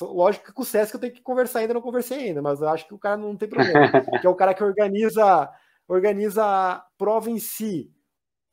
Lógico 0.00 0.46
que 0.46 0.52
com 0.52 0.62
o 0.62 0.64
Sesc 0.64 0.94
eu 0.94 1.00
tenho 1.00 1.12
que 1.12 1.22
conversar 1.22 1.60
ainda, 1.60 1.74
não 1.74 1.80
conversei 1.80 2.18
ainda, 2.18 2.42
mas 2.42 2.60
eu 2.60 2.68
acho 2.68 2.86
que 2.86 2.94
o 2.94 2.98
cara 2.98 3.16
não 3.16 3.36
tem 3.36 3.48
problema. 3.48 3.90
que 4.20 4.26
é 4.26 4.30
o 4.30 4.34
cara 4.34 4.54
que 4.54 4.64
organiza, 4.64 5.50
organiza 5.86 6.44
a 6.44 6.86
prova 6.96 7.30
em 7.30 7.38
si. 7.38 7.92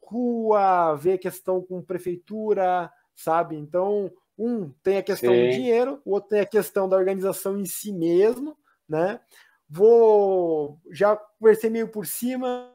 Rua, 0.01 0.95
vê 0.95 1.13
a 1.13 1.17
questão 1.17 1.61
com 1.61 1.81
prefeitura, 1.81 2.91
sabe? 3.15 3.55
Então, 3.55 4.11
um 4.37 4.69
tem 4.83 4.97
a 4.97 5.03
questão 5.03 5.33
Sim. 5.33 5.45
do 5.45 5.51
dinheiro, 5.51 6.01
o 6.05 6.11
outro 6.11 6.29
tem 6.29 6.41
a 6.41 6.45
questão 6.45 6.87
da 6.87 6.97
organização 6.97 7.59
em 7.59 7.65
si 7.65 7.91
mesmo, 7.91 8.55
né? 8.87 9.19
Vou 9.67 10.79
já 10.91 11.15
conversei 11.15 11.69
meio 11.69 11.87
por 11.87 12.05
cima, 12.05 12.71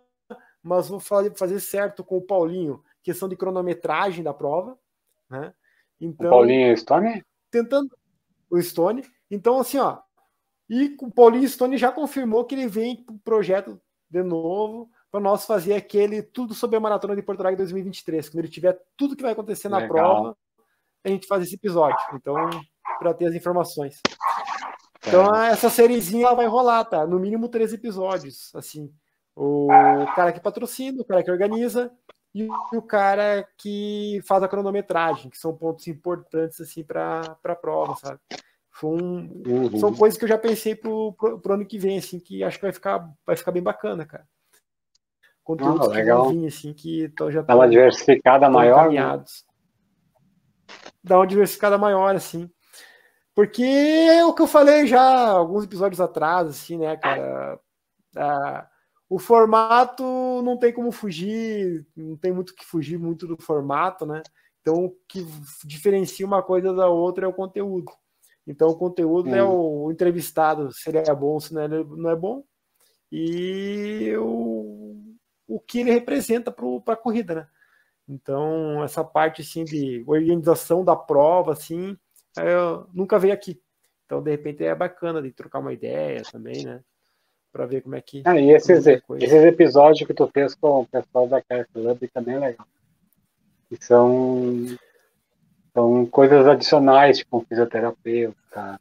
mas 0.62 0.89
vou 0.89 0.98
fazer 0.98 1.60
certo 1.60 2.02
com 2.02 2.16
o 2.16 2.22
Paulinho, 2.22 2.82
questão 3.02 3.28
de 3.28 3.36
cronometragem 3.36 4.24
da 4.24 4.35
prova, 4.35 4.77
né? 5.28 5.55
Então, 6.01 6.27
o 6.27 6.31
Paulinho 6.31 6.77
Stone? 6.77 7.22
Tentando 7.51 7.90
o 8.51 8.60
Stone. 8.60 9.05
Então, 9.31 9.60
assim, 9.60 9.78
ó, 9.78 9.98
e 10.68 10.97
o 11.01 11.10
Paulinho 11.10 11.48
Stone 11.48 11.78
já 11.78 11.90
confirmou 11.93 12.44
que 12.44 12.55
ele 12.55 12.66
vem 12.66 13.05
para 13.05 13.14
o 13.14 13.18
projeto 13.18 13.81
de 14.09 14.22
novo 14.22 14.90
para 15.10 15.20
nós 15.20 15.44
fazer 15.44 15.74
aquele 15.74 16.22
tudo 16.22 16.55
sobre 16.55 16.77
a 16.77 16.81
maratona 16.81 17.16
de 17.16 17.22
Porto 17.22 17.40
Alegre 17.40 17.59
2023. 17.59 18.28
Quando 18.28 18.39
ele 18.40 18.52
tiver 18.52 18.78
tudo 18.97 19.16
que 19.16 19.22
vai 19.22 19.32
acontecer 19.32 19.68
na 19.68 19.78
Legal. 19.78 19.90
prova, 19.90 20.36
a 21.05 21.09
gente 21.09 21.27
faz 21.27 21.43
esse 21.43 21.55
episódio. 21.55 21.98
Então, 22.14 22.35
para 22.98 23.14
ter 23.14 23.27
as 23.27 23.35
informações. 23.35 24.01
Então, 25.06 25.35
é. 25.35 25.51
essa 25.51 25.70
sériezinha 25.70 26.32
vai 26.35 26.47
rolar, 26.47 26.85
tá? 26.85 27.06
No 27.06 27.18
mínimo 27.18 27.48
três 27.48 27.72
episódios, 27.72 28.55
assim 28.55 28.93
o 29.43 29.68
cara 30.14 30.32
que 30.32 30.40
patrocina, 30.40 31.01
o 31.01 31.05
cara 31.05 31.22
que 31.22 31.31
organiza 31.31 31.90
e 32.35 32.48
o 32.73 32.82
cara 32.82 33.47
que 33.57 34.20
faz 34.24 34.43
a 34.43 34.48
cronometragem, 34.48 35.31
que 35.31 35.39
são 35.39 35.57
pontos 35.57 35.86
importantes 35.89 36.61
assim 36.61 36.85
para 36.85 37.36
a 37.44 37.55
prova, 37.57 37.97
sabe? 37.97 38.20
Um, 38.82 39.43
uhum. 39.47 39.78
São 39.78 39.94
coisas 39.94 40.19
que 40.19 40.24
eu 40.24 40.28
já 40.28 40.39
pensei 40.39 40.74
pro, 40.74 41.12
pro, 41.12 41.39
pro, 41.39 41.55
ano 41.55 41.66
que 41.66 41.78
vem, 41.78 41.98
assim, 41.98 42.19
que 42.19 42.43
acho 42.43 42.57
que 42.57 42.65
vai 42.65 42.73
ficar, 42.73 43.11
vai 43.27 43.36
ficar 43.36 43.52
bem 43.52 43.62
bacana, 43.62 44.07
cara. 44.07 44.27
Conteúdos 45.44 45.89
ah, 45.89 45.90
legal. 45.90 46.28
que 46.28 46.36
vir, 46.36 46.47
assim, 46.47 46.73
que 46.73 47.09
tão, 47.11 47.31
já 47.31 47.43
Dá 47.43 47.57
uma 47.57 47.69
diversificada 47.69 48.48
maior. 48.48 48.90
Né? 48.90 49.24
Dá 51.02 51.16
uma 51.19 51.27
diversificada 51.27 51.77
maior, 51.77 52.15
assim. 52.15 52.48
Porque 53.35 53.62
é 53.62 54.24
o 54.24 54.32
que 54.32 54.43
eu 54.43 54.47
falei 54.47 54.86
já 54.86 55.31
alguns 55.31 55.65
episódios 55.65 56.01
atrás, 56.01 56.48
assim, 56.48 56.78
né, 56.78 56.97
cara? 56.97 57.61
Ah, 58.16 58.69
o 59.11 59.19
formato 59.19 60.05
não 60.45 60.57
tem 60.57 60.73
como 60.73 60.93
fugir, 60.93 61.85
não 61.97 62.16
tem 62.16 62.31
muito 62.32 62.55
que 62.55 62.65
fugir 62.65 62.97
muito 62.97 63.27
do 63.27 63.37
formato, 63.37 64.07
né? 64.07 64.23
Então, 64.61 64.85
o 64.85 64.97
que 65.09 65.27
diferencia 65.65 66.24
uma 66.24 66.41
coisa 66.45 66.73
da 66.73 66.89
outra 66.89 67.27
é 67.27 67.28
o 67.28 67.32
conteúdo. 67.32 67.91
Então, 68.47 68.69
o 68.69 68.77
conteúdo 68.77 69.35
é 69.35 69.43
o 69.43 69.91
entrevistado, 69.91 70.73
se 70.73 70.89
ele 70.89 70.99
é 70.99 71.15
bom, 71.15 71.41
se 71.41 71.53
não 71.53 71.62
é, 71.62 71.69
não 71.69 72.09
é 72.09 72.15
bom, 72.15 72.45
e 73.11 74.15
o, 74.16 75.16
o 75.49 75.59
que 75.59 75.81
ele 75.81 75.91
representa 75.91 76.53
para 76.53 76.95
a 76.95 76.97
corrida, 76.97 77.35
né? 77.35 77.49
Então, 78.09 78.85
essa 78.85 79.03
parte 79.03 79.43
assim 79.43 79.65
de 79.65 80.05
organização 80.07 80.85
da 80.85 80.95
prova, 80.95 81.53
assim, 81.53 81.99
eu 82.37 82.87
nunca 82.95 83.19
veio 83.19 83.35
aqui. 83.35 83.61
Então, 84.07 84.23
de 84.23 84.31
repente, 84.31 84.65
é 84.65 84.74
bacana 84.74 85.20
de 85.20 85.32
trocar 85.32 85.59
uma 85.59 85.73
ideia 85.73 86.23
também, 86.31 86.65
né? 86.65 86.81
Para 87.52 87.66
ver 87.66 87.82
como 87.82 87.97
é 87.97 88.01
que. 88.01 88.22
Ah, 88.24 88.39
e 88.39 88.51
esses, 88.51 88.86
esses 88.86 89.44
episódios 89.44 90.06
que 90.06 90.14
tu 90.14 90.28
fez 90.28 90.55
com 90.55 90.81
o 90.81 90.86
pessoal 90.86 91.28
da 91.28 91.43
Care 91.43 91.66
Club 91.72 91.98
também 92.12 92.35
é 92.36 92.39
legal. 92.39 92.66
Que 93.68 93.85
são, 93.85 94.66
são 95.72 96.06
coisas 96.06 96.47
adicionais, 96.47 97.18
tipo 97.18 97.39
um 97.39 97.44
fisioterapeuta, 97.44 98.81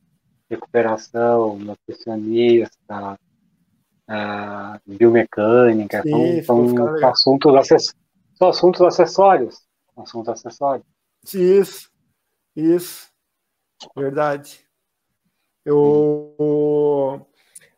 recuperação, 0.50 1.58
nutricionista, 1.58 3.20
uh, 4.10 4.80
biomecânica, 4.86 6.02
Sim, 6.02 6.42
são, 6.44 6.68
são 6.70 7.10
assuntos, 7.10 7.56
acess, 7.56 7.96
são 8.36 8.50
assuntos 8.50 8.82
acessórios. 8.82 9.62
Assuntos 9.96 10.30
acessórios. 10.30 10.86
Isso, 11.34 11.92
isso. 12.56 13.10
Verdade. 13.96 14.66
Eu, 15.66 17.26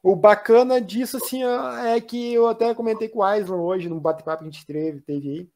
o 0.04 0.16
bacana 0.16 0.82
disso, 0.82 1.18
assim, 1.18 1.44
é 1.86 2.00
que 2.02 2.34
eu 2.34 2.48
até 2.48 2.74
comentei 2.74 3.08
com 3.08 3.20
o 3.20 3.24
Aislan 3.24 3.62
hoje, 3.62 3.88
no 3.88 4.00
bate-papo 4.00 4.44
que 4.44 4.50
a 4.50 4.52
gente 4.52 4.66
teve, 4.66 5.02
teve 5.02 5.30
aí, 5.30 5.50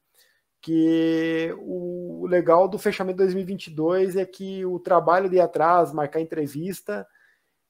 que 0.60 1.54
o 1.58 2.26
legal 2.26 2.68
do 2.68 2.78
fechamento 2.78 3.18
de 3.18 3.24
2022 3.24 4.16
é 4.16 4.24
que 4.24 4.64
o 4.64 4.78
trabalho 4.78 5.28
de 5.28 5.40
atrás, 5.40 5.92
marcar 5.92 6.20
entrevista, 6.20 7.06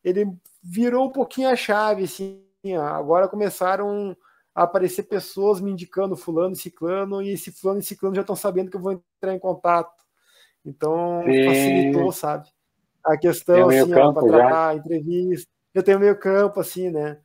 ele 0.05 0.33
virou 0.63 1.07
um 1.07 1.13
pouquinho 1.13 1.49
a 1.49 1.57
chave, 1.57 2.05
assim, 2.05 2.43
agora 2.79 3.29
começaram 3.29 4.17
a 4.55 4.63
aparecer 4.63 5.03
pessoas 5.05 5.61
me 5.61 5.71
indicando 5.71 6.17
fulano 6.17 6.55
e 6.55 6.57
ciclano, 6.57 7.23
e 7.23 7.31
esse 7.31 7.53
fulano 7.53 7.81
e 7.81 7.83
ciclano 7.83 8.15
já 8.15 8.23
estão 8.23 8.37
sabendo 8.37 8.71
que 8.71 8.77
eu 8.77 8.81
vou 8.81 8.93
entrar 8.93 9.35
em 9.35 9.39
contato. 9.39 10.05
Então, 10.65 11.23
Sim. 11.27 11.45
facilitou, 11.45 12.13
sabe? 12.13 12.49
A 13.05 13.17
questão, 13.17 13.69
assim, 13.69 13.91
para 13.91 14.13
tratar 14.13 14.77
entrevista. 14.77 15.56
Eu 15.77 15.83
tenho 15.83 16.01
meio 16.01 16.19
campo, 16.19 16.59
assim, 16.59 16.91
né? 16.91 17.21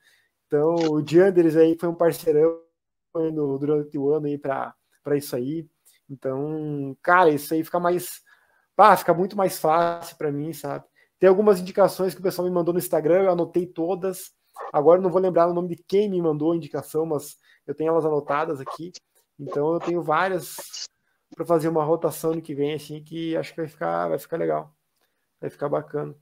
Então, 0.46 0.76
o 0.76 1.02
Dianders 1.02 1.56
aí 1.56 1.78
foi 1.80 1.88
um 1.88 1.96
parceirão 1.96 2.60
durante 3.58 3.98
o 3.98 4.14
ano 4.14 4.26
aí 4.26 4.38
para 4.38 4.76
isso 5.16 5.38
aí. 5.38 5.70
Então, 6.10 6.94
cara, 7.02 7.30
isso 7.30 7.54
aí 7.54 7.64
fica 7.64 7.80
mais. 7.80 8.22
Ah, 8.76 8.98
fica 8.98 9.14
muito 9.14 9.38
mais 9.38 9.58
fácil 9.58 10.18
para 10.18 10.34
mim, 10.34 10.52
sabe? 10.52 10.84
Tem 11.18 11.30
algumas 11.30 11.62
indicações 11.62 12.14
que 12.14 12.20
o 12.20 12.24
pessoal 12.24 12.46
me 12.46 12.54
mandou 12.54 12.74
no 12.74 12.80
Instagram, 12.80 13.24
eu 13.24 13.32
anotei 13.32 13.66
todas. 13.66 14.34
Agora 14.74 15.00
não 15.00 15.10
vou 15.10 15.22
lembrar 15.22 15.48
o 15.48 15.54
nome 15.54 15.74
de 15.74 15.84
quem 15.84 16.10
me 16.10 16.22
mandou 16.22 16.52
a 16.52 16.56
indicação, 16.58 17.06
mas 17.06 17.38
eu 17.66 17.74
tenho 17.74 17.90
elas 17.90 18.06
anotadas 18.06 18.60
aqui. 18.60 18.92
Então 19.40 19.76
eu 19.76 19.80
tenho 19.80 20.02
várias 20.04 20.90
para 21.34 21.46
fazer 21.46 21.70
uma 21.70 21.86
rotação 21.86 22.34
no 22.34 22.42
que 22.42 22.54
vem, 22.54 22.74
assim, 22.74 23.02
que 23.02 23.38
acho 23.38 23.52
que 23.52 23.62
vai 23.62 23.70
ficar, 23.70 24.10
vai 24.10 24.20
ficar 24.20 24.36
legal. 24.36 24.76
Vai 25.42 25.50
ficar 25.50 25.68
bacana. 25.68 26.16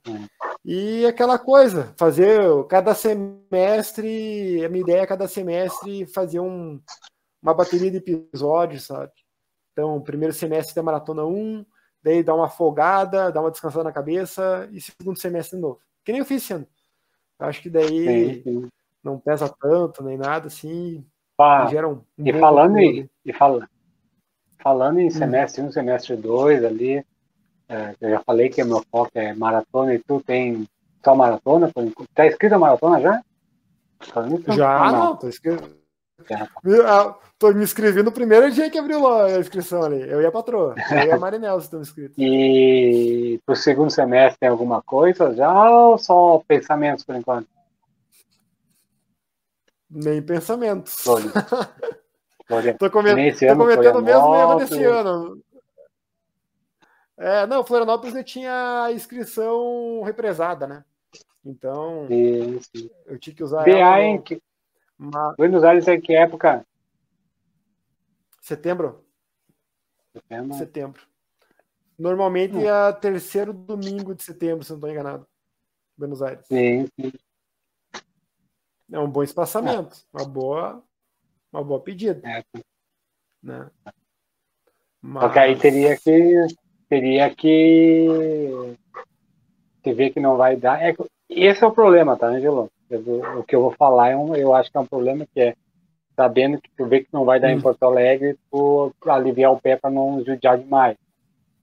E 0.64 1.06
aquela 1.06 1.38
coisa, 1.38 1.94
fazer 1.98 2.40
cada 2.70 2.96
semestre, 2.96 4.64
a 4.64 4.70
minha 4.70 4.82
ideia 4.82 5.02
é 5.02 5.08
cada 5.08 5.28
semestre 5.28 6.06
fazer 6.08 6.40
um, 6.40 6.82
uma 7.42 7.54
bateria 7.54 7.92
de 7.92 7.98
episódios, 7.98 8.86
sabe? 8.86 9.12
Então, 9.74 10.02
primeiro 10.02 10.34
semestre 10.34 10.76
da 10.76 10.84
maratona 10.84 11.26
1, 11.26 11.66
daí 12.04 12.24
dá 12.24 12.34
uma 12.34 12.50
folgada, 12.50 13.32
dá 13.32 13.42
uma 13.42 13.52
descansada 13.52 13.84
na 13.84 13.92
cabeça, 13.92 14.70
e 14.72 14.82
segundo 14.82 15.20
semestre 15.20 15.58
de 15.58 15.62
novo. 15.62 15.80
Que 16.04 16.12
nem 16.12 16.20
eu 16.20 16.26
fiz 16.26 16.44
esse 16.44 16.54
ano. 16.54 16.68
Acho 17.40 17.62
que 17.62 17.70
daí 17.70 18.42
sim, 18.42 18.44
sim. 18.44 18.70
não 19.04 19.20
pesa 19.20 19.54
tanto, 19.60 20.04
nem 20.04 20.18
nada, 20.18 20.48
assim. 20.48 21.06
Gera 21.70 21.88
um, 21.88 22.02
e 22.18 22.34
falando 22.34 22.78
em, 22.78 23.10
e 23.24 23.32
fala, 23.32 23.70
falando 24.62 25.00
em 25.00 25.08
hum. 25.08 25.12
semestre 25.12 25.62
1, 25.62 25.66
um, 25.66 25.72
semestre 25.72 26.18
2 26.18 26.66
ali, 26.66 27.06
é, 27.70 27.96
eu 28.02 28.10
já 28.10 28.20
falei 28.22 28.50
que 28.50 28.64
o 28.64 28.66
meu 28.66 28.84
foco 28.92 29.12
é 29.14 29.34
maratona 29.36 29.94
e 29.94 30.00
tu 30.00 30.22
tem 30.26 30.68
só 31.06 31.16
maratona? 31.16 31.72
Tá 32.16 32.26
escrito 32.26 32.56
a 32.56 32.60
maratona 32.60 33.00
já? 33.00 33.22
Já, 34.56 34.92
não, 34.92 35.16
tô 35.16 35.30
escrito. 35.30 35.70
Ah, 36.86 37.16
tô 37.38 37.54
me 37.54 37.64
inscrevendo 37.64 38.06
no 38.06 38.12
primeiro 38.12 38.52
dia 38.52 38.70
que 38.70 38.78
abriu 38.78 39.08
a 39.08 39.40
inscrição 39.40 39.84
ali. 39.84 40.02
Eu 40.02 40.22
e 40.22 40.26
a 40.26 40.32
patroa. 40.32 40.76
Eu 40.92 40.98
e 40.98 41.12
a 41.12 41.18
Marinel 41.18 41.60
estão 41.60 41.82
inscritos. 41.82 42.18
E 42.18 43.40
pro 43.46 43.56
segundo 43.56 43.92
semestre 43.92 44.40
tem 44.40 44.50
alguma 44.50 44.82
coisa 44.82 45.34
já 45.36 45.70
ou 45.70 45.98
só 45.98 46.42
pensamentos 46.48 47.06
por 47.06 47.16
enquanto? 47.16 47.48
Nem 49.90 50.22
pensamentos. 50.22 51.04
tô, 51.06 51.20
tô 52.78 52.92
cometendo 52.92 53.62
o 53.62 54.02
mesmo 54.02 54.36
erro 54.36 54.56
desse 54.56 54.84
ano. 54.84 55.40
É, 57.20 57.46
não, 57.46 57.66
Florianópolis 57.66 58.16
eu 58.16 58.24
tinha 58.24 58.84
a 58.86 58.94
inscrição 58.94 60.02
represada, 60.04 60.66
né? 60.66 60.86
Então, 61.44 62.08
eu 63.06 63.20
tinha 63.20 63.36
que 63.36 63.44
usar. 63.44 63.66
BA 63.66 63.72
ela 63.72 64.02
em 64.02 64.22
que... 64.22 64.42
Uma... 64.98 65.34
Buenos 65.38 65.64
Aires 65.64 65.88
é 65.90 66.00
que 66.00 66.16
época? 66.16 66.66
Setembro. 68.40 69.06
Setembro. 70.14 70.58
Setembro. 70.58 71.02
Normalmente 71.98 72.56
hum. 72.56 72.70
é 72.70 72.94
terceiro 72.94 73.52
domingo 73.52 74.16
de 74.16 74.24
setembro, 74.24 74.64
se 74.64 74.72
não 74.72 74.78
estou 74.78 74.90
enganado. 74.90 75.28
Buenos 75.98 76.22
Aires. 76.22 76.46
Sim, 76.48 76.88
sim. 76.96 77.12
É 78.92 78.98
um 78.98 79.10
bom 79.10 79.24
espaçamento, 79.24 79.98
é. 80.14 80.18
uma 80.18 80.26
boa, 80.26 80.84
uma 81.52 81.64
boa 81.64 81.82
pedida. 81.82 82.22
É. 82.28 82.44
Né? 83.44 83.70
Mas... 85.02 85.24
Só 85.24 85.30
que 85.30 85.40
aí 85.40 85.60
teria 85.60 85.98
que 85.98 86.48
teria 86.90 87.30
que, 87.30 88.76
que 89.84 89.94
ver 89.94 90.10
que 90.10 90.20
não 90.20 90.36
vai 90.36 90.58
dar. 90.58 90.82
É, 90.82 90.96
esse 91.30 91.64
é 91.64 91.68
o 91.68 91.72
problema, 91.72 92.18
tá, 92.18 92.28
Angelo? 92.28 92.70
o 93.38 93.44
que 93.44 93.56
eu 93.56 93.62
vou 93.62 93.72
falar 93.72 94.10
é 94.10 94.18
um, 94.18 94.36
eu 94.36 94.56
acho 94.56 94.72
que 94.72 94.78
é 94.78 94.82
um 94.82 94.86
problema 94.86 95.24
que 95.32 95.40
é 95.40 95.56
sabendo 96.16 96.60
que 96.60 96.70
tu 96.76 96.86
vê 96.88 97.02
que 97.02 97.14
não 97.14 97.24
vai 97.24 97.40
dar 97.40 97.50
hum. 97.50 97.52
em 97.52 97.62
Porto 97.62 97.84
Alegre, 97.84 98.38
tu 98.52 98.92
aliviar 99.06 99.54
o 99.54 99.62
pé 99.62 99.78
para 99.78 99.90
não 99.92 100.22
judiar 100.26 100.58
demais. 100.58 100.98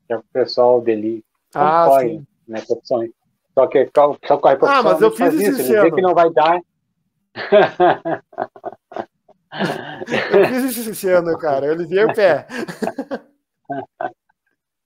Que 0.07 0.15
é 0.15 0.17
o 0.17 0.25
pessoal 0.33 0.81
dele 0.81 1.23
ah, 1.55 1.87
corre, 1.89 2.23
né, 2.47 2.63
opções. 2.69 3.11
Só 3.53 3.67
que 3.67 3.91
só 4.27 4.39
corre 4.39 4.57
por 4.57 4.69
Ah, 4.69 4.83
mas 4.83 5.03
eu 5.03 5.11
fiz 5.11 5.35
isso, 5.35 5.61
ele 5.73 5.83
vê 5.83 5.91
que 5.91 6.01
não 6.01 6.15
vai 6.15 6.31
dar. 6.31 6.61
eu 10.33 10.47
fiz 10.47 10.77
isso 10.77 10.91
esse 10.91 11.11
ano, 11.11 11.37
cara. 11.39 11.67
Eu 11.67 11.73
aliviei 11.73 12.05
o 12.05 12.15
pé. 12.15 12.47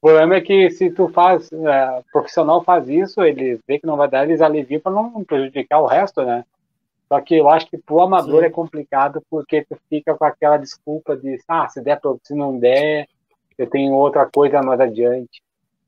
O 0.02 0.06
problema 0.06 0.36
é 0.36 0.40
que 0.40 0.70
se 0.70 0.90
tu 0.90 1.08
faz, 1.08 1.52
é, 1.52 2.02
profissional 2.10 2.64
faz 2.64 2.88
isso, 2.88 3.22
eles 3.22 3.60
vê 3.68 3.78
que 3.78 3.86
não 3.86 3.96
vai 3.96 4.08
dar, 4.08 4.24
eles 4.24 4.40
aliviam 4.40 4.80
para 4.80 4.92
não 4.92 5.22
prejudicar 5.22 5.80
o 5.80 5.86
resto, 5.86 6.22
né? 6.22 6.44
Só 7.06 7.20
que 7.20 7.34
eu 7.34 7.50
acho 7.50 7.66
que 7.66 7.76
pro 7.76 8.00
amador 8.00 8.40
Sim. 8.40 8.46
é 8.46 8.50
complicado 8.50 9.22
porque 9.28 9.66
tu 9.68 9.76
fica 9.90 10.14
com 10.14 10.24
aquela 10.24 10.56
desculpa 10.56 11.16
de, 11.16 11.38
ah, 11.46 11.68
se 11.68 11.82
der, 11.82 12.00
se 12.22 12.34
não 12.34 12.58
der, 12.58 13.08
eu 13.58 13.68
tenho 13.68 13.92
outra 13.92 14.24
coisa 14.24 14.62
mais 14.62 14.80
adiante. 14.80 15.42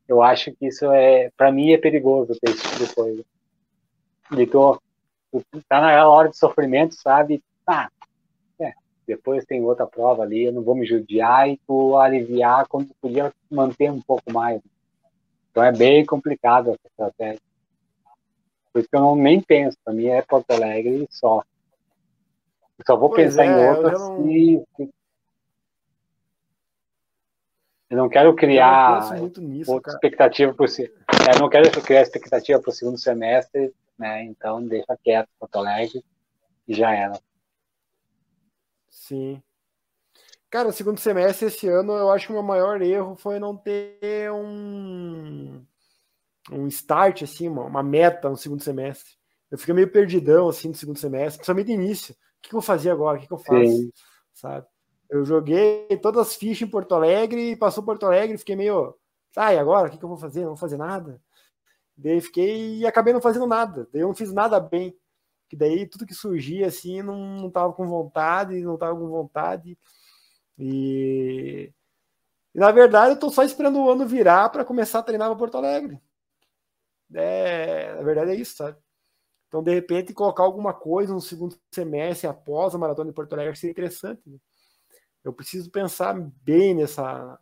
Eu 0.06 0.20
acho 0.22 0.52
que 0.52 0.66
isso 0.66 0.84
é, 0.92 1.30
para 1.36 1.50
mim, 1.50 1.72
é 1.72 1.78
perigoso 1.78 2.36
ter 2.38 2.50
esse 2.50 2.62
tipo 2.62 2.84
de 2.84 2.94
coisa. 2.94 3.24
E 4.36 4.46
tá 5.68 5.80
naquela 5.80 6.10
hora 6.10 6.28
de 6.28 6.36
sofrimento, 6.36 6.94
sabe? 6.94 7.42
Ah, 7.66 7.88
depois 9.06 9.44
tem 9.44 9.62
outra 9.62 9.86
prova 9.86 10.22
ali, 10.22 10.44
eu 10.44 10.52
não 10.52 10.62
vou 10.62 10.74
me 10.74 10.86
judiar 10.86 11.48
e 11.48 11.60
tu 11.66 11.96
aliviar 11.96 12.66
quando 12.68 12.94
podia 13.00 13.32
manter 13.50 13.90
um 13.90 14.00
pouco 14.00 14.32
mais. 14.32 14.60
Então 15.50 15.62
é 15.62 15.72
bem 15.72 16.04
complicado 16.04 16.70
essa 16.70 16.86
estratégia. 16.86 17.40
Por 18.72 18.78
isso 18.78 18.88
que 18.88 18.96
eu 18.96 19.00
não 19.00 19.16
nem 19.16 19.40
penso, 19.40 19.76
para 19.84 19.92
mim 19.92 20.06
é 20.06 20.22
Porto 20.22 20.50
Alegre 20.50 21.06
só. 21.10 21.42
Eu 22.78 22.84
só 22.86 22.96
vou 22.96 23.10
pois 23.10 23.24
pensar 23.24 23.44
é, 23.44 23.48
em 23.48 23.76
outras 23.76 24.00
eu 24.00 24.08
não... 24.08 24.22
se, 24.22 24.66
eu 27.90 27.96
não 27.98 28.08
quero 28.08 28.34
criar 28.34 29.20
nisso, 29.38 29.70
outra 29.70 29.92
expectativa 29.92 30.54
para 30.54 30.64
o 30.64 30.68
eu 30.68 31.38
não 31.38 31.50
quero 31.50 31.70
criar 31.82 32.00
expectativa 32.00 32.58
para 32.58 32.70
o 32.70 32.72
segundo 32.72 32.98
semestre, 32.98 33.74
né? 33.98 34.24
Então 34.24 34.66
deixa 34.66 34.96
quieto 35.04 35.28
Porto 35.38 35.56
Alegre 35.56 36.02
e 36.66 36.72
já 36.72 36.94
era. 36.94 37.20
Sim. 38.92 39.42
Cara, 40.50 40.70
segundo 40.70 41.00
semestre 41.00 41.46
esse 41.46 41.66
ano, 41.66 41.94
eu 41.94 42.10
acho 42.10 42.26
que 42.26 42.32
o 42.32 42.34
meu 42.36 42.42
maior 42.42 42.82
erro 42.82 43.16
foi 43.16 43.38
não 43.38 43.56
ter 43.56 44.30
um, 44.30 45.64
um 46.52 46.66
start, 46.68 47.22
assim, 47.22 47.48
uma, 47.48 47.64
uma 47.64 47.82
meta 47.82 48.28
no 48.28 48.36
segundo 48.36 48.62
semestre. 48.62 49.14
Eu 49.50 49.56
fiquei 49.56 49.74
meio 49.74 49.90
perdidão, 49.90 50.48
assim, 50.48 50.68
no 50.68 50.74
segundo 50.74 50.98
semestre, 50.98 51.38
principalmente 51.38 51.74
no 51.74 51.82
início. 51.82 52.14
O 52.14 52.16
que, 52.42 52.54
eu 52.54 52.60
fazer 52.60 52.90
agora? 52.90 53.18
O 53.18 53.20
que, 53.26 53.32
eu 53.32 53.38
faço? 53.38 53.66
Sim. 53.66 53.92
Sabe? 54.34 54.66
Eu 55.08 55.24
joguei 55.24 55.86
todas 56.02 56.28
as 56.28 56.36
fichas 56.36 56.68
em 56.68 56.70
Porto 56.70 56.94
Alegre, 56.94 57.56
passou 57.56 57.82
Porto 57.82 58.04
Alegre, 58.04 58.36
fiquei 58.36 58.56
meio, 58.56 58.94
ah, 59.34 59.54
e 59.54 59.58
agora? 59.58 59.88
O 59.88 59.90
que, 59.90 59.96
que 59.96 60.04
eu 60.04 60.08
vou 60.08 60.18
fazer? 60.18 60.40
Não 60.40 60.48
vou 60.48 60.56
fazer 60.56 60.76
nada. 60.76 61.18
Daí 61.96 62.20
fiquei 62.20 62.78
e 62.78 62.86
acabei 62.86 63.14
não 63.14 63.22
fazendo 63.22 63.46
nada. 63.46 63.88
Daí 63.90 64.02
eu 64.02 64.08
não 64.08 64.14
fiz 64.14 64.32
nada 64.32 64.60
bem 64.60 64.94
que 65.52 65.56
daí 65.56 65.86
tudo 65.86 66.06
que 66.06 66.14
surgia 66.14 66.66
assim 66.66 67.02
não, 67.02 67.36
não 67.36 67.50
tava 67.50 67.74
com 67.74 67.86
vontade, 67.86 68.62
não 68.62 68.78
tava 68.78 68.98
com 68.98 69.06
vontade. 69.06 69.78
E, 70.58 71.70
e 72.54 72.58
na 72.58 72.72
verdade 72.72 73.12
eu 73.12 73.18
tô 73.18 73.28
só 73.28 73.42
esperando 73.42 73.78
o 73.78 73.90
ano 73.90 74.06
virar 74.06 74.48
para 74.48 74.64
começar 74.64 75.00
a 75.00 75.02
treinar 75.02 75.28
para 75.28 75.36
Porto 75.38 75.58
Alegre. 75.58 76.00
É, 77.12 77.94
na 77.96 78.02
verdade 78.02 78.30
é 78.30 78.34
isso, 78.34 78.56
sabe? 78.56 78.78
Então, 79.46 79.62
de 79.62 79.74
repente, 79.74 80.14
colocar 80.14 80.42
alguma 80.42 80.72
coisa 80.72 81.12
no 81.12 81.20
segundo 81.20 81.54
semestre 81.70 82.26
após 82.26 82.74
a 82.74 82.78
maratona 82.78 83.10
de 83.10 83.14
Porto 83.14 83.34
Alegre 83.34 83.54
seria 83.54 83.72
interessante. 83.72 84.22
Né? 84.26 84.38
Eu 85.22 85.34
preciso 85.34 85.70
pensar 85.70 86.14
bem 86.42 86.74
nessa, 86.74 87.38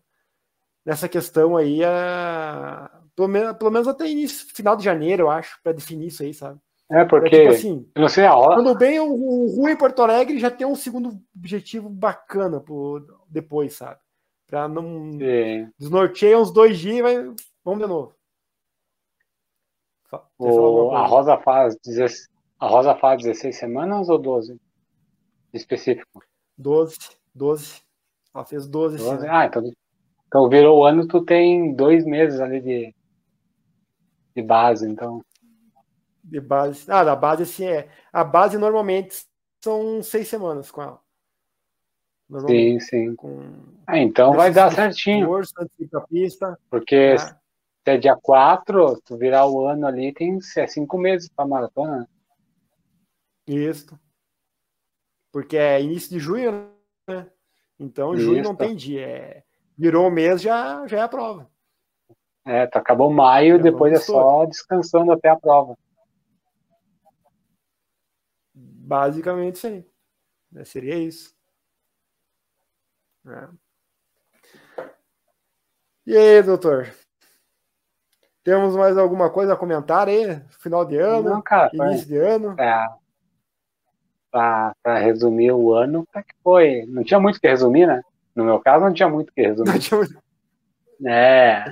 nessa 0.85 1.09
questão 1.09 1.57
aí, 1.57 1.85
a, 1.85 2.91
pelo, 3.15 3.29
menos, 3.29 3.57
pelo 3.57 3.71
menos 3.71 3.87
até 3.87 4.11
início, 4.11 4.53
final 4.53 4.77
de 4.77 4.83
janeiro, 4.83 5.23
eu 5.23 5.31
acho, 5.31 5.63
para 5.63 5.71
definir 5.71 6.09
isso 6.09 6.25
aí, 6.25 6.35
sabe? 6.35 6.61
É, 6.91 7.05
porque. 7.05 7.37
É, 7.37 7.39
tipo 7.41 7.51
assim, 7.53 7.89
não 7.97 8.09
sei 8.09 8.27
a 8.27 8.35
hora. 8.35 8.57
Quando 8.57 8.77
bem 8.77 8.99
o, 8.99 9.13
o 9.13 9.57
Rui 9.57 9.77
Porto 9.77 10.03
Alegre 10.03 10.41
já 10.41 10.51
tem 10.51 10.67
um 10.67 10.75
segundo 10.75 11.21
objetivo 11.37 11.89
bacana 11.89 12.61
pro, 12.61 13.07
depois, 13.29 13.75
sabe? 13.75 14.01
Pra 14.47 14.69
não. 14.69 15.13
Sim. 15.13 15.71
Desnorteia 15.79 16.39
uns 16.39 16.53
dois 16.53 16.79
dias 16.79 16.97
e 16.97 17.03
vai. 17.03 17.15
Vamos 17.65 17.81
de 17.81 17.87
novo. 17.87 18.13
O, 20.37 20.91
a 20.91 21.07
Rosa 21.07 21.39
faz 21.39 21.77
16, 21.87 22.29
a 22.59 22.67
Rosa 22.67 22.97
faz 22.97 23.23
16 23.23 23.57
semanas 23.57 24.09
ou 24.09 24.19
12? 24.19 24.61
Específico? 25.53 26.25
12. 26.59 26.97
12. 27.33 27.83
Ela 28.35 28.45
fez 28.45 28.67
12, 28.67 28.97
12? 28.97 29.29
Ah, 29.29 29.47
então, 29.47 29.63
então 30.27 30.49
virou 30.49 30.81
o 30.81 30.85
ano, 30.85 31.07
tu 31.07 31.25
tem 31.25 31.73
dois 31.75 32.05
meses 32.05 32.41
ali 32.41 32.61
de, 32.61 32.95
de 34.35 34.43
base, 34.43 34.89
então 34.89 35.25
de 36.31 36.41
base. 36.41 36.91
Ah, 36.91 37.03
da 37.03 37.17
base, 37.17 37.43
assim, 37.43 37.67
é. 37.67 37.89
A 38.13 38.23
base 38.23 38.57
normalmente 38.57 39.25
são 39.63 40.03
seis 40.03 40.29
semanas 40.29 40.71
com 40.71 40.83
ela. 40.83 41.01
Sim, 42.47 42.79
sim. 42.79 43.17
Com... 43.17 43.41
Ah, 43.87 43.99
então 43.99 44.33
vai 44.33 44.53
dar 44.53 44.73
certinho. 44.73 45.27
Força, 45.27 45.69
pista. 46.09 46.59
Porque 46.71 46.95
é. 46.95 47.19
se 47.19 47.35
é 47.87 47.97
dia 47.97 48.17
4, 48.17 49.01
tu 49.05 49.17
virar 49.17 49.47
o 49.47 49.67
ano 49.67 49.87
ali, 49.87 50.13
tem 50.13 50.39
é 50.57 50.67
cinco 50.69 50.97
meses 50.97 51.29
para 51.29 51.47
maratona. 51.47 51.99
Né? 51.99 52.07
Isso. 53.49 53.99
Porque 55.33 55.57
é 55.57 55.83
início 55.83 56.11
de 56.11 56.21
junho, 56.21 56.71
né? 57.09 57.27
Então, 57.79 58.15
Isso. 58.15 58.25
junho 58.25 58.45
não 58.45 58.55
tem 58.55 58.77
dia. 58.77 59.07
É... 59.07 59.43
Virou 59.77 60.07
o 60.07 60.11
mês, 60.11 60.41
já, 60.41 60.87
já 60.87 60.99
é 60.99 61.03
a 61.03 61.09
prova. 61.09 61.51
É, 62.45 62.67
tu 62.67 62.77
acabou 62.77 63.11
maio, 63.11 63.63
depois 63.63 63.93
é 63.93 63.97
só 63.97 64.45
descansando 64.45 65.13
até 65.13 65.29
a 65.29 65.37
prova. 65.37 65.77
Basicamente 68.91 69.55
isso 69.55 69.67
aí. 69.69 69.87
É, 70.57 70.65
seria 70.65 70.97
isso. 70.97 71.33
É. 73.25 73.49
E 76.05 76.17
aí, 76.17 76.43
doutor? 76.43 76.93
Temos 78.43 78.75
mais 78.75 78.99
alguma 78.99 79.31
coisa 79.31 79.53
a 79.53 79.57
comentar 79.57 80.09
aí? 80.09 80.43
Final 80.59 80.85
de 80.85 80.97
ano? 80.97 81.31
Não, 81.31 81.41
cara, 81.41 81.71
início 81.73 82.09
de 82.09 82.17
ano? 82.17 82.57
Para 84.29 84.75
resumir 84.99 85.53
o 85.53 85.73
ano, 85.73 86.05
é 86.13 86.21
que 86.21 86.35
foi. 86.43 86.85
Não 86.89 87.05
tinha 87.05 87.21
muito 87.21 87.41
que 87.41 87.47
resumir, 87.47 87.87
né? 87.87 88.03
No 88.35 88.45
meu 88.45 88.59
caso, 88.59 88.85
não 88.85 88.93
tinha 88.93 89.09
muito 89.09 89.33
que 89.33 89.43
resumir. 89.43 89.71
Não 89.71 89.79
tinha 89.79 89.99
muito... 89.99 90.21
É. 91.07 91.65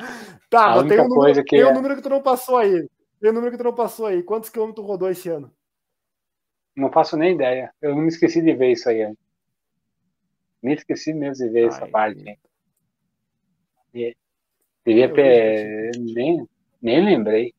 Tá, 0.48 0.76
mas 0.76 0.86
tem 0.86 1.00
um, 1.00 1.08
número, 1.08 1.44
que 1.44 1.56
tem 1.56 1.64
um 1.64 1.70
é 1.70 1.74
número 1.74 1.96
que 1.96 2.02
tu 2.02 2.10
não 2.10 2.22
passou 2.22 2.58
aí. 2.58 2.88
Tem 3.20 3.30
um 3.30 3.34
número 3.34 3.50
que 3.50 3.58
tu 3.58 3.64
não 3.64 3.74
passou 3.74 4.06
aí. 4.06 4.22
Quantos 4.22 4.50
quilômetros 4.50 4.86
rodou 4.86 5.10
esse 5.10 5.28
ano? 5.28 5.52
Não 6.78 6.92
faço 6.92 7.16
nem 7.16 7.34
ideia. 7.34 7.74
Eu 7.82 7.96
não 7.96 8.02
me 8.02 8.08
esqueci 8.08 8.40
de 8.40 8.54
ver 8.54 8.70
isso 8.70 8.88
aí. 8.88 9.12
Me 10.62 10.74
esqueci 10.74 11.12
mesmo 11.12 11.44
de 11.44 11.52
ver 11.52 11.62
Ai, 11.62 11.66
essa 11.66 11.86
parte. 11.88 12.38
E, 13.92 14.16
devia 14.86 15.12
ter. 15.12 15.90
Nem, 15.98 16.48
nem 16.80 17.04
lembrei. 17.04 17.52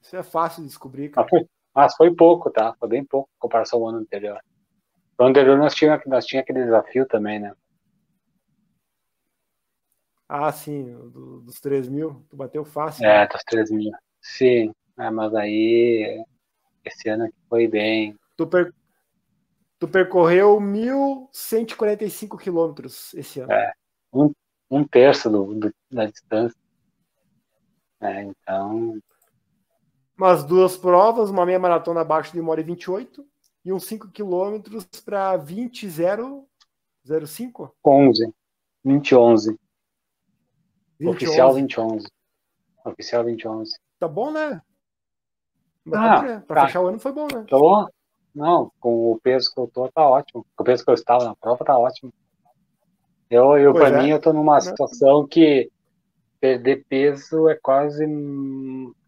Isso 0.00 0.16
é 0.16 0.22
fácil 0.22 0.62
de 0.62 0.68
descobrir, 0.68 1.08
cara. 1.08 1.24
Mas 1.24 1.30
foi, 1.30 1.48
mas 1.74 1.96
foi 1.96 2.14
pouco, 2.14 2.50
tá? 2.50 2.72
Foi 2.78 2.88
bem 2.88 3.04
pouco 3.04 3.28
em 3.36 3.40
comparação 3.40 3.80
ao 3.80 3.88
ano 3.88 3.98
anterior. 3.98 4.40
No 5.18 5.24
ano 5.24 5.30
anterior 5.30 5.58
nós 5.58 5.74
tínhamos 5.74 6.06
nós 6.06 6.24
tinha 6.24 6.40
aquele 6.40 6.62
desafio 6.62 7.04
também, 7.04 7.40
né? 7.40 7.52
Ah, 10.28 10.52
sim, 10.52 10.84
do, 10.84 11.40
dos 11.40 11.60
3 11.60 11.88
mil, 11.88 12.24
tu 12.28 12.36
bateu 12.36 12.64
fácil. 12.64 13.04
É, 13.04 13.26
dos 13.26 13.42
3 13.42 13.72
mil. 13.72 13.90
Sim, 14.22 14.72
é, 14.98 15.10
mas 15.10 15.34
aí 15.34 16.22
esse 16.84 17.08
ano 17.08 17.24
aqui 17.24 17.36
foi 17.48 17.66
bem. 17.66 18.14
Tu, 18.36 18.46
per... 18.46 18.74
tu 19.78 19.88
percorreu 19.88 20.58
1.145 20.58 22.38
quilômetros 22.38 23.14
esse 23.14 23.40
ano. 23.40 23.50
É, 23.52 23.72
um, 24.12 24.30
um 24.70 24.84
terço 24.84 25.30
do, 25.30 25.54
do 25.54 25.74
da 25.90 26.04
distância. 26.06 26.60
É, 28.00 28.22
então. 28.22 29.00
Umas 30.16 30.44
duas 30.44 30.76
provas, 30.76 31.30
uma 31.30 31.44
meia 31.46 31.58
maratona 31.58 32.02
abaixo 32.02 32.32
de 32.32 32.40
1 32.40 32.48
hora 32.48 32.60
e 32.60 32.64
28 32.64 33.26
e 33.64 33.72
uns 33.72 33.86
5 33.86 34.10
quilômetros 34.10 34.84
para 35.04 35.36
20,005? 35.36 37.74
11. 37.84 38.32
2011. 38.84 39.58
20, 40.98 41.10
Oficial 41.10 41.50
2011. 41.52 42.06
Oficial 42.84 43.24
2011. 43.24 43.72
Tá 43.98 44.06
bom, 44.06 44.30
né? 44.30 44.62
Ah, 45.92 46.22
tá 46.22 46.42
Pra 46.46 46.60
tá. 46.62 46.66
fechar 46.66 46.80
o 46.80 46.86
ano 46.86 46.98
foi 46.98 47.12
bom, 47.12 47.26
né? 47.32 47.44
Tô. 47.48 47.88
Não, 48.34 48.70
com 48.78 49.12
o 49.12 49.20
peso 49.20 49.52
que 49.52 49.60
eu 49.60 49.66
tô, 49.66 49.88
tá 49.88 50.08
ótimo. 50.08 50.46
Com 50.54 50.62
o 50.62 50.66
peso 50.66 50.84
que 50.84 50.90
eu 50.90 50.94
estava 50.94 51.24
na 51.24 51.34
prova, 51.34 51.64
tá 51.64 51.76
ótimo. 51.76 52.12
Eu, 53.28 53.56
eu 53.58 53.72
pra 53.72 53.88
é. 53.88 54.02
mim, 54.02 54.10
eu 54.10 54.20
tô 54.20 54.32
numa 54.32 54.60
situação 54.60 55.26
que 55.26 55.70
perder 56.40 56.84
peso 56.88 57.48
é 57.48 57.56
quase. 57.56 58.06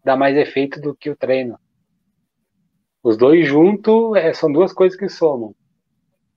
dá 0.03 0.15
mais 0.15 0.35
efeito 0.35 0.79
do 0.81 0.93
que 0.93 1.09
o 1.09 1.15
treino. 1.15 1.57
Os 3.01 3.17
dois 3.17 3.47
juntos 3.47 4.15
é, 4.15 4.33
são 4.33 4.51
duas 4.51 4.73
coisas 4.73 4.97
que 4.97 5.09
somam. 5.09 5.55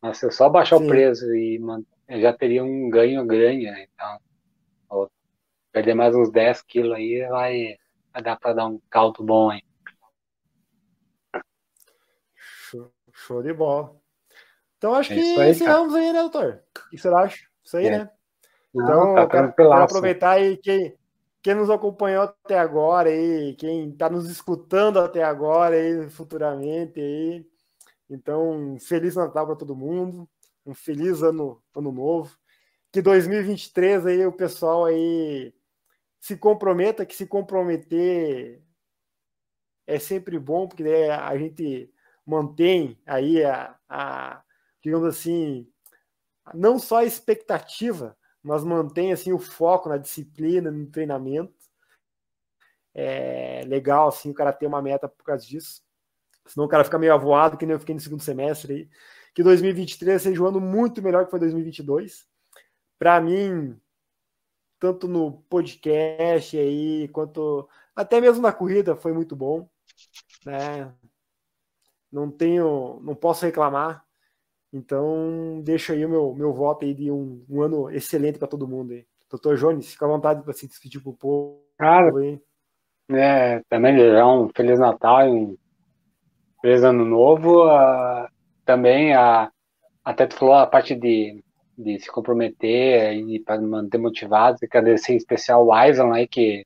Mas 0.00 0.18
se 0.18 0.26
eu 0.26 0.30
só 0.30 0.48
baixar 0.48 0.78
Sim. 0.78 0.86
o 0.86 0.90
peso 0.90 1.34
e 1.34 1.60
eu 2.08 2.20
já 2.20 2.32
teria 2.32 2.62
um 2.64 2.88
ganho 2.88 3.24
grande, 3.24 3.64
né? 3.66 3.86
Então, 3.94 5.08
perder 5.72 5.94
mais 5.94 6.14
uns 6.14 6.30
10 6.30 6.62
quilos 6.62 6.96
aí, 6.96 7.26
vai, 7.28 7.76
vai 8.12 8.22
dar 8.22 8.36
para 8.36 8.54
dar 8.54 8.66
um 8.66 8.80
caldo 8.88 9.22
bom 9.22 9.50
aí. 9.50 9.62
Show, 13.16 13.42
de 13.42 13.52
bola. 13.52 13.96
Então 14.76 14.94
acho 14.94 15.12
é 15.12 15.16
que 15.16 15.40
aí, 15.40 15.50
encerramos 15.50 15.94
cara. 15.94 16.04
aí, 16.04 16.12
né, 16.12 16.20
doutor? 16.20 16.62
O 16.86 16.90
que 16.90 16.98
você 16.98 17.08
acha? 17.08 17.46
Isso 17.64 17.76
aí, 17.78 17.86
é. 17.86 17.98
né? 17.98 18.10
Então, 18.74 19.14
tá 19.14 19.26
quero, 19.26 19.52
quero, 19.54 19.72
aproveitar 19.72 20.32
aí 20.32 20.58
quem, 20.58 20.94
quem 21.42 21.54
nos 21.54 21.70
acompanhou 21.70 22.24
até 22.24 22.58
agora 22.58 23.08
aí, 23.08 23.54
quem 23.54 23.88
está 23.88 24.10
nos 24.10 24.28
escutando 24.28 24.98
até 24.98 25.24
agora 25.24 25.76
aí, 25.76 26.10
futuramente 26.10 27.00
aí. 27.00 27.46
Então, 28.10 28.76
feliz 28.78 29.16
Natal 29.16 29.46
para 29.46 29.56
todo 29.56 29.74
mundo, 29.74 30.28
um 30.66 30.74
feliz 30.74 31.22
ano, 31.22 31.62
ano 31.74 31.90
novo. 31.90 32.36
Que 32.92 33.00
2023 33.00 34.06
aí 34.06 34.26
o 34.26 34.32
pessoal 34.32 34.84
aí 34.84 35.54
se 36.20 36.36
comprometa, 36.36 37.06
que 37.06 37.16
se 37.16 37.26
comprometer 37.26 38.62
é 39.86 39.98
sempre 39.98 40.38
bom, 40.38 40.68
porque 40.68 40.84
a 40.84 41.36
gente 41.38 41.90
mantém 42.26 42.98
aí 43.06 43.44
a, 43.44 43.78
a, 43.88 44.42
digamos 44.82 45.06
assim, 45.08 45.70
não 46.52 46.78
só 46.78 46.98
a 46.98 47.04
expectativa, 47.04 48.16
mas 48.42 48.64
mantém 48.64 49.12
assim 49.12 49.32
o 49.32 49.38
foco 49.38 49.88
na 49.88 49.96
disciplina, 49.96 50.70
no 50.70 50.86
treinamento. 50.90 51.54
É 52.94 53.62
legal 53.66 54.08
assim 54.08 54.30
o 54.30 54.34
cara 54.34 54.52
ter 54.52 54.66
uma 54.66 54.82
meta 54.82 55.08
por 55.08 55.24
causa 55.24 55.46
disso. 55.46 55.82
Senão 56.46 56.66
o 56.66 56.68
cara 56.68 56.84
fica 56.84 56.98
meio 56.98 57.12
avoado, 57.12 57.56
que 57.56 57.66
nem 57.66 57.74
eu 57.74 57.80
fiquei 57.80 57.94
no 57.94 58.00
segundo 58.00 58.22
semestre 58.22 58.72
aí. 58.72 58.90
Que 59.34 59.42
2023 59.42 60.22
seja 60.22 60.42
um 60.42 60.46
ano 60.46 60.60
muito 60.60 61.02
melhor 61.02 61.24
que 61.24 61.30
foi 61.30 61.40
2022. 61.40 62.26
Para 62.98 63.20
mim, 63.20 63.78
tanto 64.78 65.08
no 65.08 65.42
podcast 65.42 66.56
aí, 66.56 67.08
quanto 67.08 67.68
até 67.94 68.20
mesmo 68.20 68.42
na 68.42 68.52
corrida 68.52 68.96
foi 68.96 69.12
muito 69.12 69.34
bom, 69.34 69.68
né? 70.44 70.94
Não 72.10 72.30
tenho, 72.30 73.00
não 73.02 73.14
posso 73.14 73.44
reclamar. 73.44 74.04
Então, 74.72 75.60
deixo 75.64 75.92
aí 75.92 76.04
o 76.04 76.08
meu, 76.08 76.34
meu 76.34 76.52
voto 76.52 76.84
aí 76.84 76.94
de 76.94 77.10
um, 77.10 77.44
um 77.48 77.62
ano 77.62 77.90
excelente 77.90 78.38
para 78.38 78.48
todo 78.48 78.68
mundo 78.68 78.92
aí. 78.92 79.06
Doutor 79.30 79.56
Jones, 79.56 79.90
fica 79.92 80.04
à 80.04 80.08
vontade 80.08 80.42
para 80.42 80.52
se 80.52 80.68
despedir 80.68 81.02
pro 81.02 81.12
povo. 81.12 81.62
Cara, 81.78 82.16
aí. 82.18 82.40
É, 83.10 83.62
também 83.68 83.94
desejar 83.94 84.26
um 84.26 84.48
Feliz 84.54 84.78
Natal 84.78 85.26
e 85.26 85.30
um 85.30 85.56
Feliz 86.60 86.82
Ano 86.82 87.04
Novo. 87.04 87.66
Uh, 87.66 88.28
também, 88.64 89.14
a, 89.14 89.50
até 90.04 90.26
tu 90.26 90.36
falou 90.36 90.54
a 90.54 90.66
parte 90.66 90.94
de 90.94 91.42
de 91.76 91.98
se 92.00 92.10
comprometer 92.10 93.12
e 93.14 93.38
para 93.40 93.60
manter 93.60 93.98
motivados. 93.98 94.62
E 94.62 94.66
agradecer 94.66 95.12
em 95.12 95.16
especial 95.16 95.64
o 95.64 95.72
Aison 95.72 96.12
aí 96.12 96.26
que, 96.26 96.64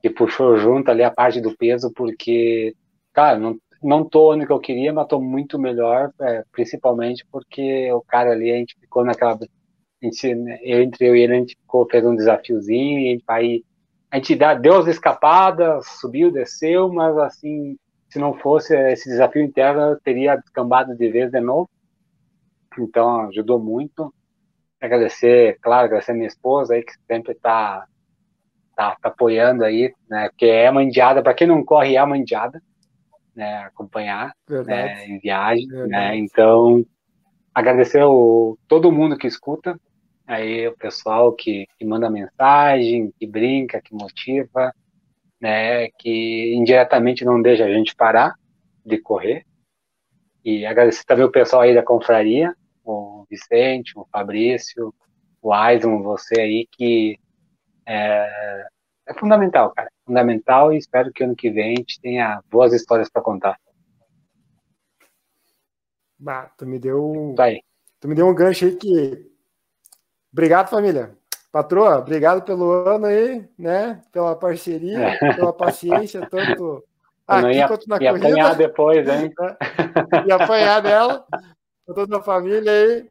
que 0.00 0.08
puxou 0.08 0.56
junto 0.56 0.90
ali 0.90 1.02
a 1.02 1.10
parte 1.10 1.40
do 1.40 1.56
peso, 1.56 1.92
porque, 1.92 2.74
cara, 3.12 3.38
não, 3.38 3.58
não 3.86 4.04
tô 4.04 4.32
onde 4.32 4.46
que 4.46 4.52
eu 4.52 4.60
queria, 4.60 4.92
mas 4.92 5.06
tô 5.06 5.20
muito 5.20 5.58
melhor, 5.58 6.10
é, 6.20 6.44
principalmente 6.52 7.24
porque 7.30 7.90
o 7.92 8.02
cara 8.02 8.32
ali, 8.32 8.50
a 8.50 8.56
gente 8.56 8.76
ficou 8.80 9.04
naquela. 9.04 9.34
A 9.34 10.04
gente, 10.04 10.26
entre 10.62 11.06
eu 11.06 11.16
e 11.16 11.20
ele, 11.22 11.34
a 11.34 11.38
gente 11.38 11.56
ficou, 11.56 11.88
fez 11.90 12.04
um 12.04 12.14
desafiozinho, 12.14 12.98
e 13.00 13.22
aí 13.26 13.64
a 14.10 14.16
gente 14.16 14.34
dá, 14.36 14.54
deu 14.54 14.76
as 14.76 14.86
escapadas, 14.86 15.86
subiu, 16.00 16.30
desceu, 16.30 16.92
mas 16.92 17.16
assim, 17.18 17.76
se 18.08 18.18
não 18.18 18.34
fosse 18.34 18.76
esse 18.92 19.08
desafio 19.08 19.42
interno, 19.42 19.80
eu 19.80 20.00
teria 20.00 20.36
descambado 20.36 20.94
de 20.94 21.08
vez 21.10 21.30
de 21.30 21.40
novo 21.40 21.68
então 22.82 23.28
ajudou 23.28 23.58
muito. 23.58 24.12
Agradecer, 24.80 25.58
claro, 25.60 25.86
agradecer 25.86 26.12
minha 26.12 26.26
esposa 26.26 26.74
aí, 26.74 26.82
que 26.82 26.92
sempre 27.06 27.32
está 27.32 27.86
tá, 28.74 28.96
tá, 29.00 29.08
apoiando 29.08 29.64
aí, 29.64 29.92
né? 30.08 30.28
Porque 30.28 30.46
é 30.46 30.70
mandiada, 30.70 31.22
para 31.22 31.34
quem 31.34 31.46
não 31.46 31.64
corre, 31.64 31.94
é 31.94 31.98
a 31.98 32.06
mandiada, 32.06 32.62
né? 33.36 33.58
Acompanhar 33.58 34.34
né, 34.48 35.06
em 35.06 35.18
viagem, 35.20 35.66
né? 35.66 35.76
Verdade. 35.76 35.90
né? 35.90 36.16
Então, 36.16 36.84
agradecer 37.54 38.02
o, 38.02 38.58
todo 38.66 38.90
mundo 38.90 39.16
que 39.16 39.26
escuta, 39.26 39.78
aí 40.26 40.66
o 40.66 40.76
pessoal 40.76 41.32
que, 41.32 41.66
que 41.78 41.84
manda 41.84 42.10
mensagem, 42.10 43.12
que 43.18 43.26
brinca, 43.26 43.80
que 43.80 43.94
motiva, 43.94 44.72
né? 45.40 45.88
Que 45.98 46.54
indiretamente 46.54 47.24
não 47.24 47.40
deixa 47.40 47.64
a 47.64 47.72
gente 47.72 47.94
parar 47.94 48.34
de 48.84 48.98
correr. 48.98 49.44
E 50.44 50.64
agradecer 50.64 51.04
também 51.04 51.24
o 51.24 51.30
pessoal 51.30 51.62
aí 51.62 51.74
da 51.74 51.82
confraria, 51.82 52.54
o 52.84 53.26
Vicente, 53.28 53.92
o 53.98 54.06
Fabrício, 54.10 54.94
o 55.42 55.52
Aison, 55.52 56.02
você 56.02 56.40
aí, 56.40 56.68
que 56.70 57.18
é, 57.84 58.66
é 59.06 59.14
fundamental, 59.14 59.72
cara. 59.72 59.90
Fundamental 60.04 60.72
e 60.72 60.78
espero 60.78 61.12
que 61.12 61.24
ano 61.24 61.36
que 61.36 61.50
vem 61.50 61.74
a 61.74 61.76
gente 61.76 62.00
tenha 62.00 62.42
boas 62.50 62.72
histórias 62.72 63.08
para 63.08 63.22
contar. 63.22 63.58
Bah, 66.18 66.50
tu 66.56 66.66
me 66.66 66.78
deu. 66.78 67.34
Tá 67.36 67.44
aí. 67.44 67.62
Tu 68.00 68.08
me 68.08 68.14
deu 68.14 68.26
um 68.26 68.34
gancho 68.34 68.64
aí 68.64 68.76
que. 68.76 69.30
Obrigado, 70.32 70.68
família. 70.68 71.16
Patroa, 71.52 71.98
obrigado 71.98 72.42
pelo 72.42 72.70
ano 72.70 73.06
aí, 73.06 73.48
né? 73.58 74.02
Pela 74.12 74.36
parceria, 74.36 74.98
é. 74.98 75.34
pela 75.34 75.52
paciência, 75.52 76.26
tanto 76.28 76.84
aqui 77.26 77.56
ia, 77.56 77.66
quanto 77.66 77.88
na 77.88 77.96
ia 77.96 78.10
corrida. 78.10 78.28
apanhar 78.28 78.56
depois, 78.56 79.08
hein? 79.08 79.32
e 80.26 80.32
apanhar 80.32 80.82
dela, 80.82 81.26
toda 81.86 82.18
a 82.18 82.22
família 82.22 82.70
aí. 82.70 83.08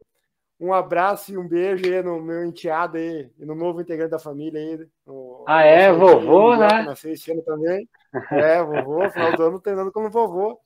Um 0.58 0.72
abraço 0.72 1.32
e 1.32 1.36
um 1.36 1.46
beijo 1.46 1.84
aí 1.84 2.02
no 2.02 2.20
meu 2.20 2.44
enteado 2.44 2.96
aí, 2.96 3.30
e 3.38 3.44
no 3.44 3.54
novo 3.54 3.80
integrante 3.80 4.12
da 4.12 4.18
família 4.18 4.60
aí. 4.60 4.86
No, 5.04 5.12
ah, 5.46 5.62
é? 5.62 5.92
Vovô, 5.92 6.56
né? 6.56 6.82
Nasceu 6.82 7.12
esse 7.12 7.30
ano 7.30 7.42
também. 7.42 7.88
É, 8.32 8.62
vovô, 8.62 9.08
final 9.10 9.36
do 9.36 9.42
ano 9.44 9.60
treinando 9.60 9.92
como 9.92 10.10
vovô. 10.10 10.58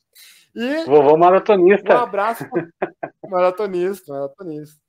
E 0.55 0.85
vovô 0.85 1.17
maratonista. 1.17 1.95
Um 1.95 1.99
abraço 1.99 2.45
maratonista, 3.29 4.13
maratonista. 4.13 4.81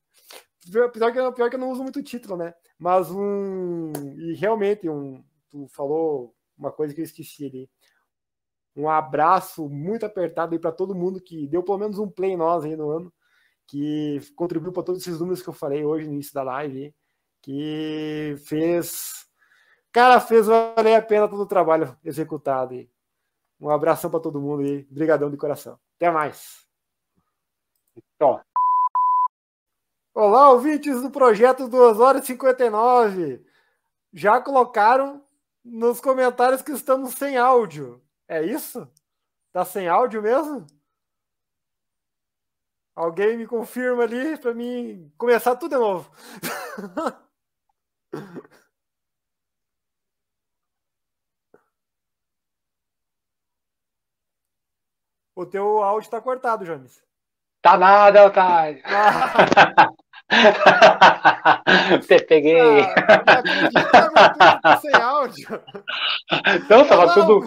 Pior 0.72 0.92
que, 0.92 1.00
pior 1.34 1.50
que 1.50 1.56
eu 1.56 1.60
não 1.60 1.72
uso 1.72 1.84
muito 1.84 2.04
título, 2.04 2.38
né? 2.38 2.54
Mas 2.78 3.10
um. 3.12 3.92
E 4.18 4.34
realmente, 4.34 4.88
um, 4.90 5.24
tu 5.50 5.68
falou 5.68 6.34
uma 6.58 6.72
coisa 6.72 6.94
que 6.94 7.02
eu 7.02 7.06
esqueci 7.06 7.46
ali. 7.46 7.70
Um 8.76 8.88
abraço 8.90 9.68
muito 9.68 10.06
apertado 10.06 10.54
aí 10.54 10.60
para 10.60 10.72
todo 10.72 10.96
mundo 10.96 11.20
que 11.20 11.48
deu 11.48 11.62
pelo 11.62 11.78
menos 11.78 12.00
um 12.00 12.10
play 12.10 12.32
em 12.32 12.38
nós 12.38 12.64
aí 12.64 12.76
no 12.76 12.90
ano, 12.90 13.14
que 13.68 14.22
contribuiu 14.36 14.72
para 14.72 14.84
todos 14.84 15.02
esses 15.02 15.20
números 15.20 15.42
que 15.42 15.50
eu 15.50 15.54
falei 15.54 15.84
hoje 15.84 16.08
no 16.08 16.14
início 16.14 16.34
da 16.34 16.44
live, 16.44 16.94
que 17.42 18.36
fez. 18.46 19.21
Cara, 19.92 20.22
fez 20.22 20.48
valer 20.48 20.96
a 20.96 21.02
pena 21.02 21.28
todo 21.28 21.42
o 21.42 21.46
trabalho 21.46 21.98
executado 22.04 22.74
aí. 22.74 22.90
Um 23.60 23.70
abração 23.70 24.10
para 24.10 24.22
todo 24.22 24.40
mundo 24.40 24.64
aí. 24.64 24.88
Obrigadão 24.90 25.30
de 25.30 25.36
coração. 25.38 25.78
Até 25.98 26.10
mais. 26.10 26.66
Então. 27.96 28.42
Olá, 30.14 30.50
ouvintes 30.52 31.02
do 31.02 31.12
projeto 31.12 31.68
2 31.68 32.00
horas 32.00 32.24
e 32.24 32.28
59. 32.28 33.46
Já 34.14 34.42
colocaram 34.42 35.26
nos 35.64 36.00
comentários 36.00 36.62
que 36.62 36.72
estamos 36.72 37.14
sem 37.16 37.38
áudio. 37.38 38.02
É 38.28 38.42
isso? 38.42 38.90
Tá 39.52 39.66
sem 39.66 39.90
áudio 39.90 40.22
mesmo? 40.22 40.66
Alguém 42.96 43.38
me 43.38 43.46
confirma 43.46 44.04
ali 44.04 44.38
para 44.38 44.54
mim 44.54 45.12
começar 45.18 45.56
tudo 45.58 45.72
de 45.72 45.78
novo. 45.78 46.10
o 55.42 55.46
teu 55.46 55.82
áudio 55.82 56.06
está 56.06 56.22
cortado, 56.22 56.66
James. 56.66 57.02
Tá 57.62 57.78
nada, 57.78 58.26
Otávio. 58.26 58.82
Ah. 60.34 62.00
Te 62.08 62.24
peguei. 62.26 62.84
Ah, 64.64 64.78
sem 64.78 64.96
áudio. 64.96 65.62
Não, 66.70 66.88
tava 66.88 67.14
tudo. 67.14 67.42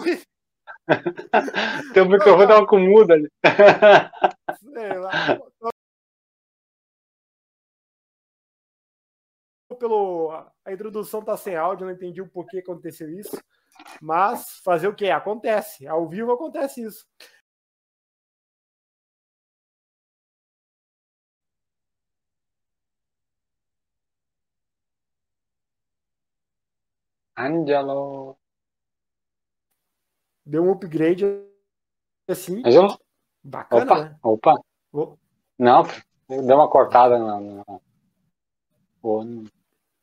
Teu 1.95 2.05
microfone 2.07 2.47
tava 2.47 2.67
com 2.67 2.77
muda 2.77 3.15
ali. 3.15 3.27
Sei 4.71 4.93
lá. 4.99 5.11
Pelo, 9.79 10.31
a 10.63 10.71
introdução 10.71 11.23
tá 11.23 11.35
sem 11.35 11.55
áudio, 11.55 11.87
não 11.87 11.93
entendi 11.93 12.21
o 12.21 12.29
porquê 12.29 12.59
aconteceu 12.59 13.09
isso. 13.09 13.35
Mas 13.99 14.61
fazer 14.63 14.87
o 14.87 14.95
que? 14.95 15.09
Acontece. 15.09 15.87
Ao 15.87 16.07
vivo 16.07 16.31
acontece 16.31 16.83
isso. 16.83 17.05
Angelo. 27.37 28.37
Deu 30.45 30.63
um 30.63 30.71
upgrade 30.71 31.25
assim. 32.27 32.61
Angelo? 32.65 32.99
Bacana, 33.43 33.83
opa, 33.83 34.03
né? 34.03 34.19
Opa. 34.23 34.55
Oh. 34.91 35.17
Não, 35.57 35.83
deu 36.27 36.55
uma 36.55 36.69
cortada 36.69 37.17
na. 37.19 37.39
na... 37.39 37.63